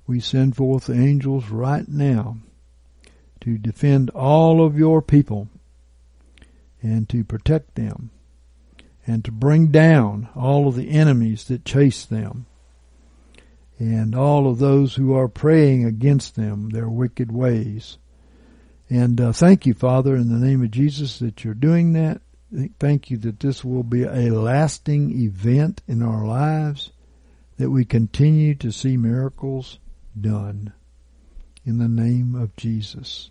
We 0.08 0.20
send 0.20 0.56
forth 0.56 0.88
angels 0.88 1.50
right 1.50 1.86
now 1.86 2.38
to 3.42 3.58
defend 3.58 4.08
all 4.10 4.64
of 4.64 4.78
your 4.78 5.02
people 5.02 5.48
and 6.80 7.06
to 7.10 7.24
protect 7.24 7.74
them 7.74 8.10
and 9.06 9.22
to 9.26 9.30
bring 9.30 9.66
down 9.66 10.30
all 10.34 10.66
of 10.66 10.76
the 10.76 10.90
enemies 10.90 11.44
that 11.48 11.66
chase 11.66 12.06
them 12.06 12.46
and 13.78 14.14
all 14.14 14.50
of 14.50 14.58
those 14.58 14.94
who 14.94 15.14
are 15.14 15.28
praying 15.28 15.84
against 15.84 16.36
them, 16.36 16.70
their 16.70 16.88
wicked 16.88 17.30
ways. 17.30 17.98
And 18.88 19.20
uh, 19.20 19.32
thank 19.32 19.66
you, 19.66 19.74
Father, 19.74 20.16
in 20.16 20.30
the 20.30 20.46
name 20.46 20.64
of 20.64 20.70
Jesus, 20.70 21.18
that 21.18 21.44
you're 21.44 21.52
doing 21.52 21.92
that. 21.92 22.22
Thank 22.80 23.10
you 23.10 23.18
that 23.18 23.40
this 23.40 23.62
will 23.62 23.82
be 23.82 24.04
a 24.04 24.30
lasting 24.30 25.22
event 25.22 25.82
in 25.86 26.02
our 26.02 26.26
lives, 26.26 26.92
that 27.58 27.70
we 27.70 27.84
continue 27.84 28.54
to 28.54 28.72
see 28.72 28.96
miracles 28.96 29.78
done 30.22 30.72
in 31.64 31.78
the 31.78 31.88
name 31.88 32.34
of 32.34 32.56
Jesus. 32.56 33.30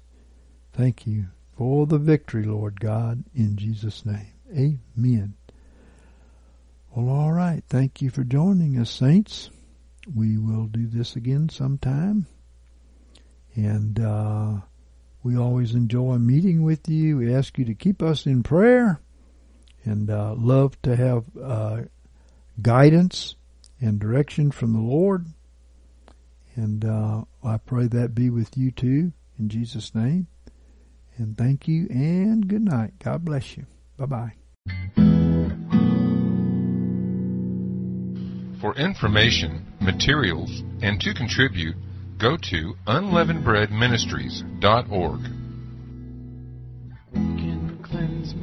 Thank 0.74 1.08
you 1.08 1.28
for 1.58 1.88
the 1.88 1.98
victory, 1.98 2.44
Lord 2.44 2.80
God, 2.80 3.24
in 3.34 3.56
Jesus' 3.56 4.06
name. 4.06 4.34
Amen. 4.52 5.34
Well, 6.96 7.10
all 7.10 7.32
right. 7.32 7.64
Thank 7.68 8.02
you 8.02 8.10
for 8.10 8.24
joining 8.24 8.80
us, 8.80 8.92
saints. 8.92 9.50
We 10.16 10.38
will 10.38 10.66
do 10.66 10.88
this 10.88 11.16
again 11.16 11.50
sometime. 11.50 12.28
And 13.56 14.00
uh, 14.00 14.54
we 15.24 15.36
always 15.36 15.74
enjoy 15.74 16.18
meeting 16.18 16.64
with 16.64 16.88
you. 16.88 17.18
We 17.18 17.34
ask 17.34 17.58
you 17.58 17.66
to 17.66 17.74
keep 17.74 18.02
us 18.02 18.26
in 18.26 18.44
prayer 18.44 19.02
and 19.84 20.10
uh, 20.10 20.36
love 20.38 20.82
to 20.84 20.96
have 20.96 21.26
uh, 21.42 21.82
guidance 22.62 23.36
and 23.82 24.00
direction 24.00 24.52
from 24.52 24.74
the 24.74 24.80
Lord. 24.80 25.26
And 26.58 26.84
uh, 26.84 27.22
I 27.44 27.58
pray 27.58 27.88
that 27.88 28.16
be 28.16 28.30
with 28.30 28.58
you 28.58 28.72
too, 28.72 29.14
in 29.38 29.48
Jesus' 29.48 29.96
name. 29.96 30.28
And 31.18 31.38
thank 31.38 31.68
you 31.68 31.88
and 31.90 32.48
good 32.48 32.64
night. 32.64 32.94
God 33.04 33.24
bless 33.24 33.56
you. 33.56 33.68
Bye 33.98 34.06
bye. 34.06 34.34
For 38.60 38.76
information, 38.76 39.64
materials, 39.80 40.64
and 40.82 41.00
to 41.02 41.14
contribute, 41.14 41.76
go 42.18 42.38
to 42.38 42.74
unleavenedbreadministries.org. 42.88 45.20
Can 47.14 47.80
cleanse. 47.84 48.34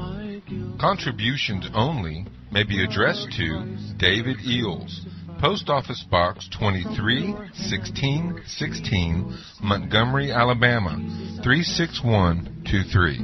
Contributions 0.80 1.68
only 1.74 2.26
may 2.52 2.62
be 2.62 2.84
addressed 2.84 3.32
to 3.32 3.76
David 3.96 4.38
Eells, 4.38 5.04
Post 5.44 5.68
Office 5.68 6.00
Box 6.10 6.48
231616, 6.58 9.38
Montgomery, 9.62 10.32
Alabama 10.32 10.96
36123. 11.44 13.16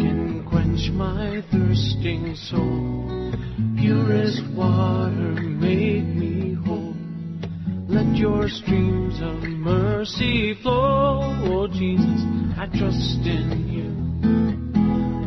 Can 0.00 0.46
quench 0.48 0.88
my 0.92 1.42
thirsting 1.52 2.34
soul. 2.36 3.34
Purest 3.76 4.40
water 4.54 5.42
make 5.42 6.06
me 6.06 6.54
whole. 6.54 6.94
Let 7.86 8.16
your 8.16 8.48
streams 8.48 9.20
of 9.20 9.42
mercy 9.42 10.54
flow. 10.62 11.20
Oh 11.44 11.66
Jesus, 11.66 12.24
I 12.56 12.64
trust 12.72 13.26
in 13.26 13.68
you. 13.68 13.92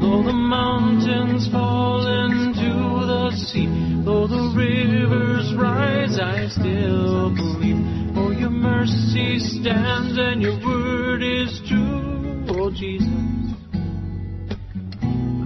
Though 0.01 0.23
the 0.23 0.33
mountains 0.33 1.47
fall 1.51 2.07
into 2.07 3.05
the 3.05 3.06
sea, 3.37 3.67
though 4.03 4.27
the 4.27 4.53
rivers 4.55 5.53
rise, 5.55 6.19
I 6.19 6.47
still 6.47 7.29
believe. 7.33 7.77
For 8.15 8.33
your 8.33 8.49
mercy 8.49 9.39
stands 9.39 10.17
and 10.17 10.41
your 10.41 10.57
word 10.65 11.21
is 11.21 11.61
true. 11.67 12.45
Oh 12.49 12.71
Jesus, 12.71 13.07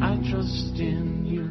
I 0.01 0.15
trust 0.29 0.79
in 0.79 1.25
you. 1.25 1.41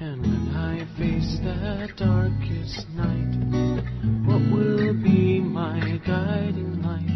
And 0.00 0.20
when 0.22 0.56
I 0.56 0.84
face 0.98 1.38
that 1.44 1.96
darkest 1.96 2.88
night, 2.90 3.34
what 4.26 4.42
will 4.52 4.94
be 4.94 5.40
my 5.40 6.00
guiding 6.04 6.82
light? 6.82 7.11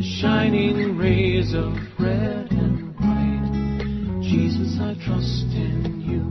The 0.00 0.06
shining 0.06 0.96
rays 0.96 1.52
of 1.52 1.76
red 1.98 2.50
and 2.52 2.94
white. 2.96 4.22
Jesus, 4.22 4.78
I 4.80 4.94
trust 4.94 5.44
in 5.52 6.00
you. 6.00 6.24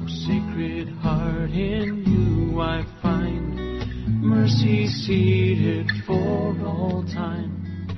Oh, 0.00 0.06
sacred 0.06 0.88
heart, 1.00 1.50
in 1.50 2.04
you 2.06 2.60
I 2.60 2.84
find 3.02 4.22
mercy 4.22 4.86
seated 4.86 5.90
for 6.06 6.54
all 6.64 7.02
time. 7.12 7.88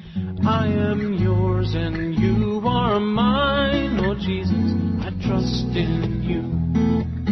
I 0.43 0.69
am 0.69 1.13
yours 1.13 1.75
and 1.75 2.15
you 2.15 2.67
are 2.67 2.99
mine, 2.99 4.01
oh 4.07 4.15
Jesus, 4.15 4.73
I 5.05 5.11
trust 5.23 5.77
in 5.77 6.23
you. 6.23 7.32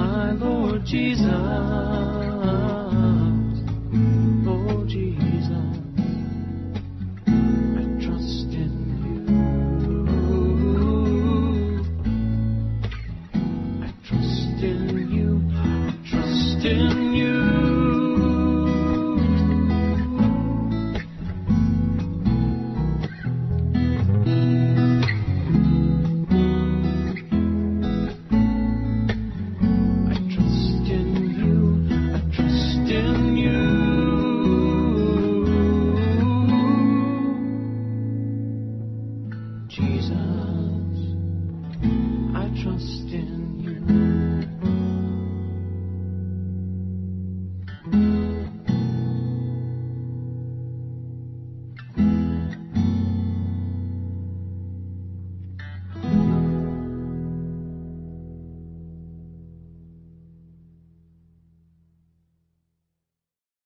My 0.00 0.32
Lord 0.32 0.86
Jesus. 0.86 1.26
Oh 4.46 4.84
Jesus. 4.88 5.29